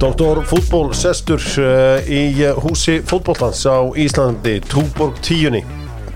Doktor 0.00 0.38
fútból 0.48 0.94
sestur 0.96 1.42
uh, 1.60 2.00
í 2.08 2.32
uh, 2.40 2.56
húsi 2.64 3.02
fútbóltans 3.04 3.66
á 3.68 3.84
Íslandi, 4.00 4.54
Túborg 4.64 5.18
10 5.20 5.60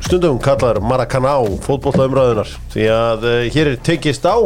stundum 0.00 0.38
kallar 0.40 0.78
Maracaná 0.80 1.34
fútbóltaumræðunar 1.66 2.48
því 2.72 2.86
að 2.88 3.26
uh, 3.28 3.34
hér 3.52 3.74
er 3.74 3.82
tekist 3.84 4.24
á. 4.24 4.40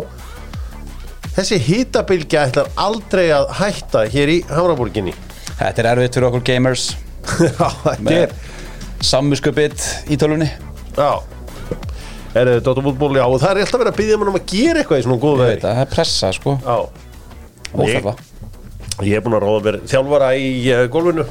Þessi 1.37 1.61
hýtabilgja 1.69 2.49
ætlar 2.49 2.73
aldrei 2.75 3.29
að 3.31 3.53
hætta 3.61 4.03
hér 4.11 4.33
í 4.35 4.39
Hamraborginni. 4.51 5.15
Þetta 5.61 5.85
er 5.85 5.91
erfitt 5.93 6.19
fyrir 6.19 6.31
okkur 6.33 6.43
gamers. 6.49 6.89
Já, 7.47 7.69
þetta 7.85 8.17
er 8.17 8.35
Sammuskupitt 9.07 9.85
í 10.11 10.19
tölunni 10.19 10.49
Já. 10.97 11.13
Er 12.35 12.57
þetta 12.57 12.65
Doktor 12.73 12.89
fútból, 12.89 13.13
já, 13.15 13.23
og 13.23 13.39
það 13.39 13.53
er 13.53 13.69
alltaf 13.69 13.85
verið 13.85 13.95
að 13.95 14.03
byggja 14.03 14.19
mann 14.19 14.33
um 14.33 14.41
að 14.41 14.51
gera 14.51 14.83
eitthvað 14.83 14.99
í 14.99 15.07
svona 15.07 15.23
góðu 15.23 15.39
Ég 15.39 15.53
vegi 15.53 15.61
veit 15.61 15.69
að 15.69 15.79
það 15.79 15.85
er 15.85 15.95
pressa 15.95 16.33
sko. 16.35 16.57
Já, 16.67 17.07
Óþarfa 17.79 18.17
Ég 19.07 19.15
er 19.19 19.23
búin 19.23 19.37
að 19.39 19.45
ráða 19.47 19.61
mér 19.69 19.77
þjálfara 19.93 20.33
í 20.39 20.49
uh, 20.75 20.85
gólfinu 20.91 21.25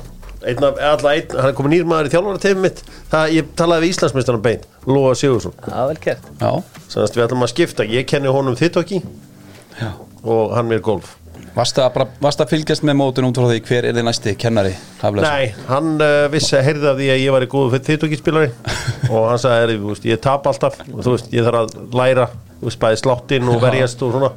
einn 0.48 0.64
af, 0.64 0.78
alla 0.94 1.14
einn, 1.18 1.32
hann 1.34 1.50
er 1.50 1.56
komin 1.58 1.74
nýr 1.74 1.88
maður 1.90 2.08
í 2.08 2.12
þjálfara 2.14 2.40
tegum 2.44 2.62
mitt. 2.64 2.82
Það, 3.12 3.32
ég 3.36 3.48
talaði 3.58 3.84
við 3.84 3.94
Íslandsmeistaran 3.96 4.44
bein 4.46 4.62
Lóa 4.88 5.14
Sigursson, 5.18 5.56
Já, 5.66 5.80
vel 5.90 5.98
kert 6.04 6.28
Já, 6.40 6.52
sannast 6.94 7.18
við 7.18 7.26
ætlum 7.26 7.44
að 7.48 7.52
skipta. 7.52 7.88
Ég 7.90 8.06
kenni 8.08 8.32
honum 8.32 8.56
þittóki 8.60 9.02
já. 9.02 9.90
og 10.24 10.54
hann 10.56 10.70
mér 10.70 10.84
golf. 10.86 11.16
Varstu 11.58 11.82
að, 11.82 11.90
bara, 11.96 12.06
varstu 12.22 12.46
að 12.46 12.52
fylgjast 12.54 12.84
með 12.86 13.00
mótun 13.00 13.26
út 13.32 13.38
frá 13.42 13.48
því 13.50 13.62
hver 13.66 13.88
er 13.90 13.96
þið 13.98 14.06
næsti 14.06 14.34
kennari 14.38 14.76
Hafleðsson? 15.02 15.34
Nei, 15.34 15.64
hann 15.72 15.88
uh, 16.06 16.28
vissi 16.30 16.54
að 16.60 16.68
heyrði 16.68 16.90
af 16.92 17.00
því 17.00 17.08
að 17.16 17.22
ég 17.24 17.34
var 17.34 17.46
í 17.48 17.50
góðu 17.50 17.80
þittóki 17.88 18.20
spilari 18.20 18.52
og 19.12 19.24
hann 19.32 19.42
sagði, 19.42 19.64
"Heyrðu, 19.64 19.80
þú 19.82 19.90
veist, 19.96 20.06
ég 20.12 20.22
tap 20.22 20.46
alltaf 20.52 20.78
og 20.86 21.00
þú 21.02 21.16
veist, 21.16 21.32
ég 21.34 21.48
þarf 21.50 21.64
að 21.64 21.98
læra 21.98 22.28
þú 22.60 22.70
veist, 22.70 22.80
bæði 22.86 23.00
sláttinn 23.02 23.50
og 23.50 23.58
verjast 23.66 24.06
og 24.06 24.14
svona. 24.14 24.30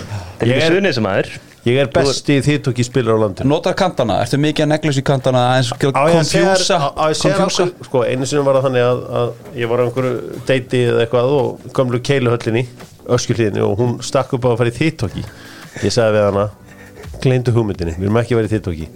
Þetta 0.00 0.48
er 0.48 0.54
ekki 0.56 0.64
er- 0.64 0.76
sunnið 0.78 0.96
sem 0.96 1.10
aður 1.12 1.30
ég 1.66 1.80
er 1.82 1.90
besti 1.92 2.38
þittóki 2.46 2.84
spilari 2.86 3.18
á 3.18 3.20
landinu. 3.24 3.50
Notar 3.50 3.76
kantana, 3.78 4.20
ertu 4.24 4.38
mikið 4.40 4.66
að 4.66 4.70
neglis 4.74 5.00
í 5.00 5.04
kantana? 5.06 5.44
Og 5.60 5.86
að 5.90 6.12
konfjúsa 6.16 6.80
Sko, 7.86 8.04
einu 8.06 8.28
sinni 8.28 8.44
var 8.46 8.60
það 8.60 8.68
þannig 8.68 8.86
að, 8.86 9.02
að 9.20 9.56
ég 9.62 9.72
var 9.72 9.82
á 9.82 9.84
einhverju 9.86 10.42
deiti 10.48 10.84
eða 10.90 11.06
eitthvað 11.06 11.32
og 11.38 11.72
gömlu 11.76 12.02
keiluhöllinni 12.06 12.66
öskjuhlíðinni 13.16 13.64
og 13.66 13.74
hún 13.80 13.98
stakk 14.02 14.36
upp 14.36 14.46
á 14.46 14.50
að 14.52 14.60
fara 14.62 14.72
í 14.72 14.76
þittóki 14.76 15.26
ég 15.84 15.94
sagði 15.94 16.16
við 16.16 16.28
hana 16.30 16.46
gleyndu 17.22 17.54
hugmyndinni, 17.54 17.96
við 17.98 18.08
erum 18.08 18.20
ekki 18.20 18.34
að 18.34 18.40
vera 18.42 18.50
í 18.50 18.54
þittóki 18.56 18.88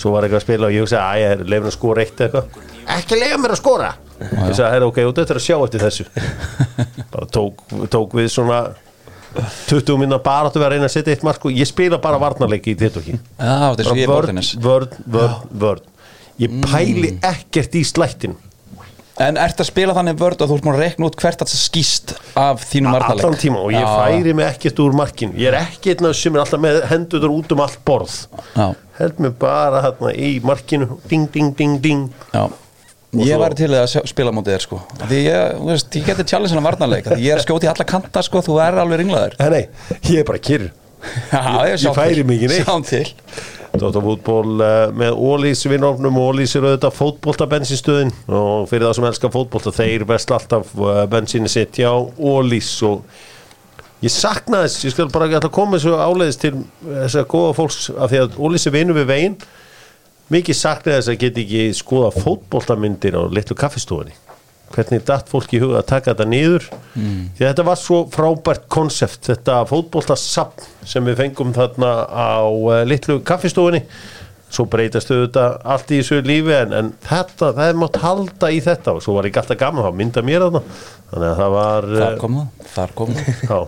svo 0.00 0.14
var 0.14 0.26
eitthvað 0.26 0.40
að 0.40 0.46
spila 0.46 0.68
og 0.68 0.74
ég 0.74 0.84
hugsaði 0.84 1.04
að 1.04 1.20
ég 1.22 1.34
er 1.34 1.44
leifin 1.48 1.68
að 1.70 1.76
skora 1.76 2.04
eitt 2.04 2.20
eða 2.20 2.40
eitthvað. 2.42 2.72
Ekki 2.94 3.18
leifa 3.20 3.38
mér 3.40 3.54
að 3.54 3.60
skora. 3.60 3.90
Ég 4.20 4.56
sagði, 4.58 4.88
ok, 4.88 4.98
og 5.04 5.14
þetta 5.16 5.34
er 5.34 5.40
að 5.40 5.44
sjá 5.44 5.56
eftir 5.56 5.84
þessu. 5.84 6.06
Bara 7.14 7.28
tók, 7.36 7.62
tók 7.92 8.16
við 8.18 8.28
svona 8.34 8.58
20 9.68 9.98
minna 10.00 10.18
bara 10.22 10.48
áttu 10.50 10.60
við 10.60 10.66
að 10.68 10.72
reyna 10.76 10.88
að 10.88 10.94
setja 10.94 11.14
eitt 11.14 11.26
mark 11.26 11.44
og 11.44 11.58
ég 11.58 11.68
spila 11.68 11.98
bara 12.02 12.20
varnarleiki 12.22 12.74
í 12.74 12.78
þittóki 12.78 13.14
Já, 13.16 13.74
þetta 13.74 13.84
er 13.84 13.88
svo 13.88 13.98
ég 13.98 14.06
er 14.06 14.12
vörn, 14.12 14.40
vörn, 14.64 14.96
vörn, 15.16 15.36
vörn. 15.64 15.86
Ég 16.42 16.58
pæli 16.64 17.14
ekkert 17.24 17.78
í 17.78 17.84
slættin 17.86 18.36
En 19.22 19.36
ert 19.38 19.60
að 19.62 19.68
spila 19.68 19.94
þannig 19.94 20.16
vörd 20.18 20.40
að 20.42 20.50
þú 20.50 20.56
ert 20.58 20.64
múin 20.66 20.74
að 20.74 20.80
rekna 20.82 21.06
út 21.06 21.18
hvert 21.22 21.44
að 21.44 21.52
það 21.52 21.60
skýst 21.60 22.14
af 22.34 22.64
þínum 22.66 22.96
allan 22.96 23.04
vartaleg 23.12 23.42
tíma 23.44 23.60
og 23.62 23.70
ég 23.70 23.84
færi 23.86 24.32
mig 24.34 24.48
ekkert 24.48 24.82
úr 24.82 24.96
markin 24.98 25.36
ég 25.38 25.52
er 25.52 25.58
ekki 25.60 25.92
einn 25.94 26.08
af 26.08 26.16
sem 26.18 26.34
er 26.34 26.42
alltaf 26.42 26.62
með 26.64 26.80
hendur 26.90 27.28
út 27.30 27.54
um 27.54 27.62
allt 27.62 27.78
borð. 27.86 28.16
Já, 28.58 28.66
held 28.98 29.22
mig 29.22 29.36
bara 29.38 29.84
hérna 29.86 30.10
í 30.18 30.32
markinu. 30.42 30.98
Ding, 31.06 31.30
ding, 31.30 31.54
ding, 31.54 31.78
ding. 31.84 32.08
Já 32.34 32.48
Ég 33.22 33.34
svo- 33.34 33.40
væri 33.44 33.58
til 33.60 33.70
að 33.78 33.96
spila 34.10 34.32
mútið 34.34 34.56
þér 34.56 34.64
sko. 34.66 34.80
Því 35.04 35.18
ég, 35.24 35.56
þú 35.58 35.68
veist, 35.70 35.98
ég 36.00 36.06
geti 36.08 36.24
challenge 36.30 36.54
hennar 36.54 36.66
varnarleik 36.70 37.04
Því 37.10 37.20
ég 37.22 37.34
er 37.34 37.40
að 37.42 37.46
skjóti 37.46 37.68
í 37.68 37.72
alla 37.72 37.86
kanta 37.94 38.22
sko, 38.26 38.42
þú 38.44 38.60
er 38.64 38.78
alveg 38.82 39.02
ringlaður. 39.02 39.36
Eh, 39.38 39.50
nei, 39.54 39.66
ég 40.10 40.22
er 40.22 40.24
bara 40.30 40.38
kyrr. 40.38 40.70
Já, 41.30 41.42
ég, 41.68 41.76
sjáum 41.82 41.94
færi 41.98 42.22
ekki 42.24 42.48
neitt. 42.48 42.64
Sjáum 42.64 42.84
til. 42.88 43.04
Dóttar 43.74 44.04
fútból 44.06 44.60
uh, 44.62 44.92
með 44.94 45.16
Ólís 45.18 45.64
vinnofnum 45.66 46.18
og 46.22 46.28
Ólís 46.34 46.52
er 46.54 46.62
auðvitað 46.62 46.94
fótbolta 46.94 47.48
bensinstöðin 47.50 48.12
og 48.30 48.68
fyrir 48.70 48.86
það 48.86 48.94
sem 49.00 49.06
elskar 49.08 49.32
fótbolta 49.34 49.72
þeir 49.74 50.04
vest 50.06 50.30
alltaf 50.30 50.70
uh, 50.78 51.02
bensinni 51.10 51.50
sitt 51.50 51.80
hjá 51.80 51.90
Ólís 51.90 52.70
og 52.86 53.02
ég 54.04 54.14
sakna 54.14 54.62
þess, 54.62 54.84
ég 54.86 54.94
skal 54.94 55.10
bara 55.10 55.26
ætla 55.26 55.48
að 55.50 55.56
koma 55.58 55.80
þessu 55.80 55.96
áleiðis 55.98 56.38
til 56.44 56.52
þess 56.86 57.18
að 57.18 57.26
góða 57.34 57.56
fólks 57.58 57.90
af 57.98 58.12
því 58.14 58.22
að 58.22 58.38
Ólís 58.46 58.68
er 58.70 58.76
vinnu 58.78 58.94
við 59.00 59.10
veginn 59.10 59.36
mikið 60.32 60.58
sakna 60.58 60.98
þess 60.98 61.12
að 61.12 61.20
geta 61.24 61.42
ekki 61.42 61.64
skoða 61.76 62.12
fótboltamyndir 62.16 63.18
á 63.18 63.22
litlu 63.28 63.56
kaffistofunni. 63.58 64.14
Hvernig 64.74 65.04
datt 65.06 65.28
fólk 65.30 65.52
í 65.54 65.60
huga 65.62 65.82
að 65.82 65.90
taka 65.92 66.12
þetta 66.12 66.26
niður? 66.26 66.64
Því 67.36 67.44
að 67.44 67.50
þetta 67.50 67.66
var 67.68 67.78
svo 67.78 67.98
frábært 68.10 68.64
konsept, 68.72 69.28
þetta 69.28 69.60
fótboltasapn 69.70 70.66
sem 70.88 71.04
við 71.06 71.20
fengum 71.20 71.52
þarna 71.54 71.92
á 72.10 72.42
uh, 72.42 72.80
litlu 72.88 73.20
kaffistofunni 73.22 73.84
svo 74.54 74.66
breytast 74.70 75.10
auðvitað 75.10 75.56
allt 75.74 75.90
í 75.90 76.00
þessu 76.00 76.20
lífi 76.24 76.54
en, 76.56 76.74
en 76.78 76.90
þetta, 77.04 77.50
það 77.56 77.70
er 77.70 77.80
mátt 77.80 77.98
halda 78.02 78.50
í 78.54 78.60
þetta. 78.64 78.94
Og 78.94 79.04
svo 79.04 79.16
var 79.18 79.28
ég 79.28 79.40
alltaf 79.40 79.58
gaman 79.60 79.88
að 79.88 79.98
mynda 79.98 80.24
mér 80.26 80.46
þarna. 80.46 80.62
Þannig 81.10 81.28
að 81.28 81.40
það 81.40 81.50
var 81.54 81.88
Þar 81.90 82.06
eh, 82.06 82.18
kom 82.22 82.38
það, 82.38 82.68
þar 82.74 82.94
kom 83.00 83.10
það. 83.14 83.66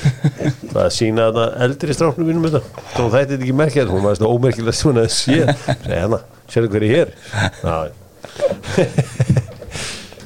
Það 0.70 0.80
að 0.80 0.92
sína 0.94 1.26
þarna 1.28 1.46
eldri 1.66 1.94
stráknum 1.94 2.28
mínum 2.30 2.46
þetta 2.46 2.84
Þá 2.94 3.02
þetta 3.12 3.34
er 3.34 3.42
ekki 3.42 3.56
merkjað 3.58 3.90
Hún 3.92 4.04
var 4.06 4.16
svona 4.16 4.30
ómerkilega 4.32 4.76
svona 4.78 5.04
að 5.04 5.12
sé 5.12 5.38
hana, 5.84 6.20
sérðu 6.50 6.70
hverju 6.72 6.90
hér 6.94 7.12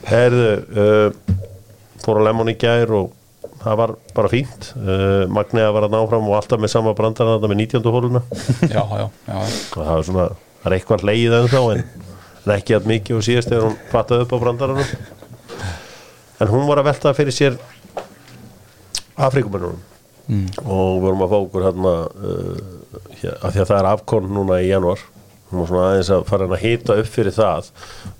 Herðu 0.12 0.52
uh, 0.84 1.08
Fór 2.04 2.20
á 2.20 2.26
lemon 2.28 2.52
í 2.52 2.56
gær 2.60 2.92
og 3.00 3.12
það 3.64 3.78
var 3.80 3.94
bara 4.16 4.30
fínt. 4.32 4.70
Uh, 4.76 5.24
Magniða 5.32 5.74
var 5.74 5.88
að 5.88 5.96
náfram 5.96 6.30
og 6.30 6.38
alltaf 6.38 6.62
með 6.62 6.72
sama 6.74 6.94
þetta 6.94 7.50
með 7.50 7.60
19. 7.64 7.90
hóluna. 7.96 8.24
Það 9.74 9.90
var 9.90 10.06
svona, 10.08 10.28
það 10.62 10.70
er 10.70 10.76
eitthvað 10.78 11.06
leið 11.08 11.36
en, 11.40 11.84
en 12.44 12.54
ekki 12.58 12.76
að 12.76 12.88
mikið 12.92 13.18
og 13.18 13.26
síðast 13.26 13.52
þegar 13.52 13.68
hún 13.68 13.78
fattaði 13.92 14.26
upp 14.26 14.36
á 14.36 14.42
brandaranum 14.44 14.94
en 16.40 16.50
hún 16.50 16.68
var 16.68 16.80
að 16.80 16.88
velta 16.90 17.14
fyrir 17.16 17.34
sér 17.34 17.58
Afrikumennunum 19.14 19.80
mm. 20.26 20.46
og 20.64 20.96
við 20.98 21.04
vorum 21.06 21.24
að 21.24 21.32
fá 21.32 21.36
okkur 21.38 21.66
hérna 21.68 21.92
uh, 22.10 22.62
hér, 23.20 23.36
af 23.38 23.54
því 23.54 23.62
að 23.62 23.68
það 23.68 23.76
er 23.78 23.90
afkorn 23.92 24.32
núna 24.34 24.60
í 24.62 24.70
januar 24.70 25.04
hún 25.54 25.64
var 25.64 25.70
svona 25.70 25.90
aðeins 25.90 26.10
að 26.14 26.24
fara 26.30 26.46
hann 26.46 26.56
að 26.56 26.64
hita 26.64 26.96
upp 27.00 27.10
fyrir 27.10 27.36
það 27.36 27.68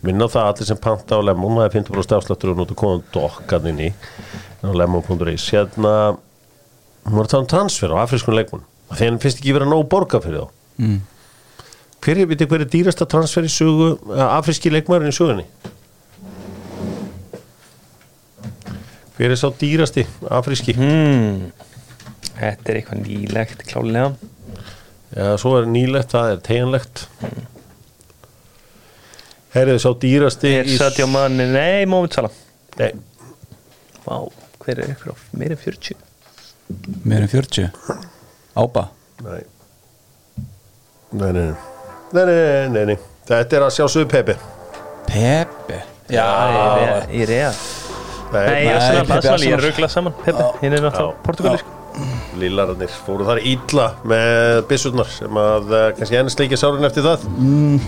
minna 0.07 0.29
það 0.33 0.51
allir 0.51 0.71
sem 0.71 0.83
panta 0.87 1.19
á 1.19 1.27
lemon 1.27 1.59
það 1.59 1.67
er 1.69 1.75
50% 1.79 2.19
afsláttur 2.19 2.53
og 2.55 2.61
notu 2.61 2.77
kóðan 2.79 3.03
dokkan 3.15 3.71
inn 3.73 3.83
í 3.89 3.91
lemon.is 4.65 5.49
hérna 5.53 5.95
hún 7.05 7.19
var 7.19 7.27
að 7.27 7.35
tala 7.35 7.45
um 7.45 7.51
transfer 7.51 7.93
á 7.93 8.03
afrískun 8.05 8.39
leikmun 8.39 8.65
því 8.95 9.11
hann 9.11 9.21
finnst 9.23 9.43
ekki 9.43 9.57
vera 9.57 9.69
nóg 9.69 9.89
borga 9.93 10.23
fyrir 10.25 10.47
þá 10.47 10.85
mm. 10.85 11.03
Hver 12.05 12.19
er, 12.21 12.29
hver 12.29 12.61
er 12.61 12.69
dýrasta 12.69 13.07
transfer 13.09 13.47
í 13.47 13.49
sögu, 13.49 13.95
uh, 14.13 14.27
afríski 14.37 14.69
leikmaðurinn 14.69 15.09
í 15.09 15.17
sögunni? 15.17 15.45
Hver 19.17 19.33
er 19.33 19.41
sá 19.41 19.47
dýrasti 19.57 20.05
afríski? 20.29 20.75
hmm. 20.77 21.47
Þetta 22.35 22.73
er 22.75 22.81
eitthvað 22.81 23.01
nýlegt 23.07 23.65
klálega 23.71 24.11
Já, 25.15 25.35
svo 25.39 25.53
er 25.61 25.69
nýlegt, 25.71 26.11
það 26.11 26.33
er 26.33 26.41
teginlegt. 26.43 27.05
Herrið 29.55 29.77
sá 29.85 29.91
dýrasti 30.03 30.51
Er 30.59 30.71
Sadio 30.75 31.07
Mane, 31.11 31.47
nei, 31.47 31.85
Mómið 31.87 32.17
Sala 32.17 32.31
Nei, 32.81 32.89
Vá, 34.03 34.17
hver 34.65 34.81
er 34.83 34.91
ykkur 34.97 35.13
á 35.15 35.17
meira 35.39 35.55
en 35.55 35.61
40 35.63 35.95
Meir 37.07 37.27
en 37.27 37.31
40 37.31 37.69
Ába? 38.59 38.89
Nei. 39.23 39.43
Nei, 41.15 41.31
nei, 41.31 41.45
nei. 41.45 41.55
Nei, 42.15 42.25
nei, 42.25 42.35
nei, 42.35 42.69
nei, 42.75 42.85
nei. 42.91 42.99
Þetta 43.29 43.57
er 43.61 43.65
að 43.69 43.73
sjá 43.77 43.87
suðu 43.91 44.09
Pepe. 44.11 44.35
Pepe? 45.07 45.79
Já, 46.11 46.27
Í 47.15 47.23
rea 47.31 47.53
Nei, 48.35 48.43
ég 48.43 48.75
er 48.75 48.81
Nei, 48.81 48.83
svona 48.83 49.07
Pepe 49.07 49.21
Basal, 49.23 49.47
ég 49.47 49.63
ruggla 49.63 49.91
saman. 49.93 50.19
Pepe, 50.27 50.51
hinn 50.65 50.75
er 50.75 50.83
náttúrulega 50.89 51.23
portugalísk 51.27 51.74
Lillararnir 52.41 52.91
fóru 53.07 53.27
þar 53.29 53.41
illa 53.47 53.89
með 54.11 54.61
byssurnar 54.71 55.11
sem 55.15 55.41
að 55.41 55.73
uh, 55.75 55.85
kannski 55.99 56.19
ennast 56.19 56.41
leikja 56.43 56.59
sárin 56.61 56.87
eftir 56.89 57.07
það. 57.07 57.27
Mm. 57.39 57.81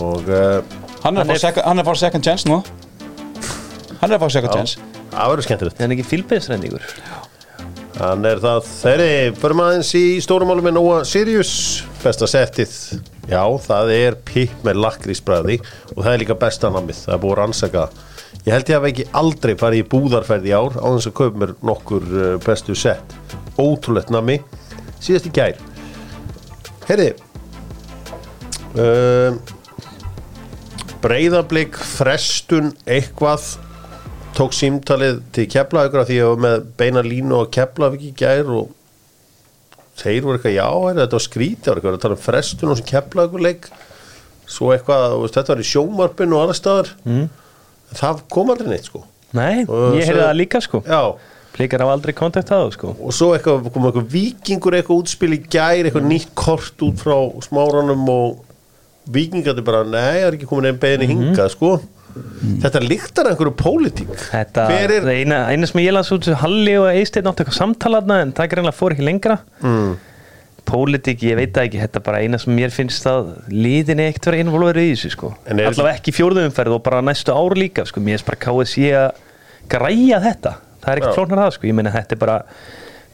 og 0.00 0.30
uh, 0.32 0.78
Hann 1.04 1.16
er 1.20 1.24
að 1.24 1.32
fá 1.34 1.42
second- 1.44 2.18
er 2.18 2.24
chance 2.24 2.48
nú. 2.48 2.62
Hann 4.00 4.10
er 4.10 4.16
að 4.16 4.24
fá 4.24 4.30
second 4.38 4.54
chance. 4.56 4.78
Það 5.12 5.32
verður 5.32 5.46
skemmtilegt. 5.48 5.78
Það 5.78 5.86
er 5.86 5.96
ekki 5.96 6.08
fylgbeðsrendingur 6.12 6.90
Hann 7.98 8.26
er 8.30 8.38
það 8.38 8.66
þeirri, 8.68 9.12
förum 9.40 9.60
aðeins 9.64 9.88
í 9.98 10.02
stórumálu 10.22 10.62
með 10.62 10.76
Nóa 10.76 10.98
Sirius, 11.08 11.52
besta 11.98 12.28
settið. 12.30 12.74
Já, 13.26 13.42
það 13.64 13.90
er 13.96 14.16
pipp 14.28 14.62
með 14.66 14.78
lakrísbræði 14.84 15.56
og 15.96 16.04
það 16.04 16.12
er 16.12 16.22
líka 16.22 16.36
besta 16.38 16.70
namið, 16.70 17.00
það 17.08 17.16
er 17.16 17.22
búið 17.24 17.34
að 17.34 17.40
rannsaka. 17.40 17.82
Ég 18.44 18.52
held 18.54 18.70
ég 18.70 18.78
hafa 18.78 18.90
ekki 18.92 19.06
aldrei 19.20 19.54
farið 19.60 19.82
í 19.82 19.88
búðarferð 19.92 20.48
í 20.48 20.54
ár 20.56 20.78
á 20.80 20.86
þess 20.86 21.10
að 21.10 21.16
kaupa 21.20 21.42
mér 21.42 21.54
nokkur 21.68 22.08
uh, 22.08 22.26
bestu 22.44 22.76
sett. 22.78 23.14
Ótrúlegt 23.60 24.12
nami, 24.14 24.38
síðast 25.02 25.28
í 25.28 25.34
gær. 25.36 25.58
Herri, 26.88 27.10
um, 28.78 29.40
breyðablík, 31.02 31.76
frestun, 31.76 32.72
eitthvað 32.88 33.56
tók 34.38 34.54
símtalið 34.54 35.20
til 35.34 35.48
Keflavíkur 35.50 36.06
því 36.06 36.16
að 36.16 36.20
ég 36.20 36.32
var 36.32 36.42
með 36.44 36.66
beina 36.78 37.02
línu 37.04 37.42
á 37.42 37.50
Keflavík 37.54 38.08
í 38.10 38.14
gær 38.18 38.50
og 38.54 38.74
þeir 39.98 40.22
voru 40.24 40.38
eitthvað, 40.38 40.54
já, 40.54 40.68
þetta 41.00 41.18
var 41.18 41.24
skrítið 41.24 41.68
það 41.68 41.84
var 41.88 41.96
að 41.96 42.02
tala 42.04 42.16
um 42.16 42.22
frestun 42.22 42.72
og 42.72 42.78
sem 42.78 42.88
eitthvað 42.88 43.42
leik 43.42 43.68
svo 44.48 44.70
eitthvað, 44.72 45.16
þetta 45.34 45.52
var 45.52 45.62
í 45.62 45.68
sjómarpinu 45.68 46.38
og 46.38 46.44
annars 46.44 46.62
staðar 46.62 46.92
mm. 47.04 47.24
Það 47.96 48.22
kom 48.32 48.50
aldrei 48.54 48.70
neitt 48.74 48.88
sko. 48.90 49.02
Nei, 49.36 49.64
Og 49.68 49.98
ég 49.98 50.08
heyrði 50.08 50.24
það 50.24 50.38
líka 50.38 50.60
sko. 50.64 50.82
Já, 50.88 51.02
Blikar 51.58 51.82
hafa 51.82 51.94
aldrei 51.96 52.14
kontakt 52.14 52.50
að 52.54 52.60
það 52.62 52.74
sko. 52.76 52.90
Og 53.02 53.14
svo 53.16 53.32
eitthvað 53.34 53.68
kom 53.74 53.88
eitthvað 53.88 54.10
vikingur 54.12 54.76
eitthvað 54.78 55.00
útspil 55.02 55.32
í 55.34 55.40
gær 55.50 55.88
eitthvað 55.88 56.06
nýtt 56.06 56.34
kort 56.38 56.84
út 56.86 57.00
frá 57.02 57.16
smáranum 57.44 58.04
og 58.12 58.44
vikingandi 59.10 59.64
bara, 59.64 59.82
nei, 59.88 60.20
það 60.20 60.26
er 60.26 60.36
ekki 60.36 60.48
komin 60.50 60.70
einn 60.70 60.80
beðinni 60.80 61.08
hingað 61.10 61.54
sko. 61.56 61.78
Þetta 62.62 62.80
líktar 62.82 63.28
einhverju 63.30 63.54
pólitík. 63.58 64.10
Þetta, 64.30 64.64
er, 64.74 64.94
eina, 65.12 65.42
eina 65.52 65.68
sem 65.68 65.80
ég 65.84 65.94
las 65.94 66.10
út 66.14 66.26
Halli 66.40 66.74
og 66.80 66.88
Eisteinn 66.90 67.28
áttu 67.30 67.44
eitthvað 67.44 67.58
samtalaðna 67.60 68.20
en 68.24 68.32
það 68.36 68.50
greinlega 68.54 68.78
fór 68.78 68.94
ekki 68.94 69.06
lengra. 69.06 69.38
Mm, 69.62 69.92
Pólitík, 70.68 71.22
ég 71.24 71.38
veit 71.38 71.52
það 71.56 71.64
ekki, 71.68 71.78
þetta 71.80 72.00
er 72.00 72.04
bara 72.04 72.18
eina 72.20 72.38
sem 72.42 72.52
mér 72.52 72.72
finnst 72.74 73.06
að 73.08 73.30
liðin 73.48 74.02
eitt 74.04 74.26
vera 74.28 74.40
involverið 74.42 74.90
í 74.90 74.94
þessu 74.94 75.10
sko. 75.14 75.30
En 75.48 75.60
er- 75.62 75.70
Allavega 75.70 75.96
ekki 75.96 76.12
fjórðumferð 76.12 76.74
og 76.76 76.82
bara 76.84 77.00
næstu 77.00 77.32
ár 77.32 77.56
líka 77.56 77.86
sko, 77.88 78.00
mér 78.04 78.18
finnst 78.18 78.28
bara 78.28 78.42
KSI 78.44 78.90
að 78.92 79.10
græja 79.72 80.20
þetta. 80.26 80.52
Það 80.84 80.92
er 80.92 81.00
ekkert 81.00 81.16
flóknar 81.16 81.40
það 81.46 81.52
sko, 81.56 81.66
ég 81.70 81.74
meina 81.78 81.90
þetta 81.94 82.12
er 82.12 82.20
bara 82.20 82.38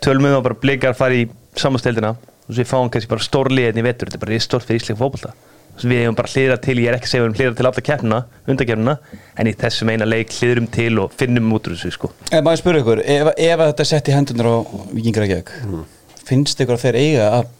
tölmum 0.04 0.36
og 0.36 0.42
bara 0.48 0.58
blikar 0.60 0.94
fara 0.98 1.14
í 1.14 1.28
samasteldina 1.56 2.10
og 2.18 2.50
svo 2.50 2.58
við 2.60 2.68
fáum 2.74 2.90
kannski 2.92 3.08
bara 3.14 3.24
stórliðin 3.24 3.78
í 3.80 3.86
vetur, 3.86 4.10
þetta 4.10 4.18
er 4.20 4.24
bara 4.26 4.38
stórt 4.44 4.66
fyrir 4.68 4.82
íslensk 4.82 5.00
fótbolta. 5.00 5.32
Svo 5.78 5.88
við 5.90 6.02
hefum 6.04 6.14
bara 6.18 6.28
hlýðra 6.30 6.58
til, 6.62 6.76
ég 6.82 6.90
er 6.90 6.94
ekki 6.98 7.06
að 7.08 7.12
segja 7.14 7.22
við 7.22 7.30
hefum 7.30 7.38
hlýðra 7.38 7.56
til 7.58 7.66
alla 7.70 7.84
keppnina, 7.88 8.18
undakefnina 8.46 8.98
en 9.38 9.46
í 9.50 9.54
þessum 9.58 9.90
eina 9.90 10.06
leik 10.06 10.30
hlýðrum 10.30 10.68
til 10.70 10.98
og 11.02 11.14
finnum 11.18 11.50
út 11.56 11.66
úr 11.70 11.74
þessu 11.78 11.90
sko. 11.96 12.10
En 12.30 12.44
maður 12.46 12.60
spyrur 12.62 12.82
ykkur, 12.84 13.02
ef, 13.02 13.30
ef 13.38 13.58
að 13.58 13.70
þetta 13.72 13.82
er 13.86 13.90
sett 13.90 14.10
í 14.10 14.14
hendunar 14.14 14.46
á 14.50 14.56
Víkingur 14.94 15.24
Reykjavík 15.24 15.50
finnst 16.28 16.60
ykkur 16.60 16.78
að 16.78 16.86
þeir 16.86 17.00
eiga 17.00 17.28
að 17.38 17.52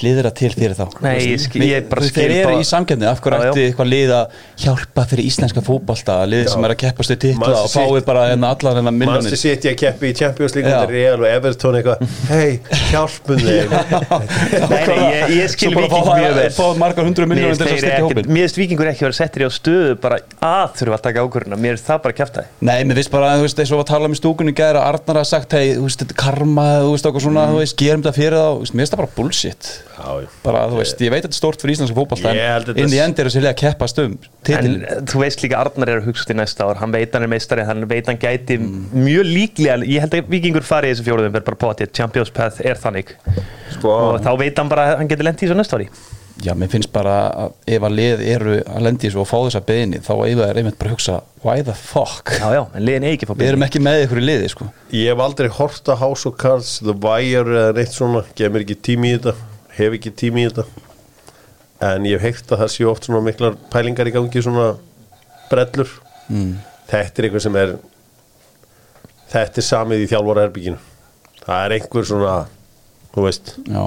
hlýðra 0.00 0.30
til 0.36 0.50
fyrir 0.54 0.74
þá? 0.78 0.86
Nei, 1.04 1.14
ég 1.32 1.40
skil- 1.42 1.62
ég 1.66 1.88
bara 1.90 2.00
Þeir 2.06 2.10
skil 2.12 2.24
eru 2.36 2.48
bara- 2.50 2.60
í 2.60 2.66
samkefni, 2.68 3.06
af 3.10 3.20
hverju 3.24 3.36
Já, 3.36 3.44
já. 3.46 3.50
ætti 3.52 3.64
eitthvað 3.70 3.88
lið 3.92 4.10
að 4.16 4.26
hjálpa 4.64 5.04
fyrir 5.10 5.24
íslenska 5.30 5.62
fótbolta 5.66 6.16
lið 6.28 6.48
sem 6.52 6.64
er 6.64 6.74
að 6.74 6.78
keppast 6.84 7.10
við 7.14 7.18
titla 7.26 7.40
Manchester 7.46 7.66
og 7.66 7.74
fáið 7.76 7.96
City- 7.96 8.06
bara 8.10 8.22
hérna 8.30 8.50
allar 8.54 8.74
hennar 8.80 8.92
Manchester 8.92 9.16
miljonir 9.16 9.40
City 9.42 9.68
að 9.72 9.76
keppi 9.82 10.10
í 10.12 10.16
Champions 10.20 10.54
League 10.56 10.70
Já. 10.70 10.78
undir 10.82 10.94
Real 10.96 11.20
og 11.20 11.26
Everton 11.30 11.74
eitthvað 11.80 11.98
hei, 12.30 12.60
hjálpum 12.90 13.38
þeim 13.46 13.70
Nei, 14.70 14.82
nei, 14.86 14.98
ég, 15.16 15.34
ég 15.40 15.50
skil 15.52 15.70
Svo 15.70 15.74
bara 15.76 15.86
viking 15.86 16.06
fá- 16.06 16.18
mjög 16.20 16.34
vel 16.40 16.50
fá 16.56 16.66
margar 16.80 17.04
milljónir 17.06 17.56
finnst 17.56 17.60
til 17.60 17.66
þess 17.66 17.66
að 17.66 17.70
þeir 17.70 17.82
styrkja 17.82 18.06
hópinn. 18.06 18.30
Mér 18.36 18.46
finnst 18.46 18.58
vikingur 18.60 18.90
ekki 18.92 19.04
vera 19.06 19.16
settir 19.18 19.44
í 19.44 19.48
á 19.48 19.50
stöðu 19.56 19.96
bara 20.00 20.18
að 20.42 20.76
þurfa 20.80 20.96
að 20.98 21.04
taka 21.06 21.24
ákvörðuna 21.26 21.58
Mér 21.60 21.76
finnst 21.76 21.88
það 21.90 22.02
bara 22.06 22.16
kæft 22.20 22.34
það 22.38 22.44
Nei, 22.60 22.78
mér 22.84 23.00
finnst 23.00 23.12
bara, 23.14 23.32
þú 23.36 23.46
veist, 23.46 23.58
eins 23.64 23.72
og 23.76 23.82
að 23.84 23.88
tala 23.92 24.10
um 24.10 24.16
í 24.16 24.20
stúkunni 24.20 24.54
gæra 24.56 24.84
Arnar 24.90 25.20
að 25.22 25.28
sagt, 25.30 25.52
hei, 25.56 25.74
þú 25.76 25.86
veist, 25.86 26.02
þetta 26.04 26.16
er 26.16 26.20
karma 26.22 26.66
þú 26.84 26.90
veist, 26.94 27.06
okkur 27.10 27.24
svona, 27.26 27.46
þú 27.52 27.60
veist, 27.62 27.76
gerum 27.80 28.02
þetta 28.06 28.16
fyrir 28.16 28.38
þá 28.40 28.46
þú 28.46 28.60
veist, 28.64 28.74
mér 28.76 28.84
finnst 28.86 28.94
það 28.96 29.02
bara 29.02 29.14
bullshit. 29.16 29.70
Bara, 30.44 30.64
þú 30.70 30.80
veist, 30.80 31.00
ég 31.04 31.12
veit 31.12 31.22
að 31.22 31.28
þetta 31.28 31.34
er 31.34 31.40
stórt 31.40 31.62
fyrir 31.62 31.76
íslenska 31.76 31.94
held 32.36 32.72
en 32.72 32.80
inn 32.82 32.96
í 32.96 33.00
end 33.02 33.20
er 33.20 33.30
þessi 33.30 33.42
liða 33.42 33.52
að 33.54 33.60
keppast 33.62 34.02
um 34.02 34.16
En 34.16 34.42
titil, 34.48 34.74
eh, 34.82 35.00
þú 35.10 35.22
veist 35.22 35.42
líka 35.44 35.60
Arnar 35.62 35.92
er 35.92 36.02
að 36.02 36.10
hugsa 36.10 36.28
í 36.30 36.36
næsta 36.38 36.66
ár. 36.68 36.80
Hann 36.82 36.92
veit 36.94 37.14
hann 37.16 37.26
er 37.26 37.32
meistari, 37.32 37.64
hann 37.66 37.86
veit 37.90 38.06
hann 38.10 38.20
gæti 38.20 38.58
mjög 38.60 39.26
líklega 39.26 39.80
Ég 39.86 40.04
held 40.04 40.18
að 40.18 40.28
vikingur 40.30 40.66
fari 40.66 40.92
í 40.92 40.94
þessu 40.94 41.08
fjóruðum 41.08 41.34
Verð 41.34 41.48
bara 41.48 41.62
potið, 41.64 41.92
Champions 41.96 42.30
Path 42.30 42.60
er 42.64 42.78
þannig. 42.78 43.16
Sko, 43.74 43.96
Og 44.12 44.20
þá 44.22 44.30
veit 44.38 44.60
hann 44.62 44.70
bara 44.70 44.92
að 44.92 45.02
hann 45.02 45.10
getur 45.10 45.28
lent 45.28 45.42
í 45.42 45.48
þessu 45.48 45.58
næsta 45.58 45.80
ári. 45.80 45.90
Já, 46.44 46.52
mér 46.52 46.68
finnst 46.68 46.90
bara 46.92 47.14
að 47.32 47.54
ef 47.72 47.84
að 47.86 47.94
lið 47.96 48.22
eru 48.28 48.56
að 48.60 48.82
lendi 48.84 49.08
þessu 49.08 49.22
og 49.22 49.28
fá 49.30 49.38
þessa 49.38 49.62
beðinni 49.64 50.02
þá 50.04 50.12
eiga 50.20 50.48
þær 50.50 50.58
einmitt 50.60 50.76
bara 50.76 50.90
að 50.90 50.96
hugsa 50.98 51.14
why 51.40 51.62
the 51.64 51.72
fuck, 51.72 52.34
Já, 52.36 52.50
já, 52.52 52.60
en 52.76 52.84
liðin 52.84 53.06
eigi 53.08 53.16
ekki 53.16 53.26
að 53.26 53.30
fá 53.30 53.38
við 53.40 53.48
erum 53.54 53.64
ekki 53.64 53.80
með 53.86 54.00
ykkur 54.04 54.20
í 54.20 54.24
liði, 54.26 54.50
sko. 54.52 54.66
Ég 54.92 55.08
hef 55.14 55.22
aldrei 55.24 55.48
hort 55.56 55.88
að 55.88 56.02
House 56.02 56.28
of 56.28 56.36
Cards, 56.42 56.74
The 56.84 56.92
Wire 56.92 57.56
eða 57.62 57.76
neitt 57.78 57.96
svona, 57.96 58.24
gef 58.36 58.52
mér 58.52 58.66
ekki 58.66 58.76
tími 58.90 59.14
í 59.14 59.16
þetta 59.16 59.55
hef 59.76 59.96
ekki 59.98 60.12
tími 60.22 60.44
í 60.44 60.48
þetta. 60.50 60.64
En 61.86 62.06
ég 62.08 62.16
hef 62.16 62.24
heyrt 62.24 62.52
að 62.56 62.62
það 62.64 62.72
sé 62.72 62.86
oft 62.88 63.04
svona 63.08 63.20
miklar 63.26 63.56
pælingar 63.72 64.08
í 64.08 64.14
gangi 64.14 64.42
svona 64.44 64.70
brellur. 65.50 65.90
Mm. 66.26 66.56
þetta 66.90 67.20
er 67.22 67.26
eitthvað 67.28 67.42
sem 67.44 67.56
er 67.60 67.72
þetta 69.30 69.60
er 69.60 69.64
samið 69.66 70.00
í 70.02 70.06
þjálfara 70.10 70.42
herbygginu 70.46 70.78
það 71.44 71.60
er 71.66 71.74
einhver 71.76 72.06
svona 72.08 72.32
þú 73.14 73.24
veist, 73.28 73.52
já, 73.62 73.82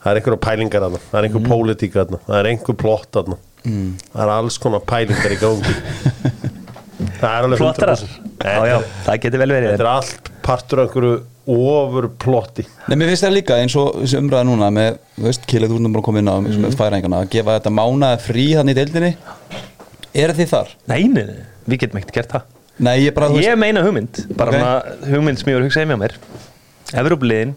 það 0.00 0.08
er 0.14 0.20
einhver 0.20 0.36
pælingar 0.46 0.84
þarna, 0.86 1.00
það 1.10 1.18
er 1.18 1.28
einhver 1.28 1.44
pólitík 1.50 1.92
þarna 1.98 2.20
það 2.24 2.38
er 2.38 2.48
einhver 2.54 2.78
plott 2.80 3.10
þarna. 3.18 3.36
Mm. 3.64 3.90
það 4.14 4.22
er 4.24 4.32
alls 4.38 4.58
konar 4.64 4.82
pælingar 4.88 5.36
í 5.36 5.38
gangi. 5.40 5.74
Það 7.20 7.30
er 7.30 7.46
alveg 7.46 7.60
Plottarar 7.60 8.00
100% 8.00 8.44
Já, 8.44 8.66
já, 8.68 8.74
það 9.04 9.16
getur 9.22 9.40
vel 9.40 9.52
verið. 9.54 9.70
þetta 9.74 9.84
er 9.84 9.88
allt 9.90 10.28
partur 10.44 10.80
af 10.80 10.86
einhverju 10.88 11.14
ofur 11.50 12.08
plotti 12.20 12.64
Nei, 12.88 12.96
mér 12.96 13.12
finnst 13.12 13.26
það 13.26 13.36
líka 13.36 13.58
eins 13.60 13.76
og 13.80 14.00
þessi 14.00 14.18
umræða 14.20 14.46
núna 14.48 14.70
með, 14.74 14.98
þú 15.18 15.26
veist, 15.28 15.46
Kilið 15.50 15.74
þú 15.74 15.80
erum 15.80 15.96
bara 15.96 16.22
inn 16.22 16.32
á 16.32 16.36
mm. 16.38 16.56
með 16.64 16.78
færingana, 16.80 17.20
að 17.24 17.30
gefa 17.34 17.58
þetta 17.58 17.74
mánaða 17.74 18.20
frí 18.24 18.46
þannig 18.54 18.76
í 18.76 18.78
deildinni 18.80 19.12
Er 20.14 20.32
þið 20.38 20.50
þar? 20.52 20.72
Nei, 20.90 21.00
nei, 21.10 21.24
nei, 21.28 21.44
við 21.68 21.84
getum 21.84 22.00
ekkert 22.00 22.18
gert 22.18 22.34
það 22.36 22.50
Nei, 22.84 22.96
ég 23.04 23.14
bara, 23.16 23.30
þú 23.30 23.44
Ég 23.44 23.60
meina 23.60 23.84
hugmynd, 23.84 24.24
bara 24.38 24.54
Ok. 24.54 24.64
okay. 24.64 25.12
hugmynd 25.12 25.40
sem 25.40 25.52
ég 25.52 25.58
voru 25.58 25.66
að 25.66 25.70
hugsa 25.70 25.86
með 25.90 26.02
mér 26.04 26.16
Evrópuliðin 26.94 27.54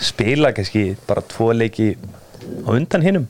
spila 0.00 0.52
kannski 0.56 0.92
bara 1.08 1.24
tvo 1.28 1.50
leiki 1.52 1.92
á 2.64 2.70
undan 2.72 3.04
hinnum 3.04 3.28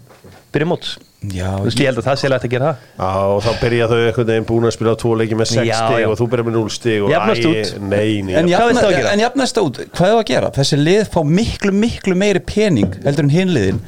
byrja 0.55 0.69
móts 0.71 0.97
Já, 1.19 1.49
Þú 1.59 1.65
veist, 1.67 1.81
ég 1.83 1.89
held 1.89 1.99
að 1.99 2.05
það 2.07 2.19
sé 2.21 2.29
lægt 2.31 2.45
að 2.47 2.53
gera 2.53 2.67
það. 2.69 2.83
Já, 2.95 3.23
og 3.27 3.41
þá 3.43 3.49
byrja 3.59 3.87
þau 3.91 3.97
einhvern 3.99 4.29
veginn 4.29 4.45
búin 4.47 4.67
að 4.69 4.75
spila 4.77 4.93
tvo 5.03 5.15
leiki 5.19 5.39
með 5.39 5.49
6 5.51 5.65
Já, 5.67 5.79
stig 5.81 6.05
og 6.07 6.13
þú 6.21 6.27
byrja 6.31 6.45
með 6.47 6.55
0 6.55 6.71
stig 6.71 7.03
og 7.03 7.11
Jafnast 7.11 7.43
æ, 7.43 7.49
út. 7.49 7.73
Nei, 7.83 8.13
nei, 8.23 8.37
En 8.39 9.23
jafnast 9.25 9.59
út, 9.59 9.81
hvað 9.99 10.13
er 10.13 10.21
að 10.21 10.29
gera? 10.31 10.51
Þessi 10.55 10.79
lið 10.79 11.03
fá 11.11 11.19
miklu, 11.27 11.73
miklu 11.75 12.15
meiri 12.23 12.43
pening 12.47 12.95
heldur 13.03 13.27
en 13.27 13.33
hinliðin 13.35 13.81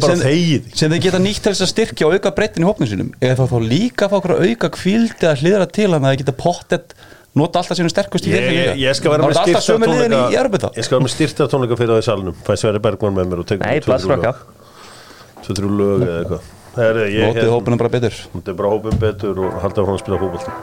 bara 0.00 0.16
þegið. 0.22 0.70
sem 0.80 0.94
þeir 0.94 1.02
geta 1.04 1.20
nýtt 1.20 1.42
til 1.44 1.52
þess 1.52 1.66
að 1.66 1.72
styrkja 1.74 2.08
og 2.08 2.16
auka 2.16 2.32
breytin 2.38 2.64
í 2.64 2.68
hópnum 2.70 2.88
sínum. 2.88 3.10
Eða 3.20 3.42
þá 3.42 3.52
þá 3.52 3.58
líka 3.74 4.08
fá 4.08 4.16
okkur 4.22 4.34
að 4.38 4.46
auka 4.48 4.70
kvíld 4.78 5.20
eða 5.20 5.34
hlýðra 5.42 5.66
til 5.76 5.90
hann 5.92 6.00
að 6.00 6.14
þeir 6.14 6.22
geta 6.22 6.36
pottet 6.40 6.94
nota 7.36 7.60
alltaf 7.60 7.76
sínum 7.76 7.92
sterkust 7.92 8.24
í 8.24 8.32
Ég, 8.32 8.48
ég, 8.56 8.80
ég 8.86 8.96
skal 8.96 9.12
vera 9.12 9.28
með 9.28 9.36
styrta 9.44 9.76
tónleika 9.76 10.22
Jörgubita 10.32 10.72
Ég 10.74 10.88
skal 10.88 10.96
vera 10.96 11.04
með 11.04 11.12
styrta 11.12 11.46
tónleika 11.52 11.76
fyrir 11.78 11.92
það 11.92 12.00
í 12.00 12.06
salnum. 12.08 12.40
Fæ 12.48 12.56
Sverri 12.56 12.82
Bergman 12.82 13.14
með 13.20 13.28
mér 13.30 13.44
og 13.44 13.50
tekur 13.52 13.68
Nei, 13.68 13.84
blaðsfraka 13.84 14.32
2-3 15.44 15.70
lög 15.78 16.02
eða 16.08 16.16
eitthvað 16.24 16.48
Er 16.78 16.94
Notið 16.94 17.48
hópunum 17.50 17.80
bara 17.80 17.90
betur. 17.90 18.14
Er 18.44 18.54
bara 18.54 18.70
hópum 18.70 19.00
betur 19.00 19.40
og 19.42 19.56
halda 19.64 19.82
frá 19.86 19.96
að 19.96 20.02
spila 20.04 20.20
fótbolta. 20.20 20.50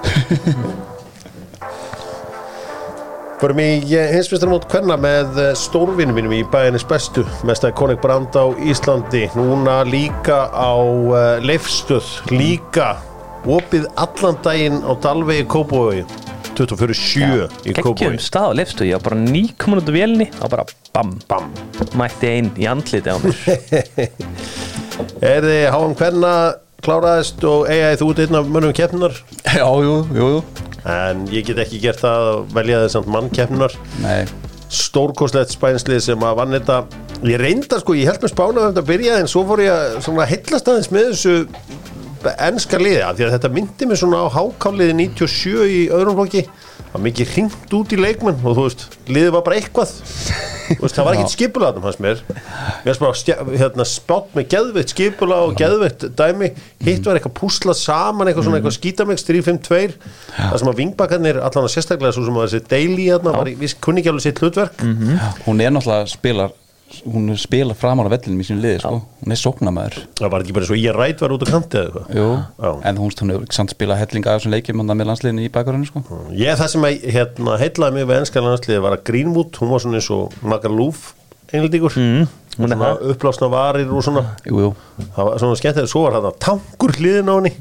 Förum 3.37 3.59
í 3.61 3.65
hinsmestar 3.85 4.49
mót 4.49 4.63
hverna 4.71 4.95
með 4.97 5.35
eh, 5.43 5.51
stórvinum 5.59 6.15
mínum 6.17 6.31
í 6.33 6.39
bæinnes 6.49 6.81
bestu 6.89 7.21
mestaði 7.45 7.75
Konik 7.77 7.99
Brand 8.01 8.33
á 8.33 8.49
Íslandi. 8.65 9.27
Núna 9.37 9.83
líka 9.85 10.47
á 10.49 10.73
uh, 10.73 11.37
Leifstöð, 11.45 12.07
líka 12.33 12.95
opið 13.45 13.85
allan 13.93 14.39
daginn 14.41 14.81
á 14.81 14.97
Dalvegi 15.03 15.45
Kópavogi. 15.53 16.07
24-7 16.57 17.69
í 17.69 17.77
Kópavogi. 17.77 18.17
stað 18.25 18.49
á 18.49 18.57
lefstu, 18.57 18.89
ég 18.89 18.97
var 18.97 19.11
bara 19.11 19.21
af 19.83 19.93
vélni 19.93 20.31
og 20.41 20.49
bara 20.55 20.65
bam, 20.95 21.13
Bam. 21.29 21.53
Mætti 21.93 22.33
einn 22.33 22.49
í 22.57 22.65
andliti 22.65 23.13
á 23.13 23.21
mér 23.21 23.37
Er 25.25 25.45
þið 25.45 25.63
háum 25.73 25.95
hverna 25.97 26.31
kláraðist 26.85 27.41
og 27.49 27.65
eigaði 27.71 27.97
þú 28.01 28.09
út 28.11 28.19
einn 28.21 28.37
af 28.37 28.49
mönnum 28.53 28.73
keppnunar 28.77 29.15
Já, 29.47 29.65
jú, 29.65 29.95
jú, 30.13 30.27
jú. 30.35 30.43
En 30.87 31.23
ég 31.33 31.47
get 31.47 31.61
ekki 31.63 31.79
gert 31.83 32.03
það 32.03 32.27
að 32.33 32.43
velja 32.59 32.83
þess 32.85 32.99
að 32.99 33.09
mann 33.15 33.31
keppnunar 33.33 33.73
Nei, 34.03 34.27
stórkoslegt 34.69 35.55
spænslið 35.55 36.01
sem 36.03 36.23
að 36.27 36.37
vann 36.41 36.53
þetta. 36.57 36.77
Ég 37.27 37.41
reynda 37.41 37.79
sko, 37.81 37.95
ég 37.97 38.11
held 38.11 38.23
með 38.23 38.33
spána 38.33 38.61
að 38.61 38.69
þetta 38.69 38.85
byrjaði 38.91 39.23
en 39.23 39.31
svo 39.31 39.43
fór 39.49 39.63
ég 39.63 39.73
að 39.73 39.97
svona 40.05 40.27
heillast 40.29 40.69
aðeins 40.69 40.91
með 40.93 41.09
þessu 41.13 41.35
ennska 42.47 42.79
liði 42.81 43.01
af 43.07 43.17
því 43.17 43.25
að 43.27 43.33
þetta 43.37 43.51
myndi 43.55 43.87
mig 43.87 43.99
svona 44.01 44.23
á 44.25 44.27
hákáliði 44.35 44.95
97 44.99 45.67
í 45.71 45.81
öðrum 45.95 46.17
flokki 46.19 46.43
að 46.95 47.03
mikið 47.07 47.31
hringt 47.35 47.73
út 47.77 47.93
í 47.93 47.97
leikmenn 47.99 48.37
og 48.43 48.55
þú 48.57 48.63
veist, 48.67 48.83
liðið 49.11 49.33
var 49.35 49.43
bara 49.47 49.57
eitthvað. 49.59 49.91
Veist, 50.81 50.95
það 50.97 51.05
var 51.07 51.15
ekkert 51.17 51.33
skipulaðum 51.37 51.85
hans 51.87 51.99
mér. 52.03 52.21
Mér 52.83 52.91
er 52.93 53.01
bara 53.01 53.57
hérna, 53.61 53.85
spátt 53.87 54.33
með 54.35 54.47
geðveitt 54.53 54.93
skipula 54.93 55.37
og 55.47 55.55
geðveitt 55.59 56.05
dæmi. 56.19 56.49
Hitt 56.87 57.07
var 57.07 57.19
eitthvað 57.19 57.35
púslað 57.39 57.79
saman 57.79 58.27
eitthvað 58.31 58.47
svona 58.49 58.59
eitthvað 58.61 58.77
skítamix 58.79 59.27
352 59.27 59.97
það 60.37 60.59
sem 60.63 60.71
að 60.73 60.79
vingbakarnir 60.81 61.41
allan 61.43 61.67
að 61.69 61.73
sérstaklega 61.75 62.15
svo 62.17 62.27
sem 62.27 62.39
að 62.41 62.47
þessi 62.49 62.63
daily 62.75 63.09
hérna, 63.11 63.35
var, 63.39 63.51
í- 63.51 63.57
við 63.63 63.77
kunni 63.83 64.03
ekki 64.03 64.13
alveg 64.15 64.27
sitt 64.29 64.43
hlutverk. 64.43 64.83
Hún 65.47 65.63
er 65.63 65.75
náttúrulega 65.75 66.11
spilar 66.17 66.55
hún 67.05 67.29
spila 67.39 67.75
framar 67.77 68.07
á 68.07 68.13
vellinum 68.15 68.41
í 68.41 68.47
sínu 68.47 68.63
liði 68.63 68.79
sko. 68.83 69.01
hún 69.23 69.33
er 69.35 69.39
sóknamæður 69.41 69.99
það 70.19 70.31
var 70.33 70.45
ekki 70.45 70.55
bara 70.57 70.69
svo 70.69 70.77
ég 70.79 70.95
rætt 70.95 71.21
var 71.23 71.35
út 71.35 71.45
á 71.45 71.47
kanti 71.51 71.83
en 71.83 73.01
hún, 73.01 73.11
hún 73.11 73.33
hefur 73.33 73.45
samt 73.53 73.75
spilað 73.75 74.01
hellinga 74.03 74.33
af 74.33 74.41
þessum 74.41 74.55
leikjum 74.55 74.83
með 74.87 75.09
landsliðinu 75.11 75.45
í 75.45 75.51
bakgrunni 75.53 75.89
sko. 75.89 76.03
ég 76.31 76.57
það 76.57 76.73
sem 76.73 76.87
að, 76.87 77.07
hérna, 77.17 77.59
heitlaði 77.61 77.97
mig 77.99 78.09
við 78.09 78.21
ennska 78.21 78.43
landsliði 78.43 78.83
var 78.87 78.97
að 78.97 79.05
Greenwood, 79.11 79.61
hún 79.61 79.73
var 79.75 79.83
svona 79.83 80.01
eins 80.01 80.11
og 80.15 80.35
Magalúf 80.41 81.13
einhildíkur 81.51 81.95
Mm, 82.57 82.73
upplásna 83.11 83.47
varir 83.51 83.89
og 83.93 84.01
svona. 84.01 84.23
Jú, 84.47 84.57
jú, 84.57 84.69
það 85.13 85.27
var 85.27 85.41
svona 85.43 85.57
skemmt 85.59 85.89
svo 85.91 86.01
var 86.07 86.15
það 86.17 86.39
tankur 86.41 86.95
hliðin 86.97 87.29
á 87.29 87.35
henni. 87.37 87.51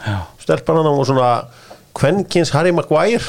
Já. 0.00 0.16
Stelpan 0.40 0.80
hann 0.80 0.88
og 0.88 1.04
svona 1.04 1.28
kvenkins 1.96 2.54
Harry 2.56 2.72
Maguire 2.72 3.20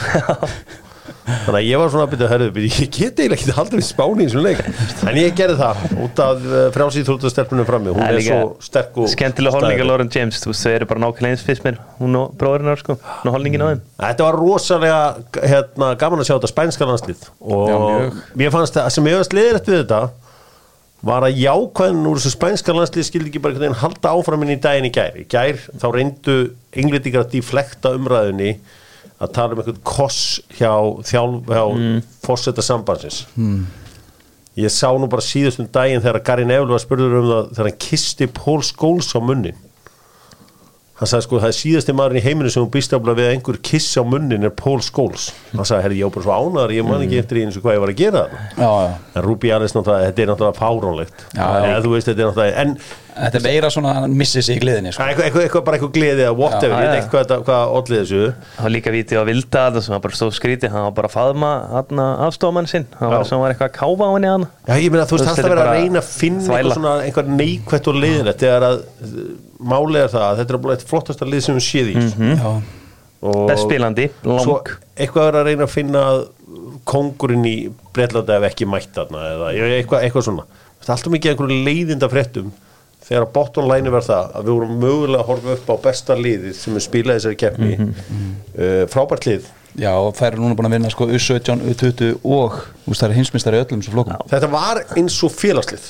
þannig 1.27 1.57
að 1.59 1.65
ég 1.67 1.81
var 1.81 1.89
svona 1.91 2.05
að 2.07 2.11
byrja, 2.13 2.27
herðu, 2.31 2.63
ég 2.63 2.91
get 2.95 3.19
eiginlega 3.19 3.37
ekki 3.37 3.55
haldið 3.57 3.79
við 3.79 3.85
spáni 3.87 4.23
í 4.23 4.27
þessum 4.27 4.45
leik. 4.45 4.61
En 5.07 5.19
ég 5.19 5.33
gerði 5.37 5.57
það 5.59 5.81
út 6.05 6.21
af 6.23 6.45
frjálsýþróttastelpunum 6.77 7.67
frammi, 7.67 7.95
hún 7.95 8.05
er 8.05 8.19
svo 8.23 8.37
sterk 8.63 8.99
og 9.01 9.09
Skemmtilega 9.11 9.59
holninga. 9.59 9.87
Lauren 9.87 10.11
James 10.13 10.39
Þú 10.43 10.53
veist, 10.53 10.63
þau 10.63 10.71
eru 10.73 10.87
bara 10.89 11.03
nákvæmlega 11.03 11.35
eins 11.35 11.43
fyrst 11.47 11.65
mér 11.67 11.81
Hún 11.97 12.15
og 12.19 12.37
bróðurinn 12.39 12.79
sko 12.79 12.95
Nú 13.25 13.33
holningin 13.35 13.65
á 13.65 13.67
þeim. 13.73 13.83
Þetta 14.03 14.27
var 14.27 14.39
rosalega 14.39 15.01
hérna, 15.43 15.91
gaman 15.99 16.23
að 16.23 16.29
sjá 16.29 16.35
þetta 16.37 16.51
spænska 16.53 16.87
landslið. 16.87 17.27
Og 17.43 18.15
mér 18.39 18.53
fannst 18.55 18.77
það 18.77 18.89
sem 18.95 19.11
ég 19.11 19.19
var 19.19 19.27
sliðrætt 19.27 19.69
við 19.71 19.83
þetta 19.83 20.01
var 21.07 21.27
að 21.27 21.37
jákvæðin 21.43 22.07
úr 22.09 22.17
þessu 22.17 22.33
spænska 22.33 22.73
landslið 22.73 23.05
skildi 23.05 23.29
ekki 23.29 23.41
bara 23.43 23.53
einhvern 23.53 23.67
veginn 23.67 23.81
halda 23.83 24.13
áfram 24.17 24.43
inn 24.43 24.55
í 24.55 24.59
daginn 24.61 24.87
í 24.89 24.93
gær. 24.95 25.13
Í 25.21 25.27
gær 25.29 25.59
þá 25.77 25.87
reyndu 25.93 26.37
englendingar 26.73 27.25
að 27.27 27.35
deflekta 27.35 27.93
umræðinni 27.97 28.55
að 29.17 29.33
tala 29.33 29.55
um 29.55 29.61
einhvern 29.63 29.83
koss 29.87 30.39
hjá, 30.57 30.71
þjálf, 31.09 31.47
hjá 31.49 31.63
mm. 31.65 32.01
fórseta 32.25 32.65
sambandsins. 32.65 33.23
Mm. 33.35 33.65
Ég 34.57 34.73
sá 34.73 34.89
nú 34.97 35.09
bara 35.09 35.25
síðustum 35.25 35.69
daginn 35.73 36.01
þegar 36.01 36.23
Gary 36.25 36.45
Neville 36.49 36.73
var 36.73 36.81
spurður 36.81 37.19
um 37.19 37.31
það 37.31 37.49
þegar 37.53 37.71
hann 37.71 37.81
kisti 37.87 38.29
Paul 38.33 38.61
Scholes 38.65 39.13
á 39.13 39.19
munnin 39.21 39.63
hann 40.97 41.09
sagði 41.09 41.25
sko 41.27 41.39
það 41.41 41.51
er 41.51 41.57
síðasti 41.57 41.93
maðurinn 41.93 42.19
í 42.19 42.25
heiminu 42.25 42.51
sem 42.51 42.63
hún 42.63 42.71
býst 42.73 42.93
áfla 42.97 43.13
við 43.17 43.27
að 43.27 43.33
einhver 43.35 43.59
kiss 43.69 43.97
á 44.01 44.03
munnin 44.07 44.47
er 44.47 44.53
Paul 44.57 44.79
Scholes 44.85 45.27
hann 45.51 45.67
sagði 45.67 45.85
herri 45.85 45.99
ég 45.99 46.09
á 46.09 46.13
bara 46.15 46.25
svo 46.25 46.37
ánæður 46.37 46.73
ég 46.73 46.87
man 46.87 47.03
ekki 47.05 47.19
eftir 47.21 47.41
eins 47.43 47.57
og 47.59 47.65
hvað 47.65 47.77
ég 47.77 47.83
var 47.83 47.91
að 47.93 47.99
gera 47.99 48.23
Já, 48.33 48.69
já 48.71 48.95
en 49.13 49.25
Ruby 49.27 49.51
Allis 49.53 49.75
náttúrulega 49.77 50.07
þetta 50.07 50.23
er 50.23 50.31
náttúrulega 50.31 50.57
fáránlegt. 50.57 51.27
Eða, 51.37 51.75
þú 51.85 51.93
veist 51.93 52.09
þetta 52.09 52.23
er 52.23 52.31
náttúrulega 52.31 52.63
en 52.63 52.73
Þetta 53.17 53.39
er 53.39 53.45
meira 53.47 53.69
svona 53.73 53.91
að 53.93 53.97
hann 54.01 54.15
missi 54.19 54.41
sig 54.45 54.59
í 54.59 54.61
gliðinni 54.61 54.91
sko. 54.93 55.03
eitthvað, 55.07 55.25
eitthvað, 55.27 55.43
eitthvað 55.47 55.65
bara 55.67 55.77
eitthvað 55.79 55.93
gleði 55.97 56.23
eða 56.25 56.35
whatever 56.37 56.75
ég 56.77 56.91
veit 56.91 56.99
ekki 57.01 57.11
hvað, 57.15 57.33
hvað 57.47 57.73
allir 57.79 58.03
þessu. 58.03 58.21
Það 58.57 58.67
var 58.67 58.73
líka 58.75 58.93
vítið 58.93 59.21
á 59.21 59.23
Vilda 59.27 59.65
sem 59.81 59.95
var 59.95 60.03
bara 60.05 60.19
stóð 60.19 60.33
skríti 60.37 60.71
Hann 60.71 60.85
var 60.87 60.95
bara 60.99 61.11
að 61.11 61.15
faðma 61.17 61.51
hann 61.73 62.03
afstofamann 62.27 62.69
sinn. 62.69 62.87
Hann 62.99 63.13
var 63.13 63.25
var 63.27 63.53
eitthvað 63.55 63.69
að 63.71 63.75
káfa 63.77 64.07
á 64.07 64.11
henni 64.13 64.31
hann 64.31 64.47
Já, 64.67 64.73
ég 64.77 64.93
meina, 64.93 65.05
þú 65.09 65.17
veist, 65.17 65.27
þetta 65.27 65.43
er 65.43 65.51
verið 65.51 65.61
að 65.61 65.67
bara 65.67 65.77
reyna 65.81 66.01
að 66.01 66.09
finna 66.13 66.45
þvæla. 66.45 66.57
eitthvað 66.57 66.77
svona, 66.77 66.95
einhver 67.07 67.29
neikvætt 67.37 67.87
og 67.91 67.99
liðilegt 68.01 68.43
þegar 68.43 68.65
að 68.67 68.79
uh, 69.07 69.21
málið 69.73 70.01
er 70.03 70.11
það 70.13 70.25
að 70.27 70.41
þetta 70.41 70.55
er 70.57 70.61
bara 70.65 70.77
eitt 70.77 70.87
flottasta 70.91 71.27
lið 71.27 71.45
sem 71.47 71.57
við 71.57 71.65
séð 71.67 71.91
í 71.93 71.95
mm 72.01 72.33
Já, 72.37 72.51
Best 73.49 73.63
spilandi, 73.65 74.03
lang. 74.29 74.43
svo 74.45 74.59
eitthvað 74.93 75.25
verið 75.31 75.39
að 75.39 75.47
reyna 75.49 75.65
að 75.65 75.71
finna 75.73 76.01
að 76.11 76.19
kongurinn 76.87 77.47
í 77.49 77.55
Breitlanda 77.95 78.37
ef 78.37 78.45
ekki 78.51 78.67
mætt 78.69 78.91
þarna 78.93 79.23
eða 79.31 79.47
eitthvað, 79.79 80.05
eitthvað 80.05 80.27
svona. 80.27 80.45
Það 80.77 80.87
er 80.87 80.93
alltaf 80.95 81.13
mikið 81.15 81.31
einhverju 81.33 81.57
leiðinda 81.65 82.09
fréttum 82.11 82.51
þegar 83.07 83.25
að 83.27 83.31
bottom 83.37 83.69
line 83.71 83.93
var 83.93 84.05
það 84.07 84.33
að 84.39 84.47
við 84.49 84.55
vorum 84.57 84.73
mögulega 84.83 85.21
að 85.23 85.29
horfa 85.31 85.55
upp 85.57 85.69
á 85.71 85.75
besta 85.87 86.17
liðið 86.19 86.57
sem 86.59 86.75
er 86.79 86.85
spilað 86.87 87.19
þessari 87.21 87.39
keppni. 87.43 87.77
Uh, 88.57 88.83
frábært 88.91 89.29
lið. 89.29 89.47
Já 89.77 89.93
þær 90.17 90.31
eru 90.33 90.41
núna 90.41 90.55
búin 90.57 90.67
að 90.71 90.75
vinna 90.79 90.89
sko 90.89 91.05
U17, 91.13 91.61
U20 91.69 92.15
og 92.25 92.57
þú 92.57 92.89
veist, 92.91 92.99
það 93.03 93.07
eru 93.11 93.17
hinsmistari 93.21 93.59
í 93.59 93.63
öllum 93.67 93.85
svo 93.85 93.93
flokkum. 93.93 94.27
Þetta 94.31 94.49
var 94.55 94.83
eins 94.97 95.17
og 95.27 95.33
félagslið. 95.37 95.87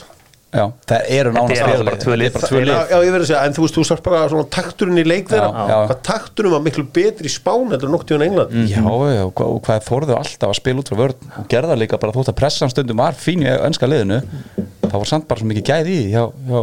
Já, 0.58 0.64
það 0.88 1.10
eru 1.12 1.32
nánast 1.36 1.52
Þetta 1.52 1.64
eru 1.64 1.72
félagið. 1.76 1.88
bara 1.88 2.00
tvö 2.04 2.16
lið. 2.18 2.28
Þetta 2.28 2.38
er 2.38 2.42
bara 2.42 2.50
tvö 2.50 2.60
Já, 2.60 2.66
lið. 2.68 2.92
já, 2.92 2.98
ég 3.04 3.12
verður 3.12 3.24
að 3.26 3.30
segja, 3.30 3.40
en 3.50 3.56
þú 3.58 3.64
veist, 3.66 3.76
þú 3.78 3.84
sást 3.90 4.04
bara 4.06 4.20
svona 4.32 4.46
takturinn 4.58 5.02
í 5.02 5.04
leik 5.08 5.28
þeirra, 5.32 5.50
Já, 5.52 5.66
já. 5.72 5.80
hvað 5.90 6.00
takturinn 6.08 6.54
var 6.56 6.62
miklu 6.64 6.86
betri 6.98 7.28
í 7.28 7.34
Spán 7.34 7.74
heldur 7.74 7.92
nokkuð 7.92 8.14
í 8.16 8.28
England 8.30 8.56
Já, 8.72 8.80
já, 9.12 9.24
og 9.28 9.60
hvað, 9.68 9.84
þorðu 9.90 10.16
alltaf 10.16 10.48
að 10.54 10.58
spila 10.62 10.84
út 10.84 10.92
frá 10.94 11.00
vörn 11.04 11.32
og 11.44 11.50
gerða 11.52 11.78
líka 11.84 12.00
bara 12.00 12.16
þótt 12.16 12.32
að 12.32 12.38
pressan 12.40 12.72
stundum 12.72 13.04
var 13.04 13.20
fín 13.20 13.44
í 13.44 13.52
önska 13.52 13.92
liðinu. 13.92 14.22
Það 14.88 14.98
var 15.04 15.12
samt 15.12 15.28
bara 15.28 15.44
svo 15.44 15.50
mikið 15.52 15.68
gæði 15.68 15.98
í 16.00 16.10
hjá, 16.16 16.24
hjá 16.48 16.62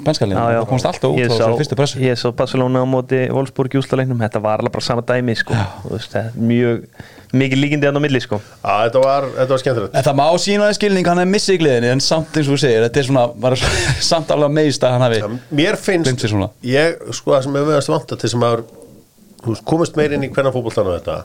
spænska 0.00 0.26
liðinu, 0.26 0.42
það 0.56 0.68
komst 0.70 0.86
alltaf 0.88 1.10
út 1.12 1.18
sá- 1.20 1.32
þessu 1.42 1.58
fyrstu 1.60 1.76
pressu. 1.78 1.98
Ég 2.02 2.16
svo 2.18 2.30
Barcelona 2.36 2.80
á 2.82 2.86
móti 2.88 3.18
Wolfsburg 3.30 3.74
í 3.76 3.80
úslaleiknum 3.82 4.22
Þetta 4.24 4.40
var 4.42 4.62
alveg 4.62 4.72
bara 4.72 4.86
sama 4.86 5.02
dæmi 5.06 5.34
sko. 5.36 5.54
Þú 5.84 5.92
veist, 5.92 6.14
það 6.14 6.30
er 6.30 6.38
Mjög 6.52 6.86
mikið 7.32 7.60
líkindi 7.62 7.86
hann 7.88 7.96
á 7.96 8.02
milli 8.04 8.20
sko. 8.20 8.38
Já, 8.64 8.72
þetta 8.88 9.02
var, 9.04 9.26
þetta 9.36 9.48
var 9.54 9.60
skemmtilegt. 9.62 9.94
En 9.96 10.04
það 10.08 10.16
má 10.18 10.26
sína 10.42 10.66
þess 10.68 10.80
skilning, 10.80 11.06
hann 11.08 11.22
er 11.22 11.30
missið 11.32 11.54
í 11.54 11.60
gliðinu 11.62 11.92
en 11.94 12.02
samt 12.04 12.36
eins 12.36 12.48
og 12.50 12.56
þú 12.56 12.60
segir, 12.64 12.82
þetta 12.88 13.00
er 13.00 13.06
svona 13.08 13.22
var 13.46 13.56
samt 14.10 14.34
alveg 14.34 14.52
meist 14.58 14.84
að 14.84 14.92
hann 14.96 15.06
hafi 15.06 15.22
Mér 15.22 15.78
Glemt 15.78 15.84
finnst, 15.86 16.26
ég, 16.68 16.98
sko, 17.16 17.32
það 17.36 17.46
sem 17.46 17.56
hefur 17.56 17.70
veðast 17.72 17.92
vanta 17.94 18.18
til 18.20 18.32
sem 18.34 18.44
að 18.48 18.64
þú 19.42 19.54
veist, 19.54 19.64
komast 19.72 19.96
meira 19.96 20.18
inn 20.18 20.26
í 20.28 20.32
hvernig 20.34 20.52
fótboltan 20.58 20.90
og 20.92 20.98
þetta 21.00 21.16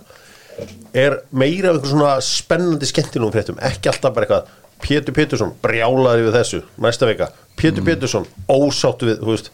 er 0.98 1.20
meira 1.38 1.70
af 1.74 1.76
einhver 1.78 1.92
svona 1.92 2.14
spennandi 2.24 2.88
skemmtinum 2.90 3.34
fréttum, 3.36 3.60
ekki 3.68 3.92
alltaf 3.92 4.16
bara 4.16 4.26
eitthvað 4.26 4.56
Pétur 4.84 5.16
Pétursson, 5.18 5.54
brjálaði 5.64 6.28
við 6.28 6.38
þessu 6.38 6.62
næsta 6.84 7.10
vika, 7.10 7.32
Pétur 7.60 7.86
Pétursson 7.88 8.28
ósáttu 8.52 9.10
við, 9.10 9.24
veist 9.26 9.52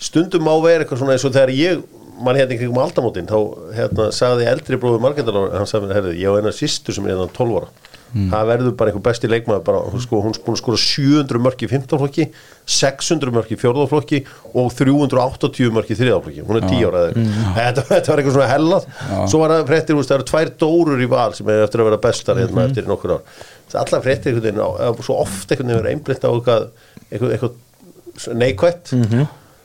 stundum 0.00 0.46
má 0.46 0.52
vera 0.62 0.84
eitthvað 0.84 1.02
svona 1.02 1.16
eins 1.16 1.26
og 1.28 1.34
þegar 1.34 1.52
ég 1.56 1.82
mann 2.20 2.36
hérna 2.36 2.54
í 2.54 2.60
kringum 2.60 2.80
aldamótin, 2.82 3.28
þá 3.28 3.38
hérna 3.76 4.10
sagði 4.14 4.48
eldri 4.50 4.78
bróður 4.80 5.02
Margendalór, 5.04 5.54
hann 5.56 5.68
sagði 5.68 5.96
herrið, 5.96 6.20
ég 6.20 6.32
á 6.32 6.38
eina 6.38 6.52
sýstu 6.54 6.94
sem 6.94 7.06
er 7.08 7.16
hérna 7.16 7.32
12 7.36 7.60
ára 7.60 7.89
það 8.10 8.48
verður 8.50 8.72
bara 8.80 8.90
einhver 8.90 9.04
besti 9.06 9.28
leikmaður 9.30 9.64
bara, 9.66 9.80
hún 9.92 10.02
sko, 10.02 10.20
hún 10.24 10.34
er 10.34 10.58
skora 10.60 10.80
700 10.82 11.42
mörk 11.44 11.62
í 11.62 11.68
15 11.70 12.00
flokki 12.00 12.26
600 12.70 13.32
mörk 13.34 13.50
í 13.54 13.58
4 13.60 13.86
flokki 13.90 14.20
og 14.54 14.70
380 14.78 15.72
mörk 15.74 15.90
í 15.90 15.96
3 15.98 16.18
flokki. 16.24 16.44
Hún 16.46 16.60
er 16.60 16.66
10 16.68 16.84
ára 16.90 17.00
eða 17.00 17.08
eitthvað. 17.14 17.54
þetta, 17.56 17.84
þetta 17.90 18.12
var 18.12 18.22
eitthvað 18.22 18.36
svona 18.36 18.50
hellað. 18.50 18.86
Svo 19.30 19.40
var 19.42 19.54
það 19.54 19.64
fréttir, 19.70 20.00
það 20.02 20.16
eru 20.18 20.28
tvær 20.30 20.52
dórur 20.64 21.02
í 21.02 21.08
val 21.10 21.32
sem 21.38 21.50
er 21.50 21.64
eftir 21.64 21.82
að 21.82 21.90
vera 21.90 22.00
bestar 22.06 22.40
hérna 22.42 22.66
eftir 22.68 22.90
nokkur 22.90 23.16
ár. 23.16 23.24
Er 23.70 23.80
allar 23.84 24.04
fréttir 24.06 24.40
svo 25.06 25.18
oft 25.22 25.50
einhvern 25.50 25.70
veginn 25.70 25.82
verið 25.82 25.92
einblitt 25.94 26.24
á 26.26 26.30
eitthvað, 26.30 26.70
eitthvað, 27.10 27.36
eitthvað 27.36 28.34
neikvætt 28.40 28.94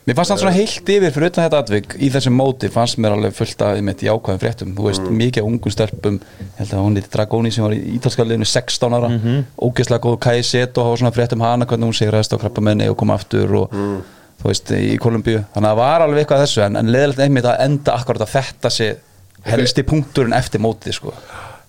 Mér 0.06 0.14
fannst 0.20 0.30
það 0.30 0.42
svona 0.44 0.54
heilt 0.54 0.90
yfir 0.94 1.14
fyrir 1.16 1.32
utan 1.32 1.48
þetta 1.48 1.60
atvik 1.64 1.94
í 1.98 2.08
þessum 2.14 2.36
móti 2.38 2.68
fannst 2.70 3.00
mér 3.02 3.16
alveg 3.16 3.32
fullt 3.34 3.62
af 3.66 3.80
einmitt 3.80 4.04
jákvæðum 4.06 4.42
fréttum. 4.44 4.74
Þú 4.78 4.84
veist, 4.86 5.08
mikið 5.10 5.42
af 5.42 5.48
ungum 5.50 5.74
stelpum 5.74 6.20
ég 6.20 6.60
held 6.60 6.76
að 6.76 6.84
hún 6.84 6.98
lítið 7.00 7.16
Dragoni 7.16 7.52
sem 7.56 7.66
var 7.66 7.74
í 7.74 7.80
ítalska 7.96 8.26
liðinu 8.28 8.46
16 8.52 8.98
ára, 9.00 9.10
ógeðslega 9.66 10.04
góð 10.04 10.20
Kajset 10.28 10.78
og 10.78 10.92
hafa 10.92 11.00
svona 11.02 11.14
fréttum 11.16 11.42
hana 11.42 11.66
hvernig 11.66 11.90
hún 11.90 11.98
sigraðist 11.98 12.38
á 12.38 12.42
krabbamenni 12.44 12.92
og 12.92 13.00
kom 13.02 13.16
aftur 13.16 13.56
og 13.64 13.74
þú 13.74 14.52
veist, 14.52 14.76
í 14.78 14.94
Kolumbíu, 15.02 15.42
þannig 15.56 15.72
að 15.72 15.74
það 15.74 15.82
var 15.82 16.06
alveg 16.06 16.22
eitthvað 16.22 16.46
þessu 16.46 16.64
en, 16.68 16.78
en 16.84 16.94
leðilegt 16.94 17.26
einmitt 17.26 17.50
að 17.50 17.66
enda 17.66 17.98
akkurat 17.98 18.28
að 18.28 18.34
þetta 18.36 18.74
sé 18.78 18.92
helsti 19.50 19.88
punkturinn 19.90 20.38
eftir 20.38 20.62
mótið 20.62 21.00
sko. 21.00 21.16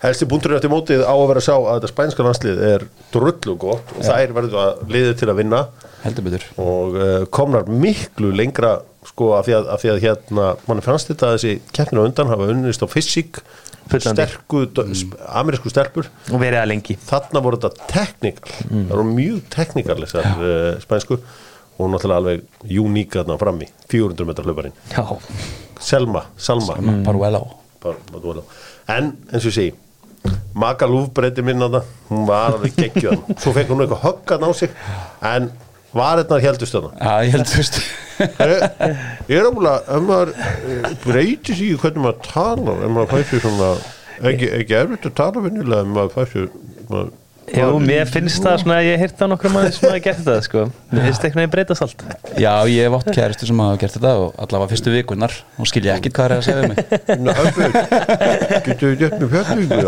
Helsti 0.05 0.29
punkturinn 0.29 0.61
eftir 0.61 0.73
mótið 0.77 1.09
á 1.09 1.15
að 1.17 1.27
vera 1.33 1.41
að 1.41 1.49
sjá 1.49 1.57
að 1.57 1.73
þetta 1.79 1.93
spænska 1.95 2.27
landslið 2.27 2.65
er 2.69 2.85
drullu 3.17 3.57
gott 3.57 3.97
og 3.97 4.05
þær 4.05 4.37
verður 4.37 4.61
að 4.61 4.83
liðið 4.93 5.21
til 5.23 5.33
að 5.33 5.39
vinna 5.41 5.63
heldur 6.07 6.27
betur. 6.27 6.47
Og 6.63 6.99
uh, 6.99 7.23
komnar 7.35 7.69
miklu 7.71 8.33
lengra 8.35 8.79
sko 9.07 9.35
af 9.37 9.47
því 9.47 9.57
að, 9.59 9.71
af 9.75 9.83
því 9.83 9.93
að 9.93 10.03
hérna 10.03 10.49
mann 10.67 10.83
fannst 10.85 11.13
þetta 11.13 11.31
að 11.31 11.37
þessi 11.37 11.75
keppnir 11.77 12.03
á 12.03 12.07
undan 12.09 12.33
hafa 12.33 12.51
unnist 12.55 12.83
á 12.83 12.89
fysík 12.91 13.43
sterku, 13.87 14.65
mm. 14.67 15.13
amerísku 15.39 15.71
stelpur. 15.71 16.09
Og 16.33 16.41
verið 16.43 16.59
að 16.63 16.71
lengi. 16.73 16.97
Þarna 17.07 17.43
voru 17.45 17.61
þetta 17.63 17.91
teknikal 17.93 18.57
það 18.73 18.95
voru 18.97 19.07
mjög 19.13 19.45
teknikal 19.55 20.01
þessar 20.03 20.33
uh, 20.41 20.73
spænsku. 20.83 21.21
Og 21.77 21.93
náttúrulega 21.93 22.23
alveg 22.23 22.81
uník 22.81 23.13
þarna 23.19 23.37
frammi, 23.37 23.67
400 23.93 24.27
metrar 24.31 24.49
hlauparinn. 24.49 24.77
Selma, 25.83 26.25
Salma. 26.41 26.79
Mm. 26.81 27.03
Paruela 27.05 27.43
bara, 27.87 27.99
bara 28.11 28.23
dvola. 28.23 28.45
en 28.89 29.13
eins 29.31 29.45
og 29.45 29.51
ég 29.51 29.57
segi 29.57 29.75
Maga 30.57 30.89
Lúfbreyti 30.89 31.45
minn 31.45 31.61
þarna, 31.63 31.83
hún 32.09 32.25
var 32.27 32.57
alveg 32.57 32.75
geggjöð 32.81 33.29
svo 33.43 33.53
fekk 33.55 33.71
hún 33.71 33.85
eitthvað 33.85 34.03
höggan 34.07 34.47
á 34.49 34.51
sig. 34.57 34.73
En 35.23 35.51
varirnar 35.99 36.45
heldust 36.45 36.77
þarna. 36.77 36.93
Já, 37.01 37.13
ég 37.27 37.37
held 37.37 37.51
þú 37.51 37.63
veist. 37.63 37.81
Ég 38.17 38.51
ég 39.29 39.37
er 39.37 39.45
að 39.51 39.69
ef 39.69 40.03
maður 40.07 40.33
eh, 40.39 40.89
breytir 41.05 41.59
sig 41.59 41.75
í 41.75 41.77
hvernig 41.81 42.03
maður 42.07 42.19
tala 42.25 42.73
ef 42.81 42.91
maður 42.95 43.13
fær 43.13 43.29
sér 43.29 43.45
svona 43.45 43.69
ekki, 44.23 44.47
ekki 44.63 44.79
erfitt 44.81 45.09
að 45.11 45.17
tala 45.21 45.45
vinnilega 45.45 45.85
ef 45.85 45.89
maður 45.93 46.13
fær 46.15 46.29
sér 46.33 46.47
maður, 46.89 47.15
Jú, 47.47 47.79
mér 47.79 48.09
finnst 48.11 48.43
það 48.43 48.57
svona 48.59 48.77
að 48.81 48.89
ég 48.89 48.97
heyrt 48.99 49.21
á 49.23 49.27
nokkrum 49.31 49.55
aðeins 49.61 49.77
sem 49.79 49.87
hafa 49.87 50.01
gert 50.03 50.19
þetta 50.19 50.43
sko. 50.43 50.65
Mér 50.91 51.05
finnst 51.07 51.27
eitthvað 51.29 51.45
að 51.47 51.53
breytast 51.53 51.85
allt 51.85 52.01
Já, 52.43 52.55
ég 52.67 52.81
hef 52.83 52.97
átt 52.97 53.11
kæristu 53.15 53.47
sem 53.47 53.61
hafa 53.63 53.79
gert 53.85 53.95
þetta 53.95 54.13
og 54.25 54.29
allavega 54.43 54.71
fyrstu 54.73 54.91
vikunar 54.97 55.33
og 55.55 55.67
skilja 55.71 55.95
ekkit 55.95 56.15
hvað 56.17 56.27
er 56.27 56.33
að 56.35 56.47
segja 56.49 56.61
um 56.65 56.71
mig. 56.73 56.79
Ná, 57.23 57.31
öfnir, 57.45 57.71
getur 58.67 58.87
við 58.91 58.99
gett 59.05 59.17
með 59.23 59.29
fjöldingu 59.37 59.79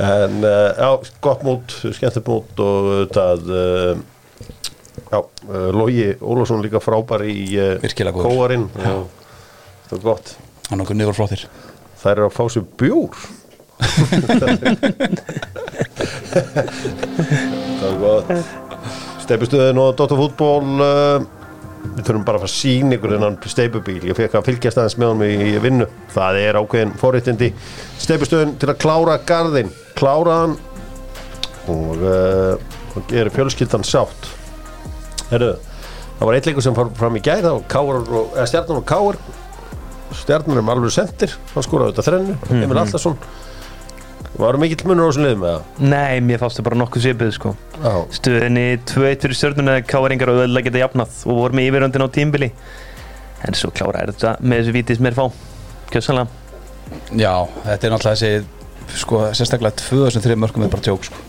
en 0.00 0.44
uh, 0.44 0.70
já, 0.76 0.90
gott 1.20 1.42
mót 1.44 1.74
skemmtilegt 1.80 2.28
mót 2.30 2.62
og 2.64 3.10
það 3.14 3.50
uh, 3.52 3.94
já, 5.10 5.18
uh, 5.20 5.68
Logi 5.76 6.06
Ólafsson 6.20 6.64
líka 6.64 6.80
frábær 6.82 7.26
í 7.28 7.56
kóarinn. 8.14 8.68
Það 8.76 9.96
er 9.98 10.04
gott. 10.04 10.34
Hann 10.70 10.82
okkur 10.84 10.96
niður 10.96 11.18
flottir. 11.18 11.42
Þær 12.00 12.14
eru 12.14 12.28
að 12.30 12.36
fá 12.36 12.44
sér 12.54 12.64
bjór. 12.80 13.14
Það 17.80 17.86
er 17.88 17.96
gott. 18.00 18.28
Steipustuðin 19.24 19.80
og 19.80 19.92
Dóttar 19.98 20.18
fútból 20.18 20.80
uh, 20.84 21.20
við 21.80 22.06
þurfum 22.06 22.24
bara 22.26 22.38
að 22.38 22.44
fara 22.44 22.50
að 22.50 22.56
sína 22.56 22.96
ykkur 22.96 23.14
þennan 23.14 23.36
steipubíl, 23.52 24.00
ég 24.08 24.16
fekk 24.18 24.36
að 24.38 24.48
fylgjast 24.50 24.80
aðeins 24.80 24.96
með 25.00 25.12
honum 25.12 25.24
í 25.26 25.52
vinnu, 25.64 25.86
það 26.14 26.40
er 26.42 26.58
ákveðin 26.60 26.96
forréttindi. 27.00 27.50
Steipustuðin 28.00 28.56
til 28.60 28.70
að 28.72 28.80
klára 28.82 29.16
garðin, 29.28 29.70
klára 30.00 30.36
hann 30.44 30.56
og 31.70 32.00
uh, 32.02 33.02
gerir 33.10 33.30
fjölskyldan 33.34 33.84
sátt. 33.86 34.30
Herru, 35.30 35.52
það 36.18 36.26
var 36.26 36.38
eitt 36.38 36.48
leikur 36.50 36.64
sem 36.64 36.74
fór 36.74 36.90
fram 36.98 37.20
í 37.20 37.22
var 37.22 37.62
Káar 37.70 38.00
og, 38.02 38.32
eða 38.34 38.48
Stjarnan 38.50 38.80
og 38.82 38.88
Káar 38.88 39.20
stjarnar 40.20 40.58
um 40.58 40.68
alveg 40.72 40.90
sendir 40.90 41.36
hann 41.54 41.62
skoraði 41.62 41.92
þetta 41.94 42.02
þrennu, 42.08 42.34
Mhm. 42.48 42.62
Emil 42.66 42.78
Allarsson 42.80 43.16
varum 44.40 44.60
mikill 44.64 44.86
munur 44.88 45.06
á 45.06 45.08
þessum 45.10 45.26
liðum 45.26 45.42
með 45.44 45.52
það 45.54 45.88
Nei, 45.92 46.20
mér 46.26 46.40
fannst 46.42 46.58
það 46.58 46.66
bara 46.66 46.78
nokkuð 46.80 47.04
svipið 47.04 47.32
sko. 47.36 47.52
Já, 47.78 47.92
Stöðinni 48.18 48.64
2-1 48.90 49.22
fyrir 49.22 49.36
stjórnuna 49.38 49.74
Káringar 49.86 50.32
og 50.32 50.40
öðlega 50.46 50.66
geta 50.66 50.82
jafnað 50.82 51.18
og 51.26 51.38
voru 51.44 51.58
með 51.58 51.68
yfiröndin 51.70 52.06
á 52.06 52.08
tímbili 52.10 52.50
En 53.46 53.54
svo 53.56 53.70
klára 53.70 54.02
er 54.02 54.10
þetta 54.12 54.34
með 54.42 54.60
þessu 54.64 54.74
vítið 54.76 54.96
sem 54.98 55.06
er 55.06 55.16
fá. 55.16 55.24
Kjössanlega 55.92 56.28
Já, 57.16 57.34
þetta 57.64 57.86
er 57.86 57.94
náttúrulega 57.94 58.16
þessi 58.18 58.44
sko, 58.98 59.22
sérstaklega 59.36 59.78
tvö 59.80 60.06
þessum 60.06 60.24
þrið 60.26 60.42
mörgum 60.42 60.66
er 60.66 60.72
bara 60.72 60.86
tjók 60.88 61.06
sko. 61.08 61.22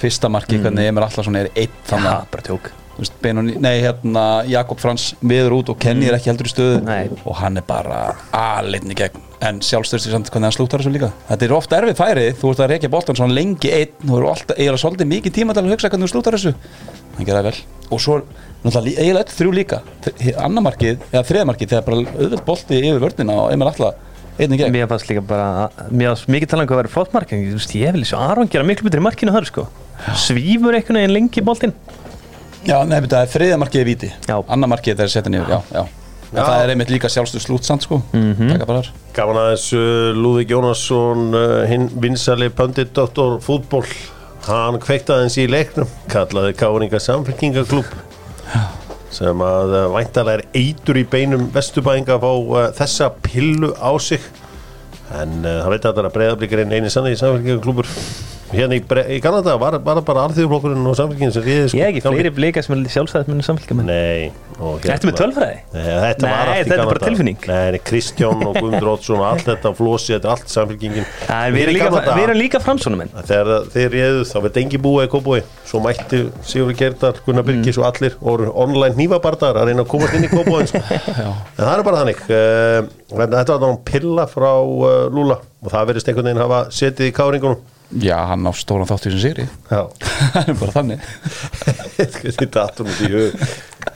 Fyrsta 0.00 0.28
marki, 0.32 0.58
hvernig 0.60 0.90
Emil 0.90 1.04
Allarsson 1.06 1.38
er 1.40 1.48
einn 1.56 1.78
þannig 1.88 2.12
að 2.12 2.26
bara 2.34 2.46
tjók. 2.50 2.72
Þú 2.96 3.02
veist, 3.02 3.16
Benoni, 3.20 3.54
nei, 3.60 3.74
hérna, 3.84 4.22
Jakob 4.48 4.80
Frans 4.80 5.10
viður 5.20 5.58
út 5.58 5.68
og 5.68 5.76
Kenny 5.80 6.06
er 6.08 6.16
ekki 6.16 6.30
heldur 6.30 6.48
í 6.48 6.52
stöðu. 6.52 6.78
Nei. 6.86 7.10
og 7.28 7.36
hann 7.42 7.60
er 7.60 7.64
bara 7.68 7.98
aðleitni 8.32 8.96
gegn. 8.96 9.20
En 9.44 9.58
sjálfstörsti 9.60 10.14
samt 10.14 10.30
hvernig 10.32 10.48
hann 10.48 10.56
slúttar 10.56 10.80
þessu 10.80 10.94
líka. 10.94 11.10
Þetta 11.28 11.44
er 11.44 11.54
ofta 11.58 11.76
erfið 11.76 11.98
færi, 11.98 12.24
þú 12.40 12.54
ert 12.54 12.62
að 12.64 12.72
reykja 12.72 12.92
boltan 12.94 13.18
svona 13.18 13.36
lengi 13.36 13.72
einn, 13.76 13.92
þú 14.00 14.16
eru 14.16 14.30
alltaf, 14.32 14.56
eiginlega 14.56 14.80
svolítið 14.80 15.10
mikið 15.12 15.36
tíma 15.36 15.56
til 15.56 15.64
að 15.66 15.74
hugsa 15.74 15.92
hvernig 15.92 16.08
þú 16.08 16.14
slúttar 16.14 16.38
þessu. 16.38 16.54
Hann 17.18 17.28
það 17.36 17.50
vel. 17.50 17.54
Og 17.92 18.02
svo 18.02 18.18
eiginlega 18.64 19.36
þrjú 19.36 19.52
líka. 19.60 19.82
Annamarkið, 20.40 21.04
eða 21.12 21.26
þriðamarkið 21.28 21.74
þegar 21.74 21.86
bara 21.90 22.00
auðvöld 22.16 22.46
bolti 22.48 22.80
yfir 22.80 23.04
vörnina 23.04 23.36
og 23.42 23.52
einnig 23.52 23.68
gegn 23.68 23.92
Mér 24.38 24.88
fannst 24.90 25.08
líka 25.08 25.22
bara 25.24 25.68
Mér 25.90 26.12
fannst 26.12 26.28
mikið 26.32 26.50
talað 26.52 26.66
um 26.66 26.68
hvað 26.70 26.76
að 26.76 26.82
vera 26.82 26.92
flott 26.92 27.14
mark 27.16 27.32
en 27.32 27.44
þú 27.46 27.58
veist, 27.58 27.76
ég 27.78 27.94
vil 27.96 28.04
svo 28.08 28.20
Aron 28.20 28.50
gera 28.52 28.66
miklu 28.68 28.86
betur 28.88 29.00
í 29.00 29.06
markinu 29.06 29.32
þar 29.34 29.46
sko. 29.48 29.66
Svífur 30.20 30.76
einhvern 30.76 31.00
veginn 31.00 31.14
lengi 31.16 31.40
í 31.40 31.44
boltinn. 31.46 31.72
Já, 32.66 32.80
nei, 32.84 32.98
þetta 33.04 33.22
er 33.22 33.30
þriðamarkið 33.32 33.80
í 33.80 33.86
víti. 33.86 34.10
Já. 34.26 34.36
annamarkið 34.42 34.98
þegar 34.98 35.12
setja 35.14 35.32
niður, 35.32 35.54
já, 35.54 35.60
já. 35.78 35.86
En 36.26 36.40
Já. 36.40 36.42
það 36.42 36.60
er 36.64 36.70
einmitt 36.72 36.90
líka 36.90 37.08
sjálfstöð 37.08 37.44
slútsamt 37.44 37.84
sko. 37.86 38.00
Taka 38.10 38.66
bara 38.66 38.80
þar. 38.82 38.88
Gaman 39.14 39.38
aðeins 39.44 39.66
uh, 39.78 40.08
Lúðvík 40.18 40.50
Jónasson 40.52 41.28
uh, 41.38 41.60
hinn 41.70 41.86
vinsali 42.02 42.48
pöndit 42.50 42.90
doktor 42.98 43.38
fútból 43.44 43.84
hann 44.48 44.80
kveiktaði 44.82 45.22
aðeins 45.22 45.38
í 45.38 45.46
leiknum 45.50 45.88
kallaði 46.10 46.52
Káringa 46.58 46.98
samfélkingaklúb 47.02 47.86
sem 49.16 49.44
að 49.46 49.74
uh, 49.74 49.84
væntalega 49.94 50.42
er 50.42 50.62
eitur 50.62 51.00
í 51.00 51.06
beinum 51.08 51.48
vestubæðinga 51.54 52.18
fá 52.22 52.30
uh, 52.30 52.62
þessa 52.76 53.10
pillu 53.24 53.72
á 53.80 53.90
sig. 54.02 54.24
En 55.16 55.38
það 55.44 55.70
veit 55.70 55.84
að 55.84 55.92
það 55.92 56.00
er 56.02 56.08
að 56.08 56.16
breyðablikarinn 56.16 56.72
eini 56.74 56.90
sannig 56.90 57.18
samfélkingaklúbur 57.20 57.86
hérna 58.52 58.76
í, 58.78 58.82
í 59.16 59.18
Kanada 59.24 59.56
var, 59.60 59.78
var 59.84 60.00
bara 60.06 60.26
alþjóðflokkurinn 60.28 60.86
og 60.86 60.96
samfélkingin 60.98 61.34
sem 61.34 61.44
riði 61.46 61.70
Ég 61.74 61.82
hef 61.82 61.92
ekki 61.92 62.02
fleiri 62.04 62.32
blika 62.36 62.62
sem 62.64 62.76
er 62.76 62.90
sjálfstæðismennu 62.94 63.46
samfélgja 63.46 63.76
Nei 63.80 64.30
hérna- 64.56 64.92
Ertu 64.94 65.08
með 65.08 65.16
tölfræði? 65.20 65.56
Nei, 65.72 65.86
þetta, 65.86 66.26
var 66.26 66.36
Nei, 66.36 66.52
allt 66.52 66.56
í 66.56 66.68
þetta 66.70 66.76
er 66.76 66.86
bara 66.86 66.86
Kanada. 66.86 67.08
tilfinning. 67.10 67.38
Nei, 67.50 67.70
nei, 67.74 67.80
Kristján 67.90 68.44
og 68.46 68.54
Guðmundur 68.56 68.90
Oddsson 68.94 69.20
og 69.20 69.26
allt 69.28 69.48
þetta 69.50 69.72
flósi, 69.76 70.12
þetta 70.14 70.30
er 70.30 70.34
allt 70.36 70.54
samfélkingin 70.54 71.08
Við 71.56 71.62
erum 71.64 71.76
líka, 71.76 72.04
erum 72.16 72.40
líka 72.40 72.62
framsónum 72.62 73.02
menn 73.02 73.12
Þegar 73.26 73.68
þeir 73.74 73.90
réðu 73.96 74.24
þá 74.30 74.36
veit 74.46 74.60
engi 74.62 74.80
búa 74.86 75.06
í 75.06 75.10
Kópói 75.12 75.42
Svo 75.66 75.82
mætti 75.84 76.22
Sigurður 76.46 76.78
Gerdar, 76.80 77.20
Gunnar 77.26 77.46
Birgis 77.46 77.80
og 77.80 77.88
allir 77.90 78.16
og 78.22 78.46
online 78.54 78.94
hnífabardar 78.96 79.60
að 79.60 79.72
reyna 79.72 79.84
að 79.84 79.90
komast 79.92 80.16
inn 80.16 80.26
í 80.26 80.30
sko. 80.30 80.44
En 81.56 81.64
það 81.64 81.72
er 81.74 81.84
bara 81.86 82.02
þannig 82.02 82.24
uh, 82.30 82.88
Þetta 83.10 83.56
var 83.56 83.64
þá 83.66 83.84
pilla 83.86 84.26
frá 84.30 84.50
uh, 84.62 85.06
Lúla 85.12 85.40
og 85.66 85.72
það 85.72 85.88
verðist 85.90 86.10
einhvern 86.10 86.28
veginn 86.30 86.42
hafa 86.44 86.60
setið 86.74 87.10
í 87.10 87.14
káringunum 87.16 87.64
Já, 88.02 88.16
hann 88.26 88.46
á 88.46 88.52
stóran 88.58 88.88
þátt 88.88 89.06
í 89.06 89.10
þessum 89.12 89.22
sigri. 89.22 89.46
Já. 89.70 89.82
Það 90.34 90.48
er 90.52 90.60
bara 90.60 90.74
þannig. 90.74 91.04
Þetta 92.40 92.64
aðtum 92.64 92.90
út 92.90 93.02
í 93.06 93.10
hug. 93.12 93.44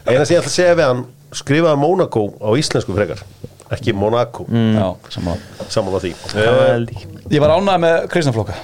Eina 0.07 0.23
sem 0.25 0.37
ég 0.37 0.43
ætla 0.43 0.51
að 0.51 0.55
segja 0.55 0.77
við 0.79 0.87
hann 0.87 1.05
skrifaði 1.41 1.81
Monaco 1.83 2.27
á 2.39 2.51
íslensku 2.59 2.95
frekar 2.97 3.25
ekki 3.71 3.93
Monaco, 3.95 4.45
mm. 4.51 4.75
Já, 4.75 4.87
samanlega 5.15 5.67
saman 5.71 5.95
á 5.95 5.99
því. 6.03 6.11
Uh, 6.35 6.87
ég. 7.31 7.39
Var 7.39 7.53
ánægð 7.55 7.83
með 7.85 7.97
Kristjánflokka 8.11 8.57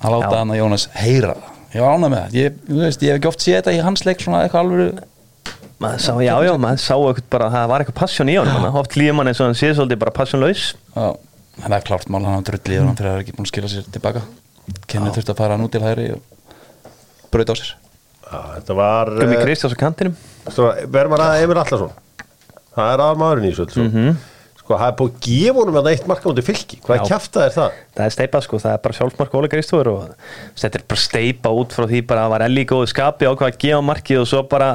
að 0.00 0.14
láta 0.14 0.34
hann 0.38 0.52
að 0.54 0.60
Jónas 0.62 0.86
heyra 0.96 1.34
það. 1.36 1.48
Ég 1.74 1.84
var 1.84 1.96
ánægð 1.96 2.12
með 2.14 2.22
það. 2.22 2.36
Ég, 2.40 2.60
þú 2.68 2.78
veist, 2.80 3.04
ég 3.04 3.12
hef 3.12 3.20
ekki 3.20 3.30
oft 3.30 3.44
séð 3.44 3.58
þetta 3.58 3.74
í 3.76 3.82
hans 3.84 4.04
leik 4.08 4.24
svona 4.24 4.44
eitthvað 4.46 4.64
alveg 4.66 5.06
Maður 5.80 6.02
sá, 6.04 6.12
já, 6.20 6.32
já, 6.44 6.50
maður 6.60 6.80
sá 6.84 6.94
eitthvað 6.94 7.28
bara 7.32 7.46
það 7.52 7.68
var 7.70 7.82
eitthvað 7.82 7.98
passjón 8.02 8.28
í 8.28 8.34
honum. 8.36 8.64
Oft 8.80 8.96
líður 9.00 9.14
mann 9.16 9.30
eins 9.30 9.38
og 9.40 9.46
hann 9.48 9.56
sé 9.56 9.70
svolítið 9.72 10.00
bara 10.02 10.12
passjónlaus 10.16 10.64
Já, 10.76 11.06
það 11.66 11.78
er 11.78 11.86
klárt 11.88 12.10
mál, 12.12 12.22
hann 12.26 12.42
á 12.42 12.48
drullið 12.48 12.82
og 12.82 12.90
hann 12.90 12.98
fyrir 12.98 13.12
að 13.12 13.22
ekki 13.24 13.36
búin 13.36 13.46
að 13.46 13.52
skila 13.52 13.72
sér 13.72 13.88
tilbaka. 13.94 14.24
Kenni 14.90 15.14
þurfti 15.14 15.34
að 15.34 15.40
fara 15.42 15.56
hann 15.56 15.66
út 15.66 15.74
til 15.74 15.84
hæri 15.84 16.10
og 16.14 16.20
braut 17.32 17.52
á 17.52 17.56
sér. 17.58 17.72
Já, 18.30 18.38
þetta 18.58 18.76
var 18.78 19.14
Gummi 19.16 19.38
uh, 19.38 19.44
Kristjáns 19.44 19.74
á 19.74 19.78
kantinum. 19.80 20.18
Verður 20.46 21.12
maður 21.12 21.26
að 21.26 21.44
Emil 21.44 21.56
Allarsson 21.58 21.96
það 22.76 22.92
er 22.94 23.02
aðmaðurinn 23.06 23.48
í 23.50 23.56
þessu 23.56 23.86
mm 23.86 24.20
sko, 24.70 24.78
það 24.78 24.90
er 24.90 24.96
búið 24.98 25.10
að 25.10 25.22
gefa 25.26 25.58
honum 25.58 25.78
að 25.80 25.88
eitt 25.90 26.04
marka 26.06 26.28
mútið 26.30 26.46
fylki, 26.46 26.78
hvað 26.84 27.04
kjafta 27.08 27.44
er 27.46 27.54
það? 27.54 27.78
Það 27.96 28.04
er 28.04 28.14
steipað 28.14 28.44
sko, 28.46 28.58
það 28.62 28.74
er 28.76 28.82
bara 28.84 28.96
sjálfsmark 28.98 29.36
Óli 29.40 29.50
Kristofur 29.50 29.90
og 29.90 30.02
þetta 30.60 30.78
er 30.78 30.84
bara 30.92 31.02
steipa 31.02 31.52
út 31.58 31.74
frá 31.74 31.86
því 31.90 32.02
bara 32.06 32.26
að 32.26 32.34
var 32.34 32.44
Elli 32.46 32.64
góðu 32.70 32.90
skapi 32.92 33.26
á 33.26 33.32
hvað 33.32 33.48
að 33.48 33.58
gefa 33.64 33.80
markið 33.88 34.20
og 34.22 34.28
svo 34.30 34.42
bara 34.50 34.70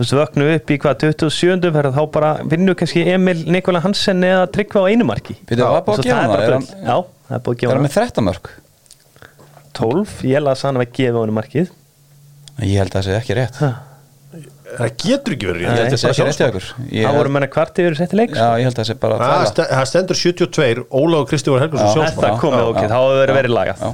þú 0.00 0.04
veist, 0.06 0.16
vöknu 0.16 0.46
upp 0.56 0.70
í 0.72 0.78
hvað 0.80 0.94
27. 1.04 1.70
ferð 1.76 1.96
þá 1.98 2.02
bara 2.16 2.30
vinnu 2.48 2.72
kannski 2.80 3.02
Emil 3.12 3.42
Nikola 3.52 3.82
Hansen 3.84 4.24
eða 4.24 4.46
Tryggva 4.54 4.80
á 4.80 4.88
einu 4.88 5.04
marki 5.08 5.36
Býtu, 5.44 5.60
var 5.60 5.84
búið 5.84 6.00
að 6.00 6.08
gefa 6.08 6.22
hann 6.24 6.32
er 6.32 6.40
Er 6.40 6.56
bull. 6.56 6.64
Já, 6.80 6.96
það 7.28 7.36
er 7.36 7.44
búið 7.44 7.52
að 7.52 7.56
Er 7.56 7.60
gefa 7.60 7.70
hann 7.70 7.76
hann 7.76 7.86
með 7.86 7.96
13 8.00 8.26
mörg? 8.30 8.50
12, 9.80 10.16
ég 10.30 10.42
laði 10.44 10.60
sann 10.60 10.76
að 10.76 10.82
vera 10.86 10.96
gefa 11.00 11.22
hann 11.24 11.36
markið 11.36 11.68
Ég 12.60 12.76
held 12.80 12.90
að 12.90 12.96
það 12.98 13.06
sé 13.10 13.14
ekki 13.20 13.36
rétt 13.38 13.60
Ha. 13.60 13.70
það 14.78 14.90
getur 15.02 15.34
ekki 15.34 15.46
verið 15.50 15.62
Ég 15.64 15.70
held 15.70 15.80
að 15.80 15.90
það 15.90 16.00
sé 16.00 16.08
ekki 16.10 16.26
rétt 16.28 16.42
ykkur 16.46 16.66
Ég 16.94 17.06
Það 17.08 17.16
voru 17.20 17.30
menna 17.36 17.48
kvart 17.50 17.80
yfir 17.82 17.96
setti 17.98 18.18
leik 18.20 18.30
Já, 18.34 18.40
sko. 18.40 18.58
ég 18.60 18.66
held 18.68 18.76
að 18.76 18.80
það 18.80 18.88
sé 18.90 18.96
bara 19.04 19.16
það 19.20 19.46
st- 19.50 19.68
það 19.74 19.86
stendur 19.90 20.18
72 20.20 20.84
Óla 21.00 21.16
og 21.24 21.30
Kristófur 21.30 21.60
Helgarsson 21.64 22.04
Já. 23.80 23.90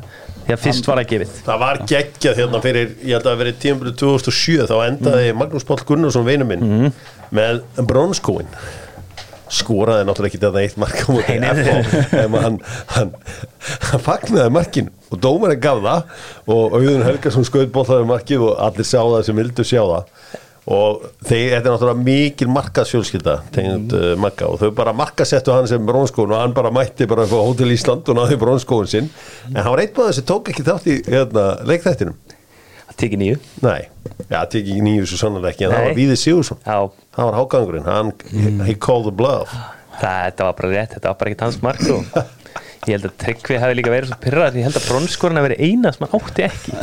Já, 0.46 0.54
fyrst 0.62 0.86
var 0.86 1.00
það 1.02 1.08
gefið. 1.12 1.30
Það 1.46 1.58
var 1.64 1.78
geggjað 1.90 2.36
hérna 2.40 2.60
fyrir 2.62 2.90
ég 3.02 3.12
held 3.16 3.24
að 3.26 3.30
það 3.32 3.40
verið 3.42 3.56
tímabili 3.64 3.92
2007 3.98 4.66
þá 4.70 4.74
endaði 4.86 5.32
Magnús 5.34 5.64
Páll 5.66 5.82
Gunnarsson 5.88 6.26
vinu 6.28 6.46
minn 6.46 6.62
Mhm. 6.66 6.92
með 7.34 7.62
bronskóin. 7.88 8.46
Skoraði 9.46 10.06
náttúrulega 10.08 10.32
ekki 10.32 10.40
þetta 10.42 10.62
eitt 10.64 10.78
marka 10.82 11.04
mútið 11.14 11.36
en 12.18 12.32
hann, 12.34 12.56
hann, 12.96 13.12
hann 13.90 14.00
fagnaði 14.02 14.50
markin 14.56 14.88
og 15.14 15.20
dómarinn 15.22 15.60
gaf 15.62 15.78
það 15.84 16.02
og 16.50 16.74
Auðun 16.80 17.04
Helgarsson 17.06 17.46
skaut 17.46 17.70
bóllaði 17.74 18.08
markið 18.10 18.42
og 18.48 18.56
allir 18.66 18.88
sá 18.88 18.98
það 19.06 19.22
sem 19.28 19.38
vildu 19.38 19.66
sjá 19.66 19.82
það 19.86 20.10
og 20.66 21.02
þeir, 21.22 21.52
þetta 21.52 21.60
er 21.60 21.72
náttúrulega 21.74 22.04
mikil 22.06 22.48
markasjólskylda 22.50 23.34
tegnd 23.54 23.92
Mhm. 23.92 24.12
uh, 24.12 24.16
makka 24.18 24.48
og 24.50 24.58
þau 24.60 24.70
bara 24.74 24.92
markasettu 24.92 25.52
hann 25.54 25.68
sem 25.70 25.84
brónskóin 25.86 26.32
og 26.34 26.40
hann 26.40 26.54
bara 26.56 26.70
mætti 26.74 27.06
bara 27.06 27.22
á 27.22 27.30
Hótel 27.30 27.70
Ísland 27.70 28.08
og 28.08 28.16
náði 28.18 28.36
brónskóin 28.40 28.86
sinn. 28.90 29.10
En 29.54 29.62
hann 29.62 29.72
var 29.76 29.84
maður 29.86 30.12
sem 30.18 30.24
tók 30.24 30.48
ekki 30.50 30.64
þátt 30.66 30.86
í 30.90 30.96
hérna, 31.06 31.44
leikþættinum. 31.66 32.14
Það 32.86 32.96
tekið 33.02 33.18
nýju 33.22 33.38
nei, 33.62 33.80
já, 34.30 34.40
tekið 34.46 34.68
ekki 34.72 34.82
nýju 34.86 35.06
svo 35.06 35.16
sannlega 35.22 35.50
ekki 35.52 35.64
en 35.66 35.70
það 35.72 35.78
Nei. 35.82 35.86
var 35.88 35.96
Víði 35.98 36.16
Sigursson 36.16 36.58
Já, 36.66 36.76
það 37.16 37.24
var 37.30 37.34
hágangurinn, 37.40 37.84
hann 37.84 38.60
he 38.66 38.74
called 38.74 39.04
the 39.04 39.12
bluff. 39.12 39.50
Það, 40.00 40.22
var 40.44 40.52
bara 40.58 40.70
rétt, 40.70 40.92
þetta 40.94 41.08
var 41.08 41.16
bara 41.18 41.30
ekkert 41.30 41.40
hans 41.46 41.62
mark 41.62 41.80
og 41.90 42.04
ég 42.86 42.96
held 42.96 43.06
að 43.08 43.14
Tryggvi 43.22 43.58
hafi 43.62 43.76
líka 43.78 43.92
verið 43.92 44.10
svo 44.12 44.18
pyrrað 44.22 44.56
ég 44.60 44.66
held 44.68 44.78
að 44.80 44.86
bronskorinn 44.90 45.40
hafi 45.40 45.48
verið 45.50 45.62
eina 45.66 45.92
sem 45.94 46.04
hann 46.06 46.20
átti 46.20 46.44
ekki. 46.46 46.74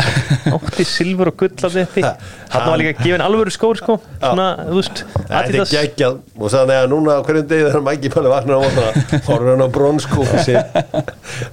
Átti 0.57 0.85
silfur 0.87 1.31
og 1.31 1.37
gull 1.39 1.53
á 1.63 1.69
þetta 1.73 2.11
hann 2.53 2.67
var 2.69 2.81
líka 2.81 2.93
gefin 2.99 3.23
alvöru 3.23 3.53
skór 3.53 3.79
sko. 3.79 3.97
Svona, 4.19 4.47
þú 4.67 4.79
veist, 4.79 5.03
Þetta 5.13 5.33
er 5.33 5.39
Adidas 5.43 5.73
geggjað. 5.73 6.19
Og 6.39 6.53
þannig 6.53 6.81
að 6.81 6.89
núna 6.93 7.17
á 7.17 7.21
hverjum 7.23 7.47
degi 7.53 7.67
þegar 7.69 7.85
Mæki 7.87 8.13
Palli 8.13 8.33
vaknar 8.33 8.59
á 8.59 8.61
mótana 8.63 9.21
horfður 9.29 9.51
hann 9.53 9.65
á 9.65 9.69
bronskófi 9.79 10.43
sin 10.43 10.61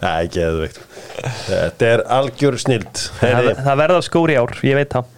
Það 0.01 0.11
er 0.11 0.31
geðveikt. 0.37 0.83
Þetta 1.47 1.89
er 1.95 2.05
algjör 2.19 2.59
snild 2.61 3.01
það, 3.21 3.51
það 3.61 3.81
verða 3.85 4.05
skór 4.07 4.33
í 4.33 4.39
ár, 4.41 4.55
ég 4.65 4.79
veit 4.79 4.95
það 4.95 5.17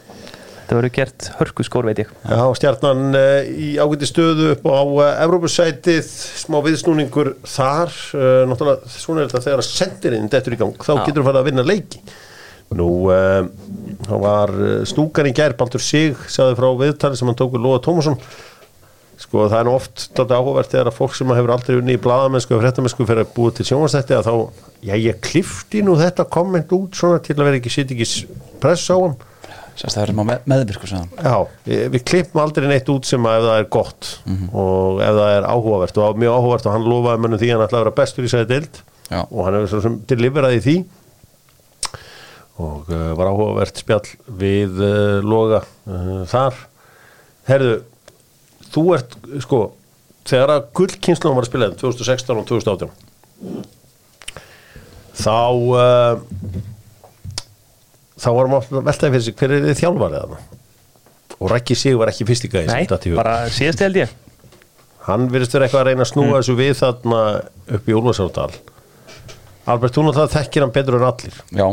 það 0.73 0.81
verður 0.81 0.95
gert 0.97 1.29
hörku 1.39 1.67
skór 1.67 1.89
veit 1.89 2.03
ég 2.03 2.11
Já, 2.25 2.43
stjarnan 2.59 3.17
uh, 3.19 3.39
í 3.47 3.71
ágæti 3.77 4.09
stöðu 4.09 4.51
upp 4.55 4.67
á 4.69 4.81
uh, 4.81 5.03
Evrópusætið, 5.27 6.11
smá 6.43 6.59
viðsnúningur 6.65 7.35
þar, 7.45 7.95
uh, 8.17 8.43
náttúrulega 8.51 8.93
svona 8.93 9.25
er 9.25 9.33
þetta 9.33 9.47
þegar 9.47 9.65
að 9.65 9.71
sendirinn 9.71 10.31
dettur 10.33 10.57
í 10.57 10.61
gang, 10.63 10.79
þá 10.79 10.93
Já. 10.95 11.03
getur 11.07 11.21
þú 11.21 11.27
farið 11.29 11.43
að 11.43 11.51
vinna 11.51 11.67
leiki. 11.67 12.05
Nú, 12.73 12.89
það 14.07 14.23
var 14.23 14.51
í 15.29 15.33
gær, 15.37 15.53
Baldur 15.61 15.83
Sig, 15.85 16.17
sagði 16.33 16.57
frá 16.57 16.71
viðtali 16.81 17.19
sem 17.21 17.29
hann 17.29 17.37
tók 17.37 17.53
við 17.53 17.67
Lóa 17.67 17.83
Tómasson. 17.85 18.17
Sko, 19.21 19.45
það 19.45 19.59
er 19.59 19.69
nú 19.69 19.75
oft 19.77 20.07
þetta 20.17 20.39
áhugavert 20.39 20.73
þegar 20.73 20.89
að 20.89 20.97
fólk 20.97 21.13
sem 21.19 21.35
hefur 21.37 21.53
aldrei 21.53 21.77
unni 21.77 21.99
í 21.99 22.01
bladamennsku 22.01 22.57
og 22.57 22.63
fréttamennsku 22.63 23.05
fyrir 23.07 23.27
að 23.27 23.35
búa 23.37 23.53
til 23.53 23.67
sjónvarsætti 23.69 24.17
að 24.17 24.31
þá, 24.31 24.65
já, 24.89 24.95
ég 24.97 25.21
klifti 25.23 25.83
nú 25.85 25.99
þetta 26.01 26.27
komment 26.33 26.73
út 26.73 26.97
svona 26.97 27.21
til 27.23 27.37
að 27.37 27.45
vera 27.45 27.61
ekki 27.61 27.75
sitt 27.77 27.93
ekki 27.93 28.09
press 28.65 28.89
á 28.89 28.97
hann. 28.97 29.21
Sérst 29.83 29.99
það 29.99 30.05
er 30.05 30.15
með, 30.15 30.45
meðvirku 30.47 30.87
sagði 30.87 31.03
hann. 31.03 31.27
Já, 31.27 31.63
við 31.67 31.81
við 31.91 32.05
klippum 32.07 32.41
aldrei 32.45 32.69
neitt 32.71 32.91
út 32.93 33.09
sem 33.09 33.25
að 33.27 33.41
ef 33.41 33.47
það 33.49 33.57
er 33.59 33.69
gott. 33.75 34.11
Og 34.63 35.01
ef 35.03 35.17
það 35.19 35.35
er 35.35 35.47
áhugavert 35.51 35.99
og 35.99 36.21
mjög 36.23 36.37
áhugavert 36.39 36.69
og 36.69 36.77
hann 36.77 36.87
lofaði 36.87 37.23
mönnum 37.25 37.41
því 37.43 37.49
að 37.49 37.57
hann 37.57 37.67
ætlaði 37.67 37.81
að 37.81 37.87
vera 37.89 37.99
bestur 37.99 38.29
í 38.29 38.31
sæði 38.31 38.51
deild. 38.53 38.83
Já. 39.13 39.27
og 39.27 39.45
hann 39.45 39.59
hefur 39.59 39.97
deliveraði 40.09 40.61
því. 40.65 40.77
Og 42.63 42.93
uh, 42.93 43.11
var 43.19 43.33
áhugavert 43.33 43.83
spjall 43.83 44.07
við 44.39 44.79
uh, 44.79 45.19
loga 45.27 45.65
uh, 45.91 46.23
þar. 46.31 46.63
Herðu, 47.49 47.77
þú 48.71 48.85
ert 48.97 49.19
sko 49.43 49.65
þegar 50.29 50.55
að 50.55 50.67
gullkynslan 50.79 51.35
var 51.35 51.43
að 51.43 51.51
spila 51.51 51.67
hérna 51.67 51.81
2016 51.83 52.39
og 52.39 52.47
2018 52.47 52.91
þá 55.23 55.35
þá 58.23 58.29
varum 58.37 58.57
við 58.57 58.81
að 58.81 58.89
veltaði 58.89 59.15
fyrir 59.15 59.25
sig 59.27 59.39
hver 59.41 59.55
er 59.57 59.65
þið 59.69 59.81
þjálfarið 59.83 60.19
þarna? 60.25 60.43
Og 61.43 61.51
Rækki 61.51 61.77
Sig 61.79 61.97
var 61.99 62.13
ekki 62.13 62.27
fyrst 62.29 62.47
í 62.47 62.51
gæði 62.53 62.69
Nei, 62.71 63.15
bara 63.19 63.39
síðast 63.51 63.83
held 63.83 63.99
ég. 63.99 64.13
Hann 65.09 65.25
virðist 65.33 65.57
vera 65.57 65.67
eitthvað 65.67 65.83
að 65.83 65.89
reyna 65.91 66.05
að 66.05 66.13
snúa 66.13 66.37
þessu 66.37 66.55
við 66.59 66.77
þarna 66.79 67.23
upp 67.79 67.89
í 67.89 67.97
Úlfarsárdal 67.99 68.53
Albert, 69.73 69.95
þú 69.95 70.05
náttúrulega 70.07 70.35
þekkir 70.37 70.65
hann 70.65 70.75
betur 70.75 70.99
en 70.99 71.09
allir. 71.09 71.41
Já, 71.55 71.67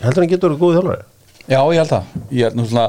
heldur 0.00 0.24
hann 0.24 0.30
getur 0.30 0.52
verið 0.52 0.60
góð 0.60 0.76
þjálfari? 0.78 1.08
já 1.50 1.60
ég 1.60 1.80
held 1.80 1.90
það. 1.90 2.12
Ég 2.30 2.46
held 2.46 2.60
nú 2.60 2.66
svona 2.68 2.86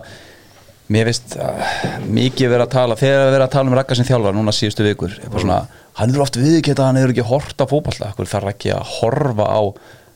Mér 0.92 1.08
finnst 1.08 1.38
uh, 1.40 1.76
mikið 2.12 2.52
verið 2.52 2.66
að 2.66 2.74
tala 2.74 2.98
þegar 3.00 3.22
við 3.22 3.30
verið 3.32 3.46
að 3.46 3.54
tala 3.54 3.72
um 3.72 3.76
Ragga 3.78 3.96
sem 3.96 4.08
þjálfar 4.08 4.36
núna 4.36 4.54
síðustu 4.56 4.84
vikur 4.84 5.14
er 5.16 5.30
bara 5.32 5.44
svona, 5.46 5.60
hann 6.00 6.12
er 6.12 6.24
oft 6.26 6.40
viðkjöta 6.40 6.88
hann 6.90 7.00
hefur 7.00 7.14
ekki 7.14 7.28
hort 7.30 7.64
á 7.64 7.66
fótballta 7.70 8.10
hann 8.12 8.28
þarf 8.32 8.50
ekki 8.52 8.74
að 8.76 8.90
horfa 8.98 9.48
á 9.48 9.62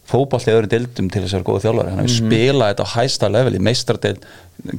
fótballta 0.05 0.51
í 0.51 0.55
öðrum 0.55 0.71
deildum 0.71 1.07
til 1.09 1.21
þess 1.23 1.33
að 1.33 1.39
vera 1.39 1.47
góða 1.49 1.63
þjálfari 1.65 1.91
hann 1.93 2.01
hefur 2.03 2.15
spilað 2.19 2.71
þetta 2.71 2.85
á 2.85 2.93
hæsta 2.95 3.29
leveli 3.33 3.61
meistardeild, 3.65 4.27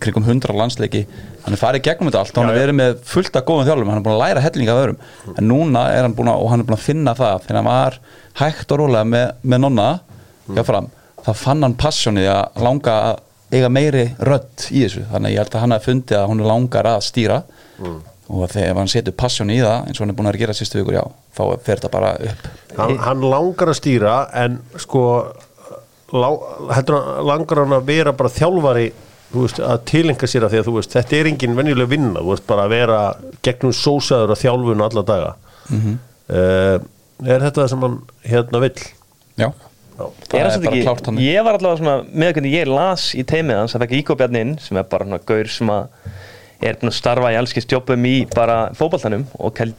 kringum 0.03 0.27
100 0.27 0.55
landsleiki. 0.57 1.03
Hann 1.45 1.57
er 1.57 1.61
farið 1.61 1.85
gegnum 1.89 2.11
þetta 2.11 2.21
allt. 2.23 2.37
Og 2.37 2.43
hann 2.45 2.53
er 2.53 2.61
verið 2.61 2.79
með 2.79 2.95
fullt 3.11 3.39
af 3.39 3.47
góðum 3.49 3.67
þjálfum, 3.69 3.91
hann 3.91 4.01
er 4.01 4.07
búin 4.07 4.17
að 4.17 4.23
læra 4.23 4.45
hellinga 4.47 4.75
af 4.77 4.83
öðrum. 4.85 5.01
En 5.35 5.49
núna 5.51 5.85
er 5.95 6.07
hann 6.07 6.15
búin 6.17 6.31
að, 6.33 6.43
og 6.45 6.53
hann 6.53 6.63
er 6.63 6.69
búin 6.71 6.79
að 6.79 6.87
finna 6.87 7.17
það 7.19 7.43
þegar 7.47 7.61
hann 7.61 7.71
var 7.71 7.99
hægt 8.41 8.73
og 8.77 8.83
rólega 8.83 9.11
með, 9.11 9.27
með 9.43 9.63
nonna 9.67 9.89
fram, 10.71 10.91
þá 11.27 11.31
fann 11.43 11.67
hann 11.67 11.79
passjónið 11.83 12.31
að 12.33 12.63
langa 12.67 12.97
að 13.11 13.23
eiga 13.57 13.71
meiri 13.71 14.05
rödd 14.27 14.69
í 14.71 14.85
þessu. 14.85 15.07
Þannig 15.11 15.35
ég 15.35 15.43
held 15.43 15.55
að 15.55 15.65
hann 15.65 15.75
hafi 15.77 15.91
fundið 15.91 16.19
að 16.21 16.29
hún 16.33 16.47
langar 16.47 16.89
að 16.95 17.05
stýra 17.07 17.41
og 18.29 18.43
að 18.47 18.55
þegar 18.57 18.79
hann 18.81 18.89
setur 18.91 19.15
passjón 19.23 19.51
í 19.55 19.61
það 19.63 19.87
eins 19.87 19.99
og 20.01 20.05
hann 20.05 20.13
er 20.13 20.17
búin 20.19 20.29
að 20.33 20.39
gera 20.41 20.55
sýstu 20.59 20.81
vikur 20.81 20.97
já, 20.99 21.03
þá 21.37 21.43
fer 21.67 21.77
þetta 21.81 21.91
bara 21.93 22.13
upp. 22.31 22.47
Hann, 22.77 22.97
hann 23.07 23.21
langar 23.31 23.71
að 23.71 23.79
stýra 23.79 24.15
en 24.45 24.57
sko 24.83 25.03
lá, 26.13 26.29
heldur 26.77 26.97
hann 27.03 27.27
langar 27.31 27.61
hann 27.63 27.77
að 27.79 27.87
vera 27.91 28.13
bara 28.19 28.33
þjálfari 28.35 28.89
þú 29.33 29.45
veist, 29.45 29.61
að 29.63 29.79
tilenga 29.91 30.29
sér 30.31 30.47
að 30.47 30.53
því 30.55 30.59
að 30.63 30.67
þú 30.69 30.75
veist 30.79 30.93
þetta 30.97 31.17
er 31.19 31.31
engin 31.33 31.57
venjuleg 31.59 31.89
vinna, 31.91 32.21
þú 32.23 32.33
veist 32.35 32.47
bara 32.51 32.67
að 32.67 32.75
vera 32.77 32.99
gegnum 33.47 33.75
sósaður 33.75 34.35
og 34.37 34.43
þjálfun 34.43 34.85
alla 34.87 35.03
daga. 35.13 35.33
Mhm. 35.71 35.97
uh, 36.31 36.77
er 37.27 37.41
þetta 37.47 37.63
það 37.63 37.71
sem 37.73 37.83
hann 37.87 37.97
hérna 38.29 38.61
vill? 38.67 38.83
Já, 39.41 39.49
Já. 39.97 40.05
það 40.29 40.37
er 40.41 40.51
samt 40.51 40.65
bara 40.67 40.77
ekki- 40.77 40.85
klárt 40.87 41.07
hann 41.11 41.19
Ég 41.25 41.45
var 41.47 41.57
allavega 41.59 41.79
svona 41.81 41.97
með 42.13 42.33
hvernig 42.37 42.53
ég 42.59 42.69
las 42.71 43.07
í 43.17 43.25
teimið 43.25 43.57
hans 43.63 43.75
að 43.75 43.85
fekk 43.87 43.95
Íko 44.03 44.17
Bjarni 44.21 44.43
inn 44.45 44.55
sem 44.61 44.77
er 44.77 44.85
bara 44.91 45.07
svona 45.09 45.19
gaur 45.27 45.49
sem 45.49 45.71
að 45.73 45.87
er 46.61 46.75
búin 46.81 46.89
að 46.91 46.97
starfa 46.97 47.33
í 47.33 47.37
allski 47.39 47.61
stjópum 47.65 48.05
í 48.09 48.15
bara 48.35 48.71
fótballtanum 48.79 49.27
og 49.39 49.55
kann, 49.59 49.75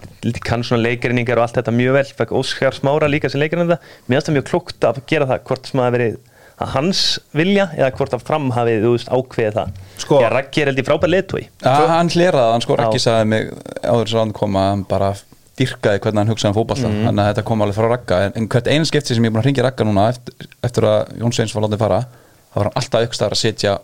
kann 0.45 0.63
svona 0.63 0.83
leikrinningar 0.85 1.37
og 1.39 1.47
allt 1.47 1.57
þetta 1.59 1.73
mjög 1.73 1.93
vel. 1.97 2.05
Fekk 2.19 2.33
Óskar 2.37 2.75
Smára 2.77 3.09
líka 3.09 3.29
sem 3.31 3.41
leikrinning 3.41 3.69
það 3.71 3.79
mér 4.07 4.17
finnst 4.19 4.27
það 4.29 4.35
mjög 4.37 4.49
klúkt 4.51 4.87
að 4.91 4.99
gera 5.09 5.25
það 5.31 5.45
hvort 5.49 5.71
sem 5.71 5.79
að 5.81 5.95
verið 5.97 6.17
að 6.57 6.71
hans 6.73 7.01
vilja 7.37 7.67
eða 7.77 7.91
hvort 7.93 8.13
að 8.17 8.23
fram 8.25 8.47
hafið 8.55 8.85
þú 8.85 8.91
veist 8.95 9.09
ákveðið 9.13 9.57
það. 9.59 9.73
Sko- 10.01 10.21
Já, 10.23 10.29
Raggi 10.33 10.61
er 10.63 10.69
held 10.71 10.79
í 10.81 10.85
frábæð 10.87 11.11
leitói 11.13 11.41
Já, 11.61 11.73
hann 11.91 12.09
hleraði, 12.09 12.51
hann 12.55 12.61
sko. 12.65 12.77
Já. 12.77 12.85
ekki 12.87 13.01
sagði 13.03 13.27
mig 13.33 13.51
áður 13.85 14.09
svo 14.09 14.19
hann 14.23 14.33
kom 14.33 14.57
að 14.57 14.69
hann 14.71 14.83
bara 14.89 15.11
dyrkaði 15.57 15.99
hvernig 16.01 16.21
hann 16.23 16.31
hugsaði 16.33 16.49
um 16.53 16.57
fótballta 16.57 16.87
Mhm. 16.89 17.05
þannig 17.07 17.21
að 17.23 17.29
þetta 17.33 17.43
kom 17.45 17.61
alveg 17.61 17.75
frá 17.77 17.87
Ragga. 17.89 18.17
En, 18.25 18.31
en 18.35 18.47
hvert 18.47 18.67
einu 18.73 18.85
skipti 18.85 19.13
sem 19.15 19.23
ég 19.23 19.29
er 19.29 19.33
búin 19.33 19.41
að 19.43 19.45
ringja 19.51 19.63
Ragga 19.65 19.85
núna 19.85 20.09
eftir, 20.09 20.33
eftir 20.63 20.83
að 20.89 21.13
Jón 21.21 21.33
Sveins 21.33 21.53
var 21.53 21.63
látið 21.67 21.77
fara 21.85 21.99
þá 22.05 22.55
var 22.57 22.63
hann 22.71 22.77
alltaf 22.81 23.01
aukstaðar 23.05 23.33
að 23.37 23.41
setja 23.45 23.77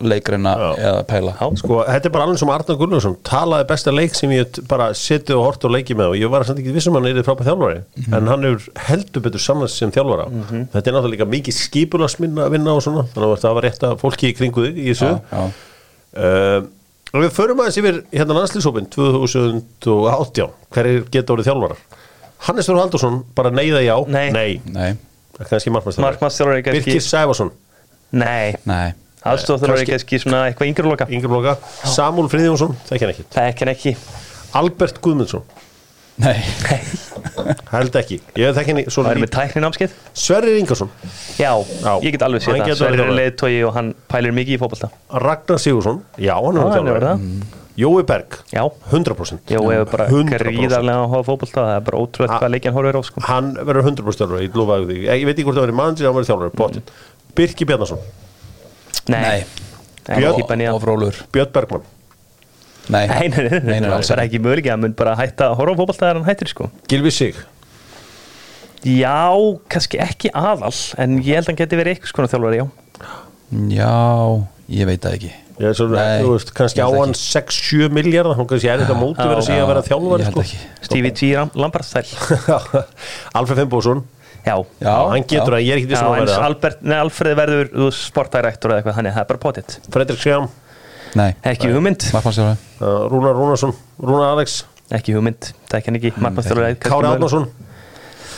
leikreina 0.00 0.54
eða 0.78 1.02
pæla. 1.08 1.34
Já. 1.36 1.46
sko, 1.60 1.80
þetta 1.86 2.08
er 2.08 2.14
bara 2.14 2.26
alveg 2.26 2.40
sem 2.40 2.52
Arnar 2.54 2.78
Gullarsson 2.80 3.16
talaði 3.26 3.66
besta 3.68 3.92
leik 3.94 4.16
sem 4.16 4.32
ég 4.34 4.60
bara 4.70 4.90
setið 4.96 5.36
og 5.36 5.46
hort 5.48 5.66
og 5.68 5.74
leikið 5.74 6.00
með 6.00 6.14
og 6.14 6.18
ég 6.20 6.32
var 6.32 6.46
samt 6.48 6.62
ekki 6.62 6.74
vissum 6.74 6.96
hann 6.96 7.08
er 7.10 7.22
frábæð 7.26 7.50
þjálfari 7.50 7.82
en 8.08 8.30
hann 8.32 8.46
hefur 8.48 8.82
heldur 8.88 9.24
betur 9.26 9.44
samnast 9.44 9.80
sem 9.80 9.92
þjálfara. 9.94 10.28
Þetta 10.72 10.82
er 10.82 10.96
náttúrulega 10.96 11.14
líka 11.16 11.28
mikið 11.36 11.58
skipulasminna 11.60 12.46
að 12.46 12.56
vinna 12.56 12.76
og 12.76 12.84
svona, 12.86 13.06
þannig 13.12 13.34
að 13.36 13.44
það 13.44 13.56
var 13.58 13.68
rétt 13.68 13.88
að 13.90 13.96
fólki 14.04 14.30
í 14.30 14.36
kringu 14.38 14.66
þig 14.66 14.80
í 14.80 14.88
þessu. 14.92 15.10
Já, 15.10 15.20
já. 15.36 15.66
Uh, 16.10 16.58
og 17.10 17.24
við 17.24 17.34
förum 17.34 17.60
aðeins 17.62 17.78
yfir 17.80 18.00
hérna 18.14 18.38
landslýsópin 18.38 18.88
2018 18.94 20.56
hverjir 20.74 21.06
geta 21.12 21.34
orðið 21.34 21.50
þjálfarar? 21.50 21.84
Hannes 22.46 22.70
Þór 22.70 22.80
Haldursson, 22.80 23.20
bara 23.36 23.52
neyða 23.52 23.82
já? 23.84 23.94
Nei. 24.08 24.30
nei, 24.32 24.60
Nei, 24.72 24.94
Markmannstjóri 25.36 26.62
kannski 26.64 26.86
Birkir 26.86 27.04
Sæfarsson, 27.04 27.52
Nei, 28.16 28.56
nei 28.66 28.94
aðstofþjóri 29.24 29.84
Kannski- 29.84 29.94
svona 30.22 30.42
eitthvað 30.48 30.70
yngri 30.70 30.86
loka 30.88 31.06
Ingur 31.12 31.28
Blóka 31.34 31.56
Samúl 31.84 32.28
ekki 33.12 33.26
Það 33.34 33.42
er 33.42 33.50
ekki. 33.52 33.66
En 33.66 33.72
ekki. 33.74 33.96
Albert 34.60 35.00
Guðmundsson, 35.04 35.42
Nei, 36.20 36.36
held 37.72 37.94
ekki. 37.96 38.18
Ég 38.36 38.50
þekki 38.56 38.72
henni 38.72 38.82
Það 38.86 38.94
svona 38.94 39.12
er 39.14 39.20
með 39.20 39.28
lítið 39.28 39.36
tækni 39.36 39.62
námskeið 39.64 39.94
Sverrir 40.20 40.58
Ingarsson, 40.60 40.90
Já, 41.38 41.52
Já. 41.84 41.92
ég 42.04 42.12
get 42.16 42.24
alveg 42.26 42.42
séð 42.44 42.52
Hann 42.56 42.60
það. 42.60 42.66
getur 42.70 42.80
Sverrir 42.80 43.00
verið 43.00 43.12
er 43.12 43.18
leiðtói 43.20 43.54
og 43.68 43.72
hann 43.78 43.88
pælir 44.10 44.34
mikið 44.36 44.56
í 44.56 44.60
fótbolta. 44.60 44.90
Ragnar 45.24 45.62
Sigursson 45.62 46.02
já, 46.18 46.34
hann 46.36 46.58
er 46.60 46.66
er 46.66 46.74
þjálfari 46.76 47.08
það. 47.08 47.24
Jói 47.80 48.02
Berg, 48.04 48.34
Já, 48.52 48.62
100% 48.90 49.52
Jó, 49.54 49.60
hefur 49.70 49.90
bara 49.94 50.08
100%. 50.10 50.42
gríðarlega 50.42 50.98
að 51.00 51.12
hafa 51.14 51.24
fótbolta. 51.30 51.60
Það 51.62 51.76
er 51.78 51.84
bara 51.86 52.00
ótrúlega 52.02 52.40
hvað 52.42 52.52
leikjan 52.56 52.74
horfir 52.76 52.98
á 52.98 53.02
sko. 53.06 53.22
hann 53.24 53.52
verður 53.56 53.86
100% 53.88 54.20
þjálfari, 54.20 54.48
ég 54.50 54.58
lofaði 54.60 54.88
því. 54.90 54.98
Ég 55.06 55.24
veit 55.30 55.36
ekki 55.38 55.46
hvort 55.48 55.56
það 55.60 55.64
verður 55.68 55.78
mann 55.80 55.96
sem 55.96 56.06
hann 56.10 56.18
verður 56.18 56.30
þjálfari, 56.32 56.52
potið 56.60 56.82
Birki 57.38 57.64
Bjarnason, 57.70 58.02
Nei, 59.10 59.44
Björn- 61.32 61.52
Bergmann. 61.54 61.82
Nei, 62.90 63.06
Nei, 63.06 63.28
nei, 63.28 63.42
nei, 63.44 63.60
nei, 63.60 63.80
nei, 63.84 63.88
það 63.90 64.10
er 64.16 64.22
ekki. 64.24 64.24
ekki 64.24 64.38
möguleik 64.42 64.68
að 64.72 64.80
mun 64.82 64.94
bara 64.98 65.12
hætta 65.18 65.50
að 65.52 65.58
horfa 65.60 65.84
á 65.86 65.94
þegar 65.94 66.16
hann 66.18 66.26
hættir 66.26 66.48
sko. 66.50 66.70
Gilvi 66.90 67.12
Sig, 67.14 67.36
Já, 68.80 69.28
kannski 69.68 69.98
ekki 70.00 70.30
aðal 70.32 70.72
En 70.98 71.18
ég 71.20 71.36
held 71.36 71.44
að 71.44 71.50
hann 71.52 71.58
geti 71.60 71.76
verið 71.78 71.92
eitthvað 71.98 72.12
skona 72.14 72.30
þjálfari, 72.32 72.60
já. 72.62 72.66
Já, 73.76 73.92
ég 74.72 74.88
veit 74.88 75.02
það 75.04 75.16
ekki. 75.18 75.32
Er 75.60 75.74
svo, 75.76 75.86
Nei, 75.92 76.22
þú 76.24 76.30
veist, 76.32 76.52
kannski 76.56 76.80
á 76.80 76.88
hann 76.88 77.12
6-7 77.12 77.90
miljardar, 77.92 78.38
hann 78.38 78.48
kannski 78.48 78.70
er 78.72 78.80
þetta 78.80 78.96
móti 78.96 79.20
verið 79.20 79.42
að 79.42 79.48
segja 79.50 79.64
að 79.66 79.70
vera 79.74 79.82
þjálfari 79.90 80.28
sko. 80.30 80.44
Stevie 80.88 81.12
G. 81.12 81.28
Lambarstæl 81.60 82.06
Alfred 83.36 83.60
Finnbósson 83.60 84.00
Já, 84.40 84.54
Já, 84.80 84.94
hann 85.10 85.24
getur 85.28 85.52
já. 85.52 85.58
að 85.58 85.64
ég 85.66 85.72
er 85.74 85.80
ekki 85.80 85.90
vissum 85.90 86.08
að 86.08 86.16
en 86.16 86.24
vera. 86.24 86.36
Það 86.36 86.46
Albert, 86.48 86.82
nei, 86.82 86.96
Alfred 86.98 87.38
verður 87.40 87.72
sportdirektor 87.92 88.72
eða 88.72 88.80
eitthvað, 88.80 88.98
þannig 88.98 89.16
það 89.16 89.24
er 89.24 89.30
bara 89.32 89.42
potið 89.44 89.78
Fredrik 89.96 90.22
Sjám, 90.22 90.46
Nei, 91.18 91.30
Ekki 91.50 91.72
hugmynd, 91.74 92.06
markmannstjóri 92.14 92.54
uh, 92.54 93.08
Rúnar 93.10 93.34
Rúnarsson 93.36 93.74
Rúnar 93.98 94.36
Alex, 94.36 94.60
ekki 94.94 95.16
hugmynd 95.16 95.50
Það 95.66 95.74
er 95.74 95.80
ekki 95.82 95.90
hann 95.90 95.98
ekki, 96.00 96.12
markmannstjóri 96.22 96.70
Kári 96.80 97.10
Átnarsson 97.10 97.48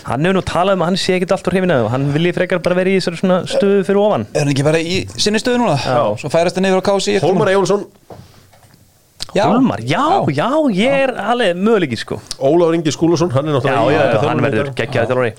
Hann 0.03 0.27
hefur 0.27 0.35
nú 0.35 0.43
talað 0.43 0.75
um 0.79 0.83
að 0.83 0.89
hann 0.91 0.99
sé 0.99 1.15
ekkert 1.15 1.35
allt 1.37 1.47
úr 1.47 1.57
hefina 1.61 1.77
og 1.85 1.93
hann 1.93 2.09
vilji 2.15 2.33
frekar 2.35 2.59
bara 2.65 2.75
vera 2.81 2.91
í 2.91 2.97
þessari 2.97 3.21
svona 3.21 3.37
stöðu 3.47 3.85
fyrir 3.87 4.01
ofan. 4.03 4.25
Er 4.35 4.43
hann 4.43 4.51
ekki 4.51 4.65
bara 4.67 4.81
í 4.83 4.97
sinni 5.15 5.39
stöðu 5.39 5.61
núna? 5.63 5.77
Já. 5.79 6.01
Svo 6.19 6.31
færast 6.33 6.59
hann 6.59 6.67
yfir 6.67 6.83
á 6.83 6.89
kási 6.89 7.15
Hólmar 7.23 7.53
Ejólfsson, 7.53 7.85
Já. 9.33 9.47
Hólmar, 9.49 9.81
já, 9.89 10.03
já, 10.29 10.49
ég 10.77 10.93
er 11.07 11.13
alveg 11.17 11.57
möguleiki 11.57 11.97
sko. 11.97 12.19
Ólafur 12.37 12.75
Ingi 12.77 12.93
Skúlason 12.93 13.31
hann 13.33 13.49
er 13.49 13.55
náttúrulega 13.57 13.95
já, 13.95 14.03
já, 14.13 14.21
hann 14.29 14.43
verður 14.45 14.69
geggjaði 14.77 15.09
þjálfari. 15.09 15.33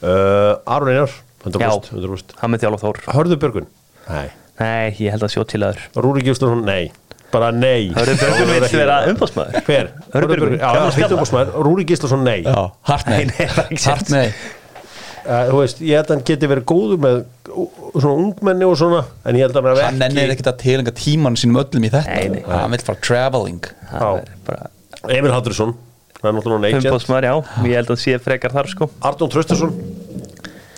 Uh, 0.00 0.74
Aron 0.76 0.92
Einar, 0.92 1.16
100%, 1.42 1.58
Já. 1.58 1.70
100%. 1.98 2.36
Hann 2.40 2.54
með 2.54 2.62
þjálf 2.64 2.84
Þór. 2.84 3.00
Hörður 3.16 3.40
Björgun, 3.42 3.66
nei. 4.06 4.28
Nei, 4.60 4.94
ég 5.00 5.10
held 5.16 5.24
að 5.26 5.32
sjó 5.34 5.42
til 5.48 5.62
aður 5.66 5.82
Rúri 6.04 6.22
Gíslason, 6.28 6.62
nei. 6.68 6.92
Bara 7.34 7.50
nei. 7.54 7.90
Hörður 7.96 8.16
Björgun 8.22 8.54
ekki- 8.68 8.78
vera 8.84 9.00
umbásmaður 9.10 9.66
Hver? 9.66 9.90
Hörður 10.14 10.30
Björgun, 10.34 10.56
já, 10.60 10.70
heitt 10.70 10.94
spjalla. 10.94 11.18
umbásmaður 11.18 11.66
Rúri 11.66 11.84
Gíslason, 11.90 12.24
nei. 12.26 12.40
Hart 12.46 13.06
nei. 13.10 13.24
Nei, 13.24 13.34
nei, 13.34 13.46
það 13.50 13.62
er 13.64 13.74
ekki 13.74 13.84
Hart 13.90 14.10
nei 14.14 14.26
þú 15.30 15.58
veist, 15.60 15.80
ég 15.84 15.94
held 16.00 16.08
að 16.10 16.14
hann 16.16 16.24
geti 16.30 16.48
verið 16.50 16.64
góður 16.70 17.00
með 17.04 17.18
svona 17.50 18.14
ungmenni 18.24 18.66
og 18.68 18.76
svona 18.80 19.02
en 19.24 19.38
ég 19.38 19.44
held 19.46 19.56
að 19.56 19.60
hann 19.60 19.70
hafi 19.74 19.84
Hann 19.86 20.00
nennir 20.02 20.32
ekkert 20.34 20.50
að 20.52 20.58
tilenga 20.64 20.94
tíman 20.96 21.36
sínum 21.40 21.60
öllum 21.62 21.86
í 21.86 21.90
þetta. 21.92 22.16
Nei, 22.16 22.28
nei. 22.36 22.42
Hann 22.50 22.74
vill 22.74 22.82
fara 22.86 23.02
traveling. 23.06 23.68
Er 23.90 24.24
bara 24.48 24.70
Emil 25.16 25.32
Haldursson, 25.34 25.76
það 26.20 26.28
er 26.30 26.34
náttúrulega 26.38 26.64
neikjent 26.66 26.88
umbásmaður, 26.90 27.28
já. 27.30 27.34
Ég 27.70 27.76
held 27.80 27.86
að 27.88 27.94
hann 27.94 28.02
sé 28.06 28.16
frekar 28.24 28.52
þar 28.56 28.68
sko. 28.74 28.90
Arnón 29.10 29.30
Traustarsson, 29.32 29.76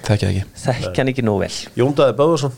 Þekki 0.03 0.27
það 0.27 0.29
ekki. 0.33 0.45
Þekki 0.67 1.01
hann 1.03 1.11
ekki 1.13 1.25
nú 1.27 1.35
vel. 1.43 1.51
Jóndaði 1.79 2.15
Böðvarsson. 2.19 2.55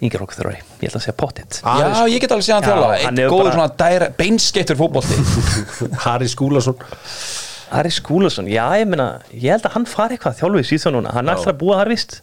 Ingar 0.00 0.22
okkur 0.24 0.38
þrjói, 0.38 0.54
ég 0.80 0.86
held 0.88 0.96
að 0.96 1.02
segja 1.04 1.12
pottitt 1.20 1.58
Já, 1.60 2.06
ég 2.08 2.22
get 2.22 2.32
alveg 2.32 2.46
séð 2.46 2.54
hann 2.56 2.64
Já, 2.64 2.70
þjálfa. 2.70 2.86
hann 3.04 3.18
Eitt 3.18 3.18
hefur 3.20 3.34
góður 3.34 3.48
bara- 3.50 3.56
svona 3.58 3.74
dæra, 3.82 4.06
beinskettur 4.16 4.78
fótbolti. 4.80 5.18
Harry 6.06 6.28
Skúlason 6.32 6.78
Harry 7.70 7.92
Skúlason, 7.94 8.48
já 8.50 8.64
ég 8.80 8.88
meina 8.90 9.20
ég 9.30 9.54
held 9.54 9.66
að 9.68 9.76
hann 9.76 9.86
fari 9.86 10.16
eitthvað 10.16 10.40
þjálfið 10.40 10.68
síðan 10.72 10.96
núna. 10.98 11.14
Hann 11.14 11.28
er 11.28 11.36
alltaf 11.36 11.52
að 11.54 11.60
búa 11.62 11.78
þar 11.80 11.90
vist 11.92 12.20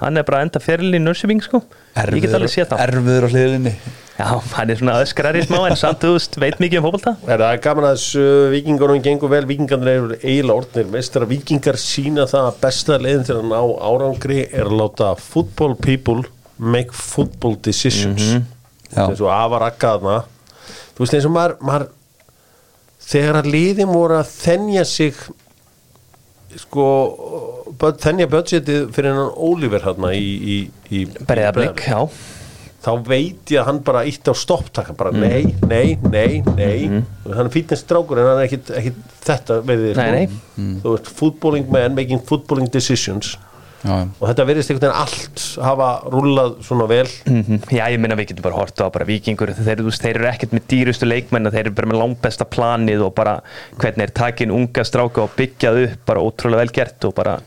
hann 0.00 0.18
er 0.18 0.26
bara 0.26 0.40
að 0.40 0.46
enda 0.48 0.62
ferilin 0.64 0.98
í 0.98 1.02
Nursing 1.04 1.42
sko. 1.44 1.62
Ég 1.94 2.24
get 2.24 2.36
alveg 2.36 2.52
séð 2.52 2.70
það. 2.72 2.82
Erfiður 2.86 3.26
á 3.26 3.28
hliðinni. 3.30 3.74
Já, 4.20 4.26
hann 4.56 4.72
er 4.72 4.80
svona 4.80 4.96
öskrar 5.00 5.38
í 5.38 5.44
smá 5.46 5.60
en 5.64 5.78
samt 5.80 6.02
þú 6.04 6.10
veist, 6.16 6.34
veit 6.42 6.58
mikið 6.60 6.88
um 6.90 6.98
Er 7.00 7.40
það 7.40 7.46
er 7.46 7.62
gaman 7.64 7.86
að 7.88 7.94
þessu 7.96 8.24
vikingunum 8.52 9.04
gengur 9.06 9.32
vel, 9.32 9.46
vikingarnir 9.48 9.92
eru 9.94 10.18
eiginlega 10.18 10.58
orðnir 10.60 10.90
mestra 10.92 11.28
vikingar 11.30 11.78
sína 11.80 12.26
það 12.28 12.50
að 12.50 12.58
besta 12.66 12.98
leiðin 13.00 13.24
til 13.30 13.38
að 13.38 13.48
ná 13.48 13.60
árangri 13.80 14.42
er 14.50 14.68
að 14.68 14.76
láta 14.82 15.14
football 15.16 15.78
people 15.80 16.26
make 16.58 16.92
football 16.92 17.56
decisions. 17.64 18.34
Já. 18.90 19.06
eins 19.06 19.22
og 19.22 19.30
afar 19.30 19.68
akkaðna 19.68 20.16
þú 20.96 21.04
veist 21.04 21.16
eins 21.16 21.26
og 21.28 21.34
maður, 21.34 21.56
maður 21.62 21.88
þegar 23.10 23.40
að 23.42 23.50
liðin 23.54 23.90
voru 23.92 24.18
að 24.20 24.28
þennja 24.38 24.84
sig 24.86 25.14
sko 26.58 26.84
bö- 27.78 27.94
þennja 28.02 28.26
budgetið 28.30 28.88
fyrir 28.94 29.12
hennan 29.12 29.32
Oliver 29.36 29.84
hérna 29.86 30.10
í, 30.16 30.30
í, 30.54 30.58
í 30.90 31.04
Breiðablík, 31.26 31.84
já. 31.86 32.00
Þá 32.80 32.90
veit 33.04 33.50
ég 33.52 33.60
að 33.60 33.66
hann 33.68 33.78
bara 33.84 34.02
ítti 34.08 34.32
á 34.32 34.36
stopptakka 34.40 34.94
bara 34.96 35.10
Mm. 35.12 35.20
nei, 35.20 35.54
nei, 35.68 35.98
nei, 36.10 36.40
nei. 36.56 37.02
Hann 37.28 37.46
er 37.46 37.52
fítness 37.52 37.82
strákur 37.84 38.18
en 38.18 38.26
hann 38.30 38.38
er 38.40 38.46
ekkit, 38.48 38.70
ekkit 38.72 38.96
þetta 39.26 39.58
Nei, 39.66 40.10
nei. 40.10 40.26
þú 40.80 40.94
veist, 40.96 41.10
footballing 41.18 41.68
man 41.70 41.94
making 41.94 42.22
footballing 42.24 42.70
decisions 42.72 43.36
já, 43.84 43.96
og 44.20 44.24
þetta 44.28 44.46
verðist 44.48 44.72
einhvern 44.72 44.86
veginn 44.90 45.02
allt 45.02 45.44
hafa 45.64 45.88
rúllað 46.12 46.56
svona 46.66 46.88
vel. 46.90 47.06
Mhm. 47.26 47.60
Já, 47.72 47.84
ég 47.88 48.00
minna 48.02 48.18
við 48.18 48.30
getum 48.32 48.46
bara 48.48 48.60
hort 48.60 48.80
á 48.80 48.86
bara 48.92 49.08
vikingur 49.08 49.54
þeir, 49.56 49.84
þeir 49.90 50.14
eru 50.16 50.30
ekkert 50.32 50.56
með 50.56 50.66
dýrustu 50.72 51.08
leikmenn 51.08 51.50
þeir 51.50 51.66
eru 51.66 51.76
bara 51.78 51.92
með 51.92 52.02
langbesta 52.02 52.44
planið 52.44 53.06
og 53.06 53.14
bara 53.14 53.38
hvernig 53.78 54.08
er 54.08 54.14
takin 54.22 54.50
unga 54.54 54.84
stráka 54.84 55.24
og 55.24 55.36
byggjað 55.38 55.82
upp 55.86 56.04
bara 56.06 56.20
ótrúlega 56.24 56.64
vel 56.64 56.74
gert 56.80 57.08
og 57.08 57.14
bara 57.14 57.38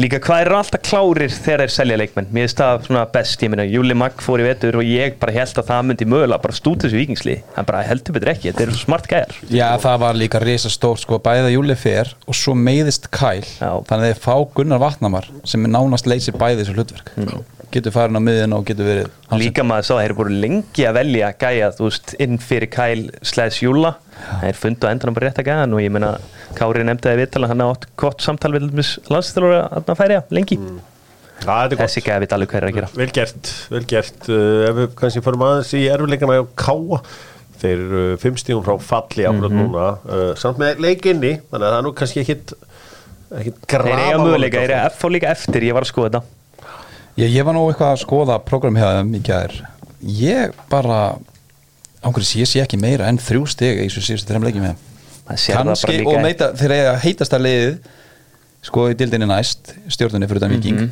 líka 0.00 0.20
hvað 0.22 0.44
eru 0.46 0.56
alltaf 0.56 0.82
klárir 0.86 1.32
þegar 1.34 1.64
þeir 1.64 1.72
selja 1.74 1.98
leikmenn? 2.00 2.28
Mér 2.32 2.46
finnst 2.46 2.60
það 2.62 2.86
svona 2.88 3.04
best, 3.12 3.42
ég 3.44 3.52
minna 3.52 3.66
Júli 3.68 3.96
Magg 3.98 4.22
fór 4.24 4.42
í 4.42 4.46
vetur 4.46 4.78
og 4.80 4.86
ég 4.88 5.18
bara 5.20 5.34
held 5.36 5.60
að 5.60 5.68
það 5.68 5.86
myndi 5.90 6.08
mögulega 6.08 6.42
bara 6.46 6.56
stúta 6.56 6.86
þessu 6.86 7.00
vikingsli, 7.00 7.36
hann 7.56 7.68
bara 7.68 7.82
heldur 7.86 8.16
betur 8.16 8.32
ekki 8.32 8.50
þetta 8.50 8.66
eru 8.66 8.78
smart 8.80 9.08
gæjar. 9.10 9.34
Já, 9.52 9.66
það 9.82 9.98
var 10.06 10.20
líka 10.22 10.42
risa 10.42 10.72
stórt 10.72 11.02
sko, 11.04 11.20
bæða 11.22 11.52
Júli 11.52 11.76
fer 11.78 12.14
og 12.26 12.38
svo 12.38 12.54
meiðist 12.58 13.10
Kæl 13.12 13.42
Já. 13.44 13.70
þannig 13.88 13.98
að 14.02 14.08
þeir 14.12 14.22
fá 14.24 14.36
Gunnar 14.56 14.82
Vatnamar 14.82 15.28
sem 15.44 15.66
er 15.66 15.74
nánast 15.76 16.08
leysir 16.08 16.38
bæði 16.40 16.62
þessu 16.62 16.78
hlutverk 16.78 17.12
getur 17.74 17.92
farin 17.94 18.18
á 18.18 18.22
miðin 18.22 18.54
og 18.56 18.64
getur 18.68 18.86
verið 18.88 19.08
hann 19.30 19.38
sem- 19.38 19.42
líka 19.42 19.64
maður 19.66 19.86
sá 19.88 19.92
að 19.94 20.00
þeir 20.02 20.08
eru 20.10 20.18
búin 20.20 20.40
lengi 20.44 20.84
að 20.88 20.94
velja 20.98 21.32
gæja, 21.42 21.70
þú 21.78 21.88
veist, 21.88 22.14
inn 22.22 22.38
fyrir 22.38 22.70
Kæl 22.72 23.02
slags 23.22 23.58
Júla, 23.62 23.94
þeir 24.42 24.58
fundu 24.60 24.86
að 24.88 24.94
endanum 24.96 25.14
bara 25.18 25.26
rétt 25.28 25.40
að 25.42 25.48
gæjan 25.50 25.74
og 25.76 25.80
ég 25.84 25.90
meina 25.96 26.12
Kári 26.54 26.84
nefndi 26.84 27.08
að 27.12 27.20
viðtala, 27.22 27.48
hann 27.48 27.64
átt 27.66 27.86
gott 27.96 28.20
samtal 28.20 28.52
við 28.52 28.68
landstælur 29.08 29.54
að 29.72 29.92
færiða 29.96 30.24
lengi. 30.30 30.58
Ja, 31.42 31.66
þetta 31.66 31.74
er 31.74 31.80
þessi 31.86 32.00
gott, 32.02 32.06
gæja 32.06 32.20
veit 32.22 32.32
alveg 32.36 32.50
hver 32.52 32.62
er 32.62 32.68
að 32.70 32.74
gera. 32.76 32.88
Vel 32.94 33.10
gert 33.16 33.52
vel 33.72 33.84
gert, 33.90 34.28
uh, 34.28 34.66
ef 34.68 34.76
við 34.78 34.90
kannski 35.00 35.22
fórum 35.24 35.42
aðeins 35.48 35.72
í 35.74 35.86
erfileikana 35.90 36.36
á 36.38 36.44
Káa 36.54 37.00
þeir 37.62 37.78
eru 37.78 38.02
uh, 38.12 38.16
fimm 38.22 38.36
stígum 38.38 38.62
frá 38.66 38.76
falli 38.78 39.24
ákveð 39.26 39.48
Mhm. 39.50 39.58
núna, 39.64 39.88
uh, 40.06 40.34
samt 40.38 40.58
með 40.62 40.78
leikinni 40.84 41.32
þannig 41.50 41.66
að 41.66 41.72
það 41.72 41.78
er 41.80 41.86
nú 41.88 41.92
kannski 41.98 42.22
ekkit 42.22 42.54
ekkit 43.32 43.58
þeir 43.66 43.82
eiga 43.88 43.96
grafa 43.96 44.22
möguleika, 44.22 44.60
þeir 44.62 44.74
eiga 44.76 44.86
F 44.92 45.02
á 45.02 45.08
líka 45.08 45.30
eftir 45.32 45.62
ég 45.66 45.72
var 45.74 45.82
að 45.86 45.90
skoða 45.92 46.10
þetta 46.10 46.22
ég, 47.20 47.28
ég 47.28 47.44
var 47.46 47.56
nú 47.56 47.66
eitthvað 47.68 47.94
að 47.96 48.02
skoða 48.04 48.38
program 48.46 48.78
hjá 48.78 48.88
þeim 48.98 49.12
í 49.18 49.22
gær. 49.26 49.58
Ég 50.02 50.56
bara 50.70 51.02
ángurins 52.02 52.34
ég 52.38 52.48
sé 52.50 52.62
ekki 52.62 52.80
meira 52.80 53.08
en 53.10 53.20
þrjú 53.22 53.46
stig 53.50 53.78
í 53.78 53.86
þessu 53.86 54.02
síðustu 54.08 54.32
þreim 54.32 54.46
leikjum 54.48 54.66
með 54.66 54.88
kannski 55.22 56.00
og 56.08 56.18
meita, 56.24 56.50
þeir 56.58 56.74
eiga 56.76 56.94
heitasta 57.04 57.38
liðið 57.38 57.76
sko 58.66 58.88
í 58.90 58.96
dildinni 58.98 59.28
næst 59.30 59.72
stjórnunni 59.90 60.28
fyrir 60.30 60.42
utan 60.42 60.54
viking 60.56 60.82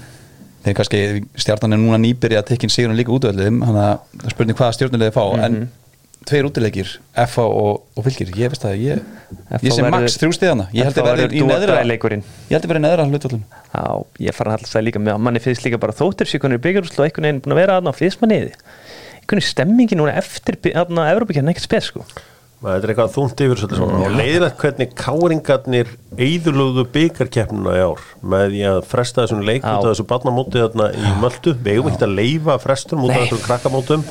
þeir 0.65 0.77
kannski 0.79 1.01
stjarnan 1.41 1.77
er 1.77 1.83
núna 1.83 1.99
nýbyrja 2.03 2.43
að 2.43 2.53
tekja 2.53 2.71
sigurinn 2.73 2.99
líka 2.99 3.15
útvöldum 3.15 3.61
þannig 3.65 3.83
að 3.83 4.33
spurning 4.35 4.59
hvaða 4.59 4.77
stjórnulegði 4.77 5.15
fá 5.17 5.25
en 5.47 5.59
tveir 6.29 6.47
útileikir, 6.51 6.91
FA 7.33 7.45
og, 7.49 7.83
og 7.97 8.05
fylgir 8.07 8.31
ég 8.37 8.53
veist 8.53 8.65
það, 8.67 8.75
ég, 8.83 9.05
ég 9.65 9.73
verður- 9.73 9.95
max 9.95 10.19
þrjú 10.21 10.35
stigana 10.37 10.67
ég 10.77 10.85
held 10.89 11.01
að 11.01 11.09
verður 11.09 11.35
í 11.37 11.45
neðra 11.49 11.79
ég 11.81 12.53
held 12.53 12.65
að 12.65 12.73
verður 12.73 12.81
í 12.81 12.85
neðra 12.85 13.07
hlutvöldum 13.09 13.45
Já, 13.71 13.85
ég 14.29 14.37
fara 14.37 14.57
alltaf 14.59 14.77
að 14.77 14.87
líka 14.89 15.03
með 15.03 15.15
að 15.17 15.23
manni 15.27 15.43
finnst 15.45 15.65
líka 15.65 15.81
bara 15.81 15.97
þóttir 15.97 16.29
síkonur 16.31 16.61
í 16.61 16.65
byggjurúslu 16.67 17.01
og 17.01 17.07
einhvern 17.09 17.29
veginn 17.31 17.41
búin 17.47 17.57
að 17.57 17.63
vera 17.63 17.79
aðna 17.81 17.95
á 17.95 18.01
fyrstmanniði 18.01 18.53
einhvern 18.53 19.41
veginn 19.41 19.49
stemmingi 19.49 19.97
núna 20.01 20.19
eftir 20.21 20.61
aðna 20.75 21.09
Evrópakjarn 21.15 21.51
ekkert 21.55 21.69
spes 21.71 21.91
sko. 21.93 22.05
Þetta 22.61 22.85
er 22.85 22.91
eitthvað 22.93 23.13
þungt 23.15 23.41
yfir 23.41 23.57
svolítið 23.57 23.79
svona. 23.81 23.99
Og 24.05 24.17
leiðilegt 24.19 24.59
hvernig 24.61 24.91
káringarnir 24.99 25.93
eðurlögðu 26.21 26.83
byggarkeppnuna 26.93 27.77
í 27.79 27.85
ár 27.87 28.03
með 28.21 28.43
því 28.53 28.65
að 28.69 28.81
fresta 28.91 29.23
þessum 29.25 29.41
leik 29.49 29.63
út 29.65 29.71
af 29.79 29.87
þessu 29.87 30.05
barnamóti 30.11 30.61
þarna 30.61 30.91
í 30.93 31.13
Möldu 31.23 31.55
við 31.57 31.79
eigum 31.79 31.89
ekki 31.95 32.05
að 32.05 32.13
leifa 32.19 32.59
frestum 32.61 33.07
út 33.07 33.15
af 33.15 33.17
Nei. 33.17 33.23
þessum 33.23 33.41
krakkamótum 33.47 34.05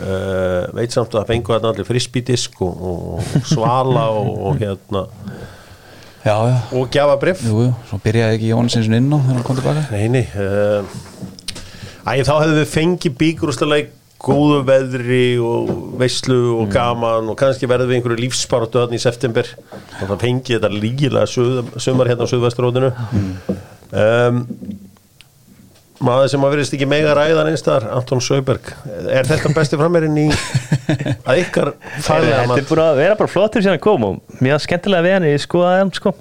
uh, 0.00 0.66
veit 0.76 0.94
samt 0.94 1.14
að 1.14 1.20
það 1.20 1.30
fengu 1.32 1.54
þarna 1.54 1.72
allir 1.74 1.88
frisbídisk 1.88 2.60
og, 2.66 2.84
og 2.90 3.46
svala 3.52 4.08
og, 4.16 4.30
og 4.50 4.60
hérna. 4.60 5.06
Já, 6.20 6.34
já, 6.34 6.56
og 6.76 6.90
gjafa 6.92 7.14
bref 7.16 7.46
jú, 7.46 7.62
jú, 7.64 7.70
svo 7.88 7.96
byrjaði 8.04 8.36
ekki 8.36 8.50
Jónasins 8.50 8.90
inn 8.92 9.06
á 9.08 9.16
þegar 9.16 9.38
hann 9.38 9.46
kom 9.46 9.56
tilbaka 9.56 9.84
Nei, 9.88 10.02
nei 10.12 10.26
uh, 10.36 10.82
Æ, 12.04 12.20
þá 12.28 12.34
hefðu 12.42 12.58
við 12.58 12.68
fengið 12.74 13.16
bíkurústaleik 13.22 13.96
góðu 14.20 14.60
veðri 14.68 15.24
og 15.40 15.70
veislu 16.00 16.38
og 16.60 16.70
gaman 16.72 17.30
og 17.32 17.38
kannski 17.40 17.68
verðum 17.70 17.90
við 17.90 18.00
einhverju 18.00 18.20
lífsparatu 18.20 18.82
þarna 18.82 18.98
í 18.98 19.02
september. 19.02 19.48
Og 20.00 20.10
það 20.10 20.24
fengið 20.26 20.56
þetta 20.58 20.70
lígilega 20.74 21.30
suð, 21.30 21.60
sumar 21.80 22.10
hérna 22.10 22.28
á 22.28 22.30
Suðvestróðinu 22.32 22.90
um, 22.90 24.42
maður 26.04 26.30
sem 26.32 26.44
að 26.46 26.54
verðist 26.54 26.74
ekki 26.76 26.88
mega 26.88 27.12
ræðan 27.16 27.50
einstar, 27.50 27.86
Anton 27.92 28.22
Söberg 28.24 28.70
er 29.10 29.28
þetta 29.28 29.52
besti 29.56 29.78
frammerinn 29.80 30.16
í 30.20 30.26
að 31.28 31.42
ykkar 31.42 31.72
faglega 32.02 32.46
Þetta 32.46 32.58
er 32.62 32.68
búin 32.70 32.82
að 32.84 33.00
vera 33.02 33.18
bara 33.20 33.32
flottur 33.32 33.64
síðan 33.64 33.78
að 33.78 33.84
koma 33.84 34.12
og 34.14 34.40
mjög 34.44 34.62
skemmtilega 34.66 35.06
við 35.06 35.16
hann 35.16 35.28
ég 35.28 35.44
skoðaði 35.44 35.82
hann 35.82 35.94
sko. 35.98 36.14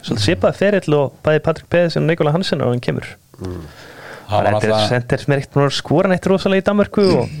Svolítið 0.00 0.24
svipaði 0.24 0.60
ferill 0.62 0.96
og 0.96 1.16
bæði 1.26 1.42
Patrik 1.44 1.68
Peðis 1.72 1.98
og 2.00 2.06
Nikola 2.06 2.32
Hansen 2.34 2.64
og 2.64 2.72
hann 2.72 2.80
kemur. 2.84 3.10
Hann 4.30 4.46
var 4.46 4.56
Þetta 4.62 4.78
er 4.78 4.88
sender 4.94 5.24
sem 5.24 5.34
er 5.34 5.42
ekkert 5.42 5.56
búin 5.58 5.66
að 5.68 5.76
skora 5.76 6.12
neitt 6.12 6.30
rosalega 6.30 6.62
í 6.62 6.66
Danmarku 6.70 7.04
og 7.18 7.34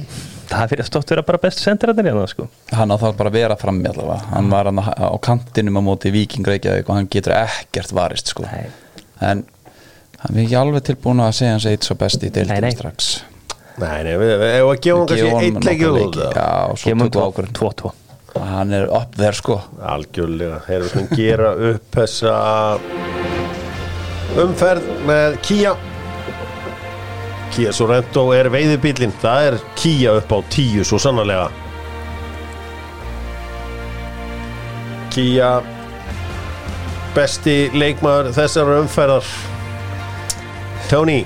það 0.50 0.72
fyrir 0.72 0.82
að 0.84 0.88
stótt 0.90 1.12
vera 1.14 1.24
bara 1.24 1.40
bestu 1.40 1.64
sendirarnir 1.64 2.10
hérna 2.10 2.26
sko. 2.28 2.48
Hann 2.74 2.92
á 2.92 2.96
það 2.98 3.16
bara 3.22 3.32
vera 3.32 3.56
frammi 3.56 3.88
allavega. 3.88 4.26
Hann 4.34 4.50
var 4.52 4.68
hann 4.68 4.82
á 4.82 5.16
kantinum 5.22 5.78
á 5.78 5.82
móti 5.86 6.12
Viking 6.12 6.44
Reykjavík 6.50 6.90
og 6.90 6.98
hann 6.98 7.08
getur 7.12 7.36
ekkert 7.38 7.94
varist 7.96 8.34
sko. 8.34 8.44
Nei. 8.50 8.66
en 9.20 9.44
hann 10.24 10.36
er 10.36 10.44
ekki 10.44 10.58
alveg 10.60 10.86
tilbúin 10.90 11.24
að 11.24 11.34
segja 11.40 11.56
hans 11.56 11.68
eitt 11.70 11.88
svo 11.88 11.96
best 12.00 12.24
í 12.26 12.32
deildin 12.34 12.76
strax. 12.76 13.10
Nei, 13.80 14.02
nei, 14.04 14.14
við 14.20 14.44
eigum 14.50 14.74
að 14.74 14.82
gefa 14.84 14.98
hann 14.98 15.08
kannski 15.08 15.30
eitt 15.30 15.40
leik 15.40 15.46
í 15.46 15.54
nokkra 15.56 15.74
viðbót, 15.80 15.96
leiki. 15.96 16.20
eða? 16.20 16.32
já, 16.36 16.76
svo 16.76 16.90
tökum 16.90 17.10
við 17.10 17.26
ákvörðun 17.26 17.58
2-2 17.60 17.96
hann 18.38 18.72
er 18.72 18.86
upp 18.94 19.16
þér 19.18 19.36
sko. 19.36 19.56
Algjörlega, 19.90 20.60
þeir 20.66 20.76
eru 20.76 20.90
svona 20.92 21.16
gera 21.18 21.52
upp 21.70 21.96
þessa 21.96 22.34
umferð 24.40 24.90
með 25.08 25.38
Kia 25.46 25.72
Kia 27.50 27.72
Sorento 27.74 28.28
er 28.36 28.46
veiðibílinn 28.52 29.14
það 29.22 29.48
er 29.48 29.58
Kia 29.78 30.14
upp 30.20 30.30
á 30.30 30.38
tíu 30.52 30.84
svo 30.86 31.00
sannarlega. 31.02 31.48
Kia 35.10 35.56
besti 37.16 37.56
leikmaður 37.74 38.30
þessar 38.36 38.70
umferðar 38.76 39.26
Tony. 40.90 41.24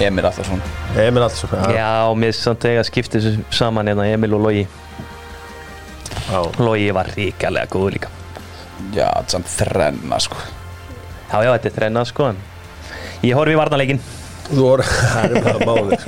Emir 0.00 0.24
Allarsson 0.24 0.62
Emil 0.96 1.22
Allsson 1.22 1.50
Já, 1.74 2.14
mér 2.16 2.32
samt 2.32 2.62
eiga 2.64 2.80
að 2.80 2.86
skipta 2.88 3.18
þessu 3.20 3.42
saman 3.52 3.90
hérna 3.90 4.06
Emil 4.08 4.36
og 4.38 4.44
Logi. 4.46 4.62
Já. 6.30 6.38
Logi 6.56 6.86
var 6.96 7.10
ríkalega 7.12 7.68
góður 7.68 7.98
líka. 7.98 8.12
Já, 8.96 9.10
samt 9.28 9.50
þrenna 9.52 10.20
sko. 10.24 10.38
Já, 11.28 11.42
já, 11.44 11.50
þetta 11.50 11.68
er 11.68 11.74
þrennað 11.76 12.08
sko 12.08 12.28
en 12.30 12.38
Ég 13.26 13.36
horfi 13.36 13.52
í 13.52 13.58
varnarleikin 13.58 14.00
Þú 14.46 14.62
voru, 14.62 14.86
það 15.12 15.34
er 15.36 15.44
bara 15.44 15.68
máli 15.68 15.98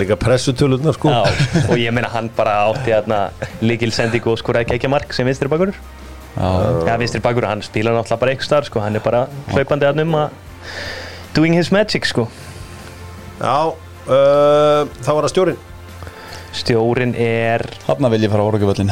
líka 0.00 0.16
pressutölurnar 0.22 0.96
sko. 0.96 1.12
Já, 1.12 1.66
og 1.66 1.74
ég 1.82 1.92
meina 1.92 2.08
hann 2.14 2.30
bara 2.32 2.62
átti 2.70 2.94
hérna 2.94 3.26
líkil 3.60 3.92
sendingu 3.92 4.32
og 4.32 4.40
skoraði 4.40 4.70
ekki 4.70 4.78
ekki 4.78 4.92
mark 4.94 5.12
sem 5.12 5.28
vinstri 5.28 5.52
bakur 5.52 5.74
já, 5.74 6.48
Já, 6.88 6.94
vinstri 6.96 7.20
bakur, 7.20 7.44
hann 7.50 7.60
spila 7.66 7.92
náttúrulega 7.92 8.22
bara 8.24 8.32
eitthvað 8.32 8.48
starf 8.48 8.70
sko, 8.70 8.80
hann 8.80 8.96
er 8.96 9.04
bara 9.04 9.26
hlaupandi 9.50 9.90
að 9.90 10.04
um 10.06 10.16
að 10.22 10.40
doing 11.34 11.54
his 11.56 11.70
magic 11.72 12.04
sko 12.10 12.28
Já, 13.40 13.72
uh, 13.72 14.84
þá 15.00 15.10
var 15.16 15.24
það 15.26 15.32
stjórinn 15.34 15.60
Stjórin 16.52 17.12
er 17.14 17.62
hann 17.86 18.10
vil 18.10 18.24
ég 18.26 18.30
fara 18.32 18.42
á 18.42 18.48
orðugjöföllin 18.50 18.90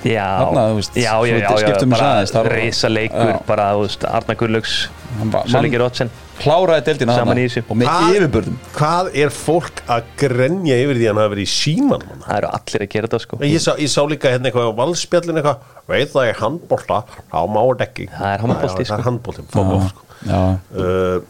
Já, 0.00 0.24
Þarna, 0.40 0.62
þú 0.72 0.76
veist, 0.78 0.94
já, 0.96 1.12
já, 1.12 1.34
já, 1.36 1.50
já, 1.60 1.72
bara 1.92 3.34
Já. 3.34 3.40
bara, 3.46 3.66
þú 3.76 3.82
veist, 3.84 4.04
Arna 4.08 4.34
Gullaugs 4.40 4.74
Hann 5.18 5.30
var- 5.34 5.44
Söllingi 5.50 5.76
mann- 5.76 5.82
Rótsen 5.84 6.10
kláraði 6.40 6.84
deildina 6.86 7.16
Saman 7.18 7.36
í 7.36 7.44
þessu. 7.44 7.62
og 7.68 7.76
með 7.76 7.90
yfirbörðum 8.08 8.54
Hvað 8.78 9.10
er 9.20 9.28
fólk 9.28 9.82
að 9.92 10.06
grenja 10.22 10.78
yfir 10.80 10.96
því 10.96 11.04
að 11.04 11.10
hann 11.12 11.20
hafi 11.20 11.32
verið 11.34 11.44
í 11.44 11.52
síman 11.52 12.00
mann? 12.08 12.22
Það 12.24 12.36
eru 12.38 12.48
allir 12.56 12.84
að 12.86 12.88
gera 12.94 13.06
þetta 13.10 13.20
sko 13.26 13.38
Ég 13.44 13.60
sá, 13.60 13.72
ég 13.76 13.90
sá 13.92 14.00
líka 14.08 14.32
hérna 14.32 14.48
eitthvað 14.48 14.70
á 14.72 14.78
valspjallin 14.80 15.36
eitthvað 15.42 15.58
veit 15.92 16.12
það 16.14 16.28
er 16.32 16.40
handbólta, 16.40 17.02
þá 17.28 17.38
má 17.52 17.60
þetta 17.68 17.84
ekki 17.90 18.08
Það 18.16 18.32
er 18.32 18.40
handbolti, 18.46 18.64
Já, 18.64 18.80
Það 18.80 18.86
sko. 18.88 18.96
er 18.96 19.06
handbólti, 19.10 19.44
fótbol 19.52 19.84
sko. 19.90 20.00
já, 20.24 20.40
uh, 20.80 21.20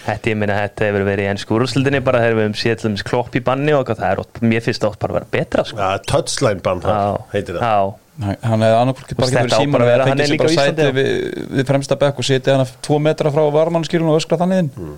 Þetta, 0.00 0.30
ég 0.32 0.36
meina, 0.40 0.54
þetta 0.64 0.86
hefur 0.88 1.02
verið 1.06 1.26
í 1.26 1.30
ennsku 1.30 1.54
úrúsildinni 1.58 2.00
bara 2.02 2.22
þegar 2.24 2.36
við 2.38 2.46
hefum 2.46 2.54
séð 2.58 2.76
til 2.80 2.88
dæmis 2.88 3.02
klopp 3.06 3.34
í 3.36 3.42
banni 3.44 3.74
og 3.76 3.82
eitthvað, 3.84 3.98
það 4.00 4.14
er, 4.14 4.22
ótt- 4.24 4.40
mér 4.48 4.62
finnst 4.64 4.80
það 4.82 4.94
átt 4.94 5.02
bara 5.04 5.12
að 5.12 5.18
vera 5.18 5.28
betra 5.36 5.64
sko. 5.68 5.76
ja, 5.78 5.90
Touchline 6.08 6.62
band 6.64 6.86
það, 6.86 7.18
heitir 7.34 7.58
það. 7.58 7.66
Já, 7.68 7.98
Hann- 8.20 8.40
hefði 8.64 8.70
annarkvort 8.80 9.12
bara 9.20 9.30
getur 9.30 9.54
síman 9.60 9.72
bara 9.76 9.84
að 9.84 9.90
vera- 9.92 10.06
hann 10.08 10.20
er 10.20 10.32
líka 10.32 10.48
sæti 10.48 10.56
Íslandi, 10.56 10.88
við, 10.96 11.46
við 11.60 11.68
fremsta 11.70 11.96
bekk 12.00 12.18
og 12.18 12.24
setja 12.30 12.56
hann 12.56 12.66
tvo 12.88 12.98
metra 13.00 13.30
frá 13.36 13.44
varmannskýrun 13.54 14.10
og 14.10 14.18
öskra 14.20 14.40
þannig 14.40 14.58
inn. 14.64 14.70
Hmm. 14.76 14.96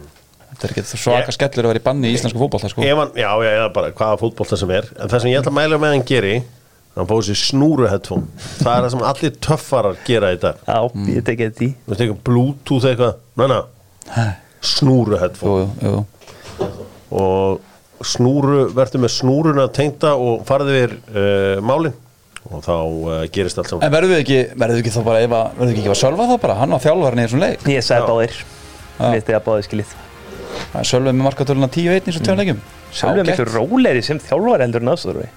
þetta 0.52 0.64
er 0.68 0.72
ekki 0.76 0.82
svaka 0.94 1.26
Ég- 1.28 1.36
skellur 1.36 1.64
að 1.66 1.70
vera 1.72 1.80
í 1.82 1.86
banni 1.90 2.08
í 2.08 2.14
íslensku 2.16 2.38
fótballta 2.38 2.70
sko. 2.70 2.82
Já, 2.82 2.94
já, 3.18 3.30
eða 3.42 3.68
bara 3.74 3.90
hvaða 3.90 4.18
fótbolta 4.22 4.56
sem 4.58 4.70
er. 4.70 4.86
En 5.00 5.08
það 5.08 5.20
sem 5.20 5.30
ég 5.34 5.40
ætla 5.42 5.50
að 5.52 5.58
mæla 5.58 5.78
með 5.82 5.92
hann 5.96 6.02
geri 6.06 6.34
hann 6.96 7.06
fóði 7.08 7.24
sér 7.32 7.38
snúru 7.40 7.88
headphone. 7.88 8.26
Það 8.62 8.76
er 8.76 8.82
það 8.86 8.90
sem 8.90 9.02
allir 9.10 9.30
töffarar 9.48 9.96
gera 10.06 10.32
í 10.34 10.38
dag. 10.42 10.56
Já, 10.66 10.78
ég 11.16 11.22
tekið 11.24 11.46
þetta 11.50 11.64
í 11.64 11.70
þú 11.72 11.88
veist 11.94 12.00
eitthvað 12.04 12.22
bluetooth 12.28 12.84
eitthvað. 12.90 13.14
Næna, 13.40 13.62
snúru 14.62 15.18
headphone. 15.20 15.68
Jú, 15.82 15.94
jú. 15.96 16.68
og 17.18 18.06
snúru, 18.06 18.68
verður 18.74 19.04
með 19.04 19.12
snúruna 19.16 19.66
tengda 19.74 20.14
og 20.18 20.46
farið 20.48 20.72
yfir 20.76 20.94
uh, 21.12 21.58
málin. 21.64 21.98
Og 22.50 22.62
þá 22.64 22.74
uh, 22.74 23.18
gerist 23.32 23.60
allt 23.60 23.70
saman. 23.70 23.86
En 23.86 23.92
verðum 23.94 24.16
við 24.16 24.24
ekki, 24.24 24.40
verðum 24.58 24.80
við 24.80 24.84
ekki 24.84 24.94
þá 24.96 25.02
bara 25.06 25.20
ef 25.22 25.36
að, 25.38 25.52
verðum 25.58 25.74
við 25.74 25.82
ekki 25.84 25.92
að 25.94 26.00
sölva 26.02 26.30
þá 26.30 26.36
bara, 26.46 26.56
hann 26.58 26.74
var 26.74 26.86
þjálfarinn 26.86 27.22
í 27.22 27.26
þessum 27.28 27.44
leik. 27.44 27.68
Ég 27.70 27.86
sagði 27.86 28.08
báðir. 28.10 28.40
Já. 28.92 29.04
Mér 29.04 29.20
þetta 29.20 29.44
báðir 29.46 29.68
skilið. 29.68 29.94
Sölva 30.86 31.12
með 31.12 31.26
markatöluna 31.26 31.68
10-1 31.72 31.98
í 31.98 32.04
þessum 32.06 32.26
tveim 32.26 32.38
leikum 32.40 32.60
Sjálfur 32.92 33.26
miklu 33.28 33.46
róleri 33.48 34.02
sem 34.04 34.20
þjálfar 34.20 34.64
heldur 34.64 34.84
en 34.84 34.92
aðstöður 34.92 35.28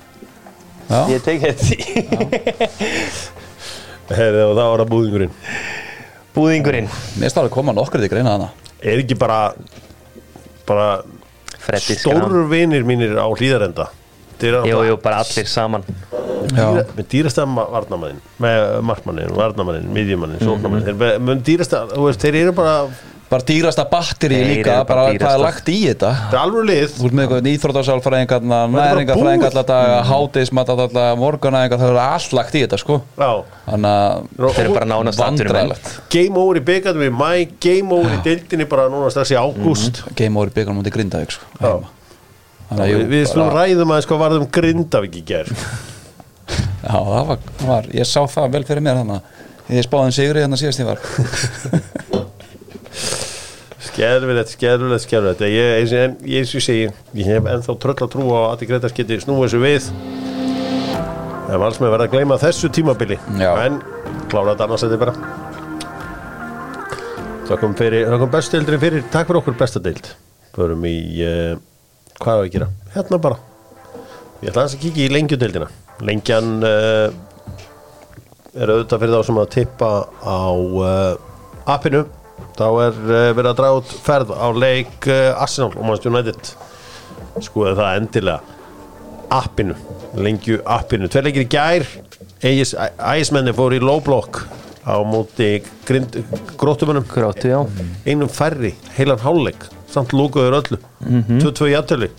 Já, 0.86 1.00
Ég 1.10 1.24
tekið 1.26 1.46
þetta 1.50 1.66
í 1.72 1.78
Heyri, 4.16 4.42
og 4.46 4.54
það 4.54 4.68
var 4.70 4.84
að 4.84 4.92
búðingurinn 4.92 5.34
Búðingurinn. 6.36 6.92
Mér 7.22 7.32
stáði 7.32 7.50
að 7.50 7.56
koma 7.56 7.76
nokkur 7.76 8.04
til 8.04 8.12
greina 8.12 8.36
hana 8.36 8.52
er 8.86 9.02
ekki 9.02 9.18
bara 9.18 9.40
bara 10.66 10.90
stórur 11.80 12.46
vinir 12.50 12.86
mínir 12.86 13.18
á 13.18 13.26
hlýðarenda 13.30 13.90
Þeir 14.36 14.66
Jú, 14.68 14.80
jú, 14.84 14.96
bara 15.00 15.22
allir 15.24 15.48
saman. 15.48 15.86
Dýra, 16.46 16.82
með 16.94 17.06
dýrasta 17.10 17.46
varnamannin 17.48 18.18
með 18.44 18.64
markmannin, 18.86 19.32
varnamannin, 19.34 19.88
miðjumannin 19.96 20.44
sóknamannin, 20.44 20.86
þeir 20.86 20.98
með, 21.00 21.14
með 21.26 21.40
dýrasta 21.48 21.80
þú 21.90 22.04
veist, 22.06 22.22
þeir 22.22 22.38
eru 22.44 22.54
bara, 22.58 22.74
Bara 23.26 23.42
dýrasta 23.42 23.84
batteri 23.90 24.38
líka, 24.46 24.76
bara 24.86 25.08
hvað 25.16 25.32
er 25.34 25.40
lagt 25.42 25.70
í 25.74 25.80
þetta? 25.88 26.10
Það 26.30 26.36
er 26.36 26.42
alveg 26.44 26.66
lið. 26.70 26.92
Þú 26.94 27.08
ert 27.08 27.16
með 27.18 27.24
eitthvað 27.26 27.48
íþrótasálfræðingarna, 27.52 28.60
bara 28.70 28.84
næringafræðingar 28.92 29.40
búið. 29.40 29.48
alltaf 29.50 29.66
daga, 29.72 29.96
háteismat 30.12 30.70
alltaf, 30.76 31.00
morgunæðingar, 31.24 31.82
það 31.82 31.90
er 31.96 32.00
allt 32.04 32.36
lagt 32.38 32.54
í 32.54 32.62
þetta 32.62 32.80
sko. 32.84 32.98
Já, 33.18 33.32
Þannig 33.66 33.90
að 33.96 34.54
Þeir 34.60 34.62
eru 34.68 34.76
bara 34.78 34.90
nánast 34.92 35.22
vandræðilegt 35.24 35.90
game 36.14 36.38
over 36.44 36.60
í 36.62 36.64
byggandum 36.70 37.08
í 37.08 37.12
mæ 37.18 37.32
game 37.66 37.98
over 37.98 38.14
í 38.14 38.20
deildinni 38.30 38.68
bara 38.70 38.86
núna 38.94 39.10
strax 39.10 39.34
í 39.34 39.40
ágúst. 39.42 40.04
Game 40.22 40.38
over 40.38 40.54
í 40.54 40.56
byggarnum 40.60 40.84
mútið 40.84 40.96
Grindavík 41.00 41.34
sko. 41.34 41.50
Þannig 42.70 42.86
að 42.86 42.92
jú, 42.94 43.02
við, 43.10 43.26
slúum 43.34 43.50
bara- 43.50 43.66
ræðum 43.66 43.92
aðeins 43.96 44.08
hvað 44.10 44.22
varðum 44.22 44.46
Grindavík 44.54 45.18
í 45.18 45.26
ger 45.34 45.50
Já, 46.86 46.94
það 46.94 47.26
var, 47.32 47.40
var, 47.66 47.90
ég 47.98 48.06
sá 48.06 48.22
það 48.30 48.52
vel 48.54 48.64
fyrir 48.70 48.86
mér 48.86 49.02
þannig 49.02 49.18
að 49.18 49.76
ég 49.80 49.86
spáði 49.88 50.06
um 50.12 50.14
sigri 50.14 50.44
þannig 50.46 50.58
að 50.58 50.62
síðast 50.62 50.82
ég 50.82 50.90
var 50.92 51.00
skerfilegt, 53.96 54.52
skerfilegt, 54.52 55.04
skerfilegt 55.06 55.44
ég, 55.48 55.70
eins 55.80 55.94
og 55.96 56.02
en- 56.04 56.18
ég, 56.28 56.44
ég 56.44 56.64
segi 56.64 56.90
ég 57.16 57.30
hef 57.30 57.48
ennþá 57.48 57.76
tröll 57.80 57.96
að 58.04 58.12
trúa 58.12 58.36
á 58.36 58.42
að 58.46 58.54
Adi 58.58 58.68
Gretas 58.70 58.96
geti 58.96 59.18
snúið 59.24 59.46
þessu 59.48 59.62
við. 59.64 59.88
En 61.46 61.62
vals 61.62 61.78
með 61.80 61.94
verða 61.94 62.08
að 62.10 62.14
gleyma 62.16 62.38
þessu 62.42 62.70
tímabili. 62.74 63.18
Já. 63.40 63.52
en 63.66 63.80
klára 64.32 64.52
þetta 64.56 64.66
annars 64.68 64.84
þetta 64.84 65.00
bara. 65.00 65.14
Þakkum 67.46 67.76
fyrir 67.78 68.08
þakkum 68.10 68.32
bestdeildrin 68.34 68.82
fyrir, 68.82 69.04
takk 69.14 69.30
fyrir 69.30 69.40
okkur 69.42 69.58
besta 69.60 69.80
deild. 69.80 70.10
Förum 70.56 70.86
í 70.90 70.96
uh, 71.22 71.56
hvað 72.20 72.40
er 72.42 72.48
að 72.48 72.52
gera, 72.56 72.70
hérna 72.96 73.20
bara. 73.22 73.38
Ég 74.42 74.50
ætla 74.52 74.66
að 74.66 74.78
kíkja 74.82 75.06
í 75.06 75.14
lengjudeildina 75.14 75.68
lengjan 76.04 76.58
uh, 76.66 77.08
er 78.56 78.72
auðvitað 78.74 79.00
fyrir 79.04 79.16
þá 79.16 79.28
sem 79.30 79.40
að 79.40 79.52
tippa 79.56 79.92
á 80.26 80.40
uh, 80.52 81.16
appinu 81.72 82.02
þá 82.58 82.66
er 82.86 82.98
uh, 83.00 83.30
verið 83.38 83.50
að 83.52 83.58
draga 83.60 83.80
út 83.82 83.94
ferð 84.06 84.34
á 84.36 84.48
leik 84.56 85.08
uh, 85.12 85.44
Arsenal 85.44 85.72
og 85.74 85.86
Manchester 85.86 86.12
United. 86.14 86.52
Skoðu 87.46 87.76
það 87.80 88.02
endilega. 88.02 88.60
Appinu, 89.36 89.76
lengju 90.16 90.60
appinu. 90.70 91.10
Tveir 91.12 91.28
leikir 91.30 91.46
í 91.46 91.50
gær. 91.52 91.88
Ægismenni 92.46 93.56
fór 93.58 93.74
í 93.76 93.82
low 93.82 93.98
block 94.06 94.44
á 94.86 95.02
móti 95.02 95.64
grind, 95.88 96.20
gróttumunum 96.62 97.08
Grátu, 97.10 97.50
já. 97.50 97.60
Einum 98.06 98.30
færri, 98.30 98.76
heilan 99.00 99.18
hálfleik. 99.24 99.66
Samt 99.90 100.14
lúkuður 100.14 100.60
öllu, 100.60 100.78
2-2 101.40 101.70
í 101.72 101.76
aftölu 101.78 102.10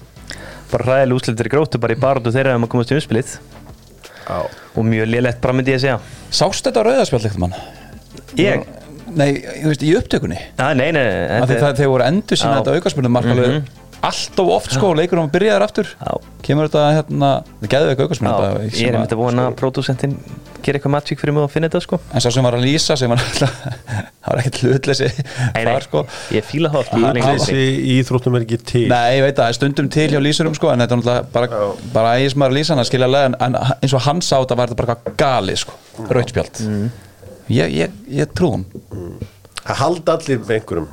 Bara 0.71 0.87
hræðileg 0.87 1.19
úslitur 1.19 1.49
í 1.49 1.53
grótu 1.53 1.81
bara 1.83 1.95
í 1.95 1.99
barðu 2.01 2.33
þeirra 2.35 2.55
um 2.57 2.65
að 2.65 2.71
komast 2.73 2.93
í 2.93 2.97
umspilið 2.97 3.35
Já, 4.27 4.39
Og 4.75 4.87
mjög 4.87 5.11
lélegt 5.13 5.43
bara 5.45 5.57
myndi 5.59 5.75
ég 5.75 5.79
að 5.79 5.85
segja 5.85 5.99
Sást 6.41 6.65
þetta 6.67 6.87
rauðarspjall 6.87 7.21
ekkert 7.29 7.43
mann? 7.43 7.57
Ég? 8.41 8.65
Nei, 9.17 9.31
þú 9.63 9.73
veist, 9.73 9.83
í 9.87 9.95
upptökunni? 9.97 10.39
Ah, 10.61 10.75
nei, 10.77 10.91
nei, 10.93 11.03
nei 11.03 11.41
Af 11.41 11.49
því 11.51 11.59
það, 11.65 11.75
þeir 11.81 11.93
voru 11.95 12.05
endur 12.11 12.41
sína 12.43 12.59
þetta 12.61 12.79
aukarspilnum 12.81 13.15
mark 13.17 13.33
alveg 13.33 13.75
allt 14.07 14.39
of 14.43 14.51
oft 14.53 14.75
sko, 14.77 14.91
leikur 14.95 15.19
um 15.19 15.25
að 15.27 15.33
byrja 15.33 15.55
þar 15.57 15.63
aftur. 15.65 15.89
Já. 15.97 16.11
kemur 16.45 16.67
þetta 16.69 16.83
hérna, 16.99 17.31
það 17.63 17.71
geðu 17.73 17.87
eitthvað 17.91 18.05
aukarspilum 18.05 18.35
Já, 18.37 18.67
ég 18.77 18.91
er 18.91 18.99
myndið 19.01 19.15
að 19.17 19.23
vona 19.23 19.47
að 19.49 19.55
pródúsentin 19.59 20.13
gera 20.67 20.79
eitthvað 20.79 20.93
matvík 20.95 21.23
fyrir 21.23 21.35
mig 21.35 21.47
að 21.47 21.55
finna 21.55 21.71
þetta 21.71 21.81
sko. 21.87 21.99
En 22.13 22.23
sá 22.23 22.29
sem 22.37 22.45
var 22.47 22.55
að 22.59 22.67
lýsa 22.69 22.97
sem 23.01 23.11
var 23.11 23.23
alltaf 23.25 23.57
það 24.21 24.29
var 24.29 24.43
ekkert 24.43 24.61
hlutleysi 24.69 25.09
þar 25.57 25.87
sko. 25.89 26.03
ég 26.37 26.47
fíla 26.47 26.71
það 26.77 26.93
Hann- 26.93 27.07
lengur 27.17 27.41
þessi 27.41 27.65
íþróttum 27.97 28.37
er 28.39 28.45
ekki 28.47 28.61
til. 28.69 28.85
Nei, 28.93 29.17
ég 29.17 29.25
veit 29.27 29.41
það, 29.41 29.57
stundum 29.59 29.89
til 29.97 30.07
hjá 30.13 30.21
lýsurum 30.23 30.55
sko 30.61 30.71
en 30.75 30.85
þetta 30.85 30.99
er 30.99 31.03
náttúrulega 31.03 31.27
bara, 31.33 31.73
bara 31.97 32.15
ægismar 32.21 32.55
lýsana 32.55 32.85
skiljalega 32.87 33.33
en, 33.33 33.39
en 33.49 33.59
eins 33.81 33.97
og 33.97 34.05
hann 34.07 34.21
sá 34.23 34.37
þetta 34.45 34.61
var 34.61 34.71
þetta 34.75 34.85
bara 34.85 35.17
gali 35.25 35.57
sko, 35.65 35.75
rautspjald 36.13 36.63
Mm. 36.67 36.87
Ég, 37.53 37.73
ég, 37.85 37.97
ég 38.23 38.35
trúum 38.37 38.67
Það 39.67 39.81
halda 39.83 40.19
allir 40.19 40.43
með 40.45 40.55
einhverjum 40.61 40.93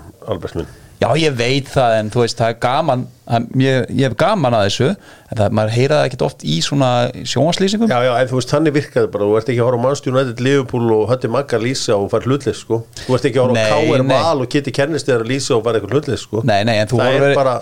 minn 0.61 0.71
Já, 1.03 1.09
ég 1.19 1.33
veit 1.35 1.67
það 1.67 1.93
en 1.97 2.09
þú 2.13 2.21
veist, 2.21 2.37
það 2.39 2.51
er 2.53 2.57
gaman 2.63 3.01
að, 3.27 3.47
ég, 3.59 3.89
ég 3.91 4.05
hef 4.07 4.13
gaman 4.21 4.55
að 4.55 4.67
þessu 4.69 4.85
en 4.93 5.39
það, 5.39 5.55
maður 5.57 5.73
heyra 5.75 5.97
það 5.97 6.07
ekkert 6.07 6.23
oft 6.29 6.45
í 6.47 6.55
svona 6.63 6.91
sjónvarslýsingum 7.27 7.91
Já, 7.91 7.97
já, 8.05 8.11
en 8.21 8.29
þú 8.29 8.37
veist, 8.37 8.53
þannig 8.53 8.75
virkaði 8.77 9.09
bara, 9.11 9.27
þú 9.27 9.35
ert 9.39 9.51
ekki 9.51 9.59
að 9.59 9.67
horfa 9.67 9.81
á 9.81 9.83
Manchester 9.83 10.13
United, 10.15 10.43
Liverpool 10.47 10.93
og 10.95 11.03
Hötti 11.11 11.31
Magga 11.33 11.59
lýsa 11.59 11.97
og 11.97 12.07
fara 12.13 12.29
hlutlis, 12.29 12.61
sko. 12.63 12.79
Þú 13.01 13.17
ert 13.17 13.27
ekki 13.29 13.41
að 13.41 13.49
horfa 13.49 13.67
á 13.67 13.79
nei. 14.07 14.15
Val 14.15 14.45
og 14.45 14.51
Kitty 14.55 14.75
Kennisteðar 14.79 15.25
að 15.25 15.33
lýsa 15.33 15.57
og 15.57 15.67
fara 15.67 15.81
eitthvað 15.81 15.97
hlutlis, 15.97 16.23
sko. 16.23 16.43
Nei, 16.47 16.59
nei, 16.69 16.75
en 16.79 16.91
þú 16.93 17.01
Það 17.01 17.11
horfir, 17.11 17.37
bara- 17.41 17.59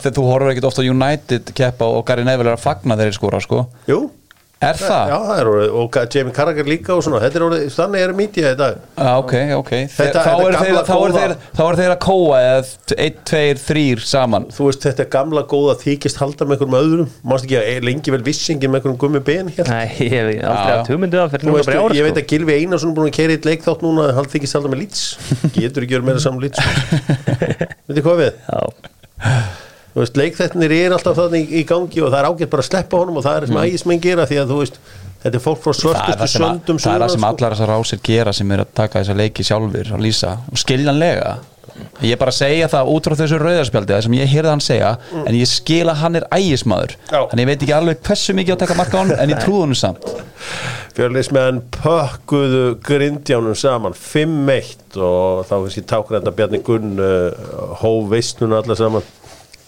ekkert 0.53 0.69
ofta 0.69 0.85
United 0.85 1.53
keppa 1.57 1.89
og 1.89 2.05
Gary 2.05 2.27
Neville 2.27 2.53
er 2.53 2.59
að 2.59 2.65
fagna 2.67 2.99
þeirri 2.99 3.17
skora 3.17 3.41
sko. 3.41 3.65
Jú, 3.89 4.03
Er 4.61 4.77
það? 4.77 5.07
já, 5.09 5.15
það 5.25 5.39
er 5.41 5.47
orðið, 5.49 5.71
og 5.81 5.95
Jamie 6.13 6.33
Carragher 6.37 6.67
líka 6.69 6.93
og 6.93 6.99
svona, 7.01 7.17
þetta 7.23 7.39
er 7.39 7.43
orðið, 7.47 7.63
þannig 7.73 8.03
er 8.05 8.11
mítið 8.13 8.45
í 8.45 8.51
dag. 8.59 8.75
Já, 8.93 9.07
ok, 9.17 9.31
ok 9.57 9.71
Þetta- 9.71 9.95
Þe- 9.95 10.05
þetta 10.05 10.21
þá, 10.21 10.29
er 10.29 10.35
gamla 10.37 10.61
þeir, 10.61 10.75
er 11.07 11.15
þeir, 11.15 11.33
þá 11.57 11.61
er 11.65 11.79
þeir 11.79 11.93
að 11.95 11.97
kóa 12.05 12.41
eða 12.45 12.59
1, 13.07 13.15
2, 13.31 13.41
3 13.71 14.03
saman 14.11 14.45
Þú 14.53 14.67
veist, 14.67 14.85
þetta 14.85 15.01
er 15.01 15.09
gamla 15.17 15.43
góða 15.55 15.75
þykist 15.81 16.21
halda 16.21 16.45
með 16.45 16.53
einhverjum 16.59 16.77
öðrum, 16.81 17.09
mannst 17.31 17.47
ekki 17.49 17.57
að 17.57 17.87
lengi 17.89 18.13
vel 18.13 18.21
vissingin 18.29 18.69
með 18.75 18.79
einhverjum 18.83 19.01
gummi 19.01 19.23
ben 19.31 19.49
hér. 19.57 19.65
Nei, 19.71 19.87
ég 19.97 20.13
hef 20.13 20.29
aldrei 20.29 20.77
haft 20.77 20.93
hugmyndu 20.93 21.17
það 21.23 21.33
fyrir 21.33 21.41
Þú 21.41 21.49
núna 21.55 21.65
bara 21.71 21.81
ára 21.81 21.97
ég 21.97 22.05
veit 22.05 22.13
sko 22.13 22.21
að 22.21 22.29
Gilvi 22.35 22.59
Einarsson 22.61 22.93
er 22.93 22.97
búin 23.01 23.09
að 23.09 23.17
keira 23.17 23.33
eitt 23.39 23.49
leik 23.49 23.65
þátt 23.65 23.81
núna, 23.87 24.07
hann 24.13 24.29
þykist 24.35 24.59
halda 24.59 24.69
með 24.75 24.83
lýts. 24.85 25.03
Getur 25.57 25.87
ekki 25.89 25.97
verið 25.97 26.07
meira 26.11 26.21
saman 26.21 26.45
við? 28.21 28.31
Já, 28.45 28.61
þú 29.93 30.03
veist, 30.03 30.19
leikþættinir 30.19 30.75
er 30.77 30.95
alltaf 30.95 31.17
þannig 31.19 31.51
í, 31.51 31.63
gangi 31.67 32.03
og 32.03 32.11
það 32.11 32.19
er 32.21 32.29
ágætt 32.31 32.51
bara 32.53 32.65
að 32.65 32.69
sleppa 32.69 33.01
honum 33.01 33.21
og 33.21 33.25
það 33.27 33.37
er 33.37 33.47
sem 33.49 33.57
mm. 33.57 33.63
ægismenn 33.67 34.03
gera 34.03 34.27
því 34.29 34.41
að 34.41 34.53
þú 34.53 34.59
veist 34.61 34.81
þetta 35.21 35.37
er 35.37 35.43
fólk 35.43 35.61
frá 35.61 35.71
að, 35.71 36.25
söndum 36.31 36.81
það, 36.81 36.95
er 36.95 37.05
það 37.05 37.13
sem 37.15 37.29
allar 37.29 37.55
þessar 37.55 37.71
rásir 37.75 38.03
gera 38.05 38.33
sem 38.35 38.51
er 38.55 38.63
að 38.63 38.75
taka 38.81 39.01
þessa 39.01 39.17
leiki 39.19 39.45
sjálfur 39.45 39.95
að 39.95 40.05
lýsa. 40.07 40.35
Og 40.51 40.61
skiljanlega. 40.61 41.37
Ég 42.03 42.17
bara 42.19 42.33
segja 42.35 42.67
það 42.69 42.89
út 42.91 43.07
frá 43.07 43.15
þessu 43.19 43.37
rauðarspjaldi 43.39 43.99
sem 44.05 44.15
ég 44.17 44.29
heyrði 44.29 44.51
hann 44.51 44.63
segja 44.63 44.89
en 45.21 45.37
ég 45.37 45.49
skil 45.49 45.85
að 45.87 46.01
hann 46.01 46.17
er 46.19 46.25
ægismadur 46.35 46.97
en 47.21 47.41
ég 47.41 47.47
veit 47.47 47.61
ekki 47.61 47.73
alveg 47.77 48.01
hversu 48.05 48.35
mikið 48.37 48.55
að 48.55 48.61
taka 48.65 48.77
marka 48.77 49.01
hann 49.01 49.13
en 49.15 49.31
ég 49.31 49.41
trúði 49.41 49.69
hann 49.69 49.79
samt. 49.79 50.09
Fjörleismenn 50.97 51.61
pökkuðu 51.77 52.65
grindjánum 52.83 53.55
saman 53.55 53.95
5-1 53.95 54.99
og 54.99 55.45
þá 55.47 55.55
finnst 55.55 55.79
ég 55.79 55.87
tákur 55.93 56.17
þetta 56.17 56.35
Bjarni 56.35 56.61
Gunn 56.67 56.99
uh, 56.99 57.77
hóf 57.79 58.09
veistnuna 58.11 58.59
allar 58.59 58.79
saman 58.81 59.07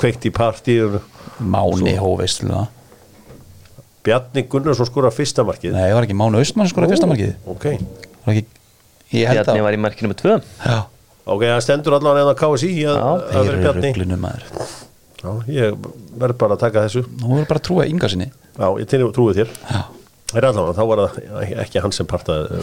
kveikt 0.01 0.25
í 0.29 0.31
partíinu. 0.33 1.01
Máni 1.43 1.95
hóveist 1.99 2.43
það? 2.45 2.67
Bjarni 4.03 4.43
Gunnarsson 4.51 4.87
skora 4.89 5.11
fyrsta 5.15 5.45
markið. 5.47 5.75
Nei, 5.77 5.87
var 5.95 6.03
ekki 6.07 6.17
Máni 6.19 6.41
Austmann 6.41 6.67
skora 6.71 6.89
fyrsta 6.91 7.07
markið? 7.07 7.35
ok, 7.47 7.67
Var 8.25 8.33
ekki, 8.35 8.45
ég 9.15 9.29
held 9.31 9.43
Bjarni 9.45 9.63
var 9.63 9.77
í 9.77 9.79
með 10.11 10.17
tvö. 10.19 10.35
Já, 10.63 10.77
ok, 11.25 11.45
það 11.47 11.61
stendur 11.63 11.95
allavega 11.99 12.25
eða 12.27 12.35
KSI 12.41 12.71
að, 12.83 12.99
Já, 12.99 13.03
að 13.07 13.23
þeir 13.23 13.43
vera 13.43 13.55
eru 13.55 13.63
Bjarni. 13.63 13.91
rugglinu 13.93 14.19
maður. 14.19 14.45
Já, 15.23 15.31
ég 15.55 15.77
verð 16.19 16.37
bara 16.43 16.57
að 16.57 16.63
taka 16.65 16.83
þessu. 16.83 17.05
Nú 17.21 17.31
verður 17.31 17.49
bara 17.53 17.61
að 17.61 17.67
trúa 17.69 17.85
ynga 17.87 18.09
sinni. 18.11 18.27
Já, 18.59 18.67
ég 18.83 18.89
til, 18.91 19.03
trúið 19.15 19.39
þér. 19.43 19.53
Já, 19.71 19.83
Það 20.33 20.39
er 20.41 20.45
allavega, 20.49 20.73
þá 20.73 20.85
var 20.89 20.99
það 21.13 21.57
ekki 21.61 21.81
hann 21.83 21.91
sem 21.93 22.07
partaði 22.09 22.61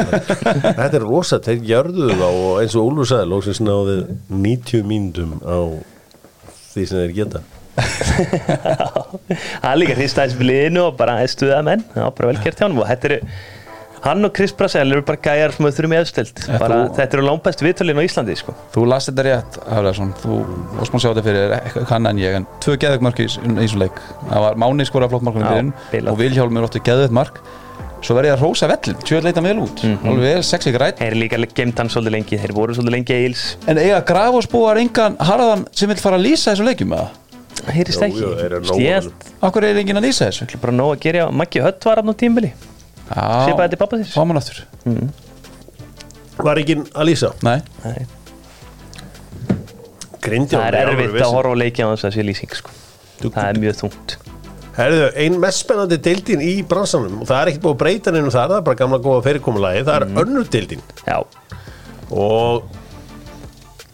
Þetta 0.80 0.96
er 0.98 1.04
rosa, 1.04 1.36
þeir 1.44 1.60
gjörðu 1.68 2.08
þá 2.18 2.24
og 2.26 2.56
eins 2.58 2.74
og 2.74 2.88
Úlfur 2.88 3.06
sagði, 3.06 3.28
lóksins 3.30 3.60
náði 3.62 3.94
90 4.34 4.82
mínútum 4.90 5.36
á 5.46 5.58
því 6.74 6.86
sem 6.90 7.02
þeir 7.02 7.16
geta. 7.18 7.44
Það 9.64 9.68
er 9.72 9.80
líka 9.80 9.98
hristæðis 9.98 10.38
við 10.38 10.48
liðinu 10.50 10.86
og 10.88 10.96
bara 10.98 11.18
stuða 11.30 11.60
menn. 11.66 11.82
Það 11.94 12.06
var 12.06 12.16
bara 12.20 12.32
vel 12.32 12.42
gert 12.44 12.60
hjá 12.60 12.66
hann 12.68 12.78
og 12.78 12.88
þetta 12.90 13.10
eru 13.12 13.20
Hann 14.04 14.20
og 14.26 14.34
Chris 14.36 14.52
Brassel 14.52 14.92
eru 14.92 15.00
bara 15.06 15.16
gæjar 15.24 15.54
sem 15.56 15.64
við 15.64 15.76
þurfum 15.78 15.94
í 15.94 15.96
aðstöld 15.96 16.40
bara, 16.60 16.76
Þetta 16.92 17.16
eru 17.16 17.22
langbæst 17.24 17.62
viðtölinn 17.64 17.96
á 17.96 18.04
Íslandi 18.04 18.34
sko. 18.36 18.52
þú 18.74 18.84
last 18.90 19.08
þetta 19.08 19.24
rétt 19.24 19.56
Hafleðarsson, 19.64 20.10
þú 20.20 20.36
ósmann 20.84 21.00
sjá 21.00 21.08
þetta 21.08 21.24
fyrir 21.24 21.54
eitthvað 21.56 21.86
kann 21.88 22.10
en 22.10 22.20
ég, 22.20 22.36
en 22.36 22.46
tvö 22.60 22.76
geðveikt 22.82 23.06
mark 23.06 23.22
í 23.24 23.28
í 23.30 23.54
þessum 23.62 23.80
leik. 23.80 24.02
Það 24.28 24.44
var 24.44 24.60
Máni 24.60 24.84
skora 24.90 25.08
flott 25.08 25.24
mark 25.24 25.40
Já, 25.40 25.46
fyrir 25.48 25.72
bilað. 25.94 26.10
og 26.12 26.20
Vilhjálmur 26.20 26.68
ótti 26.68 26.84
geðveikt 26.84 27.16
mark 27.16 27.40
Svo 28.04 28.14
verði 28.18 28.28
ég 28.28 28.36
að 28.36 28.42
rósa 28.44 28.68
vellin, 28.68 28.96
tjóð 29.00 29.24
leita 29.24 29.40
vel 29.44 29.56
út. 29.64 29.80
Alveg 30.04 30.24
vel, 30.26 30.42
sex 30.44 30.66
ekki 30.68 30.80
rætt 30.82 30.98
Þeir 31.00 31.06
eru 31.14 31.20
líka 31.22 31.38
gemt 31.56 31.78
hann 31.80 31.88
svolítið 31.92 32.14
lengi. 32.18 32.38
Þeir 32.42 32.52
voru 32.56 32.74
svolítið 32.76 32.94
lengi 32.98 33.14
eils 33.16 33.44
En 33.70 33.80
eiga 33.80 34.00
grafosbúar 34.04 34.80
engan 34.82 35.16
harðan 35.24 35.62
sem 35.72 35.88
vil 35.88 35.96
fara 36.02 36.18
að 36.20 36.26
lýsa 36.26 36.52
þessu 36.52 36.66
leikjum 36.68 36.92
eða? 36.98 37.06
Heyrist 37.72 38.02
Jú, 38.02 38.08
ekki. 38.10 38.74
að 38.74 38.82
held 38.90 39.28
Akkur 39.48 39.64
er 39.64 39.80
enginn 39.80 40.00
að 40.02 40.04
lýsa 40.10 40.28
þessu? 40.28 40.60
bara 40.60 40.74
nóg 40.76 40.90
að 40.96 41.00
gera. 41.06 41.30
Maggi 41.32 41.62
Hött 41.64 41.86
var 41.88 42.02
afn 42.02 42.12
á 42.12 42.14
tímbili 42.20 42.50
Já, 43.04 43.24
Svipaði 43.48 43.72
til 43.72 43.80
pabba 43.80 44.00
þíns. 44.00 44.12
Fáman 44.16 44.40
aftur. 44.40 44.60
Var 46.44 46.60
ekki 46.60 46.76
að 46.92 47.08
lýsa? 47.08 47.32
Nei, 47.44 47.58
Nei, 47.84 48.04
Það 50.24 50.66
er 50.70 50.78
erfitt 50.88 51.20
að 51.20 51.34
horfa 51.36 51.52
á 51.52 51.56
leiki 51.60 51.84
á 51.84 51.88
þess 51.92 52.06
að 52.08 52.14
sé 52.16 52.24
lýsing 52.24 52.54
sko. 52.56 52.70
Það 53.24 53.48
er 53.48 53.58
mjög 53.60 53.76
þungt 53.82 54.14
Herðu, 54.74 55.04
ein 55.22 55.36
mest 55.38 55.62
spennandi 55.62 55.98
deildin 56.02 56.40
í 56.42 56.54
bransanum 56.66 57.20
og 57.22 57.28
það 57.28 57.40
er 57.44 57.50
ekkert 57.52 57.62
búið 57.62 57.74
að 57.76 57.82
breyta 57.84 58.10
neinu 58.14 58.30
þar 58.34 58.48
það 58.50 58.56
er 58.56 58.64
bara 58.68 58.80
gamla 58.80 58.98
góða 59.04 59.22
fyrirkomulagi, 59.28 59.84
það 59.86 59.96
er 60.00 60.06
Mhm. 60.08 60.18
önnur 60.24 60.48
deildin. 60.50 60.82
Já, 61.06 61.18
og 62.10 62.64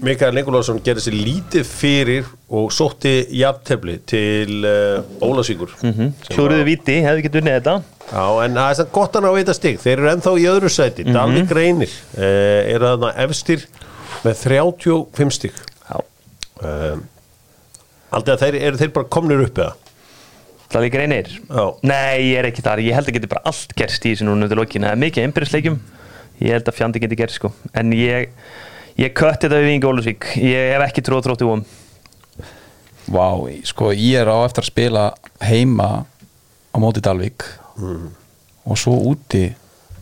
Mikael 0.01 0.33
Nikolásson 0.33 0.79
gerði 0.81 1.03
sér 1.05 1.17
lítið 1.21 1.67
fyrir 1.69 2.25
og 2.57 2.71
sótti 2.73 3.27
jafntefli 3.37 3.99
til 4.09 4.65
uh, 4.65 5.03
Ólasvíkur 5.21 5.75
mm 5.85 6.15
klúruðu 6.31 6.65
viti, 6.65 6.95
hefðu 7.05 7.21
ekki 7.21 7.33
unnið 7.43 7.59
þetta. 7.59 7.75
Já, 8.11 8.25
en 8.47 8.55
það 8.57 8.71
er 8.71 8.79
samt 8.81 8.93
gott 8.97 9.13
að 9.13 9.23
ná 9.23 9.29
að 9.29 9.37
vita 9.43 9.55
stig. 9.55 9.77
Þeir 9.83 9.93
eru 9.99 10.09
ennþá 10.15 10.33
í 10.41 10.47
öðru 10.55 10.71
sæti, 10.73 11.05
Mhm. 11.05 11.13
Dalvik 11.13 11.51
reynir 11.55 11.93
uh, 12.17 12.73
eru 12.73 12.87
þarna 12.95 13.13
efstir 13.27 13.67
með 14.25 14.41
35 14.47 15.31
stig. 15.37 15.53
Já, 15.91 16.01
um, 16.65 17.05
Aldrei 18.11 18.35
að 18.35 18.41
þeir 18.47 18.57
eru 18.63 18.77
þeir 18.81 18.93
bara 18.97 19.07
komnir 19.07 19.45
upp 19.45 19.55
eða 19.61 19.75
það 20.71 20.85
líka 20.87 21.01
reynir 21.01 21.31
Já. 21.31 21.65
Nei, 21.83 22.31
ég 22.31 22.39
er 22.41 22.49
ekki 22.51 22.65
þar, 22.65 22.83
ég 22.87 22.97
held 22.97 23.11
að 23.11 23.17
geti 23.19 23.31
bara 23.31 23.45
allt 23.51 23.75
gerst 23.79 24.07
í 24.07 24.15
þessu 24.15 24.29
núna 24.29 24.47
undir 24.47 24.61
lokinu, 24.61 24.87
það 24.87 24.97
er 24.97 25.03
mikið 25.05 25.27
einbyrðisleikjum. 25.27 25.79
Ég 26.41 26.55
held 26.57 26.71
að 26.71 26.79
fjandi 26.79 27.03
geti 27.03 27.19
gerst 27.21 27.37
sko. 27.41 27.53
En 27.77 27.93
ég, 27.97 28.31
ég 29.01 29.15
kötti 29.17 29.47
þetta 29.47 29.61
við 29.61 29.69
Vingi 29.69 29.89
Ólusvík 29.91 30.29
Ég 30.41 30.73
hef 30.75 30.87
ekki 30.87 31.05
tróð 31.05 31.27
trótt 31.27 31.45
um 31.45 31.65
vá, 33.11 33.27
sko 33.67 33.91
ég 33.97 34.21
er 34.23 34.31
á 34.31 34.39
eftir 34.47 34.63
að 34.63 34.71
spila 34.71 35.05
heima 35.43 35.89
á 36.71 36.77
móti 36.79 37.03
Dalvík. 37.03 37.43
Og 38.65 38.79
svo 38.79 38.95
úti 39.11 39.49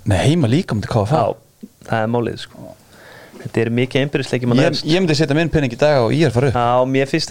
Nei, 0.09 0.19
heima 0.31 0.49
líka 0.49 0.77
múti 0.77 0.89
hvað 0.91 1.09
Já, 1.09 1.13
það 1.13 1.89
það 1.89 2.03
er 2.03 2.13
málið 2.13 2.39
sko. 2.45 2.75
Þetta 3.39 3.61
er 3.63 3.71
mikið 3.71 4.03
einbyrðisleikjum 4.03 4.55
ég, 4.59 4.79
ég 4.89 5.03
myndi 5.03 5.15
setja 5.15 5.37
minn 5.39 5.51
penning 5.53 5.73
í 5.73 5.79
dag 5.79 6.01
og 6.03 6.15
ég 6.15 6.27
er 6.27 6.49
upp 6.49 6.57
Já, 6.57 6.85
mér 6.91 7.07
finnst 7.11 7.31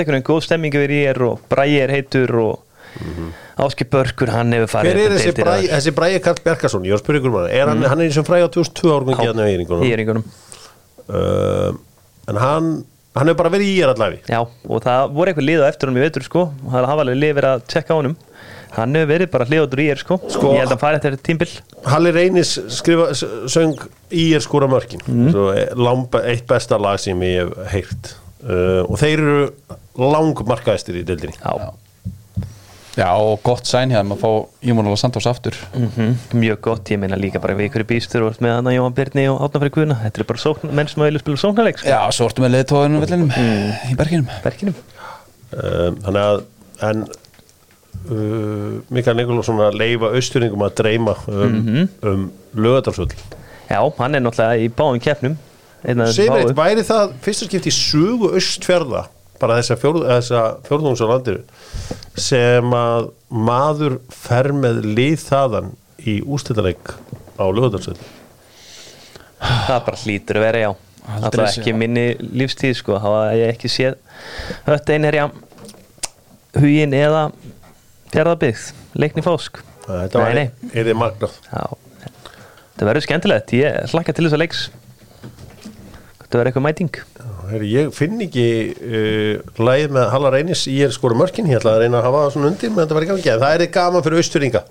einhvern 2.96 3.18
veginn 3.18 3.28
góð 3.28 3.28
stemming 3.28 3.28
yfir 3.28 3.28
ég 3.28 3.28
er 3.28 3.28
og 3.28 3.28
Bræi 3.28 3.28
er 3.28 3.34
heitur 3.38 3.58
og 3.58 3.66
Áski 3.68 3.86
Börkur, 3.90 4.30
hann 4.30 4.52
hefur 4.54 4.72
farið 4.74 4.92
Hver 4.92 5.00
er 5.02 5.16
þessi 5.16 5.28
deildir 5.28 5.44
bræ, 5.44 5.54
áður. 5.58 5.72
þessi 5.78 5.92
Bræði 5.98 6.20
Karl 6.28 6.42
Bjarkarsson? 6.46 6.84
Ég 6.86 6.94
var 6.94 7.00
að 7.00 7.06
spyrja 7.06 7.20
ykkur 7.22 7.32
um 7.32 7.38
hann 7.38 7.50
Er 7.58 7.68
hann, 7.72 7.82
hann 7.90 8.00
er 8.00 8.06
eins 8.06 8.18
og 8.22 8.28
fræði 8.28 8.46
á 8.46 8.50
2002 8.54 8.94
árungi 8.98 9.16
Já, 9.18 9.24
hérna 9.26 9.48
í 9.48 9.50
í 9.50 9.56
Eyringunum 9.58 9.88
Eyringunum 9.88 10.26
uh, 11.10 11.72
En 12.28 12.38
hann 12.44 12.70
hann 13.18 13.32
hefur 13.32 13.40
bara 13.40 13.50
verið 13.50 13.72
í 13.72 13.78
allaveg 13.82 14.28
Já, 14.30 14.40
og 14.46 14.82
það 14.86 15.14
voru 15.18 15.32
eitthvað 15.32 15.48
lið 15.50 15.64
á 15.66 15.70
eftir 15.72 15.90
honum 15.90 15.98
í 15.98 16.06
veitur 16.06 16.26
sko. 16.28 16.44
Og 16.54 16.70
það 16.76 16.86
hafa 16.92 17.02
alveg 17.08 17.18
lið 17.18 17.32
verið 17.40 17.50
að 17.56 17.64
tjekka 17.74 17.96
á 17.96 17.98
honum. 17.98 18.14
Hann 18.76 18.94
hefur 19.00 19.10
verið 19.10 19.32
bara 19.34 19.48
hliðotur 19.50 19.82
í 19.82 19.88
er 19.90 20.02
sko. 20.04 20.18
Sko- 20.30 20.52
Ég 20.54 20.60
held 20.62 20.68
að 20.70 20.74
hann 20.76 20.82
fari 20.84 21.00
eftir 21.00 21.16
þetta 21.16 21.26
tímbil 21.26 21.50
Halli 21.90 22.12
Reynis 22.14 22.52
skrifa, 22.78 23.08
söng 23.50 23.74
í 24.14 24.28
er 24.38 24.46
skóra 24.46 24.70
mörkin. 24.70 25.02
Mhm. 25.10 25.82
Lang, 25.82 26.06
eitt 26.30 26.46
besta 26.52 26.78
lag 26.78 27.00
sem 27.02 27.18
ég 27.26 27.42
hef 27.48 27.74
heyrt. 27.74 28.14
Uh, 28.46 28.84
og 28.86 29.00
þeir 29.02 29.18
eru 29.24 29.50
langmarkaðistir 29.98 31.02
í 31.02 31.06
deildinni. 31.08 31.34
Já, 31.42 31.74
Já, 32.98 33.12
og 33.14 33.40
gott 33.46 33.68
sæn 33.70 33.92
hérna 33.94 34.16
að 34.16 34.22
fá 34.24 34.30
Jómanóla 34.66 34.98
Sandós 34.98 35.28
aftur. 35.30 35.54
Mhm, 35.78 36.16
Mjög 36.34 36.62
gott, 36.66 36.90
ég 36.90 36.98
meina 36.98 37.16
líka 37.20 37.38
bara 37.40 37.54
við 37.54 37.68
ykkur 37.70 37.84
í 37.86 37.88
bístur 37.92 38.24
og 38.26 38.40
með 38.42 38.56
hann 38.56 38.70
að 38.72 38.78
Jóhann 38.80 38.96
Byrni 38.98 39.26
og 39.30 39.42
Átnafri 39.46 39.70
Guðna 39.76 40.00
Þetta 40.02 40.24
er 40.24 40.28
bara 40.32 40.42
sókn, 40.42 40.72
menn 40.74 40.88
sem 40.90 41.04
að 41.06 41.20
spila 41.22 41.38
sóknarleik 41.44 41.78
sko. 41.78 41.92
Já, 41.94 42.00
svo 42.18 42.26
ertu 42.32 42.42
með 42.42 42.56
leiðtóðinu 42.56 43.02
vellinum 43.04 43.32
í 43.92 43.96
berginum. 44.00 44.28
Verkinum 44.44 44.76
um, 45.54 46.00
Þannig 46.08 46.22
að 46.26 46.42
en 46.90 47.04
uh, 48.12 48.80
Mikael 48.94 49.18
Nikolásson 49.20 49.62
að 49.68 49.78
leifa 49.82 50.10
austuringum 50.18 50.66
að 50.66 50.76
dreyma 50.82 51.16
um, 51.28 51.60
Mhm. 51.62 51.90
um 52.02 52.32
lögadarsvöld 52.56 53.14
Já, 53.70 53.82
hann 54.00 54.16
er 54.16 54.22
náttúrulega 54.24 54.64
í 54.64 54.70
báðum 54.72 55.02
keppnum. 55.04 55.38
Segir 56.16 56.32
eitt, 56.34 56.54
væri 56.56 56.84
það 56.88 57.12
fyrsta 57.22 57.46
skipti 57.50 57.68
í 57.70 57.76
sögu 57.76 58.30
austfjörða 58.34 59.02
bara 59.42 59.58
þessa, 59.60 59.78
fjórð, 59.82 60.06
þessa 60.10 60.42
fjórðungs 60.68 61.02
á 61.04 61.08
landiru 61.12 61.44
sem 62.18 62.74
að 62.74 63.10
maður 63.30 64.00
fer 64.14 64.52
með 64.56 64.82
lið 64.98 65.18
þaðan 65.28 65.72
í 66.08 66.20
ústættaleg 66.26 66.94
á 67.38 67.46
lögadarsvöld 67.46 68.02
Það 69.38 69.82
bara 69.86 70.00
hlýtur 70.02 70.40
að 70.40 70.46
vera, 70.48 70.62
já. 70.64 70.70
Alltaf 71.08 71.52
sé- 71.54 71.62
ekki 71.62 71.74
minni 71.78 72.06
lífstíð 72.20 72.74
sko. 72.80 72.96
Þá 72.98 73.10
hef 73.30 73.36
ég 73.38 73.52
ekki 73.54 73.70
séð 73.70 73.96
Hött 74.66 74.90
einherja 74.90 75.28
hugin 76.58 76.96
eða 76.98 77.28
fjárðabyggð 78.12 78.64
leikni 78.98 79.22
fásk. 79.22 79.62
Þetta 79.86 80.24
var, 80.24 80.40
er 80.74 80.90
magnað 80.98 81.38
Já, 81.52 81.62
það 82.78 82.90
verður 82.90 83.06
skemmtilegt. 83.06 83.54
Ég 83.56 83.94
hlakka 83.94 84.16
til 84.18 84.26
þess 84.26 84.36
að 84.40 84.42
leiks 84.44 84.64
Það 86.28 86.40
verður 86.42 86.50
eitthvað 86.50 86.66
mæting 86.68 86.98
Heri, 87.52 87.70
Ég 87.72 87.94
finn 87.96 88.20
ekki 88.24 88.48
uh, 88.74 89.62
lægið 89.62 89.96
með 89.96 90.12
Halla 90.14 90.34
Reynis 90.34 90.66
í 90.72 90.78
er 90.86 90.94
skora 90.96 91.18
mörkin 91.18 91.48
ég 91.50 91.60
ætla 91.62 91.78
að 91.78 91.86
reyna 91.86 92.02
að 92.02 92.08
hafa 92.10 92.26
það 92.26 92.36
svona 92.36 92.52
undir 92.52 92.74
menn 92.74 92.84
þetta 92.84 92.98
var 92.98 93.08
ekki 93.08 93.34
að 93.34 93.44
það 93.46 93.56
er 93.56 93.72
gaman 93.78 94.06
fyrir 94.06 94.22
austfjörðinga 94.22 94.64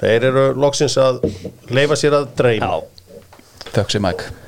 þeir 0.00 0.26
eru 0.30 0.44
loksins 0.60 0.96
að 1.00 1.22
leifa 1.72 1.96
sér 1.98 2.18
að 2.18 2.26
dreyma. 2.38 2.74
Þökk 3.76 3.92
sem 3.92 4.06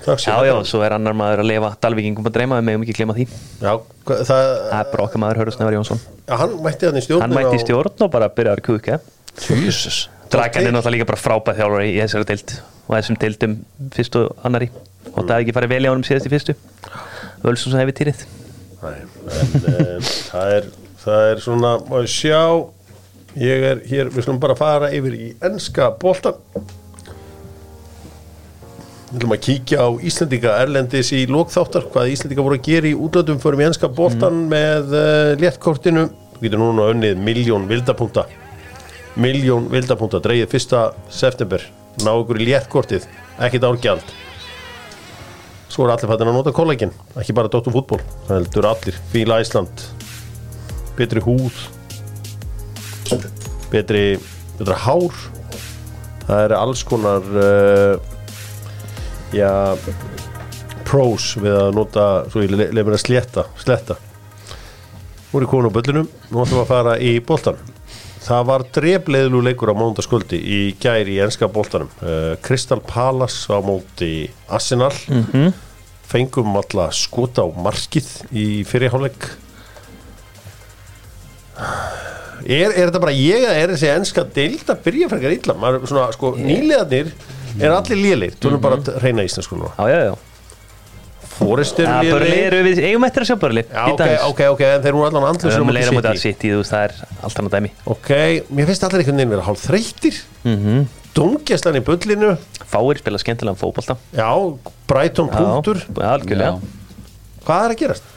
sé 0.08 0.30
já, 0.30 0.36
já, 0.46 0.54
svo 0.64 0.80
er 0.84 0.94
annar 0.96 1.16
maður 1.16 1.42
að 1.42 1.48
lifa 1.50 1.70
Dalvíkingum 1.82 2.28
að 2.28 2.36
dreyma, 2.36 2.60
við 2.60 2.68
megum 2.68 2.84
ekki 2.86 2.94
glema 2.96 3.16
því. 3.16 3.26
Já, 3.60 3.72
það, 4.08 4.28
Það 4.28 4.78
er 4.78 4.92
bara 4.92 5.04
okkar 5.04 5.20
maður 5.20 5.40
Hörður 5.42 5.56
Snævar 5.56 5.76
Jónsson. 5.76 6.00
Já, 6.22 6.34
hann 6.40 6.54
mætti 6.64 6.88
hann 6.88 7.00
í 7.00 7.02
stjórn 7.04 7.24
Hann 7.26 7.34
mætti 7.36 7.58
í 7.58 7.64
stjórn 7.64 8.06
og 8.06 8.12
bara 8.14 8.30
byrjaði 8.32 8.62
að 8.62 8.66
kúka. 8.70 9.00
Jesus. 9.48 10.06
Dragan 10.32 10.68
er 10.68 10.72
náttúrulega 10.72 10.96
líka 10.96 11.08
bara 11.08 11.20
frábæð 11.20 11.60
þjálfari 11.60 11.92
í 11.92 11.98
þessari 12.02 12.28
deild 12.28 12.54
og 12.88 12.94
þessum 12.96 13.20
deildum 13.20 13.58
fyrst 13.96 14.18
og 14.20 14.46
annari 14.48 14.68
og 15.12 15.22
það 15.22 15.34
hefði 15.34 15.44
ekki 15.44 15.56
farið 15.56 15.72
vel 15.74 15.84
í 15.84 15.90
ánum 15.92 16.04
síðast 16.08 16.28
í 16.28 16.32
fyrstu 16.32 16.56
Sem 17.42 17.78
hefði 17.78 17.96
týrið 18.02 18.26
Nei, 18.78 18.98
en 19.02 19.54
um, 19.58 20.02
það, 20.02 20.50
er, 20.56 20.66
það 21.02 21.28
er 21.32 21.40
svona, 21.42 21.70
má 21.88 21.96
ég 22.04 22.12
sjá 22.12 22.42
ég 23.38 23.64
er 23.72 23.80
hér, 23.90 24.10
við 24.14 24.26
slum 24.26 24.38
bara 24.42 24.56
fara 24.58 24.90
yfir 24.94 25.16
í 25.16 25.30
enska 25.46 25.90
boltan 25.98 26.38
við 29.08 29.16
ætlum 29.18 29.34
að 29.34 29.42
kíkja 29.46 29.86
á 29.86 29.88
Íslendinga 30.04 30.54
Erlendis 30.62 31.10
í 31.16 31.22
lókþáttar, 31.30 31.88
hvað 31.94 32.12
Íslendinga 32.12 32.44
voru 32.44 32.58
að 32.58 32.66
gera 32.68 32.90
í 32.90 32.96
útlöndum 32.96 33.40
förum 33.40 33.62
í 33.62 33.68
enska 33.70 33.88
boltan 33.88 34.44
með 34.50 34.92
uh, 34.92 35.32
léttkortinu, 35.40 36.04
þú 36.36 36.44
getur 36.44 36.60
núna 36.60 36.90
önnið 36.92 37.22
miljón 37.24 37.64
vildapunta. 37.70 38.26
Miljón 39.18 39.70
vildapunta, 39.72 40.20
dreigið 40.22 40.52
fyrsta 40.52 40.82
september, 41.08 41.64
ná 42.04 42.12
ykkur 42.12 42.42
í 42.42 42.50
léttkortið. 42.50 43.08
Ekkit 43.48 43.64
árgjald 43.64 44.12
Svo 45.68 45.84
er 45.84 45.92
allir 45.92 46.08
fættin 46.08 46.30
að 46.30 46.36
nota 46.38 46.52
kollegin, 46.56 46.92
ekki 47.20 47.34
bara 47.36 47.50
Dóttum 47.52 47.74
fútból, 47.74 48.00
það 48.26 48.38
heldur 48.38 48.68
allir, 48.70 48.96
fíla 49.12 49.40
Æsland, 49.42 49.82
betri 50.96 51.20
húð, 51.22 51.58
betri, 53.72 54.04
betra 54.58 54.78
hár, 54.86 55.20
það 56.24 56.44
er 56.46 56.56
alls 56.56 56.84
konar, 56.88 57.28
uh, 57.36 58.00
já, 59.36 59.52
pros 60.88 61.34
við 61.36 61.58
að 61.60 61.74
nota, 61.76 62.10
svo 62.32 62.46
ég 62.46 62.54
leif 62.56 62.72
mér 62.80 62.96
að 62.96 63.04
sletta, 63.04 63.44
sletta. 63.60 63.98
Nú 65.28 65.36
er 65.36 65.44
ég 65.44 65.50
komin 65.52 65.68
á 65.68 65.76
böllunum, 65.76 66.08
nú 66.30 66.40
ætlum 66.40 66.56
við 66.56 66.64
að 66.64 66.70
fara 66.72 66.96
í 67.04 67.18
boltan. 67.20 67.60
Það 68.24 68.44
var 68.48 68.64
drefleðlu 68.74 69.40
leikur 69.46 69.70
á 69.72 69.76
mándaskvöldi 69.78 70.38
í 70.38 70.60
gæri 70.82 71.16
í 71.16 71.22
enska 71.24 71.48
boltanum. 71.52 71.90
Uh, 72.02 72.34
Crystal 72.44 72.80
Palace 72.84 73.46
á 73.46 73.58
móti 73.64 74.28
Arsenal. 74.50 74.92
Fengum 76.08 76.56
alla 76.56 76.88
skota 76.96 77.44
á 77.44 77.48
markið 77.52 78.08
í 78.32 78.46
fyrirháleik. 78.68 79.28
Er, 82.48 82.70
er 82.70 82.86
þetta 82.86 83.02
bara 83.02 83.12
ég 83.12 83.44
að 83.44 83.58
er 83.58 83.72
þessi 83.74 83.90
enska 83.92 84.24
deild 84.24 84.70
að 84.70 84.84
byrja 84.86 85.10
frekar 85.10 85.34
illa? 85.34 85.58
Maður, 85.58 85.88
svona, 85.90 86.06
sko, 86.14 86.32
nýliðarnir 86.38 87.12
er 87.58 87.74
allir 87.74 88.00
lélir. 88.00 88.38
Tölum 88.40 88.62
bara 88.62 88.78
að 88.80 88.96
reyna 89.02 89.26
íslensku 89.26 89.58
núna. 89.58 89.74
Já, 89.76 89.90
já, 89.90 90.00
já 90.08 90.27
Forrest 91.38 91.78
eru 91.82 91.92
Já, 91.92 92.12
Börli 92.12 92.36
eru 92.42 92.60
við, 92.66 92.80
eigum 92.88 93.06
eftir 93.06 93.24
að 93.24 93.30
sjá 93.30 93.36
Börli 93.40 93.64
Já, 93.64 93.84
ok, 93.92 94.02
ok, 94.28 94.42
ok, 94.54 94.62
en 94.66 94.84
þeir 94.84 94.90
eru 94.92 95.04
allan 95.06 95.26
andlu 95.30 95.48
Við 95.48 95.56
sem 95.56 95.98
mútið 95.98 96.18
City. 96.18 96.22
sitt 96.24 96.46
í 96.48 96.52
þú 96.52 96.60
veist, 96.62 96.74
það 96.74 96.84
er 96.86 96.94
allt 97.28 97.42
annað 97.42 97.56
dæmi. 97.56 97.72
Ok, 97.94 98.10
mér 98.58 98.70
finnst 98.70 98.86
allir 98.88 99.04
einhvern 99.04 99.22
veginn 99.22 99.34
vera 99.36 99.46
hálf 99.46 99.64
þreyttir 99.68 100.20
mm. 100.42 100.58
-hmm. 100.64 100.86
Dóngjæslan 101.18 101.78
í 101.78 101.82
bullinu. 101.82 102.34
Fáir 102.68 103.00
spila 103.00 103.18
skemmtilegan 103.18 103.58
fótbolta. 103.58 103.96
Já, 104.14 104.30
Brighton 104.86 105.30
punktur. 105.32 105.80
Já, 105.96 106.12
algjörlega. 106.12 106.60
Hvað 107.46 107.64
er 107.64 107.74
að 107.74 107.80
gerast? 107.80 108.10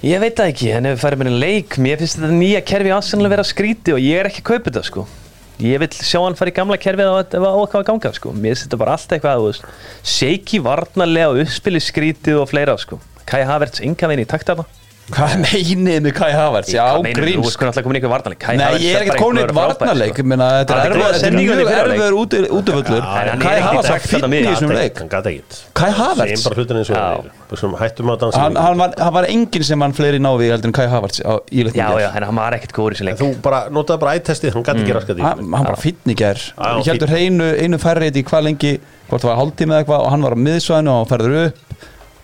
Ég 0.00 0.20
veit 0.22 0.36
það 0.38 0.52
ekki, 0.54 0.68
en 0.72 0.86
ef 0.88 0.94
við 0.94 1.02
færum 1.02 1.20
með 1.20 1.28
einn 1.28 1.40
leik 1.42 1.74
Mér 1.76 1.98
finnst 2.00 2.16
þetta 2.16 2.32
nýja 2.32 2.60
kerfi 2.64 2.92
Arsenal 2.96 3.26
að 3.26 3.34
vera 3.34 3.44
skríti 3.44 3.92
og 3.92 4.00
ég 4.00 4.16
er 4.16 4.30
ekki 4.30 4.40
að 4.40 4.48
kaupa 4.48 4.70
þetta 4.70 4.84
sko 4.86 5.02
ég 5.60 5.80
vil 5.82 5.90
sjá 5.92 6.20
hann 6.24 6.38
fara 6.38 6.52
í 6.52 6.56
gamla 6.56 6.80
kerfið 6.80 7.12
og 7.12 7.20
ef 7.36 7.44
á 7.44 7.52
eitthvað 7.52 7.80
að 7.82 7.88
ganga 7.92 8.12
sko. 8.16 8.34
mér 8.34 8.54
finnst 8.54 8.66
þetta 8.66 8.80
bara 8.80 8.96
allt 8.96 9.14
eitthvað 9.16 9.62
shaky 10.16 10.62
varnarlega 10.64 11.32
og 11.32 11.42
uppspili 11.44 11.82
skrítið 11.84 12.42
og 12.42 12.50
fleira 12.52 12.76
sko. 12.80 13.00
Kai 13.28 13.42
Havertz 13.46 13.84
enga 13.84 14.08
veginn 14.10 14.24
í 14.24 14.30
takt 14.30 14.50
af 14.50 14.62
það 14.62 14.79
Hvað 15.10 15.32
meinið 15.42 15.98
með 16.04 16.12
Kai 16.16 16.30
Havertz? 16.34 16.70
Já, 16.74 16.84
Kai 18.40 18.54
Nei, 18.56 18.66
ég 18.82 18.94
er 18.94 19.04
ekkert 19.04 19.18
komin 19.20 19.42
frábær, 19.48 19.74
varnarleik. 19.80 20.18
Ég 20.20 20.28
meina, 20.30 20.48
Þetta 20.62 21.26
er 21.26 21.34
mjög 21.36 21.62
erfiður 21.66 22.16
hann 23.10 23.42
Kai 23.42 23.54
er 23.56 23.64
Havertz 23.64 23.90
þarna 23.90 24.30
fínn 24.30 24.36
í 24.36 24.42
þessum 24.46 24.74
leik. 24.74 25.00
Hann 25.00 25.10
gæti 25.10 25.32
ekkert. 25.34 25.58
Kai 25.80 25.90
Havertz? 25.98 26.44
Bara 26.46 26.58
hlutin 26.60 26.80
eins 26.80 26.90
og 26.92 26.96
Já. 26.96 27.00
það 27.00 27.24
er 27.24 27.32
Bara 27.50 27.60
svona 27.62 27.80
Hættum 27.80 28.12
að 28.12 28.20
dansa 28.24 28.42
hann, 28.44 28.78
var, 28.80 28.94
hann 29.00 29.16
var 29.16 29.28
enginn 29.30 29.66
sem 29.66 29.84
hann 29.84 29.96
fleiri 29.96 30.22
náði 30.22 30.50
heldur 30.52 30.70
en 30.70 30.76
Kai 30.78 30.86
Havertz 30.92 31.22
á, 31.26 31.32
í 31.50 31.64
leiknum 31.66 31.80
Já, 31.80 31.88
já, 32.04 32.08
hann 32.14 32.38
var 32.40 32.56
ekkert 32.58 32.76
góður 32.76 32.94
í 32.94 33.00
þessu 33.00 33.08
leik. 33.08 33.18
Þú 33.20 33.30
bara 33.44 33.60
notaði 33.74 34.04
bara 34.04 34.14
ættestið 34.20 34.56
Hann 34.58 34.66
gæti 34.68 34.84
ekki 34.84 34.96
raskat 34.98 35.20
í 35.20 35.26
hann, 35.26 35.50
bara 35.56 35.80
fínn 35.80 36.14
í 36.14 36.18
ger 36.20 36.38
Já, 36.38 36.54
já, 36.54 36.78
Ég 36.80 36.90
heldur 36.92 37.16
einu, 37.18 37.82
færrið 37.82 38.20
í 38.20 38.26
hvað 38.30 38.46
lengi 38.46 38.72
hvort 39.10 39.24
það 39.24 39.32
var 39.32 39.40
hálftíma 39.40 39.74
eða 39.74 39.82
eitthvað 39.82 40.04
og 40.06 40.12
hann 40.14 40.26
var 40.28 40.36
á 40.38 40.44
miðsvæðinu 40.46 40.92
og 40.94 41.00
hann 41.00 41.10
ferður 41.10 41.38
upp 41.48 41.69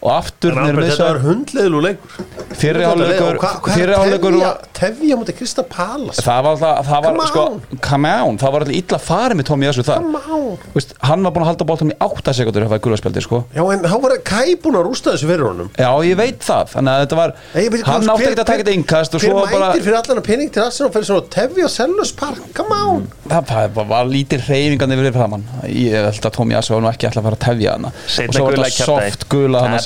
og 0.03 0.11
aftur 0.13 0.53
En 0.53 0.59
Albert, 0.63 0.91
þetta 0.91 1.07
var 1.07 1.17
miðsvæðinu 1.17 1.27
hundleðlu 1.27 1.81
leikur 1.87 2.11
og 2.17 2.53
er 2.53 2.57
fyrri 2.57 3.95
hálfleikur 3.97 4.37
tefja- 4.77 5.17
mútið 5.17 5.37
Krista 5.39 5.63
Palas 5.67 6.21
það 6.21 6.41
var 6.45 6.51
alltaf, 6.53 6.87
það 6.87 7.01
var 7.07 7.13
Come 7.17 7.27
sko 7.31 7.45
on. 7.47 7.61
come 7.81 8.13
on, 8.29 8.39
það 8.39 8.53
var 8.53 8.61
alltaf 8.67 8.77
illa 8.77 8.99
farið 9.01 9.37
með 9.41 9.47
Tommy 9.51 9.67
Jassu 9.67 9.83
on. 9.93 10.59
Veist, 10.75 10.93
hann 11.01 11.23
var 11.25 11.33
búin 11.33 11.45
að 11.47 11.51
halda 11.51 11.67
bóltum 11.69 11.91
í 11.93 11.97
8 12.07 12.35
sekundur 12.37 12.67
ef 12.67 12.71
það 12.71 12.79
er 12.79 12.85
gulaspjaldi 12.87 13.23
sko. 13.25 13.39
Já, 13.57 13.63
en 13.73 13.81
þá 13.87 13.97
var 14.03 14.11
Kai 14.27 14.57
búin 14.63 14.77
að 14.79 14.87
rústa 14.89 15.15
þessu 15.15 15.27
fyrir 15.31 15.47
honum. 15.47 15.69
Já, 15.79 15.91
ég 16.07 16.17
veit 16.19 16.41
það, 16.45 16.65
þannig 16.75 16.93
að 16.93 17.01
þetta 17.05 17.17
var 17.21 17.31
ég 17.57 17.71
veit 17.73 17.85
hann 17.87 18.11
átti 18.13 18.27
ekki 18.27 18.41
að 18.41 18.49
taka 18.51 18.63
þetta 18.63 18.77
innkast 18.77 19.17
og 19.17 19.21
bara 19.27 19.71
mætir 19.73 19.85
fyrir 19.87 19.99
allan 20.01 20.21
að 20.21 20.27
pening 20.27 20.51
til 20.53 20.63
Arsenal 20.65 20.89
og 20.91 20.95
fyrir 20.97 21.09
svona 21.11 21.27
tefja 21.37 21.67
Sellus 21.77 22.13
Park? 22.17 22.43
Come 22.57 22.75
on. 22.77 23.07
Það 23.27 23.43
það 23.53 23.75
var, 23.77 23.87
var 23.95 24.05
lítið 24.11 24.41
reyfingan 24.51 24.95
yfir 24.97 25.13
framann 25.17 25.45
ég 25.71 25.97
held 26.11 26.27
að 26.27 26.37
Tommy 26.37 26.57
Jassu 26.57 26.75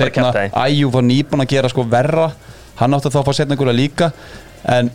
að 0.00 0.10
að 0.10 0.22
og 0.22 0.30
að 0.30 0.38
setna. 0.38 0.64
Æjú 0.66 0.92
var 0.94 1.06
nýbúin 1.06 1.44
að 1.44 1.52
gera 1.54 1.72
sko 1.72 1.84
verra. 1.90 2.30
Hann 2.80 2.96
átti 2.96 3.12
þá 3.12 3.20
að 3.20 3.28
fá 3.28 3.36
setna 3.36 3.58
gula 3.60 3.76
líka. 3.76 4.10
En 4.64 4.90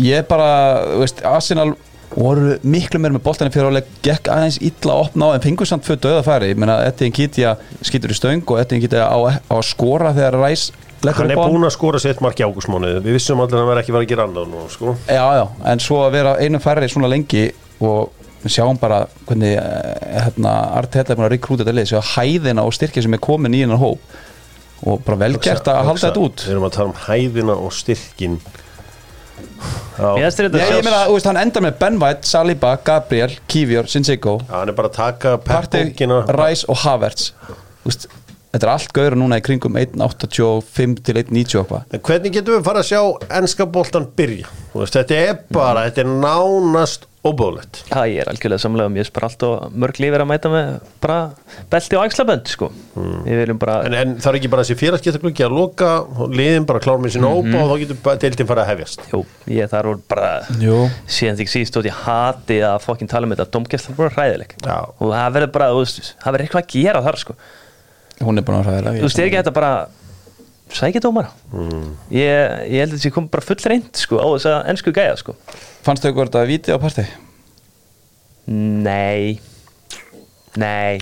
ég 0.00 0.28
bara, 0.28 0.50
þú 0.92 1.00
veist, 1.04 1.24
Arsenal 1.28 1.72
voru 2.12 2.58
miklu 2.60 3.00
meira 3.00 3.16
með 3.16 3.24
boltan 3.24 3.48
í 3.48 3.54
fyrir 3.54 3.72
áleik 3.72 3.88
gekk 4.04 4.28
aðeins 4.32 4.58
illa 4.60 4.96
að 4.98 5.04
opna 5.06 5.30
á 5.32 5.34
en 5.36 5.44
fengur 5.44 5.68
samt 5.68 5.86
fyrir 5.86 6.00
döða 6.04 6.24
færi, 6.26 6.50
ég 6.52 6.60
meina 6.60 6.82
Ettin 6.84 7.14
Kitja 7.14 7.54
skýtur 7.80 8.12
í 8.12 8.16
stöng 8.18 8.44
og 8.52 8.60
Ettin 8.60 8.82
Kitja 8.82 9.06
á, 9.08 9.16
á 9.16 9.54
að 9.56 9.64
skora 9.70 10.12
þegar 10.16 10.36
Ræs 10.42 10.70
Hann 11.02 11.32
er 11.32 11.40
búin 11.40 11.66
að 11.66 11.72
skora 11.74 11.98
sitt 11.98 12.20
mark 12.22 12.38
í 12.38 12.44
ágústmánuði. 12.46 13.00
Við 13.02 13.16
vissum 13.16 13.40
allir 13.42 13.56
að 13.56 13.62
hann 13.64 13.70
verði 13.72 13.82
ekki 13.82 13.94
verið 13.96 14.04
að 14.06 14.12
gera 14.12 14.26
annað 14.28 14.52
nú, 14.52 14.60
sko. 14.70 14.92
Já, 15.10 15.24
já, 15.34 15.42
en 15.72 15.80
svo 15.82 15.96
að 16.04 16.12
vera 16.14 16.34
einu 16.38 16.60
færri 16.62 16.90
svona 16.92 17.10
lengi 17.10 17.48
og 17.82 18.12
við 18.44 18.54
sjáum 18.54 18.78
bara 18.78 19.00
hvernig 19.26 19.56
eh, 19.58 20.20
hérna, 20.28 20.52
Arteta 20.78 21.10
er 21.10 21.18
búin 21.18 21.26
að 21.26 21.34
rekrúta 21.34 21.64
þetta 21.64 21.74
lið 21.74 21.90
sjá 21.90 22.12
hæðina 22.12 22.62
og 22.66 22.76
styrkja 22.76 23.02
sem 23.02 23.18
er 23.18 23.22
komin 23.22 23.58
í 23.58 23.64
hennar 23.64 23.82
hóp 23.82 24.14
og 24.82 25.04
bara 25.06 25.20
velgert 25.26 25.68
að 25.70 25.84
halda 25.88 26.08
þetta 26.08 26.26
út. 26.26 26.44
Við 26.46 26.56
erum 26.56 26.66
að 26.68 26.76
tala 26.76 26.90
um 26.90 26.98
hæðina 27.06 27.56
og 27.58 27.72
styrkin 27.76 28.40
ég 29.98 30.84
meina, 30.84 31.02
þú 31.06 31.16
veist, 31.16 31.28
hann 31.28 31.38
endar 31.40 31.64
með 31.64 31.76
Ben 31.80 31.98
White, 32.00 32.28
Saliba, 32.28 32.72
Gabriel, 32.84 33.34
Kivior, 33.50 33.88
Sinseco 33.90 34.38
Já, 34.42 34.54
hann 34.60 34.72
er 34.72 34.76
bara 34.78 34.90
að 34.90 34.96
taka 34.98 35.36
Partey, 35.42 35.92
Rice 36.32 36.66
og 36.72 36.80
Havertz. 36.82 37.32
Þú 37.82 37.90
veist, 37.90 38.08
þetta 38.52 38.66
er 38.66 38.72
allt 38.74 38.92
gauður 38.96 39.16
núna 39.22 39.38
í 39.40 39.44
kringum 39.46 39.78
1.85 39.80 40.98
til 41.06 41.20
1.90 41.22 41.60
og 41.62 41.70
eitthvað 41.72 41.96
En 41.96 42.04
hvernig 42.08 42.34
getum 42.36 42.58
við 42.58 42.66
fara 42.68 42.82
að 42.82 42.90
sjá 42.90 43.00
ennska 43.40 43.66
boltan 43.72 44.10
byrja? 44.18 44.50
Veist, 44.74 44.96
þetta 44.98 45.22
er 45.30 45.40
bara, 45.52 45.86
þetta 45.88 46.04
er 46.04 46.12
nánast 46.22 47.08
óbúðlegt 47.22 47.84
Já, 47.86 48.00
ég 48.10 48.18
er 48.24 48.28
algjörlega 48.32 48.58
samlega 48.64 48.90
um, 48.90 48.96
ég 48.98 49.06
er 49.06 49.12
bara 49.14 49.28
allt 49.30 49.44
og 49.46 49.76
mörg 49.78 50.00
lífið 50.02 50.24
að 50.24 50.28
mæta 50.32 50.50
með 50.50 50.70
bara 51.04 51.18
belti 51.70 51.94
og 51.98 52.02
axlabönd, 52.08 52.50
sko 52.50 52.68
Við 52.96 53.38
viljum 53.44 53.60
bara, 53.62 53.76
En, 53.86 53.94
en 54.00 54.14
það 54.18 54.30
er 54.32 54.38
ekki 54.40 54.50
bara 54.50 54.64
þessi 54.66 54.78
félagsgetarklukki 54.80 55.46
að 55.46 55.54
loka 55.54 55.92
og 56.02 56.34
liðin 56.34 56.66
bara 56.66 56.82
klára 56.82 56.98
með 57.04 57.14
sín 57.14 57.22
Mhm. 57.22 57.54
óbá 57.54 57.62
og 57.62 57.70
þá 57.70 57.84
getur 57.84 58.18
deildin 58.26 58.50
fara 58.50 58.64
að 58.66 58.72
hefjast 58.74 59.06
jú, 59.14 59.22
ég 59.54 59.70
þar 59.70 59.90
voru 59.92 60.02
bara 60.10 60.32
Jú. 60.58 60.80
síðan 61.06 61.38
því 61.38 61.46
síðan 61.54 61.70
stóð 61.70 61.88
ég 61.92 62.00
hati 62.08 62.58
að 62.66 62.82
fokkin 62.88 63.08
tala 63.14 63.28
um 63.30 63.36
þetta, 63.36 63.50
domgæslan 63.54 63.96
bara 64.02 64.14
hræðileg 64.18 64.56
Já. 64.66 64.78
og 64.98 65.14
það 65.14 65.32
verður 65.38 65.52
bara, 65.60 65.70
það 65.70 66.32
verður 66.34 66.46
eitthvað 66.48 66.64
að 66.66 66.72
gera 66.74 67.04
þar, 67.06 67.22
sko 67.22 67.38
Hún 68.22 68.38
er 68.40 68.46
búin 68.46 68.60
að 68.60 68.70
ræðilega 68.70 69.02
Þú 69.02 69.08
veist, 69.08 69.20
er 69.20 69.28
ekki 69.28 69.40
þetta 69.40 69.54
bara 69.56 69.72
sækja 70.72 71.02
dómara. 71.04 71.32
Ég, 72.12 72.54
ég 72.72 72.78
held 72.80 72.92
að 72.92 72.96
þessi 72.96 73.12
kom 73.14 73.28
bara 73.32 73.44
full 73.44 73.58
reynd, 73.68 73.90
sko, 73.98 74.20
á 74.22 74.26
þess 74.32 74.48
að 74.52 74.70
ennsku 74.72 74.94
gæja, 74.96 75.16
sko. 75.20 75.34
Fannst 75.84 76.06
þau 76.06 76.14
hvort 76.16 76.38
að 76.38 76.52
viti 76.52 76.72
á 76.72 76.78
partí? 76.80 77.04
Nei. 78.48 79.40
Nei. 80.58 81.00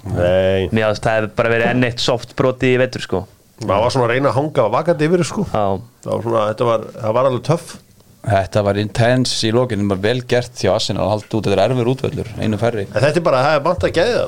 Nei, 0.00 0.70
Mér 0.72 0.88
finnst 0.88 1.04
það 1.04 1.18
hefur 1.18 1.30
bara 1.36 1.52
verið 1.52 1.70
enn 1.74 1.86
eitt 1.90 2.00
soft 2.00 2.32
broti 2.38 2.72
í 2.72 2.80
vetur 2.80 3.04
sko. 3.04 3.20
Maður 3.60 3.82
var 3.84 3.92
svona 3.92 4.06
að 4.06 4.12
reyna 4.14 4.30
að 4.30 4.36
hanga 4.38 4.64
og 4.64 4.72
vakandi 4.72 5.08
yfir 5.10 5.22
sko. 5.28 5.44
Já, 5.50 5.64
það 6.06 6.12
var, 6.14 6.22
svona, 6.24 6.44
þetta 6.48 6.68
var, 6.70 6.86
það 6.96 7.16
var 7.18 7.28
alveg 7.28 7.42
töff. 7.50 7.74
Þetta 8.20 8.62
var 8.64 8.78
intense 8.80 9.36
í 9.48 9.50
lokinu, 9.56 9.88
bara 9.90 10.04
vel 10.04 10.22
gert 10.28 10.60
hjá 10.60 10.70
Arsenal 10.74 11.04
að 11.06 11.12
halda 11.14 11.28
út, 11.28 11.44
þetta 11.48 11.56
er 11.56 11.62
erfur 11.66 11.90
útvöllur, 11.92 12.32
einu 12.40 12.60
færri. 12.60 12.86
En 12.88 13.04
þetta 13.04 13.20
er 13.20 13.26
bara, 13.28 13.42
það 13.44 13.58
er 13.58 13.62
vant 13.68 13.86
að 13.88 13.94
gæða 14.00 14.24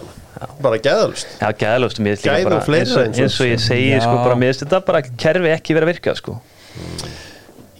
bara 0.62 0.78
gæðalust 0.82 1.34
já 1.40 1.48
gæðalust 1.60 2.00
Gæði 2.02 2.46
og 2.46 2.50
bara 2.50 2.62
fleira 2.66 3.04
eins 3.06 3.40
og, 3.40 3.50
ég 3.50 3.60
segi 3.62 3.98
sko 4.00 4.14
bara 4.22 4.38
mér 4.38 4.52
finnst 4.52 4.64
þetta 4.66 4.80
bara 4.86 5.02
kerfi 5.02 5.52
ekki 5.52 5.76
verið 5.76 5.88
að 5.88 5.92
virka 5.92 6.16
sko. 6.18 6.38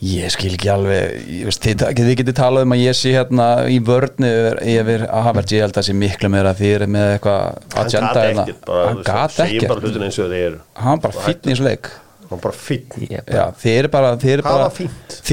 Ég 0.03 0.33
skil 0.35 0.57
ekki 0.57 0.67
alveg, 0.67 1.13
ég 1.31 1.47
veist, 1.47 1.63
þið, 1.63 1.83
þið 1.95 2.09
getið 2.19 2.35
talað 2.35 2.65
um 2.67 2.73
að 2.75 2.81
ég 2.83 2.97
sé 2.99 3.13
hérna 3.15 3.45
í 3.71 3.77
vörni 3.87 4.27
yfir, 4.27 4.57
yfir 4.73 5.05
Havertz, 5.07 5.55
ég 5.55 5.63
held 5.63 5.77
að 5.77 5.79
það 5.79 5.87
sé 5.87 5.95
miklu 5.95 6.31
meira 6.35 6.55
því 6.59 6.73
er 6.75 6.85
með 6.91 7.11
eitthvað 7.13 7.45
Hann 7.77 7.87
agenda 7.87 8.25
hérna. 8.25 8.47
ekkert 8.49 8.65
bara, 8.67 8.89
hann 8.89 9.03
bara 9.07 9.47
ekkert. 9.47 9.77
og 9.77 10.33
þeir 10.33 10.35
eru. 10.41 10.59
Hann 10.83 11.05
bara 11.05 11.23
fínn 11.29 11.47
í 11.47 11.53
þessu 11.53 11.69
leik 11.69 11.93
hann 12.33 12.41
var 12.41 12.45
bara 12.49 12.57
fínn. 12.57 12.87
Ég, 13.07 13.26
Já, 13.28 13.45
þið 13.62 13.78
eru 13.78 13.91
bara, 13.93 14.12
þið 14.20 14.33
eru 14.37 14.45
bara, 14.47 14.68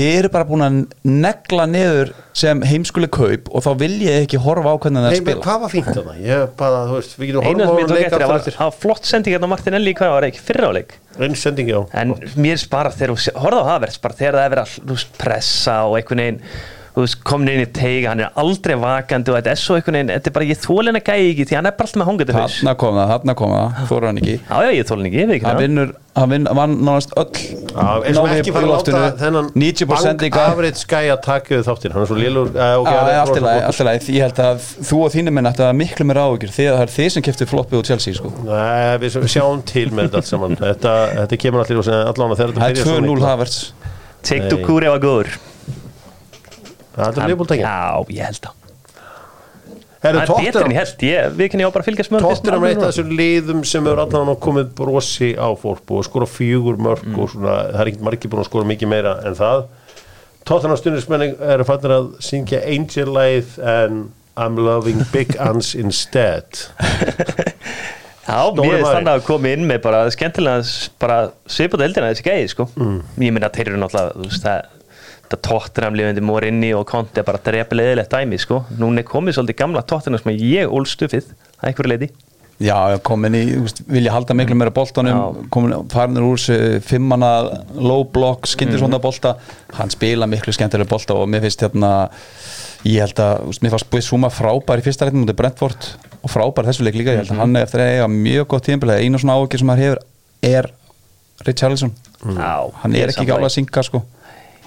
eru 0.04 0.32
bara 0.34 0.47
búin 0.50 0.66
að 0.66 0.80
negla 1.08 1.68
niður 1.70 2.12
sem 2.39 2.62
heimskuleg 2.68 3.12
kaup 3.14 3.50
og 3.52 3.64
þá 3.66 3.70
vil 3.82 3.91
ég 4.06 4.26
ekki 4.26 4.39
horfa 4.43 4.74
á 4.74 4.76
hvernig 4.80 5.04
það 5.04 5.08
er 5.08 5.14
Nei, 5.14 5.20
að 5.20 5.24
spila 5.26 5.45
hvað 5.45 5.62
var 5.64 5.74
fínt 5.74 5.89
þarna? 5.91 6.16
Ég 6.24 6.56
bara, 6.60 6.82
þú 6.89 6.97
veist, 6.97 7.16
við 7.20 7.32
getum 7.32 7.47
einu 7.50 7.70
horfum 7.70 7.91
á 7.91 7.95
leik 7.95 8.16
það 8.16 8.64
var 8.64 8.76
flott 8.84 9.10
sending 9.10 9.36
hérna 9.36 9.50
á 9.50 9.54
Martinelli 9.54 9.95
hvað 10.00 10.16
var 10.16 10.28
ekki 10.30 10.43
fyrra 10.50 10.72
á 10.72 10.74
leik? 10.78 10.97
Einn 11.20 11.38
sendingi 11.39 11.76
á 11.76 11.82
en 12.00 12.16
mér 12.39 12.66
bara 12.72 12.93
þegar 12.95 13.16
þú 13.16 13.36
horfða 13.43 13.64
á 13.66 13.70
Havertz 13.74 14.02
bara 14.04 14.20
þegar 14.20 14.39
það 14.39 14.45
er 14.45 14.54
verið 14.56 14.76
að 14.95 15.08
pressa 15.20 15.80
og 15.89 15.97
einhvern 16.00 16.24
veginn 16.24 16.41
þú 17.00 17.06
veist, 17.06 17.18
komin 17.28 17.52
inn 17.54 17.64
í 17.64 17.68
teiga, 17.72 18.12
hann 18.12 18.22
er 18.26 18.36
aldrei 18.39 18.76
vakandi 18.80 19.32
og 19.32 19.38
þetta 19.39 19.54
er 19.54 19.62
svo 19.62 19.78
einhvern 19.80 19.97
veginn, 20.00 20.12
þetta 20.14 20.30
er 20.30 20.36
bara 20.36 20.47
ég 20.50 20.60
þólin 20.60 21.00
að 21.00 21.06
gæja 21.10 21.30
ekki 21.32 21.47
því 21.50 21.58
hann 21.60 21.70
er 21.70 21.76
bara 21.80 21.88
alltaf 21.88 22.02
með 22.02 22.10
hongandi 22.10 22.36
haus 22.36 22.58
Þarna 22.60 22.74
kom 22.84 22.93
það, 23.00 23.08
þarna 23.14 23.34
kom 23.39 23.50
það, 23.56 23.80
þóra 23.89 24.06
hann 24.10 24.20
ekki. 24.22 24.36
Já, 24.39 24.56
já, 24.60 24.72
ég 24.76 24.86
þólin 24.89 25.08
ekki, 25.10 25.20
ég 25.20 25.28
veit 25.30 25.38
ekki 25.39 25.50
hann 25.50 25.62
vinnur, 25.64 25.89
hann 26.20 26.30
vinn, 26.34 26.45
vann 26.60 26.74
nánast 26.84 27.12
öll 27.16 27.30
og 27.30 27.32
náði 28.10 28.16
að 28.20 28.43
láta 28.50 28.64
loftinu, 28.66 29.04
þennan 29.22 29.47
90% 29.56 29.88
bank 29.93 30.26
ykkar 30.28 30.66
gæja 30.89 31.16
taka 31.24 31.50
við 31.56 31.64
þáttir 31.70 31.91
hann 31.95 32.04
er 32.04 32.10
svo 32.10 32.18
lélur 32.20 32.47
Já, 32.52 32.76
allt 33.22 33.38
í 33.38 33.43
lagi, 33.45 33.62
allt 33.70 33.80
í 33.80 33.88
lagi, 33.88 34.00
ég 34.18 34.24
held 34.28 34.39
að 34.43 34.58
þú 34.89 34.95
og 35.06 35.10
þínum 35.14 35.39
ættu 35.43 35.62
að 35.64 35.70
hafa 35.70 35.80
miklu 35.80 36.04
meira 36.10 36.26
áhyggjur. 36.28 36.52
Því 36.56 36.66
að 36.66 36.76
það 36.76 36.86
er 36.86 36.91
þið 36.97 37.10
sem 37.16 37.24
keftu 37.30 37.43
floppið 37.50 37.80
úr 37.80 37.88
Chelsea 37.89 38.18
sko. 38.18 38.30
Nei, 38.47 38.97
við 39.00 39.10
sjáum 39.32 39.62
til 39.70 39.88
með 39.93 40.10
þetta 40.10 40.20
allt 40.20 40.30
saman 40.30 40.58
Þetta, 40.60 40.91
þetta 41.22 41.36
kemur 41.45 41.64
allir 41.64 41.80
og 41.80 41.88
segja 41.88 42.10
allan 42.10 42.34
að 42.34 42.39
þegar 42.41 42.58
Það 47.00 47.08
er 47.08 47.16
byrjar 47.16 47.20
2-0 47.20 47.20
illa. 47.20 47.20
Havertz 47.20 47.20
Take 47.20 47.20
to 47.20 47.20
Nei. 47.20 47.20
Kúri 47.20 47.20
var 47.20 47.20
góður 47.20 47.20
Það 47.20 47.30
liðbúltækja 47.34 47.64
Já, 47.66 48.04
ég 48.14 48.26
held 48.30 48.50
að 48.50 48.58
Herru, 50.00 50.20
Það 50.20 50.30
er 50.30 50.45
betur 50.45 50.64
en 50.64 50.72
ég 50.72 50.80
held 50.80 51.02
ég, 51.04 51.34
Við 51.36 51.50
kanni 51.52 51.66
á 51.68 51.72
bara 51.76 51.84
að 51.84 51.88
fylgjast 51.89 52.12
fyrst 52.14 52.24
Tottenham 52.24 52.64
er 52.64 52.70
eitt 52.72 52.84
af 52.84 52.91
þessum 52.93 53.10
liðum 53.20 53.64
sem 53.68 53.84
hefur 53.89 54.00
allan 54.06 54.30
komið 54.45 54.70
brosi 54.78 55.30
á 55.36 55.47
fólk 55.60 55.91
og 55.91 56.06
skora 56.08 56.28
fjögur 56.30 56.78
mörg 56.80 57.04
Mm. 57.10 57.18
og 57.20 57.30
svona, 57.34 57.56
það 57.74 57.82
er 57.84 57.89
ekkert 57.91 58.06
margir 58.08 58.32
búin 58.32 58.43
að 58.43 58.47
skora 58.47 58.70
mikið 58.70 58.91
meira 58.93 59.14
en 59.28 59.36
það 59.36 59.66
Tottenham 60.47 60.80
stundismenning 60.80 61.36
eru 61.52 61.66
fannir 61.68 61.91
að 61.97 62.08
syngja 62.24 62.62
Angel 62.64 63.12
Life 63.12 63.60
and 63.60 64.12
I'm 64.39 64.56
loving 64.56 65.04
big 65.12 65.36
ants 65.39 65.74
instead 65.76 66.47
Já, 68.30 68.39
mér 68.56 68.76
er 68.78 68.84
þannig 68.86 69.12
að 69.18 69.24
koma 69.26 69.52
inn 69.52 69.64
með 69.68 69.80
bara 69.84 70.04
skemmtilega 70.14 70.64
bara 71.02 71.20
svipað 71.50 71.84
eldina 71.88 72.12
þessi 72.14 72.26
gæði 72.28 72.50
sko. 72.52 72.68
Mm. 72.78 73.00
Ég 73.26 73.34
minna 73.34 73.50
að 73.50 73.56
þeir 73.58 73.72
eru 73.72 73.80
náttúrulega 73.82 74.14
þú 74.16 74.28
veist, 74.28 74.43
það, 74.45 74.68
það 75.30 75.42
tóttunum 75.46 75.96
lifandi 76.00 76.22
Morinni 76.26 76.72
og 76.74 76.86
Konti 76.90 77.20
er 77.22 77.24
bara 77.28 77.38
drepilegilegt 77.46 78.10
dæmi 78.12 78.40
sko. 78.42 78.64
Núna 78.80 79.00
er 79.04 79.08
komið 79.10 79.38
svolítið 79.38 79.60
gamla 79.62 79.84
tóttunum 79.86 80.22
sem 80.22 80.32
ég 80.38 80.68
ólst 80.74 81.02
uppið 81.06 81.30
að 81.62 81.70
einhverju 81.70 81.94
leiti 81.94 82.10
Já, 82.60 82.98
komin 83.08 83.32
í, 83.40 83.44
vilja 83.88 84.12
halda 84.12 84.36
miklu 84.36 84.56
meira 84.60 84.72
boltanum, 84.76 85.16
Já. 85.16 85.48
komin 85.50 85.86
farinur 85.88 86.26
úr 86.34 86.82
fimmana 86.84 87.30
low 87.80 88.04
block, 88.04 88.44
skyndi 88.52 88.74
Mhm. 88.76 88.80
svona 88.82 89.00
bolta, 89.00 89.38
hann 89.78 89.90
spila 89.90 90.28
miklu 90.28 90.52
skemmtilega 90.52 90.90
bolta 90.90 91.14
og 91.16 91.30
mér 91.30 91.40
finnst 91.46 91.62
hérna 91.64 92.10
ég 92.84 93.00
held 93.00 93.16
að, 93.16 93.46
veist, 93.48 93.62
mér 93.64 93.72
fannst 93.72 93.90
Bissúma 93.90 94.28
frábær 94.30 94.78
í 94.78 94.84
fyrsta 94.84 95.08
reyndum 95.08 95.24
mútið 95.26 95.38
Brentford 95.40 95.88
og 96.22 96.30
frábær 96.30 96.68
þessu 96.68 96.84
leik 96.84 96.96
líka, 96.96 97.16
ég 97.16 97.22
Mhm. 97.22 97.28
held 97.28 97.32
að 97.32 97.40
hann 97.40 97.56
er 97.56 97.64
eftir 97.66 97.80
að 97.80 97.94
eiga 97.96 98.08
mjög 98.12 98.48
gott 98.48 98.64
tíðanbilega, 98.68 99.00
einu 99.06 99.18
svona 99.18 99.38
áhugir 99.40 99.60
sem 99.60 99.68
hann 99.70 99.80
hefur 99.80 99.98
er 100.44 100.70
Richarlison, 101.48 101.92
Já, 102.36 102.72
hann 102.84 102.94
er 102.96 103.08
ekki 103.08 103.26
gála 103.26 103.48
að 103.48 103.56
synga 103.56 103.84
sko, 103.86 104.04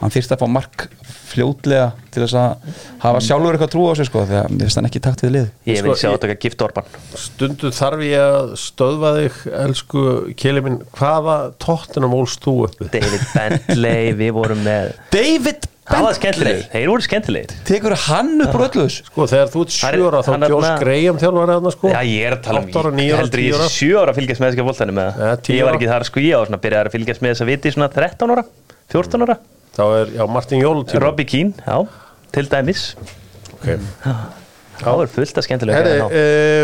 hann 0.01 0.11
þyrst 0.15 0.33
að 0.35 0.41
fá 0.43 0.49
mark 0.51 0.87
fljótlega 1.33 1.93
til 2.13 2.23
þess 2.25 2.35
að 2.37 2.79
hafa 3.05 3.21
sjálfur 3.25 3.57
eitthvað 3.57 3.73
trú 3.73 3.85
á 3.89 3.93
sig 3.97 4.09
sko 4.09 4.25
þegar 4.29 4.51
mér 4.53 4.67
finnst 4.67 4.79
hann 4.81 4.89
ekki 4.91 5.01
takt 5.05 5.23
við 5.25 5.33
lið 5.37 5.47
Ég 5.71 5.79
Sko, 5.81 5.87
vil 5.89 5.97
sjá 5.97 6.09
ég- 6.09 6.17
þetta 6.19 6.29
ekki 6.33 6.43
gift 6.49 6.65
orban. 6.67 6.85
Stundu 7.17 7.71
þarf 7.73 8.03
ég 8.05 8.25
að 8.27 8.53
stöðva 8.61 9.13
þig 9.19 9.39
elsku 9.65 10.03
Keli 10.43 10.65
minn, 10.67 10.81
hvaða 10.99 11.37
tóttunum 11.63 12.17
ólst 12.19 12.43
þú 12.45 12.57
uppi? 12.69 12.89
David 12.93 13.29
Bentley, 13.35 14.13
við 14.19 14.33
vorum 14.37 14.65
með 14.67 14.93
David 15.15 15.69
Það 15.83 16.05
var 16.07 16.15
skemmtilegir, 16.15 16.61
þeir 16.71 16.85
voru 16.93 17.03
skemmtilegir. 17.03 17.55
Tekur 17.67 17.95
hann 18.05 18.29
upp 18.45 18.53
úr 18.55 18.63
öllu 18.69 18.85
þessu? 18.87 19.03
Sko 19.09 19.25
þegar 19.27 19.49
þú 19.51 19.63
ert 19.65 19.73
er- 19.73 19.97
sjóra 19.99 20.21
þá 20.23 20.29
er 20.31 20.45
þarna- 20.45 20.79
Graham 20.79 21.19
þjálfari 21.19 21.53
þarna 21.57 21.73
sko. 21.75 21.89
Já, 21.91 21.99
ég 22.07 22.23
er 22.29 22.37
að 22.37 22.43
tala 22.47 22.61
um 22.63 22.69
ára, 22.71 23.19
heldur 23.19 23.43
ég 23.43 23.57
ára. 23.59 24.13
að 24.13 24.21
fylgjast 24.21 24.41
með 24.95 25.11
Ja, 25.19 25.35
tíu 25.43 25.57
Ég 25.59 25.65
var 25.67 25.75
ekki 25.75 25.89
þar 25.91 26.05
sko, 26.07 26.21
ég 26.23 26.39
var 26.39 26.47
svona 26.47 26.61
að 26.61 26.65
byrja 26.69 26.85
að 26.87 26.93
fylgjast 26.95 27.21
með 27.27 27.33
þess 27.35 27.43
að 27.43 27.51
viti 27.51 27.73
svona 27.75 27.89
13 27.91 28.31
ára, 28.31 28.45
14 28.95 29.23
ára 29.27 29.37
Þá 29.73 29.83
er, 29.97 30.15
já, 30.19 30.23
Martin 30.29 30.61
Jól 30.61 30.85
tíma 30.85 31.05
Robbie 31.07 31.29
Keane, 31.29 31.53
já, 31.65 31.77
til 32.35 32.49
dæmis. 32.53 32.87
Okay. 33.57 33.79
Það 34.83 35.05
er 35.05 35.13
fullt 35.15 35.39
að 35.39 35.47
skemmtilega 35.47 35.79
Herri, 35.79 35.93
hérna. 36.01 36.09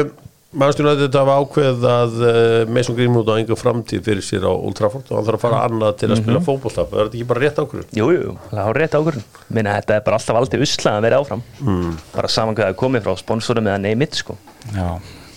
uh, 0.08 0.26
mannstjónu 0.58 0.90
að 0.90 1.02
þetta 1.04 1.22
var 1.28 1.42
ákveð 1.44 1.84
að 1.92 2.16
uh, 2.24 2.72
Mason 2.72 2.96
Greenwood 2.98 3.30
á 3.30 3.34
einhver 3.38 3.60
framtíð 3.60 4.02
fyrir 4.08 4.24
sér 4.26 4.46
á 4.48 4.52
Old 4.52 4.76
Trafford 4.78 5.08
og 5.12 5.18
hann 5.18 5.28
þarf 5.28 5.38
að 5.38 5.44
fara 5.44 5.60
annað 5.68 5.94
til 6.00 6.08
að 6.10 6.20
spila 6.22 6.42
fótbollta 6.44 6.84
er 6.88 6.90
þetta 6.96 7.18
ekki 7.20 7.28
bara 7.30 7.44
rétt 7.44 7.60
ákveð? 7.62 7.86
Jú, 8.00 8.08
jú, 8.16 8.34
það 8.50 8.70
var 8.70 8.80
rétt 8.82 8.96
ákvörðun. 8.98 9.28
Minna, 9.58 9.76
þetta 9.78 9.96
er 9.98 10.04
bara 10.08 10.18
alltaf 10.20 10.40
aldrei 10.42 10.66
usla 10.66 10.96
að 10.96 11.06
vera 11.06 11.22
áfram. 11.22 11.46
Mm. 11.62 11.94
bara 12.16 12.32
saman 12.32 12.58
hvað 12.58 12.66
það 12.66 12.74
er 12.74 12.80
komið 12.82 13.06
frá 13.06 13.22
sponsorum 13.22 13.70
eða 13.70 13.84
neymit 13.86 14.18
sko, 14.18 14.36
já, 14.74 14.88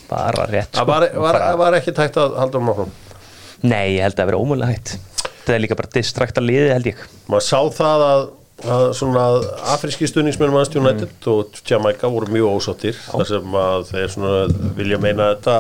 bara 0.09 0.49
rétt 0.49 0.71
sko. 0.71 0.81
Það 0.81 0.91
var, 0.95 1.07
var, 1.27 1.39
var 1.61 1.79
ekki 1.79 1.95
tækt 2.01 2.19
að 2.23 2.35
halda 2.41 2.63
um 2.63 2.73
áfram? 2.73 2.97
Nei, 3.61 3.97
ég 3.99 4.07
held 4.07 4.15
að 4.15 4.23
það 4.23 4.31
vera 4.31 4.41
ómögulega 4.41 4.73
Það 5.45 5.55
er 5.55 5.63
líka 5.65 5.77
bara 5.79 5.91
distrakta 5.95 6.43
liði 6.43 6.69
held 6.75 6.89
ég. 6.91 7.03
Maður 7.31 7.45
sá 7.47 7.59
það 7.77 8.03
að, 8.07 8.25
að 8.77 8.87
svona 8.99 9.23
afríski 9.73 10.09
stuðningsmenn 10.09 10.53
mannstjónu 10.53 10.91
United 10.91 11.29
og 11.31 11.61
Jamaica 11.67 12.11
voru 12.13 12.29
mjög 12.33 12.51
ósáttir 12.59 12.99
þar 13.07 13.25
sem 13.31 13.55
að 13.63 13.87
þeir 13.93 14.11
svona 14.15 14.35
vilja 14.77 14.99
meina 15.01 15.31
þetta 15.33 15.55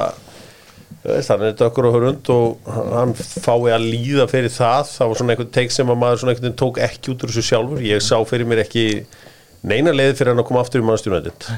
þú 1.01 1.09
veist, 1.15 1.31
hann 1.33 1.43
er 1.47 1.55
dökkur 1.57 1.87
og 1.89 1.95
hörund 1.97 2.29
og 2.35 2.71
hann 2.93 3.15
fái 3.17 3.71
að 3.73 3.87
líða 3.89 4.27
fyrir 4.29 4.53
það. 4.53 4.91
Það 4.93 5.09
var 5.13 5.17
svona 5.21 5.33
einhvern 5.33 5.53
teik 5.57 5.73
sem 5.73 5.89
að 5.89 6.01
maður 6.03 6.21
svona 6.21 6.35
einhvern 6.35 6.57
tók 6.61 6.77
ekki 6.85 7.13
út 7.15 7.25
úr 7.25 7.31
þessu 7.33 7.45
sjálfur. 7.49 7.81
Ég 7.89 8.03
sá 8.05 8.17
fyrir 8.29 8.45
mér 8.51 8.61
ekki 8.67 8.83
neina 9.65 9.93
leið 9.97 10.13
fyrir 10.19 10.35
hann 10.35 10.43
að 10.43 10.49
koma 10.51 10.61
aftur 10.61 10.83
í 10.83 10.85
mannstjónu 10.85 11.17
United. 11.17 11.49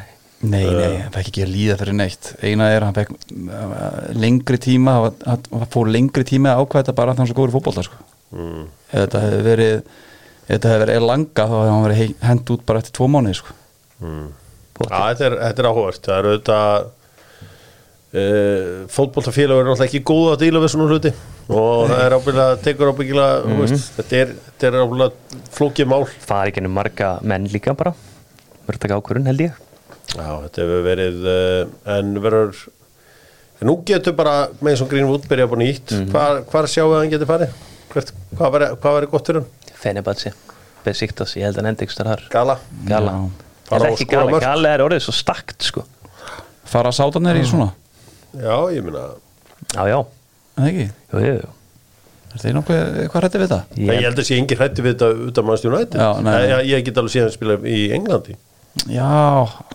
Nei, 0.43 0.63
nei, 0.67 0.95
hann 0.99 1.11
fekk 1.15 1.29
ekki 1.33 1.43
að 1.45 1.51
líða 1.55 1.75
fyrir 1.79 1.95
neitt. 1.95 2.31
Eina 2.43 2.65
er 2.71 2.83
að 2.83 2.89
hann 2.89 2.97
fekk 2.97 3.11
uh, 3.15 3.99
lengri 4.19 4.57
tíma 4.63 4.95
hann 4.97 5.05
var- 5.05 5.43
hann 5.59 5.69
fór 5.71 5.91
lengri 5.91 6.25
tíma 6.27 6.51
að 6.55 6.63
ákvæða 6.65 6.81
þetta 6.81 6.95
bara 6.97 7.13
þannig 7.15 7.31
svo 7.31 7.37
góður 7.41 7.53
fótbolta 7.57 7.83
sko. 7.87 7.99
Mm. 8.33 8.63
ef 8.89 8.97
þetta 8.97 9.23
hefði 9.25 9.43
verið 9.47 9.75
ef 10.43 10.49
þetta 10.49 10.71
hefði 10.73 10.85
verið 10.85 11.05
langa 11.07 11.45
þá 11.47 11.53
hefði 11.57 11.73
hann 11.73 11.85
verið 11.87 12.15
hent 12.27 12.53
út 12.55 12.65
bara 12.67 12.83
eftir 12.83 12.97
tvo 12.97 13.09
mánuði 13.11 13.39
sko. 13.39 13.55
Já, 14.83 14.99
þetta 15.13 15.25
er, 15.27 15.35
þetta 15.39 15.63
er 15.63 15.69
áhugavert. 15.69 16.07
Það 16.07 16.17
er 16.17 16.27
auðvitað 16.29 16.87
uh, 18.13 18.83
fótboltafélag 18.93 19.61
er 19.61 19.69
náttúrulega 19.69 19.89
ekki 19.89 20.03
góð 20.09 20.31
að 20.33 20.43
díla 20.43 20.63
við 20.63 20.73
svona 20.73 20.89
hluti. 20.89 21.13
Og 21.53 21.91
það 21.91 22.05
er 22.05 22.15
ábyggilega, 22.17 22.61
tekur 22.63 22.93
ábyggilega 22.93 23.41
mm 23.43 23.59
veist, 23.61 23.89
þetta 23.97 24.21
er, 24.21 24.37
þetta 24.47 24.69
er 24.69 24.79
ábyggilega 24.81 25.41
flókið 25.57 25.91
mál. 25.91 26.05
Fara 26.27 26.51
ekki 26.51 26.63
ennum 26.63 26.77
marga 26.79 27.17
menn 27.23 27.49
líka 27.53 27.75
bara. 27.77 27.93
Verður 28.67 28.85
taka 28.85 29.01
ákvörðun 29.01 29.29
held 29.31 29.45
ég. 29.45 29.59
Já, 30.13 30.29
þetta 30.45 30.63
hefur 30.63 30.87
verið 30.87 31.27
uh, 31.27 31.59
en 31.97 32.15
verður 32.23 32.63
en 33.61 33.69
nú 33.69 33.77
getur 33.87 34.15
bara 34.17 34.49
með 34.59 34.73
eins 34.73 34.81
og 34.83 34.89
Greenwood 34.91 35.29
byrja 35.29 35.47
upp 35.47 35.55
á 35.55 35.57
nýtt. 35.61 35.93
Mm 35.95 36.09
hvar, 36.11 36.41
hvar 36.49 36.67
sjáum 36.71 36.91
við 36.91 36.97
að 36.97 37.05
hann 37.05 37.13
getur 37.13 37.29
farið 37.29 37.61
Hvert, 37.93 38.13
hvað 38.37 38.53
væri 38.55 38.67
hvað 38.81 38.95
væri 38.97 39.09
gott 39.11 39.29
fyrir 39.29 39.43
hann 39.43 39.77
Fenebatsi, 39.83 40.31
Besiktas, 40.85 41.35
ég 41.37 41.45
held 41.47 41.59
að 41.59 41.65
nendi 41.67 41.85
ykkur 41.87 42.07
þar. 42.09 42.21
Gala. 42.33 42.55
Gala, 42.87 43.15
og 43.69 43.85
ekki 43.89 44.07
Gala. 44.11 44.39
Gala 44.43 44.71
er 44.77 44.83
orðið 44.85 45.03
svo 45.07 45.13
stakt 45.15 45.65
sko. 45.67 45.83
Fara 46.73 46.91
sátanir 46.95 47.37
í 47.39 47.43
svona? 47.47 47.69
Já, 48.33 48.55
ég 48.73 48.81
meina 48.85 49.03
Já, 49.73 49.83
já, 49.89 49.99
eða 50.57 50.69
ekki, 50.71 50.85
jú, 51.13 51.19
jú, 51.23 51.33
jú. 51.37 51.51
er 52.33 52.41
þeir 52.41 52.55
nokkuð 52.57 52.79
eitthvað 53.03 53.23
rætti 53.25 53.41
við 53.43 53.51
það? 53.53 53.61
Ég, 53.77 53.91
ég 53.93 54.07
held 54.07 54.19
að 54.23 54.27
sé 54.27 54.37
engin 54.39 54.59
hrætti 54.59 54.83
við 54.85 54.95
þetta 54.95 55.09
út 55.27 55.39
af 55.41 55.47
mannstjónu 55.49 55.77
nætti 55.79 56.01
Já, 56.01 56.07
nei, 56.17 56.31
nei. 56.33 56.47
ég, 56.49 56.63
ég 56.73 56.83
get 56.87 56.99
alveg 57.01 57.13
síðan 57.13 57.33
spila 57.35 57.57
í 57.69 57.77
Englandi. 57.95 58.35
Já, 58.89 59.11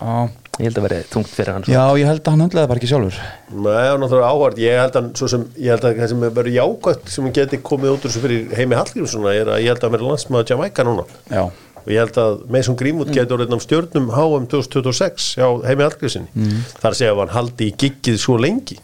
já, 0.02 0.16
Ég 0.58 0.66
held 0.66 0.78
að 0.80 0.86
verið 0.88 1.04
þungt 1.12 1.30
fyrir 1.30 1.54
hann 1.54 1.64
sko. 1.64 1.72
já, 1.72 1.82
ég 2.00 2.08
held 2.08 2.20
að 2.24 2.34
hann 2.34 2.42
höndlaði 2.42 2.68
bara 2.70 2.80
ekki 2.80 2.90
sjálfur. 2.90 3.18
Nei, 3.54 3.86
og 3.92 4.00
náttúrulega 4.02 4.30
áhvert, 4.32 4.58
ég 4.58 4.80
held 4.82 4.98
að 4.98 5.08
svo 5.20 5.28
sem, 5.30 5.44
ég 5.54 5.70
held 5.70 5.86
að 5.86 6.00
það 6.00 6.10
sem 6.12 6.24
verður 6.24 6.56
jákvæmt 6.56 7.12
sem 7.14 7.28
geti 7.38 7.60
komið 7.68 7.92
út 7.94 8.02
úr 8.02 8.10
þessu 8.10 8.22
fyrir 8.24 8.56
heimi 8.58 8.78
Hallgrímssona 8.78 9.34
er 9.38 9.52
að 9.54 9.62
ég 9.62 9.70
held 9.70 9.86
að 9.86 9.94
verður 9.94 10.10
landsmaður 10.12 10.50
Jamaica 10.50 10.86
núna. 10.88 11.04
Já, 11.30 11.44
og 11.84 11.92
ég 11.94 12.02
held 12.02 12.18
að 12.24 12.40
Mason 12.56 12.78
Greenwood 12.80 13.12
getur 13.14 13.38
orðin 13.38 13.54
á 13.54 13.60
stjörnum 13.62 14.10
HM 14.16 14.48
2026 14.50 15.28
á 15.38 15.48
heimi 15.68 15.86
Hallgrímssinni 15.86 16.34
mm. 16.34 16.66
þar 16.82 16.90
að 16.90 16.98
segja 16.98 17.14
að 17.14 17.22
hann 17.22 17.36
haldi 17.36 17.70
í 17.70 17.76
giggið 17.84 18.18
svo 18.24 18.34
lengi. 18.42 18.80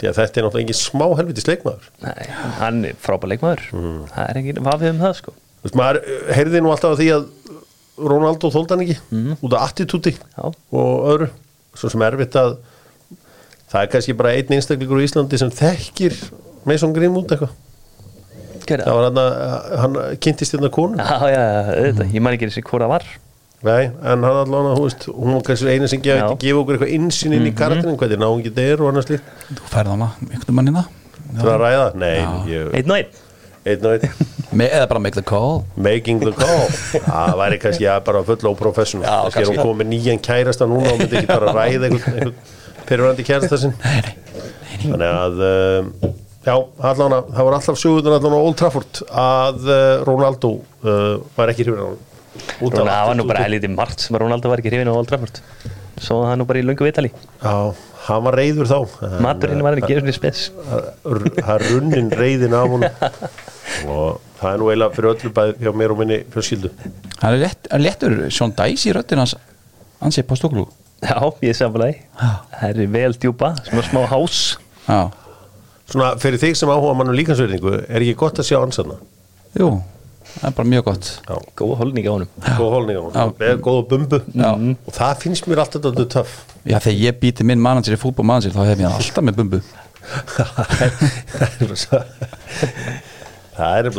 Því 0.00 0.08
að 0.08 0.16
þetta 0.16 0.40
er 0.40 0.46
náttúrulega 0.46 0.64
engin 0.64 0.78
smá 0.80 1.04
helviti 1.18 1.42
sleikmaður 1.44 1.90
Nei, 2.00 2.24
hann 2.56 2.80
er 2.88 2.96
frábær 3.04 3.30
leikmaður. 3.34 3.66
Það 3.68 4.24
er 4.24 4.40
engin 4.40 4.62
vafið 4.64 4.94
um 4.94 5.02
það 5.04 5.16
sko. 5.18 5.34
Þú 5.60 5.68
veist, 5.68 5.76
maður 5.76 5.98
eh, 6.00 6.30
heyrði 6.38 6.62
nú 6.64 6.72
alltaf 6.72 6.94
að 6.94 7.02
því 7.02 7.08
að 7.18 7.26
Ronaldo 8.00 8.50
þóldi 8.52 8.74
hann 8.76 8.84
ekki 8.86 8.98
út 9.46 9.56
af 9.56 9.68
attitúti 9.70 10.14
og 10.42 11.08
öðru. 11.14 11.30
Svo 11.78 11.90
sem 11.92 12.02
erfitt 12.02 12.36
að 12.40 12.56
það 13.70 13.80
er 13.84 13.90
kannski 13.92 14.14
bara 14.18 14.32
einn 14.34 14.54
einstaklingur 14.56 15.00
í 15.02 15.06
Íslandi 15.08 15.38
sem 15.40 15.50
þekkir 15.54 16.16
Mason 16.68 16.92
Greenwood 16.96 17.30
eitthvað. 17.30 17.52
Það 18.70 18.92
var 18.94 19.06
hann 19.08 19.18
að 19.18 19.32
hann 19.82 19.96
kynntist 20.22 20.54
hérna 20.54 20.70
konu. 20.74 20.98
Já, 21.00 21.16
já, 21.32 21.40
já, 21.40 21.62
auðvitað, 21.74 22.12
ég 22.14 22.22
man 22.22 22.36
ekki 22.36 22.50
þessi 22.50 22.62
hvora 22.68 22.86
var. 22.90 23.06
Nei, 23.66 23.88
en 23.90 24.22
hann 24.24 24.38
allan 24.44 24.68
að, 24.70 24.76
hú 24.78 24.84
veist, 24.86 25.06
hún 25.10 25.34
var 25.36 25.42
kannski 25.48 25.72
eina 25.72 25.88
sem. 25.90 26.00
Mhm. 26.00 26.36
gefa 26.40 26.60
okkur 26.60 26.76
eitthvað 26.76 26.92
insýn 26.96 27.34
inn 27.36 27.48
í 27.48 27.54
karakterin, 27.56 27.98
hvernig 28.00 28.20
náungi 28.22 28.46
þetta 28.50 28.68
er 28.74 28.84
og 28.84 28.92
annars 28.92 29.10
líkt. 29.10 29.32
þú 29.50 29.72
færði 29.72 29.94
hana, 29.96 30.10
einhvern 30.30 30.56
mannina. 30.60 30.84
Þú 31.30 31.42
er 31.44 31.50
að 31.50 31.60
ræða? 31.64 31.88
Nei, 32.00 32.14
ég, 32.50 32.70
Einn 32.78 32.90
og 32.90 32.96
einn 33.00 33.18
einn 33.68 33.86
og 33.86 33.96
einn, 33.96 34.28
Me, 34.50 34.66
eða 34.66 34.88
bara 34.90 35.02
make 35.04 35.14
the 35.14 35.22
call 35.22 35.60
making 35.78 36.18
the 36.24 36.32
call. 36.34 36.66
Það 37.06 37.36
væri 37.38 37.60
kannski 37.62 37.86
ja, 37.86 37.98
bara 38.02 38.24
full 38.26 38.50
óprofessional. 38.50 39.06
Já, 39.06 39.34
Kannski 39.36 39.44
er 39.44 39.50
hún 39.52 39.60
komið 39.62 39.80
með 39.82 39.90
nýjan 39.92 40.22
kærasta 40.26 40.66
núna 40.70 40.90
og 40.94 40.98
myndi 41.02 41.20
ekki 41.20 41.30
bara 41.30 41.54
ræða 41.54 41.90
einhvern, 41.90 42.34
fyrirvændi 42.88 43.26
kærasta 43.28 43.60
sinn. 43.62 43.76
Þannig 44.80 45.06
að, 45.06 45.42
um, 45.46 45.90
já, 46.48 46.54
allan 46.90 47.18
að, 47.20 47.32
það 47.36 47.48
var 47.50 47.58
alltaf 47.60 47.86
allan 47.86 48.34
á 48.34 48.40
Old 48.40 48.58
Trafford 48.58 49.02
að 49.22 49.66
uh, 49.68 49.80
Ronaldo 50.08 50.54
uh, 50.82 51.18
var 51.36 51.54
ekki 51.54 51.68
hrifin 51.68 51.84
á 51.84 51.88
hann. 51.92 52.06
Út 52.60 52.74
af 52.74 52.84
Róna, 52.84 52.94
það 52.94 53.08
var 53.08 53.16
nú 53.18 53.26
bara 53.28 53.44
helviti 53.44 53.70
margt 53.72 54.04
sem 54.04 54.16
að 54.16 54.22
Ronaldo 54.24 54.50
var 54.50 54.62
ekki 54.62 54.70
hrifin 54.70 54.90
á 54.90 54.94
Old 54.94 55.10
Trafford 55.10 55.40
Svo 56.00 56.20
það 56.24 56.36
nú 56.38 56.46
bara 56.48 56.60
í 56.62 56.66
löngu 56.66 56.86
vitali 56.86 57.10
Já, 57.10 57.54
hann 58.06 58.24
var 58.26 58.38
reyður 58.40 58.70
þá. 58.70 58.78
Maturinn 59.24 59.62
var 59.66 59.78
ekki 59.78 59.98
svona 59.98 60.14
spes. 60.16 60.42
Það 61.04 61.52
er 61.54 61.66
runnin 61.68 62.10
reyðin 62.14 62.56
af 62.56 62.74
honum. 62.74 63.06
Og 63.90 64.18
það 64.40 64.50
er 64.50 64.60
nú 64.62 64.70
eiginlega 64.72 64.96
fyrir 64.96 65.12
öllu 65.14 65.32
bæði 65.36 65.56
hjá 65.60 65.72
mér 65.82 65.94
og 65.94 66.00
minni 66.02 66.20
fjölskyldu. 66.34 66.72
Hann 67.20 67.36
er 67.36 67.40
létt, 67.44 67.70
er 67.70 67.84
léttur, 67.84 68.18
Sean 68.34 68.56
Dice 68.56 68.90
í 68.90 68.96
röddinn 68.96 69.22
hans 69.22 69.36
ansi 70.00 70.24
på 70.26 70.38
stóklu 70.38 70.66
Já, 71.00 71.16
ég 71.40 71.56
samfélagi. 71.56 72.02
Það 72.20 72.66
er 72.68 72.92
vel 72.92 73.14
djúpa, 73.16 73.54
svona 73.64 73.84
smá 73.86 74.02
hás. 74.10 74.40
Já, 74.84 75.06
svona 75.90 76.10
fyrir 76.20 76.40
þig 76.40 76.58
sem 76.58 76.70
áhuga 76.70 76.94
mannum 76.98 77.16
líkansverðingu 77.18 77.72
er 77.80 78.04
ekki 78.04 78.18
gott 78.18 78.38
að 78.40 78.50
sjá 78.50 78.58
ansanna 78.60 78.98
jú, 79.58 79.70
það 80.38 80.46
er 80.50 80.54
bara 80.56 80.68
mjög 80.72 80.84
gott. 80.88 81.10
Já, 81.26 81.36
Góða 81.60 81.76
holning 81.82 82.06
á 82.06 82.12
honum. 82.14 82.30
Góð 82.46 82.70
holning 82.76 82.96
á 82.96 83.02
honum. 83.04 83.36
Góða 83.66 83.84
bumbu. 83.90 84.18
Já. 84.34 84.50
og 84.86 84.92
það 84.96 85.20
finnst 85.24 85.48
mér 85.50 85.62
alltaf 85.64 85.84
þetta 85.86 86.06
töff. 86.16 86.32
Já, 86.64 86.78
þegar 86.78 86.98
ég 87.04 87.20
býti 87.22 87.46
minn 87.46 87.62
manager 87.62 87.96
í 87.96 88.00
fútból 88.00 88.26
manager 88.28 88.52
þá 88.56 88.62
hef 88.70 88.82
ég 88.84 88.90
alltaf 88.90 89.24
með 89.26 89.40
bumbu. 89.42 89.60
Það 90.00 91.44
er 91.46 91.60
bara 91.60 91.76
svo- 91.78 92.04
það. 93.56 93.74
Er 93.76 93.90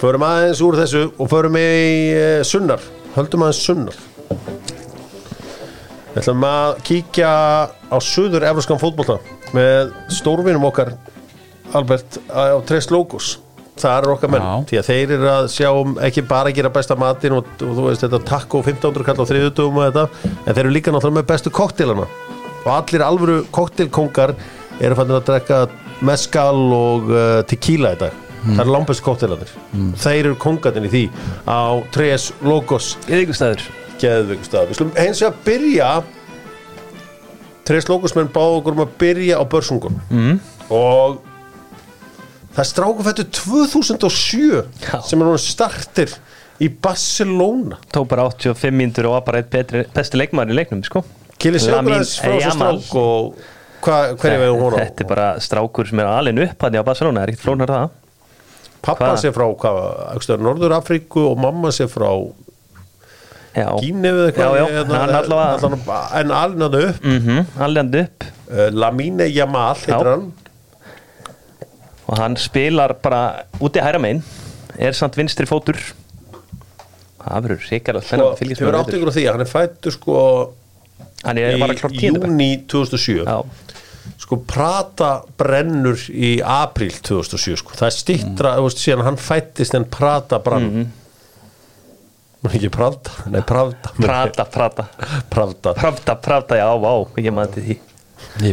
förum 0.00 0.24
aðeins 0.24 0.60
úr 0.64 0.78
þessu 0.80 1.02
og 1.20 1.28
förum 1.30 1.56
í 1.60 1.64
uh, 2.16 2.40
sunnar. 2.46 2.80
Höldum 3.14 3.44
aðeins 3.44 3.60
sunnar. 3.66 3.96
Við 6.10 6.18
ætlum 6.24 6.44
að 6.48 6.80
kíkja 6.88 7.30
á 7.70 7.96
suður 8.02 8.46
efraskan 8.48 8.80
fótbolta 8.80 9.20
með 9.54 9.92
stórvinum 10.16 10.64
okkar 10.66 10.94
Albert 11.76 12.20
á 12.30 12.58
Tres 12.66 12.90
Logos 12.90 13.38
það 13.80 13.96
er 13.96 14.12
okkar 14.12 14.32
menn, 14.32 14.44
Já. 14.44 14.64
því 14.68 14.78
að 14.80 14.88
þeir 14.88 15.12
eru 15.16 15.28
að 15.30 15.46
sjá 15.54 15.68
um 15.72 15.94
ekki 16.04 16.24
bara 16.28 16.50
að 16.50 16.58
gera 16.58 16.72
besta 16.74 16.96
matin 16.98 17.36
og, 17.36 17.50
og 17.64 17.76
þú 17.76 17.86
veist 17.86 18.04
þetta 18.04 18.20
taco 18.28 18.62
1500 18.62 19.06
kall 19.06 19.24
á 19.24 19.30
þriðutugum 19.30 19.80
og 19.80 19.86
þetta, 19.88 20.32
en 20.44 20.50
þeir 20.50 20.64
eru 20.64 20.74
líka 20.74 20.94
náttúrulega 20.94 21.20
með 21.20 21.28
bestu 21.30 21.52
koktelana 21.54 22.08
og 22.60 22.72
allir 22.74 23.04
alvöru 23.06 23.38
koktelkongar 23.54 24.34
eru 24.80 24.98
fannir 24.98 25.20
að 25.20 25.28
drekka 25.30 25.60
mezcal 26.04 26.60
og 26.76 27.10
uh, 27.12 27.40
tequila 27.48 27.94
í 27.96 28.00
dag. 28.00 28.26
Það 28.40 28.62
eru 28.62 28.72
langbæst 28.72 29.04
koktelanir 29.04 29.50
þeir 30.00 30.30
eru 30.30 30.36
kongatinn 30.40 30.86
í 30.88 30.92
því 30.92 31.02
á 31.44 31.76
Tres 31.92 32.30
Logos 32.40 32.94
Yðingustæður 33.04 33.66
geðveikum 34.00 34.46
stað 34.48 34.70
við 34.70 34.78
skulum 34.78 34.94
eins 34.96 35.20
og 35.20 35.28
að 35.28 35.42
byrja. 35.44 35.90
Tres 37.68 37.88
Logos 37.90 38.16
menn 38.16 38.32
báðu 38.32 38.62
okkur 38.62 38.78
um 38.78 38.84
að 38.86 38.94
byrja 39.02 39.40
á 39.40 39.44
börsungun 39.44 40.00
mm. 40.08 40.38
og 40.72 41.20
það 42.54 42.62
er 42.64 42.68
stráku 42.70 43.06
fættu 43.06 43.26
2007 43.38 44.64
Já. 44.84 44.98
sem 45.06 45.22
er 45.22 45.30
hún 45.30 45.40
startir 45.40 46.16
í 46.60 46.68
Barcelona. 46.68 47.78
Tók 47.94 48.08
bara 48.10 48.26
85 48.28 48.76
mínútur 48.76 49.08
og 49.08 49.16
var 49.18 49.24
bara 49.28 49.40
eitt 49.40 49.52
betri, 49.52 49.86
besti 49.94 50.20
leikmaður 50.20 50.52
í 50.52 50.58
leiknum 50.60 50.82
sko. 50.84 51.04
Kili 51.40 51.62
Seguraðs 51.62 52.18
frá 52.20 52.34
þessu 52.36 52.52
strák 52.58 52.98
og 53.00 53.40
hva, 53.80 53.96
hverju 54.20 54.42
veginn 54.42 54.60
hún 54.60 54.76
á? 54.76 54.78
þetta 54.82 55.04
er 55.06 55.08
bara 55.08 55.28
strákur 55.40 55.88
sem 55.88 56.02
er 56.02 56.10
alveg 56.10 56.50
upp 56.50 56.66
hann 56.66 56.76
á 56.76 56.84
Barcelona, 56.84 57.22
er 57.22 57.32
ekkert 57.32 57.46
flónar 57.46 57.72
það? 57.72 57.96
Pappa 58.80 59.10
Hvað? 59.10 59.22
sé 59.22 59.32
frá 59.36 59.46
hvað, 59.62 59.80
aukstar, 60.16 60.44
Norður 60.44 60.76
Afríku 60.76 61.24
og 61.30 61.40
mamma 61.40 61.72
sé 61.72 61.88
frá 61.88 62.10
Gínu 63.50 64.06
eða 64.06 64.26
eitthvað 64.28 64.58
hérna, 64.60 64.98
en 66.20 66.30
alveg 66.30 66.76
upp. 66.84 67.00
Mm 67.02 67.46
alveg 67.58 67.96
upp. 68.04 68.28
Uh, 68.50 68.68
Lamine 68.70 69.26
Yamal 69.26 69.74
heitir 69.80 70.06
hann 70.06 70.28
og 72.10 72.18
hann 72.18 72.36
spilar 72.40 72.96
bara 73.02 73.46
úti 73.62 73.82
hæra 73.82 74.00
megin 74.02 74.22
er 74.80 74.96
samt 74.96 75.18
vinstri 75.18 75.46
fótur. 75.48 75.78
Það 77.20 77.46
verður 77.46 77.58
að 77.60 77.66
sko, 77.70 78.04
þennan 78.10 78.38
fylgjast 78.38 78.60
þau 78.60 78.66
verður 78.66 78.76
með 78.76 78.84
átt 78.84 78.94
ykkur 78.96 79.10
á 79.12 79.16
því 79.16 79.24
að 79.24 79.34
hann 79.34 79.44
er 79.44 79.50
fættur 79.50 79.94
sko 79.94 80.20
hann 81.20 81.40
er 81.40 81.58
bara 81.60 81.76
klart 81.76 81.96
í 81.96 82.00
tíundabæk 82.00 82.30
júni 82.30 82.46
2007 82.72 83.26
já, 83.28 83.34
sko 84.24 84.38
Prata 84.48 85.10
brennur 85.38 86.06
í 86.08 86.30
apríl 86.40 86.94
2007 86.96 87.60
sko. 87.60 87.76
það 87.76 87.90
er 87.90 87.96
stittra, 87.98 88.54
þú 88.56 88.64
veist, 88.66 88.80
síðan 88.80 89.04
hann 89.10 89.20
fættist 89.20 89.76
en 89.76 89.86
Prata 89.90 90.40
brann. 90.42 90.72
Mm 90.72 90.88
ekki 92.48 92.70
Pravda, 92.72 93.12
nei 93.28 93.42
Pravda. 93.44 93.90
Prata, 94.00 94.46
prata. 94.48 94.86
Pravda. 95.28 95.74
Pravda, 95.76 96.14
pravda, 96.16 96.56
já, 96.56 96.68
vá, 96.80 96.92
ég 97.20 97.34
maður 97.36 97.58
til 97.58 97.64
því. 97.66 97.76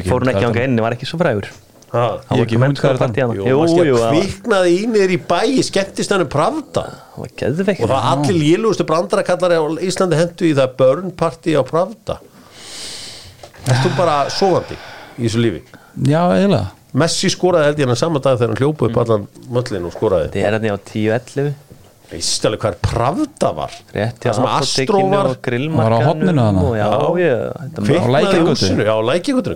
Fór 0.09 0.25
hún 0.25 0.31
ekki 0.33 0.43
ánga 0.49 0.65
inn, 0.67 0.81
var 0.83 0.97
ekki 0.97 1.07
svo 1.07 1.21
frægur 1.21 1.47
Ha, 1.87 2.01
Ég 2.19 2.23
Hann 2.27 2.39
var 2.39 2.45
ekki 2.45 2.57
hugmynd 2.57 2.79
hvað 2.81 2.89
er 2.89 2.97
það 2.99 3.99
var- 4.01 4.15
kviknaði 4.17 4.71
í 4.75 4.87
niður 4.91 5.11
í 5.15 5.19
bæi 5.29 5.63
skemmtist 5.63 6.11
hann 6.11 6.21
um 6.25 6.27
Pravda. 6.31 6.83
Það 7.15 7.21
var 7.23 7.29
geðveikt. 7.41 7.83
Og 7.85 7.89
það 7.93 8.07
allir 8.11 8.39
lélugustu 8.41 8.85
brandarakallari 8.89 9.55
á 9.55 9.63
Íslandi 9.87 10.19
hendu 10.19 10.49
í 10.49 10.55
það 10.57 10.73
burn 10.81 11.11
party 11.15 11.55
á 11.55 11.63
Pravda. 11.63 12.17
Erst 13.67 13.83
þú 13.85 13.93
bara 13.97 14.17
sofandi 14.31 14.75
í 15.17 15.27
þessu 15.27 15.39
lífi? 15.43 15.61
Já, 16.07 16.21
eiginlega. 16.35 16.71
Messi 16.97 17.29
skoraði 17.31 17.69
held 17.71 17.79
ég 17.81 17.87
hann 17.91 17.99
saman 17.99 18.21
dag 18.23 18.37
þegar 18.39 18.51
hann 18.53 18.61
hljópa 18.61 18.87
upp 18.89 18.97
allan 19.03 19.27
möllin 19.51 19.87
og 19.87 19.93
skoraði. 19.95 20.29
Þetta 20.33 20.47
er 20.47 20.57
hann 20.57 20.67
á 20.71 20.77
10-11 20.91 21.53
Veist 22.07 22.45
alveg 22.47 22.61
hvað 22.63 22.75
Pravda 22.87 23.49
var 23.57 23.73
rétt 23.91 24.21
hjá 24.23 24.29
Það 24.31 24.37
sem 24.37 24.45
Astro 24.47 24.99
var 25.11 25.27
grillmarkanum 25.43 25.81
Var 25.81 25.91
á 25.91 26.07
horninu 26.07 26.43
þarna? 26.45 26.61
og 26.63 26.75
já, 26.77 26.85
Já. 26.87 27.07
ég, 27.19 27.41
þetta 27.63 27.81
var- 27.81 27.87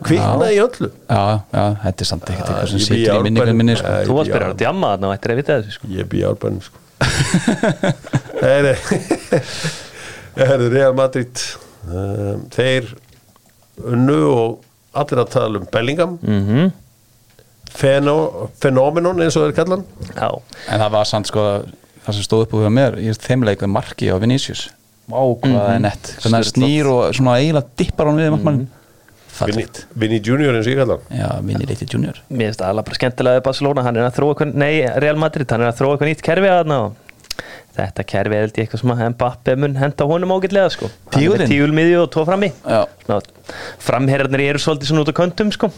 kviknaði 0.10 0.52
í 0.52 0.58
já, 0.60 0.66
öllu 0.68 0.90
Já, 0.92 1.22
já, 1.56 1.64
þetta 1.86 2.06
er 2.06 2.10
samt 2.12 2.26
ekkert 2.34 2.52
eitthvað 2.52 2.68
sem 2.74 2.84
bý 2.92 3.00
í 3.00 3.22
minningunum 3.24 3.62
minni 3.62 3.76
sko. 3.80 3.88
Eh, 3.88 4.04
þú 4.10 4.18
varst 4.20 4.30
já. 4.32 4.36
byrjað 4.36 4.52
að 4.52 4.60
djamma 4.66 4.92
þarna 4.92 5.08
og 5.08 5.16
ættir 5.16 5.32
að 5.32 5.40
vita 5.42 5.58
þessu 5.62 5.72
sko. 5.78 5.92
Ég 5.96 6.10
bý 6.12 6.20
í 6.20 6.26
árbænum 6.28 6.62
sko. 6.68 6.78
Heyri 8.42 8.76
Heyri, 10.42 10.68
Real 10.76 10.94
Madrid 10.98 11.42
um, 11.88 12.44
Þeir 12.54 12.92
unnu 13.92 14.20
og 14.32 14.68
allir 15.02 15.22
að 15.24 15.32
tala 15.38 15.62
um 15.62 15.68
Bellingham 15.72 16.18
mm 16.22 16.72
Fenó, 17.72 18.50
Fenómenon 18.60 19.22
eins 19.24 19.38
og 19.40 19.46
þeir 19.48 19.54
kallan 19.62 19.84
já, 20.12 20.28
En 20.68 20.82
það 20.82 20.90
var 20.92 21.06
samt 21.08 21.30
sko 21.32 21.44
Það 22.02 22.18
sem 22.18 22.26
stóð 22.26 22.46
upp 22.46 22.54
úr 22.58 22.70
mér 22.74 23.00
Ég 23.02 23.14
er 23.14 23.22
þeimleik 23.22 23.62
við 23.62 23.74
marki 23.76 24.12
á 24.12 24.18
hvað 25.42 25.58
það 25.58 25.74
er 25.74 25.82
nett. 25.84 26.14
Hann 26.24 26.46
snýr 26.48 26.88
og 26.92 27.02
svona 27.18 27.40
eiginlega 27.42 27.76
dippar 27.82 28.10
hann 28.10 28.22
við 28.22 28.30
Vinny, 28.32 28.68
Fallegt. 29.32 29.86
Vinny 29.98 30.20
Junior 30.20 30.58
eins 30.58 30.68
og 30.68 30.74
ég 30.74 30.82
kallan 30.82 31.06
Já, 31.16 31.28
Vinni 31.46 31.68
Leiti 31.68 31.88
Junior. 31.88 32.20
Mér 32.30 32.52
finnst 32.52 32.62
það 32.62 32.74
alveg 32.74 32.88
bara 32.90 32.98
skemmtilega 33.00 33.40
við 33.40 33.46
Barcelona, 33.48 33.86
hann 33.86 34.00
er 34.00 34.08
að 34.08 34.18
þróa 34.18 34.34
eitthvað, 34.34 34.58
nei, 34.60 34.74
Real 35.04 35.22
Madrid, 35.22 35.48
hann 35.54 35.64
er 35.64 35.72
að 35.72 35.80
þróa 35.80 35.96
eitthvað 35.96 36.12
nýtt 36.12 36.24
kerfi 36.28 36.52
að 36.52 36.58
þarna 36.60 36.80
og 36.86 37.00
þetta 37.78 38.06
kerfi 38.12 38.38
er 38.38 38.44
held 38.46 38.60
ég 38.60 38.66
eitthvað 38.68 38.84
sem 38.84 38.94
að 38.94 39.04
Mbappe 39.16 39.56
mun 39.64 39.78
henda 39.80 40.08
honum 40.12 40.34
ágætlega 40.36 40.74
sko. 40.76 40.92
Tígurinn? 41.16 41.52
tíul 41.52 41.72
miðju 41.76 42.02
og 42.04 42.12
tvo 42.14 42.26
frammi. 42.28 42.52
Framherjarnir 43.88 44.46
eru 44.50 44.62
svolítið 44.62 44.92
svona 44.92 45.06
út 45.06 45.14
á 45.16 45.20
köntum 45.22 45.54
sko. 45.56 45.72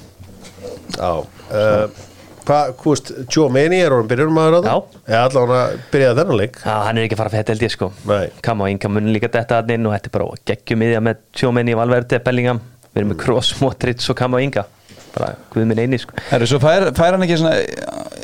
Já 0.97 1.11
uh, 1.21 2.01
Hvað, 2.44 2.74
hvað 2.82 2.91
veist, 2.91 3.12
Joe 3.32 3.52
Maney 3.54 3.80
er 3.86 3.94
orðin 3.96 4.10
byrjunum 4.10 4.36
maður 4.36 4.56
á 4.58 4.60
það? 4.60 4.66
Já. 4.68 5.02
Eða 5.14 5.20
allan 5.30 5.52
að 5.56 5.76
byrjaði 5.94 6.18
þennan 6.20 6.39
leik. 6.41 6.58
Já, 6.60 6.74
hann 6.84 6.98
er 7.00 7.06
ekki 7.08 7.16
að 7.16 7.22
fara 7.22 7.32
fyrir 7.32 7.44
þetta 7.44 7.54
held 7.54 7.64
ég 7.64 7.74
sko. 7.74 7.88
Nei. 8.10 8.26
Kam 8.44 8.64
á 8.64 8.66
Inga 8.68 8.91
mun 8.91 9.12
líka 9.16 9.30
detta 9.32 9.60
hann 9.62 9.72
inn 9.78 9.88
og 9.88 9.94
þetta 9.96 10.10
er 10.10 10.16
bara 10.18 10.39
geggjum 10.52 10.82
miðja 10.84 11.04
með 11.08 11.22
Tjómenni, 11.39 11.78
Valverde, 11.80 12.20
Bellingham. 12.26 12.60
Við 12.89 13.00
erum 13.00 13.14
með 13.14 13.20
Kroos, 13.24 13.54
Modric 13.64 14.10
og 14.12 14.18
Kam 14.20 14.36
á 14.36 14.39
Inga. 14.44 14.66
Bara 15.14 15.30
guð 15.54 15.70
minn 15.70 15.80
eini 15.86 16.02
sko. 16.02 16.20
Herru, 16.34 16.50
svo 16.50 16.60
fær, 16.60 16.89
fær 16.98 17.16
hann 17.16 17.24
ekki 17.24 17.39
svona 17.39 17.56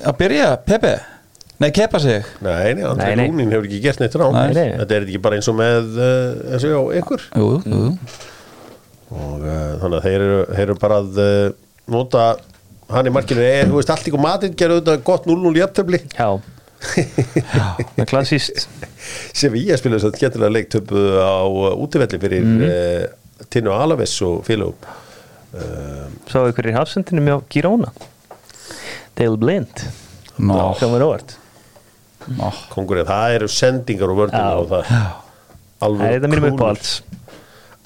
að 0.09 0.20
byrja, 0.20 0.51
Pepe? 0.67 0.93
Nei, 1.59 1.72
kepa 1.76 1.99
sig? 1.99 2.28
Nei, 2.43 2.74
nei, 2.76 2.84
nei. 2.99 3.28
Lúnin 3.28 3.51
hefur 3.51 3.65
ekki 3.67 3.82
gert 3.84 3.99
neitt 3.99 4.15
rá 4.15 4.30
Nei, 4.32 4.51
nei. 4.55 4.70
Þetta 4.80 4.95
er 4.95 5.07
ekki 5.07 5.20
bara 5.24 5.39
eins 5.39 5.49
og 5.51 5.57
með 5.59 5.97
uh, 5.99 6.53
eins 6.53 6.63
og 6.63 6.72
já, 6.72 6.80
ykkur. 7.01 7.26
Jú, 7.36 7.49
jú, 7.67 7.80
og 9.11 9.43
uh, 9.43 9.74
þannig 9.82 9.97
að 9.97 10.05
þeir 10.05 10.24
eru, 10.24 10.39
þeir 10.53 10.63
eru 10.70 10.78
að 12.89 12.95
hann 12.97 13.09
í 13.09 13.13
markinu 13.13 13.43
er, 13.45 13.67
þú 13.69 13.77
veist, 13.77 13.91
allt 13.93 14.07
ykkur 14.09 14.23
matinn 14.23 14.55
gerðu 14.57 14.81
þetta 14.81 15.05
gott 15.05 15.27
0-0 15.29 15.51
í 15.59 15.63
aftöfli 15.65 16.01
Já. 16.15 16.29
Það 16.79 17.81
er 17.99 18.07
klassíst 18.09 18.67
sem 19.35 19.57
ég 19.59 19.79
spilaði 19.79 20.05
svo 20.05 20.13
skemmtilega 20.15 20.55
leik 20.55 20.71
töpu 20.73 21.03
á 21.19 21.43
uh, 21.45 21.73
útivelli 21.75 22.21
fyrir 22.21 22.45
mm. 22.47 22.63
uh, 22.65 23.45
Tinu 23.51 23.73
Alaves 23.75 24.15
og 24.25 24.41
félögum 24.47 24.89
uh, 25.59 26.07
Svo 26.29 26.45
ykkur 26.51 26.71
í 26.71 26.75
hafsendinu 26.77 27.23
með 27.25 27.43
Girona? 27.51 27.91
Dale 29.19 29.39
Blind. 29.39 29.83
Nó, 32.29 32.51
kongurinn, 32.71 33.07
það 33.09 33.35
eru 33.37 33.47
sendingar 33.51 34.11
og 34.13 34.23
vördina 34.23 34.45
Já. 34.45 34.59
og 34.61 34.69
það 34.71 34.93
Það 35.79 36.01
er 36.03 36.25
alveg 36.27 36.45
uppáhalds 36.53 36.89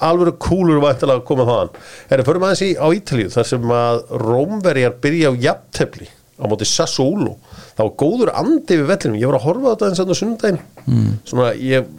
alveg 0.08 0.38
kúlur 0.42 0.82
væntalega 0.84 1.22
að 1.22 1.28
koma 1.30 1.48
þaðan. 1.50 1.72
Herri, 2.12 2.28
förum 2.28 2.46
aðeins 2.48 2.66
í 2.66 2.70
á 2.78 2.88
Ítalíu 2.98 3.32
þar 3.34 3.50
sem 3.50 3.74
að 3.78 4.04
Rómverjar 4.24 5.00
byrja 5.04 5.32
á 5.32 5.34
jafntefli 5.48 6.10
á 6.40 6.44
móti 6.50 6.68
Sassuolo. 6.68 7.36
Það 7.74 7.84
var 7.88 7.98
góður 8.04 8.34
andi 8.44 8.80
við 8.80 8.88
vellinum. 8.92 9.20
Ég 9.22 9.32
var 9.32 9.40
að 9.40 9.48
horfa 9.48 9.70
á 9.70 9.74
þetta 9.74 9.90
eins 9.90 10.04
og 10.04 10.20
sundaginn 10.20 10.62
mm. 10.86 11.12
svona 11.30 11.52
ég 11.58 11.92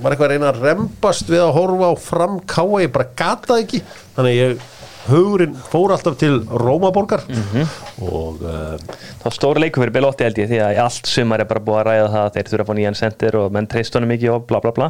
var 0.00 0.14
eitthvað 0.14 0.28
að 0.28 0.32
reyna 0.32 0.50
að 0.52 0.62
rembast 0.64 1.28
við 1.28 1.42
að 1.44 1.54
horfa 1.58 1.90
á 1.92 1.94
fram 2.00 2.38
káa 2.48 2.82
ég 2.82 2.94
bara 2.94 3.10
gata 3.18 3.58
ekki. 3.60 3.82
Þannig 4.16 4.38
ég 4.38 4.70
hugurinn 5.08 5.54
fór 5.70 5.92
alltaf 5.94 6.14
til 6.20 6.40
Rómaborgar 6.46 7.24
og 8.02 8.42
uh, 8.42 8.76
Það 8.78 9.24
var 9.24 9.34
stóri 9.36 9.62
leikur 9.64 9.82
fyrir 9.82 9.94
Belotti 9.96 10.26
held 10.26 10.38
ég 10.42 10.48
því 10.50 10.60
að 10.62 10.78
allt 10.84 11.08
sumar 11.10 11.42
er 11.42 11.48
bara 11.50 11.62
búið 11.64 11.78
að 11.80 11.86
ræða 11.88 12.08
það 12.12 12.26
að 12.26 12.36
þeir 12.36 12.50
þurfa 12.52 12.64
að 12.64 12.70
fá 12.70 12.76
nýjan 12.78 12.98
sendir 12.98 13.38
og 13.40 13.52
menn 13.56 13.68
treyst 13.70 13.98
honum 13.98 14.12
mikið 14.14 14.34
og 14.36 14.44
bla 14.50 14.60
bla 14.64 14.72
bla. 14.76 14.88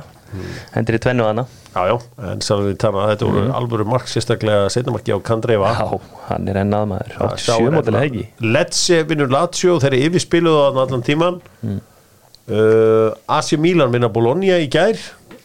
Hendur 0.74 0.96
í 0.96 1.00
tvennu 1.04 1.26
hana 1.28 1.44
já 1.72 1.82
já, 1.88 1.94
en 2.32 2.40
sannlega 2.44 2.70
við 2.70 2.78
tala 2.82 3.06
þetta 3.10 3.28
voru 3.28 3.44
alvöru 3.58 3.86
mark 3.88 4.08
sérstaklega 4.12 4.68
setnamarki 4.72 5.12
á 5.12 5.18
Kandreifa 5.24 5.72
Já, 5.76 5.86
hann 6.30 6.48
er 6.52 6.60
ennað 6.62 6.86
maður. 6.92 7.14
Átt 7.26 7.44
sjömótilega 7.46 8.04
hérna. 8.04 8.26
hegi 8.28 8.52
Lecce 8.56 9.00
vinnur 9.08 9.32
Lazio 9.32 9.78
þeir 9.80 9.96
eru 9.96 10.10
yfirspiluð 10.10 10.58
á 10.60 10.66
allan 10.84 11.04
tíman 11.06 11.40
uh, 11.68 13.12
AC 13.28 13.54
Milan 13.60 13.92
vinna 13.92 14.08
Bologna 14.12 14.58
í 14.60 14.68
gær. 14.72 15.00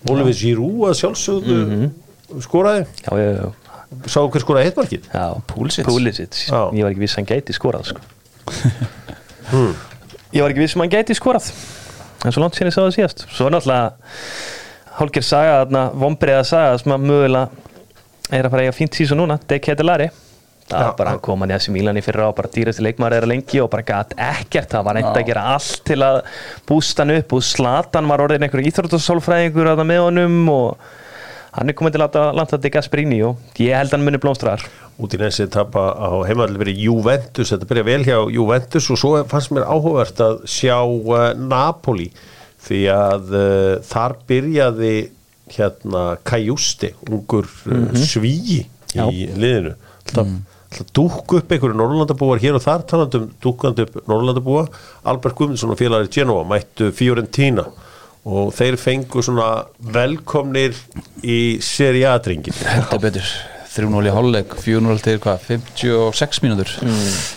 Oliver 0.08 0.36
Giroud 0.36 0.88
að 0.92 1.00
sjálfsögðu 1.02 1.90
skoraði. 2.44 2.84
Já, 3.04 3.12
já, 3.20 3.30
já, 3.40 3.48
sá 4.08 4.20
hver 4.24 4.44
skoraði 4.44 4.72
já 5.14 5.26
Pulisic. 5.48 5.86
Pulisic 5.88 6.40
Já. 6.48 6.62
Ég 6.76 6.84
var 6.84 6.92
ekki 6.92 7.04
viss 7.04 7.16
að 7.16 7.22
hann 7.22 7.30
gæti 7.32 7.56
skorað 7.56 7.90
sko. 7.92 8.02
Ég 10.36 10.44
var 10.44 10.52
ekki 10.52 10.64
viss 10.64 10.76
að 10.76 10.84
hann 10.84 10.94
gæti 10.98 11.18
skorað 11.18 11.52
en 12.26 12.34
svo 12.34 12.44
langt 12.44 12.58
sinni 12.58 12.74
sá 12.74 12.82
það 12.82 12.96
síðast 12.98 13.26
Svo 13.30 13.48
er 13.48 13.56
náttúrulega 13.56 13.88
hálfgerð 14.98 15.28
saga 15.28 15.58
þarna 15.62 15.84
vombriða 16.04 16.46
saga 16.50 16.78
sem 16.82 16.96
að 16.96 17.06
mögulega 17.06 17.66
er 18.34 18.48
að 18.48 18.52
fara 18.52 18.64
að 18.64 18.68
eiga 18.68 18.76
fínt 18.76 18.98
síðan 18.98 19.22
núna 19.22 19.38
De 19.48 19.60
Ketelari 19.64 20.10
það 20.68 20.84
var 20.84 20.96
bara 20.98 21.12
já. 21.12 21.14
hann 21.14 21.24
kom 21.24 21.44
hann 21.44 21.52
í 21.52 21.56
þessi 21.56 21.74
Mílan 21.76 22.00
í 22.00 22.04
fyrra 22.04 22.28
og 22.28 22.36
bara 22.36 22.52
dýrasti 22.52 22.84
leikmaður 22.84 23.18
er 23.18 23.28
að 23.28 23.32
lengi 23.32 23.62
og 23.64 23.70
bara 23.72 23.86
gæt 23.88 24.16
ekkert 24.20 24.74
það 24.74 24.88
var 24.90 25.00
eitthvað 25.00 25.22
að 25.22 25.30
gera 25.30 25.44
allt 25.54 25.84
til 25.88 26.00
að 26.04 26.18
bústa 26.68 27.06
hann 27.06 27.16
upp 27.16 27.36
og 27.38 27.46
Slatan 27.48 28.10
var 28.12 28.24
orðin 28.26 28.48
einhver 28.48 28.68
íþróttasálfræðingur 28.68 29.72
að 29.72 29.80
það 29.80 29.90
með 29.94 30.02
honum 30.04 30.42
og 30.52 30.90
hann 31.56 31.70
er 31.70 31.78
komin 31.78 31.96
til 31.96 32.04
að 32.04 32.20
landa 32.36 32.60
til 32.60 32.74
Gasperini 32.74 33.22
og 33.28 33.62
ég 33.64 33.78
held 33.78 33.96
hann 33.96 34.06
muni 34.06 34.20
blómstrar 34.22 34.66
út 34.98 35.14
í 35.14 35.20
næsi 35.22 35.46
tapa 35.54 35.92
á 35.94 36.10
heimalli 36.26 36.58
verið 36.58 36.82
Juventus, 36.88 37.52
þetta 37.54 37.70
byrja 37.70 37.86
vel 37.86 38.06
hjá 38.08 38.18
Juventus 38.34 38.90
og 38.94 39.00
svo 39.00 39.14
fannst 39.30 39.54
mér 39.54 39.68
áhugavert 39.70 40.22
að 40.26 40.40
sjá 40.50 40.78
uh, 40.82 41.30
Napoli 41.38 42.10
því 42.66 42.82
að 42.94 43.34
uh, 43.38 43.74
þar 43.86 44.18
byrjaði 44.30 44.96
hérna 45.54 46.04
Kajusti 46.28 46.92
ungur 47.08 47.46
uh, 47.70 47.92
svíi 47.94 48.64
Já. 48.96 49.06
í 49.06 49.28
liðinu. 49.38 49.76
Alltaf, 50.08 50.32
alltaf 50.72 50.94
dúkku 50.98 51.42
upp 51.42 51.54
einhverju 51.54 51.78
Norrlandabúar 51.78 52.42
hér 52.42 52.58
og 52.58 52.66
þar 52.66 52.88
talandum 52.90 53.30
dúkkandi 53.44 53.86
upp 53.86 54.00
Norrlandabúa 54.10 54.66
Albert 55.08 55.38
Guðmundsson 55.38 55.76
og 55.76 55.80
félagir 55.80 56.10
Genova 56.18 56.48
mættu 56.48 56.90
Fiorentina 56.96 57.68
og 58.28 58.50
þeir 58.56 58.76
fengu 58.82 59.24
svona 59.24 59.52
velkomnir 59.94 60.76
í 61.24 61.58
seriadringin 61.64 62.58
Heldur 62.68 63.04
betur. 63.04 63.30
3-0 63.78 64.10
í 64.10 64.14
hálfleik 64.14 64.56
4-0 64.58 65.04
til 65.06 65.20
hvað, 65.22 65.44
56 65.52 66.42
mínútur? 66.44 66.72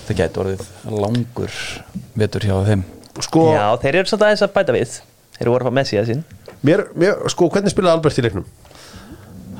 Það 0.06 0.20
gæti 0.22 0.40
orðið 0.40 0.62
langur 0.88 1.58
vetur 2.16 2.46
hjá 2.48 2.54
þeim. 2.64 2.84
Sko, 3.20 3.44
Já, 3.52 3.66
þeir 3.82 4.00
eru 4.00 4.08
svolítið 4.08 4.26
aðeins 4.30 4.44
að 4.46 4.54
bæta 4.54 4.76
við. 4.76 4.94
Þeir 5.36 5.44
eru 5.44 5.54
voru 5.54 5.68
að 5.68 5.76
Messi 5.76 6.00
að 6.00 6.08
sín 6.14 6.24
mér, 6.64 6.86
mér, 6.96 7.20
sko, 7.32 7.50
hvernig 7.52 7.72
spilaði 7.72 7.98
Albert 7.98 8.20
í 8.20 8.26
leiknum? 8.26 8.48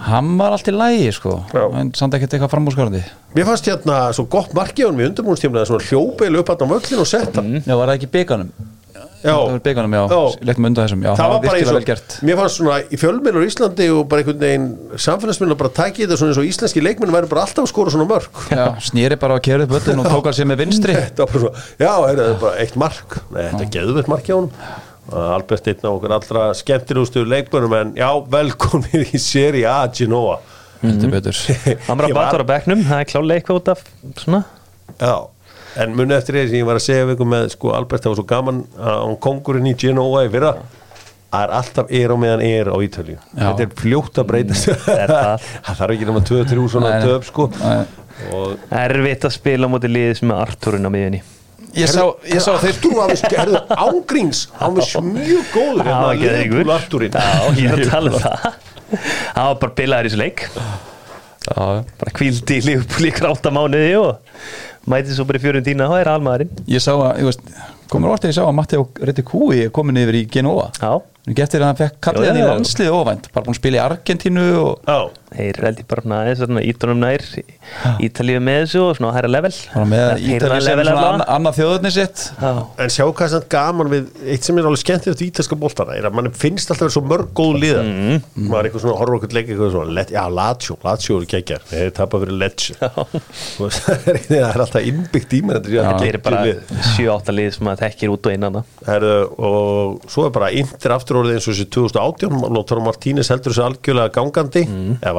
hann 0.01 0.31
var 0.41 0.55
allt 0.57 0.69
í 0.71 0.73
lægi 0.73 1.11
sko. 1.13 1.35
En 1.77 1.91
samt 1.97 2.15
ekkert 2.17 2.33
eitthvað 2.33 2.55
framúrskarandi. 2.55 3.03
Mér 3.37 3.45
fannst 3.51 3.69
hérna 3.69 3.99
svo 4.17 4.25
gott 4.33 4.55
markið 4.57 4.87
á 4.87 4.89
hann 4.89 5.01
við 5.01 5.11
undirbúinstímlega 5.11 5.69
svona 5.69 5.85
hljópeil 5.91 6.41
upp 6.41 6.53
hann 6.55 6.65
á 6.65 6.73
völlin 6.73 7.03
og 7.03 7.09
sett 7.11 7.37
hann. 7.37 7.59
Já, 7.61 7.75
var 7.77 7.91
það 7.91 7.99
ekki 7.99 8.09
bygganum 8.15 8.53
Já. 9.21 9.35
það 9.37 9.51
var 9.53 9.63
bygganum, 9.67 9.95
já, 9.95 10.03
með 10.51 10.67
undan 10.71 10.87
þessum 10.87 11.03
já, 11.05 11.11
það 11.19 11.31
var 11.33 11.41
bara 11.45 11.59
eins 11.59 11.69
virkilega 11.69 11.75
vel 11.75 11.81
og, 11.81 11.89
gert 11.91 12.15
mér 12.25 12.39
fannst 12.41 12.57
svona 12.61 12.77
í 12.81 12.99
fjölmiðlur 13.01 13.45
í 13.45 13.49
Íslandi 13.51 13.89
og 13.93 14.03
bara 14.09 14.23
einhvern 14.23 14.45
veginn 14.45 14.69
samfélagsmiðlur 15.05 15.59
bara 15.61 15.73
tækið 15.77 16.05
þetta 16.07 16.19
svona 16.21 16.33
eins 16.33 16.41
og 16.41 16.49
íslenski 16.49 16.85
leikmenn 16.85 17.13
væri 17.13 17.29
bara 17.33 17.43
alltaf 17.45 17.67
að 17.67 17.73
skora 17.75 17.93
svona 17.93 18.07
mörg 18.09 18.45
já, 18.49 18.65
snýri 18.89 19.19
bara 19.21 19.37
á 19.37 19.45
kerið 19.45 19.75
völlin 19.75 20.01
og 20.01 20.09
tók 20.09 20.31
hann 20.31 20.39
sér 20.39 20.49
með 20.49 20.63
vinstri. 20.65 20.95
Þetta 20.97 21.27
var 21.27 21.35
bara 21.35 21.43
svona, 21.45 21.65
já, 21.85 21.93
er 22.13 22.23
það 22.23 22.39
bara 22.47 22.63
eitt 22.65 22.79
mark? 22.81 23.19
Nei, 23.35 23.43
þetta 23.45 23.67
er 23.67 23.75
geðveitt 23.77 24.09
mark 24.15 24.31
hjá 24.31 24.37
hann 24.39 24.49
Albert 25.11 25.67
einn 25.73 25.85
á 25.85 25.91
okkur 25.91 26.13
allra 26.15 26.43
skemmtilegustu 26.55 27.25
leikmennum 27.27 27.73
en 27.81 27.93
já, 27.99 28.09
velkomin 28.31 29.05
í 29.11 29.19
seri 29.21 29.65
A 29.67 29.83
Genoa. 29.93 30.37
Heldur 30.81 31.11
betur. 31.13 31.37
Hann 31.89 31.99
bara 31.99 32.09
Ég 32.09 32.15
var- 32.17 32.31
batur 32.31 32.45
á 32.47 32.47
bekknum 32.55 32.85
Það 32.87 33.03
er 33.03 33.09
klálega 33.11 33.41
eitthvað 33.43 33.59
út 33.61 33.71
af 33.75 33.83
svona. 34.23 34.39
Já, 35.01 35.17
en 35.79 35.97
muni 35.97 36.17
eftir 36.17 36.35
því 36.39 36.45
sem 36.49 36.59
ég 36.61 36.69
var 36.69 36.81
að 36.81 36.87
segja 36.89 37.09
við 37.11 37.25
með 37.31 37.49
sko 37.55 37.73
Albert, 37.77 38.03
það 38.05 38.15
var 38.15 38.21
svo 38.21 38.27
gaman 38.35 38.61
að 38.77 39.01
hann 39.05 39.19
kongurinn 39.27 39.71
í 39.71 39.75
Genoa 39.79 40.25
í 40.27 40.31
fyrra. 40.33 40.53
Það 41.31 41.45
er 41.47 41.53
alltaf 41.61 41.91
er 41.95 42.11
á 42.11 42.17
meðan 42.19 42.41
er 42.43 42.69
á 42.75 42.77
Ítalju 42.83 43.17
þetta 43.37 43.63
er 43.63 43.75
fljótt 43.79 44.17
að 44.19 44.25
breytast 44.33 44.71
er 44.73 45.13
það. 45.13 45.45
það 45.67 45.77
þarf 45.79 45.93
ekki 45.95 46.09
nema 46.09 46.23
2-3 46.27 46.65
svona 46.73 46.95
töp 47.05 47.29
sko. 47.29 47.47
Og 48.35 48.73
Erfitt 48.81 49.29
að 49.29 49.37
spila 49.37 49.71
á 49.71 49.73
móti 49.73 49.91
liðis 49.93 50.25
með 50.27 50.43
Arturinn 50.43 50.89
á 50.89 50.91
miðjunni. 50.91 51.21
Ég 51.79 51.87
sá, 51.87 52.03
ég 52.27 52.43
sá 52.43 52.51
þeir 52.59 52.81
við 52.83 53.23
herðu, 53.31 53.61
ángríns, 53.79 54.41
hann 54.59 54.75
var 54.75 55.05
mjög 55.07 55.53
góður 55.55 55.85
Það 55.87 56.01
var 56.03 56.17
hérna, 56.17 56.23
geðveikur. 56.25 56.57
Liverpool 56.59 56.75
Arturinn 56.75 57.15
Já, 57.15 57.29
ég 57.61 57.71
er 57.71 57.83
að 57.85 57.93
tala 57.93 58.11
um 58.11 58.17
það. 58.25 58.49
Það 58.91 59.45
var 59.47 59.61
bara 59.63 59.77
bilaður 59.79 60.09
í 60.09 60.11
þessu 60.11 60.21
leik. 60.21 60.43
Já, 61.47 61.61
Bara 62.03 62.15
kvíldi 62.19 62.59
í 62.59 62.65
Liverpool 62.67 63.07
í 63.07 63.13
gráta 63.15 63.53
mánuði 63.55 63.93
og 64.01 64.11
mæti 64.89 65.15
svo 65.17 65.27
bara 65.29 65.41
í 65.41 65.45
fjörun 65.45 65.67
tína 65.67 65.89
og 65.91 65.99
er 66.01 66.11
almaðurinn. 66.15 66.65
Ég 66.71 66.83
sá 66.85 66.93
að, 66.95 67.21
ég 67.21 67.29
veist 67.29 67.43
komur 67.91 68.15
orðið 68.15 68.31
ég 68.33 68.37
sá 68.39 68.45
að 68.47 68.57
Matteo 68.57 68.87
Retikúi 69.11 69.65
er 69.67 69.73
komin 69.75 69.99
yfir 70.01 70.21
í 70.23 70.27
Genoa. 70.33 70.71
Já, 70.81 70.93
Nú 71.29 71.35
getur 71.37 71.63
hann 71.67 71.77
fekk 71.77 71.99
kallið 72.01 72.31
hann 72.31 72.39
í 72.41 72.45
landslið 72.49 72.95
óvænt 72.97 73.27
bara 73.35 73.45
búin 73.45 73.53
að 73.53 73.59
spila 73.61 73.77
í 73.77 73.83
Argentínu 73.85 74.45
og 74.57 74.89
Já, 74.89 75.01
þeir 75.35 75.59
er 75.61 75.67
held 75.69 75.81
ég 75.83 75.89
bara 75.91 76.03
svona 76.05 76.19
aðeins 76.25 76.41
svona 76.45 76.63
ídunum 76.71 77.01
nær 77.05 77.25
Ítalíu 78.05 78.41
með 78.43 78.59
þessu 78.65 78.81
og 78.83 78.97
svona 78.99 79.13
hæra 79.15 79.29
level. 79.31 79.51
Að 79.79 79.85
sem 80.25 80.65
level 80.67 80.87
svona 80.91 81.27
annað 81.37 81.59
þjóðurni 81.61 81.93
sitt. 81.95 82.25
En 82.41 82.91
sjá 82.93 83.05
hvað 83.07 83.25
er 83.27 83.33
samt 83.35 83.49
gaman 83.53 83.91
við 83.93 84.09
eitt 84.35 84.47
sem 84.49 84.59
er 84.61 84.69
alveg 84.71 84.83
skemmtilegt 84.83 85.23
í 85.25 85.29
ítalska 85.31 85.59
boltana 85.61 85.97
er 85.99 86.09
að 86.11 86.17
mann 86.19 86.31
finnst 86.35 86.73
alltaf 86.75 86.91
svo 86.95 87.03
mörg 87.07 87.31
góð 87.37 87.59
liða 87.63 87.83
Mhm. 87.91 88.49
maður 88.51 88.59
er 88.61 88.69
eitthvað 88.71 88.83
svona, 88.85 88.97
okkur 89.21 89.33
leik 89.37 89.49
eitthvað 89.51 89.71
svona, 89.75 89.95
let, 89.97 90.11
já, 90.15 90.23
Lazio, 90.31 90.77
Lazio 90.85 91.17
eru 91.21 91.27
geggjar 91.31 91.63
þeir 91.71 91.91
tapa 91.97 92.19
fyrir 92.21 92.37
Lecce. 92.41 92.75
Það 92.81 94.09
er 94.11 94.19
það 94.27 94.55
er 94.55 94.61
alltaf 94.65 94.85
innbyggt 94.91 95.33
í 95.37 95.41
mér 95.47 95.61
þetta 95.63 96.05
er 96.09 96.19
bara 96.25 96.43
geggjuð 96.45 96.71
lið. 96.71 96.85
7-8 96.97 97.35
lið 97.37 97.51
sem 97.57 97.71
að 97.71 97.83
þekkir 97.85 98.13
út 98.15 98.27
og 98.29 98.35
innan 98.37 98.59
það 98.59 98.65
og 99.39 100.11
svo 100.11 100.27
er 100.27 100.35
bara 100.35 100.51
Inter 100.61 100.95
aftur 100.95 101.21
orðið 101.21 101.39
eins 101.39 101.49
og 101.49 101.55
þessi 101.55 101.69
2018 101.71 102.41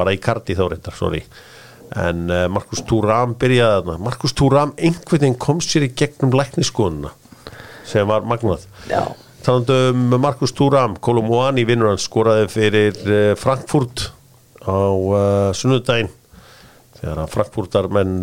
Var 0.02 0.10
það 0.10 0.16
í 0.16 0.22
kardi 0.22 0.54
þá 0.58 0.62
reyndar, 0.66 0.94
sorry. 0.98 1.20
En 2.02 2.22
uh, 2.32 2.46
Markus 2.50 2.82
Thuram 2.88 3.36
byrjaði 3.38 3.76
þarna. 3.76 3.98
Markus 4.02 4.34
Thuram 4.34 4.72
einhvern 4.74 5.20
veginn 5.20 5.36
kom 5.38 5.60
sér 5.62 5.86
í 5.86 5.92
gegnum 5.94 6.34
lækniskoðuna 6.34 7.12
sem 7.86 8.08
var 8.08 8.26
magnað. 8.26 8.64
Já, 8.90 9.04
Talandi 9.44 9.76
um 9.92 10.16
Markus 10.22 10.54
Thuram, 10.56 10.96
Kolumwani 11.02 11.66
vinnur 11.68 11.92
hann 11.92 12.02
skoraði 12.02 12.48
fyrir 12.50 12.98
uh, 13.06 13.32
Frankfurt 13.38 14.08
á 14.66 14.74
uh, 14.74 15.48
sunnudaginn. 15.54 16.10
Þegar 16.98 17.24
að 17.24 17.32
Frankfurtar 17.34 17.88
menn 17.90 18.20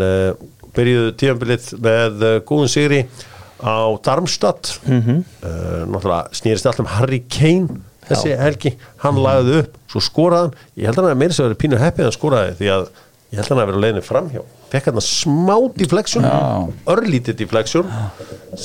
byrjuðu 0.76 1.12
tíðanbilið 1.20 1.66
með 1.84 2.22
góðun 2.48 2.72
sigri 2.72 3.02
á 3.60 3.92
Darmstadt. 4.04 4.78
Mm 4.88 5.24
náttúrulega 5.90 6.38
snýrist 6.38 6.68
allt 6.70 6.80
um 6.80 6.88
Harry 6.88 7.20
Kane 7.28 7.82
þessi 8.08 8.36
helgi, 8.40 8.74
hann 9.04 9.20
lagði 9.20 9.62
upp 9.64 9.79
svo 9.90 10.02
skoraði 10.04 10.50
hann, 10.50 10.66
ég 10.80 10.90
held 10.90 11.00
að 11.00 11.06
hann 11.08 11.16
að 11.16 11.22
meira 11.24 11.36
sem 11.36 11.48
verið 11.48 11.62
pínu 11.64 11.82
heppið 11.82 12.10
að 12.10 12.16
skoraði 12.16 12.56
því 12.60 12.72
að 12.76 12.88
ég 13.30 13.40
held 13.40 13.46
að 13.46 13.52
hann 13.54 13.62
að 13.64 13.70
vera 13.72 13.84
leiðinu 13.84 14.06
framhjá. 14.06 14.42
Fekk 14.70 14.90
hann 14.90 15.04
smá 15.06 15.56
deflection 15.78 16.26
Já. 16.30 16.40
örlítið 16.94 17.40
deflection 17.44 17.94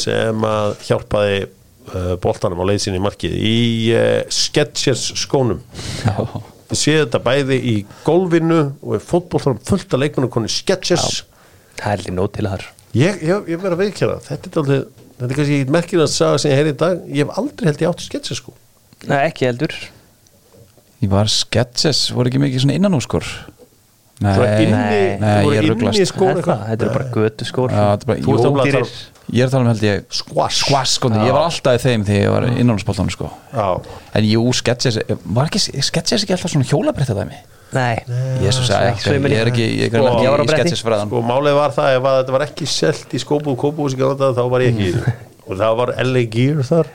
sem 0.04 0.48
að 0.48 0.74
hjálpaði 0.88 1.38
uh, 1.44 2.14
boltanum 2.24 2.60
á 2.60 2.64
leið 2.68 2.82
sinni 2.84 3.00
í 3.00 3.04
markið 3.04 3.36
í 3.40 3.58
uh, 3.96 4.18
Sketchers 4.32 5.06
skónum. 5.24 5.62
Við 6.70 6.80
séum 6.80 7.04
þetta 7.04 7.20
bæði 7.24 7.60
í 7.60 7.74
golfinu 8.06 8.60
og 8.82 8.98
í 8.98 9.02
fótboltanum 9.04 9.60
fullt 9.64 9.96
af 9.96 10.00
leikmennu 10.04 10.32
koni 10.32 10.52
Sketchers 10.52 11.24
það 11.78 11.90
er 11.90 12.02
lítið 12.04 12.16
nót 12.18 12.34
til 12.36 12.46
þar. 12.48 12.66
Ég, 12.94 13.18
ég, 13.26 13.48
ég 13.50 13.60
verð 13.60 13.74
að 13.76 13.82
veikjara 13.82 14.20
þetta 14.22 14.50
er 14.50 14.60
aldrei, 14.62 14.78
þetta 15.18 15.26
er 15.26 15.38
kannski 15.40 15.58
merkir 15.74 16.04
að 16.04 16.12
saga 16.14 16.40
sem 16.40 16.52
ég 16.52 16.60
heyri 16.60 16.72
í 16.74 16.78
dag, 16.84 17.00
ég 17.10 17.24
hef 17.26 17.40
aldrei 17.42 17.68
held 17.70 17.82
ég 17.82 17.90
átt 17.90 18.04
Sketchers 18.04 18.40
sko. 18.40 18.54
Nei, 19.10 19.18
ekki 19.26 19.48
heldur 19.48 19.74
ég 21.04 21.10
var 21.12 21.30
sketches, 21.32 22.04
voru 22.14 22.30
ekki 22.32 22.42
mikið 22.42 22.64
svona 22.66 22.76
innanúskur 22.80 23.26
nei, 24.24 24.30
Þú 24.34 24.38
var 24.44 24.52
inni, 24.62 24.70
nei, 24.70 25.16
nei, 25.20 25.32
ég 25.48 25.56
er 25.58 25.64
inni 25.64 25.72
rugglast. 25.72 26.04
skór 26.12 26.30
Er 26.30 26.36
það? 26.36 26.44
eitthvað? 26.44 26.62
Þetta 26.70 26.86
eru 26.86 26.94
bara 26.98 27.08
götu 27.16 27.48
skór 27.48 27.72
Já, 27.74 27.82
þetta 27.94 28.04
er 28.04 28.10
bara- 28.10 28.20
dýrir. 28.68 28.84
tala 28.84 29.12
ég 29.34 29.40
er 29.40 29.48
að 29.48 29.54
tala 29.54 29.64
um 29.64 29.70
held 29.72 29.82
ég 29.88 30.04
Squash. 30.18 30.58
Squash, 30.64 30.92
sko, 30.98 31.08
ég 31.10 31.32
var 31.34 31.42
alltaf 31.48 31.74
í 31.74 31.82
þeim 31.84 32.04
þegar 32.04 32.22
ég 32.22 32.30
var 32.34 32.46
innanúsbóltanum 32.52 33.10
sko. 33.14 33.30
Já, 33.54 33.66
en 34.14 34.24
jú, 34.28 34.44
sketches, 34.54 34.98
var 35.24 35.48
ekki 35.50 35.62
sketches 35.82 36.22
ekki 36.26 36.36
alltaf 36.36 36.52
svona 36.54 36.68
hjólabreytta 36.70 37.16
dæmi 37.18 37.40
Nei, 37.74 37.96
Jésus 38.44 38.68
að 38.70 38.92
ekki, 38.92 39.14
ég 39.18 39.40
er 39.40 39.48
ekki 39.50 39.64
ég 39.66 39.88
er 39.88 39.98
Sko, 39.98 40.10
ekki 40.12 40.24
ég 40.24 40.30
var 40.30 40.38
á 40.38 40.44
í 40.44 40.46
bretti. 40.46 40.60
sketches 40.62 40.82
fræðan 40.86 41.08
sko 41.10 41.22
málið 41.26 41.56
var 41.58 41.72
það 41.74 41.96
ef 41.96 42.04
að 42.06 42.18
þetta 42.20 42.34
var 42.36 42.44
ekki 42.46 42.66
selt 42.70 43.08
í 43.10 43.18
skópu 43.18 43.50
og 43.50 43.58
kópu 43.58 43.88
þá 44.38 44.44
var 44.52 44.60
ég 44.62 44.76
ekki 44.78 45.14
og 45.48 45.58
það 45.58 45.76
var 45.80 45.92
LA 46.04 46.22
Gear 46.30 46.62
þar 46.68 46.86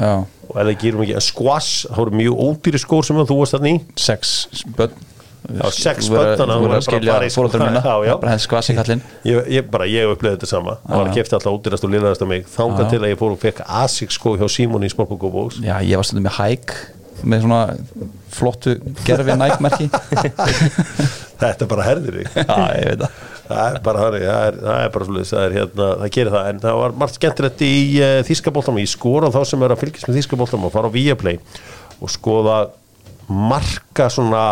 já, 0.00 0.12
og 0.48 0.70
Gear 0.80 0.98
var 0.98 1.06
ekki, 1.06 1.16
en 1.16 1.24
Squash 1.24 1.88
það 1.88 1.98
voru 2.02 2.20
mjög 2.20 2.44
ódýri 2.46 2.80
skór 2.82 3.06
sem 3.06 3.18
þú 3.20 3.40
varst 3.40 3.56
þarna 3.56 3.72
í. 3.72 3.82
Sex 4.00 4.32
börn. 4.78 5.02
Já, 5.44 5.64
sex 5.76 6.08
börn, 6.08 6.30
þannig 6.40 6.54
að 6.54 6.60
þú 6.60 6.64
verður 6.64 6.76
að 6.78 6.86
skilja 6.86 7.16
að 7.18 7.26
fóreldrar 7.34 7.64
mína. 7.68 7.82
Bara 8.22 8.32
henni 8.32 8.44
skvasi 8.46 8.76
kallinn. 8.78 9.02
Ég, 9.28 9.50
ég 9.52 9.68
bara, 9.72 9.88
ég 9.90 10.12
uppleði 10.14 10.38
þetta 10.38 10.48
sama. 10.48 10.78
Það 10.86 11.00
var 11.02 11.10
að 11.10 11.18
kefta 11.18 11.38
alltaf 11.38 11.58
ódýrast 11.58 11.84
og 11.84 11.92
liðast 11.92 12.24
á 12.24 12.26
mig. 12.30 12.46
Þangað 12.54 12.86
Já. 12.86 12.90
til 12.94 13.00
að 13.02 13.12
ég 13.12 13.20
fór 13.20 13.34
og 13.34 13.42
fekk 13.42 13.62
ASIC 13.82 14.16
skó 14.16 14.34
hjá 14.40 14.46
Simon 14.54 14.86
í 14.86 14.92
Smorpokóbóks 14.92 15.60
já, 15.64 15.76
ég 15.84 16.00
var 16.00 16.08
stundum 16.08 16.28
með 16.30 16.38
hæk 16.38 16.74
með 17.24 17.44
svona 17.44 17.60
flottu 18.34 18.74
gerfi 19.04 19.36
nækmerki 19.38 19.86
þetta 21.42 21.68
bara 21.70 21.86
herðir 21.90 22.22
þig. 22.22 22.40
Já, 22.40 22.58
ég 22.80 22.90
veit 22.90 23.04
það 23.04 23.33
það 23.48 23.64
er 23.64 23.80
bara 23.84 24.04
þannig, 24.04 24.26
það 24.28 24.46
er, 24.48 24.60
það 24.62 24.84
er 24.84 24.94
bara 24.94 25.08
svolítið 25.08 25.32
það, 25.32 25.44
er, 25.44 25.56
hérna, 25.58 25.88
það 26.02 26.14
gerir 26.16 26.34
það, 26.34 26.46
en 26.50 26.62
það 26.62 26.78
var 26.82 26.96
margt 27.02 27.18
skemmtilegt 27.18 27.66
í 27.66 27.74
uh, 27.98 28.14
Þískaboltam, 28.28 28.80
ég 28.82 28.92
skora 28.92 29.32
þá 29.34 29.40
sem 29.50 29.66
er 29.66 29.74
að 29.74 29.82
fylgjast 29.82 30.08
með 30.08 30.20
Þískaboltam 30.20 30.64
og 30.68 30.72
fara 30.74 30.90
á 30.90 30.94
Viaplay 30.94 31.40
og 32.00 32.12
skoða 32.12 32.56
marka 33.28 34.08
svona 34.12 34.46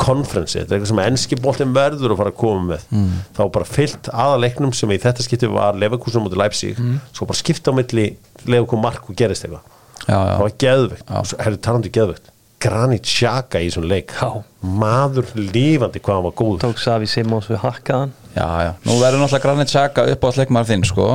konferensi, 0.00 0.58
þetta 0.58 0.72
er 0.72 0.78
eitthvað 0.80 0.90
sem 0.90 1.02
enski 1.04 1.38
boltin 1.38 1.74
verður 1.74 2.14
að 2.14 2.20
fara 2.20 2.32
að 2.32 2.38
koma 2.40 2.64
með. 2.72 2.86
Mm. 2.90 3.10
þá 3.36 3.42
bara 3.54 3.68
fyllt 3.68 4.10
aðaleiknum 4.10 4.74
sem 4.74 4.90
í 4.90 4.98
þetta 5.04 5.24
skipti 5.26 5.50
var 5.52 5.78
Leverkusen 5.78 6.24
mútið 6.24 6.40
Leipzig. 6.42 6.80
Svo 7.14 7.28
bara 7.30 7.38
skipta 7.38 7.70
á 7.70 7.78
milli 7.78 8.08
Leverkusen 8.42 8.82
mark 8.82 9.06
og 9.06 9.18
gerist 9.18 9.46
eitthvað. 9.46 9.70
Það 10.04 10.42
var 10.42 10.56
geðveikt, 10.64 11.06
og 11.06 11.28
svo 11.30 11.38
herrðu 11.40 11.60
talandi 11.64 11.92
um 11.92 11.96
geðveikt. 11.98 12.32
Granit 12.64 13.06
Xhaka 13.06 13.60
í 13.60 13.70
svona 13.72 13.90
leik. 13.92 14.14
Já. 14.16 14.42
maður 14.64 15.30
lífandi 15.36 16.00
hvað 16.00 16.18
hann 16.18 16.26
var 16.26 16.36
góður. 16.38 16.60
Tók 16.64 16.80
Savi 16.80 17.08
Simons 17.10 17.50
við 17.50 17.60
hakkaðan 17.62 18.14
já, 18.34 18.46
já. 18.66 18.72
Nú 18.84 18.96
verður 19.00 19.20
náttúrulega 19.22 19.42
Granit 19.44 19.68
Xhaka 19.70 20.04
upp 20.12 20.22
á 20.26 20.28
sleikmaður 20.34 20.68
þinn 20.70 20.84
sko. 20.88 21.06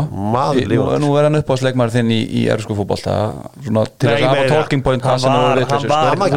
Í- 0.56 0.66
nú, 0.72 0.86
nú 1.04 1.10
verður 1.14 1.28
hann 1.30 1.40
upp 1.42 1.50
á 1.52 1.56
sleikmaður 1.60 1.94
þinn 1.98 2.10
í, 2.16 2.20
í 2.40 2.42
ersku 2.54 2.76
fótbolta. 2.78 3.16
Svona 3.66 3.84
til 4.00 4.08
Nei, 4.10 4.16
að 4.22 4.28
hafa 4.30 4.48
talking 4.54 4.82
point 4.86 5.04
hann 5.04 5.20
sem 5.20 5.32
var- 5.32 5.60
hann 5.60 5.68
var- 5.90 6.10
Hann 6.10 6.20
var 6.20 6.30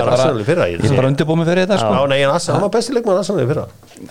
Ég 0.00 0.90
er 0.90 0.96
bara- 0.96 1.08
undirbúið 1.10 1.36
mig 1.38 1.46
fyrir 1.48 1.66
þetta 1.66 1.76
Já, 1.76 1.82
sko 1.84 2.06
nei, 2.08 2.22
en 2.22 2.30
Assa, 2.30 2.52
hann 2.54 2.62
var 2.62 2.70
besti 2.70 2.92
leikmaður 2.96 3.18
Arsenal 3.22 3.44
í 3.44 3.48
fyrra. 3.50 3.64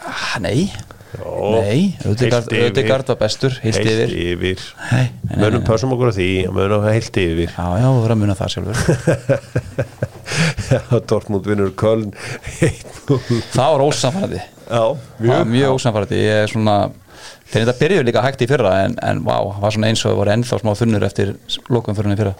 Ah, 0.05 0.39
nei, 0.39 0.71
nei. 1.17 1.97
Ödegard 2.05 3.07
var 3.09 3.17
bestur, 3.19 3.55
heilt 3.63 3.79
yfir. 3.81 4.11
yfir. 4.13 4.61
Nei, 4.91 5.07
Mönum 5.41 5.63
pössum 5.65 5.93
okkur 5.95 6.11
á 6.11 6.13
því 6.13 6.27
Mönum 6.53 6.85
heilt 6.85 7.17
yfir. 7.17 7.49
Já, 7.49 7.65
já, 7.81 7.87
þú 7.89 8.03
verður 8.03 8.13
að 8.15 8.21
muna 8.21 8.35
það 8.37 8.53
sjálfur. 8.53 8.77
Dortmund 11.09 11.49
vinnur 11.49 11.73
Köln 11.79 12.11
1-0. 12.61 13.41
Það 13.55 13.73
var 13.73 13.85
ósamfærandi. 13.87 14.41
Já, 14.69 14.83
var 15.25 15.49
mjög. 15.49 15.75
ósamfærandi. 15.79 16.21
Ég 16.21 16.43
er 16.45 16.53
svona 16.53 16.77
Þegar 17.49 17.65
þetta 17.65 17.79
byrjuði 17.81 18.05
líka 18.05 18.21
hægt 18.23 18.43
í 18.45 18.47
fyrra 18.47 18.71
En, 18.85 18.93
en 19.03 19.23
vá, 19.25 19.33
það 19.41 19.63
var 19.65 19.73
svona 19.75 19.89
eins 19.89 20.03
og 20.05 20.11
það 20.11 20.19
voru 20.21 20.31
ennþá 20.35 20.59
smá 20.61 20.69
þunnur 20.77 21.05
Eftir 21.07 21.31
lokum 21.73 21.97
fyrir 21.97 22.11
henni 22.11 22.19
fyrra. 22.21 22.35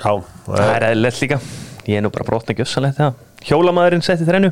Já, 0.00 0.12
Það 0.48 0.72
er 0.72 0.86
eðlilegt 0.88 1.20
líka. 1.26 1.38
Ég 1.90 2.00
er 2.00 2.04
nú 2.06 2.10
bara 2.14 2.26
brotna 2.26 2.56
gjössalegt 2.56 2.98
það 3.00 3.20
Hjólamæðurinn 3.50 4.04
setti 4.04 4.26
þrennu. 4.28 4.50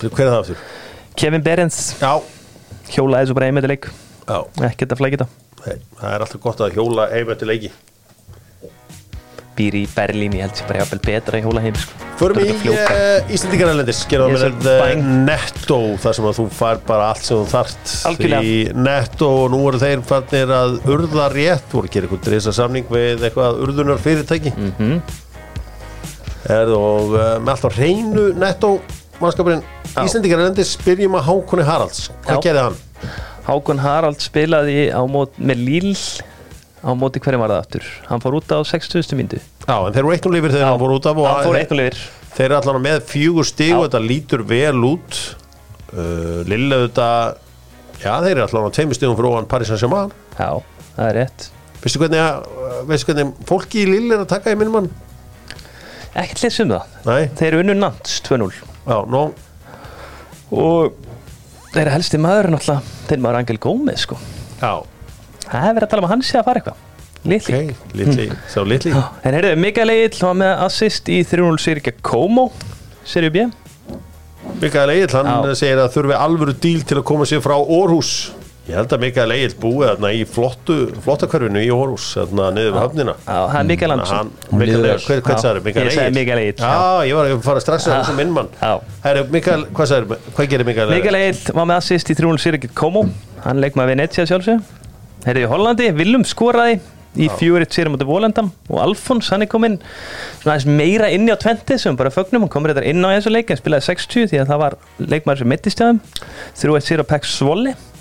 Hver 0.00 0.24
er 0.24 0.32
það 0.32 0.40
aftur? 0.40 0.66
Kevin 1.18 1.42
Berens 1.42 1.78
Já, 1.98 2.12
hjólaði 2.94 3.26
svo 3.30 3.34
bara 3.38 3.46
einmitt 3.50 3.68
leik. 3.70 3.90
Já. 4.28 4.38
Ekkert 4.70 4.92
að 4.92 5.00
þetta. 5.18 5.28
Nei, 5.66 5.76
Það 6.00 6.14
er 6.14 6.24
alltaf 6.24 6.40
gott 6.44 6.60
að 6.64 6.74
hjóla 6.78 7.08
heim 7.12 7.30
eftir 7.34 7.48
leiki. 7.50 7.70
Býr 9.58 9.74
í 9.74 9.80
Berlín, 9.90 10.34
ég 10.38 10.44
held 10.46 10.54
sér 10.54 10.68
bara 10.68 10.78
jafnvel 10.84 11.00
betra 11.02 11.38
í 11.40 11.42
hjóla 11.42 11.62
heim 11.64 11.74
sko. 11.74 11.96
Förum 12.20 12.38
í 12.38 12.44
Þetta 12.46 12.60
Gerum 14.10 14.30
Yes, 14.36 14.44
við 14.44 14.68
Bang. 14.82 15.08
netto 15.26 15.78
þar 16.02 16.14
sem 16.18 16.28
að 16.30 16.36
þú 16.38 16.44
fær 16.54 16.78
bara 16.86 17.08
allt 17.10 17.24
sem 17.26 17.40
þú 17.40 17.46
þart 17.50 17.94
Algjörlega. 18.10 18.42
Í 18.42 18.76
netto 18.86 19.30
og 19.40 19.50
nú 19.54 19.60
eru 19.70 19.80
þeir 19.82 20.04
farnir 20.06 20.52
að 20.54 20.76
urða 20.94 21.26
rétt. 21.34 21.66
Voru 21.74 21.90
að 21.90 21.96
gera 21.96 22.06
eitthvað 22.06 22.22
drisa 22.28 22.54
samning 22.54 22.86
við 22.94 23.26
eitthvað 23.28 23.60
urðunar 23.66 23.98
fyrirtæki 24.02 24.54
mm 24.54 24.72
Mhm. 24.78 25.02
er, 26.48 26.70
og 26.72 27.10
með 27.42 27.50
allt 27.52 27.66
á 27.66 27.70
hreinu 27.74 28.28
netto 28.38 28.70
mannskapurinn 29.22 29.62
Já. 29.94 30.02
Íslandingar 30.04 30.42
erlendis 30.44 30.76
byrjum 30.84 31.16
að 31.18 31.26
Hákonni 31.28 31.64
Haralds 31.66 32.08
Hvað 32.26 32.38
Já. 32.38 32.42
gerði 32.46 32.64
hann? 32.68 32.78
Hákon 33.48 33.80
Harald 33.82 34.20
spilaði 34.22 34.76
mót 35.10 35.38
með 35.40 35.62
Líl 35.64 35.94
á 36.84 36.90
móti 36.94 37.18
hverjum 37.22 37.42
var 37.42 37.50
það 37.54 37.62
aftur 37.64 37.86
hann 38.10 38.22
fór 38.22 38.36
út 38.38 38.52
á 38.54 38.58
60. 38.62 39.16
myndu 39.18 39.40
Já, 39.40 39.74
en 39.74 39.92
þeir 39.96 40.02
eru 40.04 40.12
eitt 40.14 40.28
og 40.28 40.34
lifir 40.36 40.52
þegar 40.54 40.68
hann 40.70 40.80
voru 40.82 40.98
út 41.00 41.08
af 41.10 41.18
hann 41.18 41.48
fór 41.48 41.58
eitt 41.58 41.72
og 41.74 41.80
lifir 41.80 41.98
þeir 42.36 42.44
eru 42.52 42.58
allan 42.60 42.82
með 42.84 43.00
fjögur 43.10 43.48
stig 43.48 43.72
Já. 43.72 43.76
og 43.80 43.86
þetta 43.88 44.02
lítur 44.04 44.44
vel 44.46 44.84
út 44.86 45.18
uh, 45.96 46.44
Lilla 46.48 46.78
þetta 46.86 47.08
já, 47.98 48.12
þeir 48.22 48.30
eru 48.36 48.44
allan 48.46 48.68
á 48.70 48.76
tveimur 48.78 48.98
stigum 49.00 49.16
fyrir 49.18 49.30
ofan 49.32 49.48
Paris 49.50 49.72
Saint-Germain 49.72 50.12
já, 50.38 50.50
það 50.94 51.08
er 51.10 51.18
rétt 51.22 51.48
veistu 51.82 52.02
hvernig, 52.04 52.22
að- 52.22 52.86
veistu 52.92 53.10
hvernig 53.10 53.34
fólki 53.48 53.82
í 53.82 53.88
Lilla 53.90 54.20
er 54.20 54.24
að 54.26 54.30
taka 54.36 54.54
í 54.54 54.58
minn 54.60 54.70
mann? 54.76 54.88
ekkert 56.18 56.44
leys 56.46 56.60
um 56.62 56.72
það, 56.76 56.94
Nei, 57.08 57.22
þeir 57.38 57.48
eru 57.52 57.64
unnu 57.64 57.78
Nants 57.80 58.20
2-0 58.28 58.52
já, 58.88 58.98
nó 59.12 59.22
og 60.48 60.94
þeir 61.74 61.90
helsti 61.92 62.20
maður 62.22 62.48
er 62.48 62.54
náttúrulega 62.54 63.08
þeir 63.08 63.22
maður 63.24 63.40
Angel 63.42 63.58
Gómez 63.62 64.04
sko. 64.06 64.18
Já, 64.58 64.72
það 65.44 65.64
hefur 65.66 65.78
verið 65.78 65.86
að 65.86 65.92
tala 65.92 66.02
um 66.02 66.08
að 66.08 66.14
hann 66.14 66.24
sé 66.26 66.38
að 66.40 66.46
fara 66.48 66.62
eitthvað. 66.62 66.84
Litli. 67.28 67.58
Ok, 67.58 67.94
litli, 67.98 68.26
sá 68.48 68.60
litli. 68.64 68.92
Já, 68.94 69.02
en 69.26 69.34
heyrðu, 69.36 69.54
Mikael 69.60 69.92
Egil 69.92 70.22
var 70.22 70.36
með 70.38 70.64
assist 70.64 71.08
í 71.12 71.18
3-0 71.26 71.58
Sirka 71.60 71.92
Komo 72.00 72.48
Serju 73.08 73.32
B. 73.34 73.46
Mikael 74.62 74.92
Egil, 74.94 75.10
hann 75.18 75.28
Já. 75.28 75.54
segir 75.58 75.80
að 75.82 75.92
þurfi 75.96 76.16
alvöru 76.16 76.54
díl 76.62 76.84
til 76.86 77.00
að 77.00 77.06
koma 77.10 77.26
sér 77.28 77.42
frá 77.44 77.56
Orhus 77.58 78.12
ég 78.68 78.76
held 78.76 78.92
að 78.92 79.00
Mikael 79.00 79.32
Egil 79.32 79.54
búið 79.62 79.86
þarna 79.88 80.08
í 80.12 80.24
flottu 80.28 80.74
flottakörfinu 81.04 81.62
í 81.64 81.68
Orhus, 81.72 82.08
þarna 82.18 82.48
niður 82.52 82.74
við 82.74 82.82
höfnina. 82.82 83.14
Já, 83.24 83.38
það 83.38 83.58
er 83.60 83.68
Mikael 83.70 83.90
Hansson 83.94 84.18
hann, 84.18 84.32
Hún 84.50 84.60
Mikael, 84.60 84.82
Egil, 84.90 85.22
hvað 85.24 85.40
sagði 85.44 85.62
Mikael 85.64 85.84
Ég 85.86 85.94
sagði 85.94 86.04
Egil? 86.08 86.18
Mikael 86.18 86.42
Egill, 86.42 86.60
Já, 86.60 86.68
ég 87.08 87.14
var 87.18 87.24
að 87.32 87.40
fara 87.48 87.62
strax 87.64 87.86
að 87.88 87.94
Já. 87.94 87.98
þessum 88.02 88.20
minn 88.20 88.34
mann. 88.36 88.50
Já. 88.60 88.72
Herru, 89.06 89.22
Mikael, 89.32 89.64
hvað 89.72 89.86
sagði, 89.92 90.20
hvað 90.36 90.50
gerir 90.52 90.68
Mikael 90.68 90.92
Mikael 90.92 91.18
Egil 91.22 91.56
var 91.56 91.66
með 91.72 91.80
assist 91.80 92.12
í 92.12 92.18
3-0 92.20 92.44
Sirka 92.44 92.68
Komo 92.76 93.02
hann 93.46 93.64
leik 93.64 93.74
með 93.78 93.86
Venetia 93.94 94.28
sjálfsög 94.28 94.60
Heyrðu 95.24 95.42
í 95.46 95.50
Hollandi, 95.50 95.88
Willum 95.96 96.24
skoraði 96.28 96.76
í 97.18 97.26
fjöguritt 97.40 97.72
sérum 97.74 97.96
átti 97.96 98.06
Volendam 98.06 98.52
og 98.68 98.78
Alfons 98.84 99.30
hann 99.32 99.42
er 99.42 99.48
kominn 99.50 99.78
svona 100.42 100.52
aðeins 100.54 100.68
meira 100.68 101.08
inni 101.10 101.32
á 101.32 101.40
20 101.40 101.80
sem 101.80 101.96
bara 101.98 102.12
fögnum, 102.14 102.44
hann 102.44 102.52
komur 102.52 102.70
þetta 102.74 102.84
inn 102.86 103.02
á 103.02 103.16
þessu 103.16 103.32
leik 103.32 103.48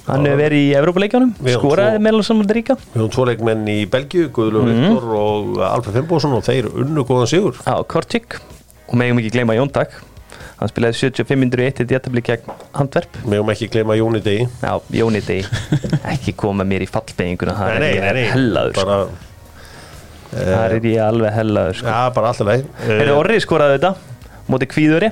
en 0.07 0.23
spilaði 0.23 0.47
60 0.47 0.57
því 0.57 0.65
að 0.67 0.77
það 0.77 0.87
var 0.87 1.03
leikmaður 1.07 1.23
sem 1.23 1.35
mittist 1.37 1.57
hjá 1.57 1.57
þeim 1.57 1.57
3-1 1.57 1.57
sér 1.57 1.57
á 1.57 1.57
Pex 1.57 1.57
Svolle 1.57 1.57
hann 1.57 1.57
hefur 1.57 1.57
verið 1.57 1.57
í 1.57 1.57
höfum 1.57 1.61
skoraði 1.61 2.01
meðal 2.07 2.23
saman 2.23 2.51
ríka. 2.57 2.75
Við 2.77 2.99
höfum 3.01 3.13
tvo 3.17 3.25
leikmenn 3.27 3.67
í 3.67 3.79
Belgíu, 3.91 4.27
Guðlu 4.31 4.61
Mhm. 4.63 4.75
Viktor 4.77 5.15
og 5.17 5.57
Alfred 5.67 5.95
Fimboðsson 5.97 6.33
og 6.37 6.43
þeir 6.47 6.69
unnu 6.73 7.03
góðan 7.03 7.27
sigur. 7.31 7.55
Á 7.67 7.75
Kortík 7.83 8.37
og 8.87 8.95
megum 8.95 9.19
ekki 9.19 9.31
gleyma 9.35 9.55
Jón 9.57 9.71
Dag 9.71 9.89
hann 10.57 10.69
spilaði 10.71 10.95
75 10.97 11.37
minnur 11.37 11.59
í 11.61 11.67
1 11.69 11.83
í 11.83 11.85
djatabli 11.91 12.21
gegn 12.25 12.47
Handverp 12.73 13.17
höfum 13.43 13.51
ekki 13.53 13.67
gleyma 13.69 13.93
Jóni 13.99 14.21
Degi 14.23 14.47
já, 14.63 14.71
Jóni 14.89 15.21
Degi 15.21 15.45
ekki 16.15 16.33
koma 16.33 16.63
mér 16.65 16.81
í 16.81 16.89
fallbeiginguna 16.89 17.53
það 17.53 17.79
Nei, 17.83 17.91
er 17.99 18.13
nei, 18.17 18.23
hellaður 18.31 18.73
sko. 18.73 18.85
bara, 18.85 18.97
það 20.31 20.63
er 20.77 20.87
ég 20.89 21.01
alveg 21.03 21.33
hellaður 21.37 21.77
sko. 21.77 21.87
Já, 21.91 21.99
bara 22.15 22.31
alltaf 22.31 22.47
leið 22.49 22.65
Heyrðu, 22.87 23.17
Orri 23.19 23.37
skoraði 23.43 23.77
þetta 23.77 23.93
móti 24.51 24.69
Kvíðuri 24.71 25.11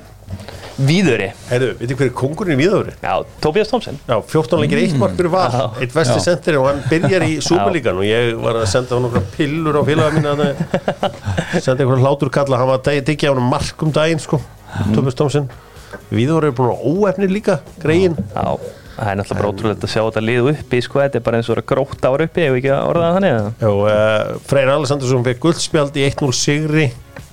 Víðuri, 0.75 1.29
Herru, 1.47 1.69
veitir 1.79 1.95
hver 1.95 2.09
er 2.09 2.15
kongurinn 2.19 2.57
í 2.57 2.65
Víðavri? 2.65 2.93
já, 2.99 3.13
Tobias 3.39 3.69
Thompson 3.71 3.95
Já, 4.09 4.17
14 4.27 4.59
leikir 4.59 4.81
eitt 4.81 4.95
mark 4.99 5.13
fyrir 5.15 5.31
val 5.31 5.53
Já. 5.53 5.67
Eitt 5.79 5.93
vesti 5.95 6.17
Já. 6.19 6.23
sendir 6.25 6.57
og 6.59 6.65
hann 6.67 6.81
byrjar 6.91 7.23
í 7.23 7.38
Súperlíkan 7.45 8.01
og 8.01 8.07
ég 8.09 8.33
var 8.43 8.59
að 8.59 8.67
senda 8.73 8.97
hann 8.97 9.05
nokkra 9.07 9.21
pillur 9.38 9.79
á 9.79 9.81
félaga 9.88 10.19
mín 10.19 10.27
að 10.33 11.61
senda 11.63 11.79
einhvern 11.86 12.03
hlátur 12.03 12.33
kalla 12.36 12.59
hann 12.59 12.73
var 12.73 12.81
að 12.83 13.05
digja 13.07 13.31
hann 13.31 13.47
mark 13.53 13.86
um 13.88 13.93
daginn 13.95 14.19
sko 14.19 14.41
Thomas 14.91 15.15
Thompson 15.15 15.47
Víðavri 16.11 16.51
er 16.51 16.57
búin 16.57 16.73
að 16.73 16.81
óefni 16.91 17.29
líka 17.31 17.61
greiðin. 17.79 18.17
Já, 18.36 18.57
það 18.97 19.09
er 19.13 19.17
náttúrulega 19.21 19.39
bara 19.39 19.51
ótrúlegt 19.53 19.86
að 19.88 19.93
sjá 19.93 20.01
þetta 20.03 20.23
lið 20.27 20.49
uppi 20.51 20.81
sko, 20.83 20.99
þetta 21.05 21.21
er 21.21 21.23
bara 21.23 21.39
eins 21.39 21.47
og 21.53 21.61
að 21.61 21.67
gróta 21.71 22.11
ára 22.11 22.27
uppi 22.27 22.43
ef 22.49 22.57
ekki 22.59 22.71
að 22.75 22.89
orða 22.91 23.05
það 23.07 23.15
þannig 23.21 23.63
og 23.69 23.79
uh, 23.88 24.43
Freyr 24.49 24.71
Alessandursson 24.75 25.23
fekk 25.29 25.39
guldspjald 25.45 25.95
í 26.01 26.05
1-0 26.09 26.36
sigri 26.36 26.86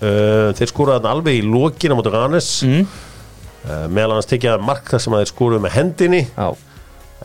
uh, 0.02 0.50
þeir 0.58 0.70
skóraði 0.70 1.10
alveg 1.10 1.40
í 1.40 1.46
lokina 1.46 1.96
mútið 1.98 2.18
Hannes 2.18 2.50
mm. 2.66 2.84
uh, 3.64 3.86
meðal 3.88 4.16
annars 4.16 4.30
tekja 4.30 4.58
mark 4.62 4.90
þar 4.90 5.04
sem 5.04 5.16
að 5.16 5.24
þeir 5.24 5.32
skóruði 5.32 5.64
með 5.64 5.76
hendinni. 5.78 6.22
Já, 6.34 6.48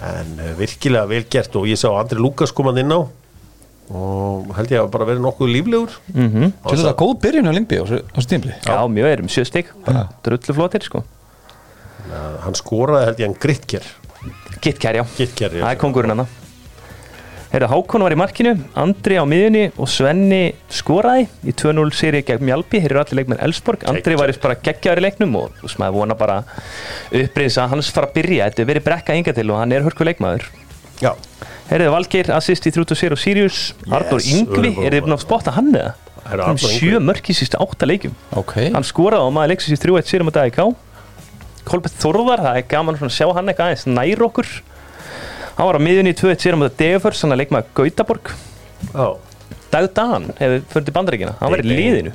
en 0.08 0.34
uh, 0.40 0.52
virkilega 0.60 1.12
vel 1.12 1.24
gert 1.36 1.60
og 1.60 1.68
ég 1.70 1.80
sá 1.82 1.90
Andri 1.94 2.22
Lukas 2.22 2.56
komað 2.56 2.84
inn 2.84 2.96
á. 2.96 3.02
Og 3.88 4.50
held 4.58 4.72
ég 4.74 4.82
að 4.82 4.90
bara 4.92 5.06
verið 5.08 5.24
nokkuð 5.24 5.52
líflegur. 5.54 5.94
Mm 6.12 6.32
-hmm. 6.32 6.50
Er 6.68 6.80
þetta 6.82 6.98
góð 7.00 7.14
byrjun 7.24 7.48
á 7.48 7.54
Limbi 7.56 7.78
á 7.80 7.86
þessu 7.88 8.28
tímli 8.28 8.54
Já 8.66 8.84
mjög 8.88 9.08
erum, 9.12 9.30
sjö 9.32 9.46
stygg, 9.48 9.72
bara 9.86 10.10
drullu 10.24 10.54
flottir 10.58 10.84
sko. 10.84 11.04
Hann 12.44 12.56
skóraði 12.56 13.06
held 13.06 13.20
ég 13.20 13.28
hann 13.28 13.40
Gritker 13.40 13.84
Gittkær, 14.62 14.96
já, 14.96 15.04
Gitker, 15.18 15.52
það 15.52 15.72
er 15.72 15.80
kongurinn 15.80 16.16
hann 16.16 16.28
Heyrðu, 17.48 17.68
Hákon 17.72 18.04
var 18.04 18.12
í 18.12 18.18
markinu, 18.20 18.52
Andri 18.76 19.16
á 19.16 19.24
miðunni 19.24 19.64
og 19.80 19.88
Svenni 19.88 20.52
skoraði 20.74 21.30
í 21.48 21.54
2-0 21.56 21.94
seri 21.96 22.20
gegn 22.28 22.44
Mjálpi, 22.44 22.82
hér 22.84 22.92
eru 22.92 23.00
allir 23.00 23.22
leikmenn 23.22 23.44
Elsborg 23.46 23.86
Andri 23.88 24.18
var 24.20 24.34
bara 24.44 24.58
geggjaður 24.66 25.00
í 25.00 25.06
leiknum 25.06 25.38
og 25.40 25.54
þú 25.62 25.70
veist 25.70 25.80
maður 25.80 25.96
vona 26.02 26.18
bara 26.20 26.42
upprins 27.22 27.60
að 27.64 27.72
hans 27.76 27.92
fara 27.96 28.10
að 28.10 28.18
byrja, 28.20 28.50
þetta 28.50 28.66
er 28.66 28.70
verið 28.74 28.88
brekka 28.90 29.16
inga 29.16 29.36
til 29.38 29.48
og 29.48 29.62
hann 29.62 29.76
er 29.78 29.88
hörku 29.88 30.10
leikmaður. 30.10 30.50
Já, 31.00 31.14
Heyrðu, 31.72 31.90
Valgeir, 31.96 32.34
assist 32.36 32.68
í 32.68 32.72
30 32.76 33.16
og 33.16 33.20
Sirius. 33.24 33.64
Arnur 33.88 34.24
Yngvi, 34.24 34.76
er 34.84 34.98
þið 34.98 35.08
búin 35.08 35.16
að 35.16 35.24
spotta 35.24 35.56
hann 35.56 35.72
eða? 35.72 35.96
Hann 36.28 36.44
Arnór 36.52 36.76
sjö 36.76 37.00
mörk 37.04 37.32
í 37.32 37.36
sístu 37.36 37.60
átta 37.64 37.88
leikjum. 37.88 38.16
Ok, 38.40 38.58
hann 38.76 38.88
skoraði 38.88 39.24
á 39.24 39.32
maður 39.32 39.54
leiksins 39.54 39.80
í 39.80 39.84
3-1 39.88 40.12
sérum 40.12 40.32
á 40.32 40.36
dag 40.36 40.52
í 40.52 40.56
K. 40.56 40.68
Kolbett 41.68 42.00
Þorðar, 42.00 42.44
það 42.44 42.60
er 42.60 42.66
gaman 42.72 43.00
að 43.00 43.12
sjá 43.16 43.28
hann 43.36 43.52
eitthvað 43.52 43.72
aðeins 43.72 43.88
nær 43.92 44.24
okkur 44.28 44.52
hann 45.58 45.70
var 45.70 45.80
á 45.80 45.82
miðunni 45.82 46.14
í 46.14 46.18
2-1 46.18 46.44
sérum 46.44 46.64
á 46.64 46.70
dag 46.70 46.78
Degaförs 46.82 47.24
hann 47.26 47.36
að 47.36 47.42
leik 47.44 47.54
maður 47.56 47.72
Gautaborg. 47.82 48.34
Já, 48.94 49.08
Dag 49.72 49.90
Dan 49.98 50.30
hefur 50.38 50.62
fyrir 50.72 50.86
til 50.88 50.96
bandaríkina 50.96 51.34
hann 51.42 51.52
var 51.52 51.64
í 51.64 51.68
liðinu, 51.68 52.14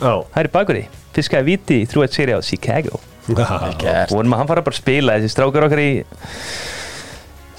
já, 0.00 0.12
það 0.14 0.38
er 0.40 0.48
í 0.48 0.52
bakverði 0.54 0.84
fiskaði 1.14 1.44
viti 1.50 1.80
í 1.82 1.88
3-1 1.90 2.16
séri 2.16 2.34
á 2.34 2.40
Chicago. 2.42 3.00
Gert. 3.28 4.12
Og 4.12 4.20
hann 4.20 4.48
fara 4.48 4.64
bara 4.64 4.74
að 4.74 4.80
spila 4.80 5.16
þessi 5.18 5.32
strákar 5.32 5.66
okkar 5.68 5.80
í 5.80 6.04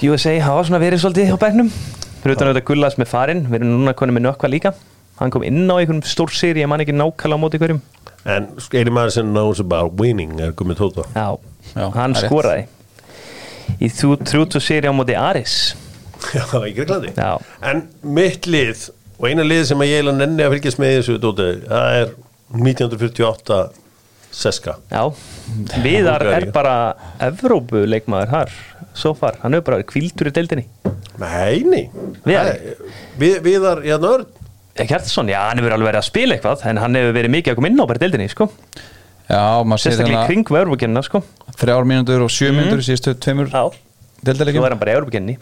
USA 0.10 0.36
hafa 0.44 0.66
svona 0.68 0.82
verið 0.84 1.02
svolítið 1.02 1.34
á 1.34 1.38
bæknum 1.42 1.72
fyrir 2.22 2.36
utan 2.36 2.50
auðvitað 2.52 2.68
Gullas 2.68 2.98
með 3.00 3.10
farinn. 3.10 3.44
Við 3.50 3.62
erum 3.62 3.72
núna 3.80 3.96
konið 3.98 4.18
með 4.18 4.26
nökkva 4.28 4.52
líka. 4.52 4.74
Hann 5.18 5.32
kom 5.34 5.46
inn 5.48 5.66
á 5.72 5.76
einhverjum 5.80 6.04
stór 6.06 6.34
séri 6.36 6.62
ég 6.62 6.70
man 6.70 6.84
ekki 6.84 6.94
nákvæmlega 6.94 7.40
á 7.40 7.42
móti 7.42 7.62
hverjum. 7.62 7.82
En 8.26 8.50
eini 8.74 8.94
maður 8.94 9.16
sem 9.16 9.30
knows 9.32 9.62
about 9.64 9.96
winning 10.02 10.40
er 10.42 10.54
Gummi 10.58 10.76
Tóta. 10.78 11.06
Já, 11.16 11.38
Já, 11.74 11.86
hann 11.96 12.14
er 12.18 12.28
skoraði 12.28 12.66
í 13.80 13.89
3-2 13.89 14.61
seri 14.63 14.91
á 14.91 14.93
móti 14.95 15.16
Aris 15.18 15.76
já, 16.34 16.45
í 16.66 16.74
Greiklandi 16.76 17.13
En 17.61 17.86
mitt 18.01 18.47
lið 18.49 18.89
og 19.16 19.30
eina 19.30 19.45
lið 19.47 19.66
sem 19.72 19.84
ég 19.86 19.99
eiginlega 19.99 20.20
nenni 20.22 20.45
að 20.45 20.55
fylgjast 20.57 20.82
með 20.82 20.95
þessu 20.99 21.18
dóti, 21.24 21.49
það 21.66 21.99
er 22.01 22.13
1948 22.55 23.59
Seska. 24.36 24.74
Já. 24.91 25.05
Viðar 25.80 26.26
er 26.28 26.49
bara 26.51 26.74
Evrópu 27.24 27.86
leikmaður 27.88 28.34
þar 28.34 28.55
svo 28.95 29.13
far, 29.16 29.38
hann 29.43 29.55
hefur 29.55 29.70
bara 29.70 29.86
kvildur 29.88 30.28
í 30.28 30.34
deildinni. 30.36 30.66
Nei, 31.22 31.61
nei. 31.63 31.86
Viðar? 32.26 32.57
Við, 33.22 33.38
Viðar, 33.45 33.82
já, 33.88 33.95
nörd 34.03 34.28
Kjartason, 34.76 35.30
já, 35.32 35.39
hann 35.47 35.61
hefur 35.61 35.78
alveg 35.78 35.88
verið 35.88 36.01
að 36.01 36.07
spila 36.09 36.36
eitthvað 36.36 36.66
en 36.68 36.82
hann 36.84 36.97
hefur 36.99 37.13
verið 37.16 37.32
mikið 37.38 37.53
að 37.53 37.59
koma 37.61 37.70
inn 37.72 37.80
á 37.80 37.88
bara 37.88 38.01
deildinni 38.01 38.28
sko. 38.28 38.49
Já, 39.30 39.63
maður 39.65 39.82
sér 39.82 39.91
sérstaklega 39.95 40.23
í 40.23 40.26
kring 40.30 40.45
Evrópukenna 40.53 41.01
sko. 41.05 41.19
þrjár 41.57 41.86
mínútur 41.89 42.21
og 42.26 42.30
sjö 42.34 42.47
mínútur 42.53 42.80
í 42.84 42.86
síðustu 42.86 43.11
tveimur 43.17 43.47
deildalegjum 44.26 44.65
er 44.67 44.71
hann 44.76 44.82
bara 44.82 44.91
í 44.93 44.95
Evrópukenni 44.99 45.36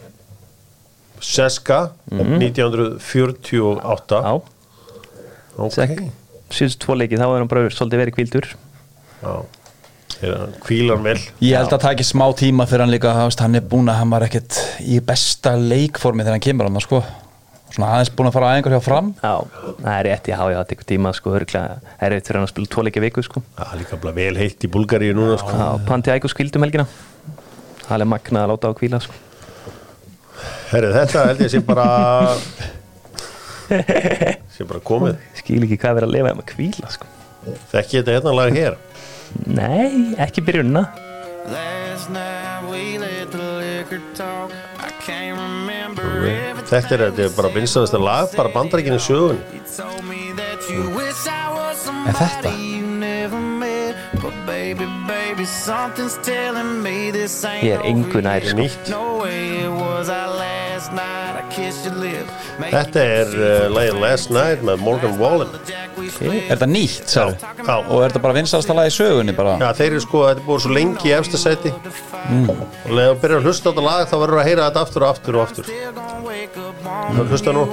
Seska 1.24 1.78
1948 2.12 4.22
Já, 4.24 4.32
ok. 5.56 5.72
Sekk. 5.74 6.00
síðust 6.54 6.78
tvo 6.84 6.92
leiki 6.98 7.16
þá 7.18 7.26
er 7.28 7.38
hann 7.42 7.48
bara 7.50 7.70
svolítið 7.72 7.98
verið 8.04 8.14
kvildur 8.18 8.46
Já. 9.24 9.34
Er 10.22 10.30
hann- 10.38 10.54
hvílar 10.64 10.94
hann 10.96 11.04
vel? 11.04 11.18
Ég 11.42 11.56
held 11.58 11.68
að 11.68 11.72
það 11.78 11.86
taki 11.88 12.04
smá 12.04 12.26
tíma 12.38 12.66
fyrir 12.70 12.80
hann 12.84 12.92
líka 12.94 13.14
þú 13.16 13.40
hann 13.40 13.54
er 13.58 13.64
búin 13.68 13.88
að 13.90 13.98
hann 14.00 14.10
var 14.10 14.22
ekkert 14.22 14.52
í 14.80 15.00
besta 15.00 15.50
leikformi 15.58 16.22
þegar 16.22 16.32
hann 16.38 16.46
kemur 16.48 16.64
hann 16.68 16.80
sko. 16.80 17.02
Svona 17.74 17.88
aðeins 17.96 18.10
búin 18.14 18.28
að 18.30 18.34
fara 18.36 18.48
að 18.52 18.58
einhver 18.60 18.74
hjá 18.76 18.82
fram 18.86 19.08
Já, 19.18 19.32
það 19.82 19.90
er 19.94 20.04
rétt, 20.08 20.28
já, 20.30 20.36
já, 20.38 20.56
það 20.60 20.68
tekur 20.72 20.86
tíma 20.92 21.12
sko, 21.18 21.32
örgulega, 21.38 21.78
það 21.90 22.06
er 22.08 22.14
rétt 22.14 22.28
fyrir 22.30 22.38
hann 22.40 22.46
að 22.48 22.52
spila 22.54 22.70
tvoleikja 22.74 23.02
viku 23.04 23.24
sko. 23.26 23.42
Er 23.64 23.74
líka 23.80 23.98
bara 24.04 24.14
vel 24.16 24.38
heitt 24.38 24.64
í 24.66 24.70
Búlgaríu 24.74 25.16
núna 25.18 25.36
sko. 25.42 25.56
Já, 25.58 25.66
Panti 25.88 26.12
Ægos 26.14 26.36
kvíldum 26.38 26.64
helgina 26.66 26.86
Það 27.84 28.04
er 28.06 28.10
magnað 28.14 28.44
að 28.46 28.52
láta 28.54 28.64
á 28.64 28.70
að 28.70 28.78
kvíla 28.80 29.00
sko. 29.04 29.18
Herri, 30.70 30.92
þetta 30.94 31.26
held 31.28 31.42
ég 31.44 31.52
sé 31.52 31.60
bara 31.66 31.88
sé 34.54 34.66
bara 34.68 34.80
komið 34.84 35.18
Skil 35.40 35.62
ekki 35.66 35.78
hvað 35.82 36.00
er 36.02 36.06
að 36.08 36.14
lifa 36.16 36.32
um 36.34 36.42
að 36.44 36.48
kvíla 36.54 36.90
sko. 36.94 37.10
Þekki 37.72 38.00
þetta 38.00 38.16
hérna 38.18 38.36
lag 38.38 38.54
hér 38.56 38.78
Nei, 39.50 40.14
ekki 40.22 40.44
byrjunna 40.46 40.84
Last 41.50 42.08
night 42.14 42.64
we 42.70 42.96
let 42.98 43.30
the 43.32 43.42
liquor 43.60 44.00
talk. 44.16 44.52
Þetta 46.64 46.94
er, 46.96 47.02
þetta 47.10 47.22
er 47.26 47.32
bara 47.36 47.50
vinstast 47.54 47.92
lag 48.00 48.32
bara 48.36 48.50
bandarækinu 48.54 48.98
sögun 49.02 49.38
You 49.52 49.60
told 49.76 50.02
me 50.08 50.32
that 50.40 50.60
you 50.70 50.88
wish 50.96 51.26
I 51.28 51.52
was 51.52 51.86
Er 51.88 52.12
þetta? 52.16 52.50
somebody 52.50 52.76
you 52.78 52.86
never 52.86 53.40
met. 53.40 53.94
But 54.22 54.34
baby, 54.46 54.86
baby, 55.06 55.44
something's 55.44 56.16
telling 56.24 56.82
me 56.82 57.10
this 57.12 57.44
ain't 57.44 57.62
Ég 57.64 57.76
er 57.78 57.84
er 57.84 58.48
sko. 58.48 58.56
nýtt 58.58 58.88
Þetta 62.70 63.04
er 63.04 63.32
uh, 63.38 63.66
lagið 63.72 64.00
Last 64.02 64.32
Night 64.34 64.64
með 64.66 64.82
Morgan 64.84 65.18
Wallen. 65.20 65.50
we 65.96 66.08
Er 66.44 66.54
þetta 66.54 66.68
nýtt, 66.68 67.08
Já, 67.14 67.24
já. 67.32 67.74
Og 67.88 68.02
er 68.02 68.10
þetta 68.10 68.22
bara 68.24 68.36
vinsalasta 68.36 68.76
lag 68.76 68.90
í 68.90 68.94
sögunni 68.94 69.34
bara? 69.36 69.56
Já, 69.62 69.70
þeir 69.78 69.90
eru 69.92 70.02
sko, 70.04 70.22
þetta 70.28 70.42
er 70.42 70.48
búið 70.48 70.64
svo 70.64 70.74
lengi 70.74 71.10
í 71.10 71.14
efsta 71.16 71.40
sæti. 71.40 71.72
Og 71.74 72.90
leðið 72.90 73.10
að 73.12 73.20
byrja 73.24 73.40
að 73.40 73.48
hlusta 73.48 73.64
á 73.64 73.70
þetta 73.70 73.86
lag 73.88 74.08
þá 74.10 74.16
verður 74.24 74.40
að 74.42 74.48
heyra 74.50 74.68
þetta 74.68 74.84
aftur 74.86 75.06
og 75.06 75.14
aftur 75.14 75.38
og 75.38 75.42
aftur. 75.46 75.64
Up 75.64 76.82
Það 77.14 77.32
hlusta 77.32 77.56
nú. 77.56 77.64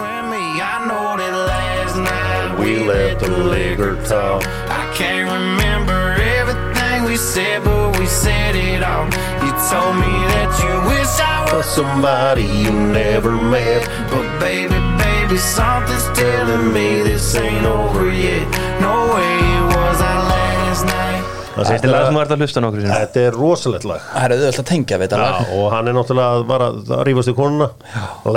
We 2.61 2.77
let 2.85 3.19
the 3.19 3.29
liquor 3.29 3.95
talk 4.05 4.43
I 4.69 4.93
can't 4.95 5.25
remember 5.31 6.15
everything 6.21 7.03
we 7.05 7.17
said, 7.17 7.63
but 7.63 7.97
we 7.97 8.05
said 8.05 8.55
it 8.55 8.83
all. 8.83 9.40
Told 9.69 9.95
me 9.95 10.11
that 10.33 10.51
you 10.63 10.73
wish 10.89 11.13
I 11.21 11.47
was, 11.53 11.65
somebody 11.65 12.43
you 12.43 12.71
never 12.71 13.31
met. 13.31 13.87
But 14.11 14.25
baby, 14.39 14.75
baby, 14.99 15.37
something's 15.37 16.03
telling 16.17 16.73
me 16.73 17.01
this 17.07 17.35
ain't 17.35 17.65
over 17.65 18.11
yet. 18.11 18.43
No 18.83 18.95
way 19.15 19.31
it 19.37 19.65
was 19.77 19.97
our 20.01 20.21
last 20.33 20.83
night. 20.85 21.23
Það 21.55 21.55
Þetta 21.55 21.69
sést 21.71 21.85
er 21.87 21.93
lag 21.93 22.05
sem 22.09 22.15
að 22.15 22.19
þú 22.19 22.25
ert 22.25 22.35
að 22.35 22.43
hlusta 22.43 22.63
nokkur 22.65 22.83
sinni. 22.83 22.99
Þetta 22.99 23.23
er 23.29 23.39
rosalegt 23.39 23.87
lag. 23.87 24.03
Það 24.11 24.25
er 24.27 24.35
auðvitað 24.35 24.61
að 24.65 24.69
tengja 24.73 24.99
við 25.01 25.07
þetta 25.07 25.23
Já, 25.23 25.31
lag. 25.31 25.55
og 25.61 25.65
hann 25.77 25.87
er 25.93 25.97
náttúrulega 26.01 26.45
bara 26.51 26.69
að 26.75 27.03
rífast 27.07 27.31
í 27.31 27.37
konuna. 27.39 27.69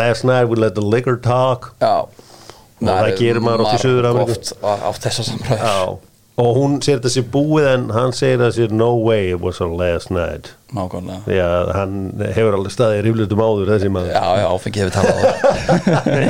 Last 0.00 0.28
night 0.30 0.48
we 0.52 0.60
let 0.60 0.74
the 0.78 0.86
liquor 0.94 1.16
talk. 1.18 1.72
Já. 1.82 1.94
Og 2.04 2.90
það 2.90 3.14
gerir 3.18 3.42
maður 3.42 3.66
oft 3.66 3.78
í 3.80 3.86
Suður-Ameríku. 3.88 4.38
Oft 4.62 4.90
átt 4.92 5.06
þessa 5.08 5.30
samræður. 5.32 5.70
Já 5.70 6.13
Og 6.34 6.56
hún 6.58 6.72
segir 6.82 6.98
þetta 6.98 7.10
sér 7.14 7.26
búið 7.30 7.66
en 7.70 7.82
hann 7.94 8.14
segir 8.16 8.40
það 8.40 8.56
sér 8.56 8.72
no 8.74 8.88
way 8.98 9.28
it 9.30 9.38
was 9.38 9.60
our 9.62 9.70
last 9.70 10.10
night. 10.10 10.48
Nákvæmlega. 10.74 11.20
Því 11.28 11.36
að 11.44 11.70
hann 11.76 11.94
hefur 12.34 12.56
alveg 12.58 12.74
staðið 12.74 13.02
ríflutum 13.06 13.42
áður 13.44 13.70
þessi 13.70 13.90
maður. 13.94 14.16
Já, 14.16 14.40
já, 14.40 14.46
áfengi 14.50 14.82
hefur 14.82 14.94
talað 14.96 15.20
á 15.22 15.30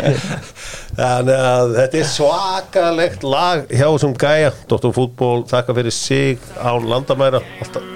Þannig 1.01 1.49
að 1.49 1.73
þetta 1.79 2.01
er 2.03 2.11
svakalegt 2.13 3.25
lag 3.25 3.65
hjá 3.73 3.87
þessum 3.87 4.15
gæja. 4.21 4.53
Dr. 4.69 4.93
Fútból, 4.99 5.47
þakka 5.49 5.79
fyrir 5.81 5.97
sig 5.97 6.53
á 6.61 6.77
landamæra. 6.77 7.41
Alltaf. 7.65 7.93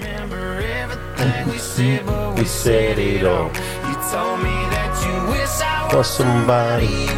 We 2.38 2.44
said, 2.44 2.98
it 2.98 3.24
all 3.26 3.50
You 3.50 3.94
told 4.10 4.38
me 4.40 4.54
that 4.70 4.94
you 5.04 5.30
wish 5.30 5.60
I 5.60 5.94
was 5.94 6.06
somebody. 6.06 7.17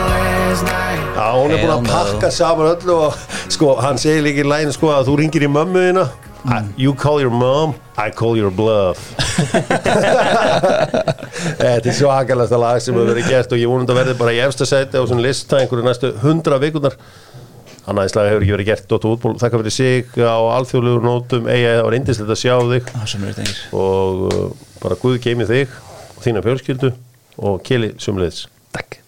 Já, 0.51 1.27
hún 1.31 1.51
er 1.55 1.61
búin 1.63 1.71
að 1.77 1.85
pakka 1.87 2.27
saman 2.35 2.73
öllu 2.73 2.95
og 3.07 3.13
sko, 3.53 3.69
hann 3.79 3.99
segir 4.01 4.23
líka 4.25 4.43
í 4.43 4.47
lægin 4.51 4.73
sko 4.75 4.89
að 4.91 5.07
þú 5.07 5.13
ringir 5.21 5.45
í 5.47 5.49
mömmu 5.51 5.79
þína. 5.85 6.03
I- 6.41 6.73
You 6.81 6.91
call 6.97 7.21
your 7.21 7.29
mom, 7.31 7.75
I 7.97 8.09
call 8.11 8.35
your 8.35 8.49
bluff. 8.51 8.99
Þetta 11.61 11.87
er 11.87 11.95
svakalasta 11.95 12.57
lag 12.59 12.81
sem 12.83 12.95
hefur 12.97 13.11
verið 13.13 13.29
gert 13.31 13.53
og 13.55 13.61
ég 13.61 13.69
vonum 13.71 13.87
að 13.93 13.99
verði 14.01 14.15
bara 14.19 14.33
í 14.35 14.41
efsta 14.43 14.65
sæti 14.67 14.99
á 14.99 15.03
svona 15.07 15.23
lista 15.23 15.61
einhverju 15.61 15.85
næstu 15.87 16.11
hundra 16.23 16.57
vikunar 16.61 16.97
Annaðis 17.87 18.15
lag 18.17 18.27
hefur 18.29 18.43
ekki 18.43 18.55
verið 18.57 18.69
gert 18.73 18.89
Dóttu 18.91 19.13
útból, 19.15 19.35
þakka 19.41 19.61
fyrir 19.61 19.75
sig 19.77 20.11
á 20.19 20.35
alþjóðlegur 20.57 21.05
nótum 21.07 21.47
eiga, 21.49 21.77
það 21.79 21.85
var 21.87 21.97
indislegt 22.01 22.35
að 22.35 22.41
sjá 22.43 22.55
þig. 22.73 22.91
Það 22.91 23.07
tengir 23.39 23.63
og 23.85 24.27
uh, 24.27 24.43
bara 24.83 24.99
Guð 25.01 25.17
geimi 25.23 25.47
þig 25.49 25.79
og 26.17 26.21
þína 26.27 26.43
fjölskyldu 26.45 26.91
og 27.41 27.61
Kili 27.65 27.93
sumleðis 28.01 28.43
Takk 28.75 28.99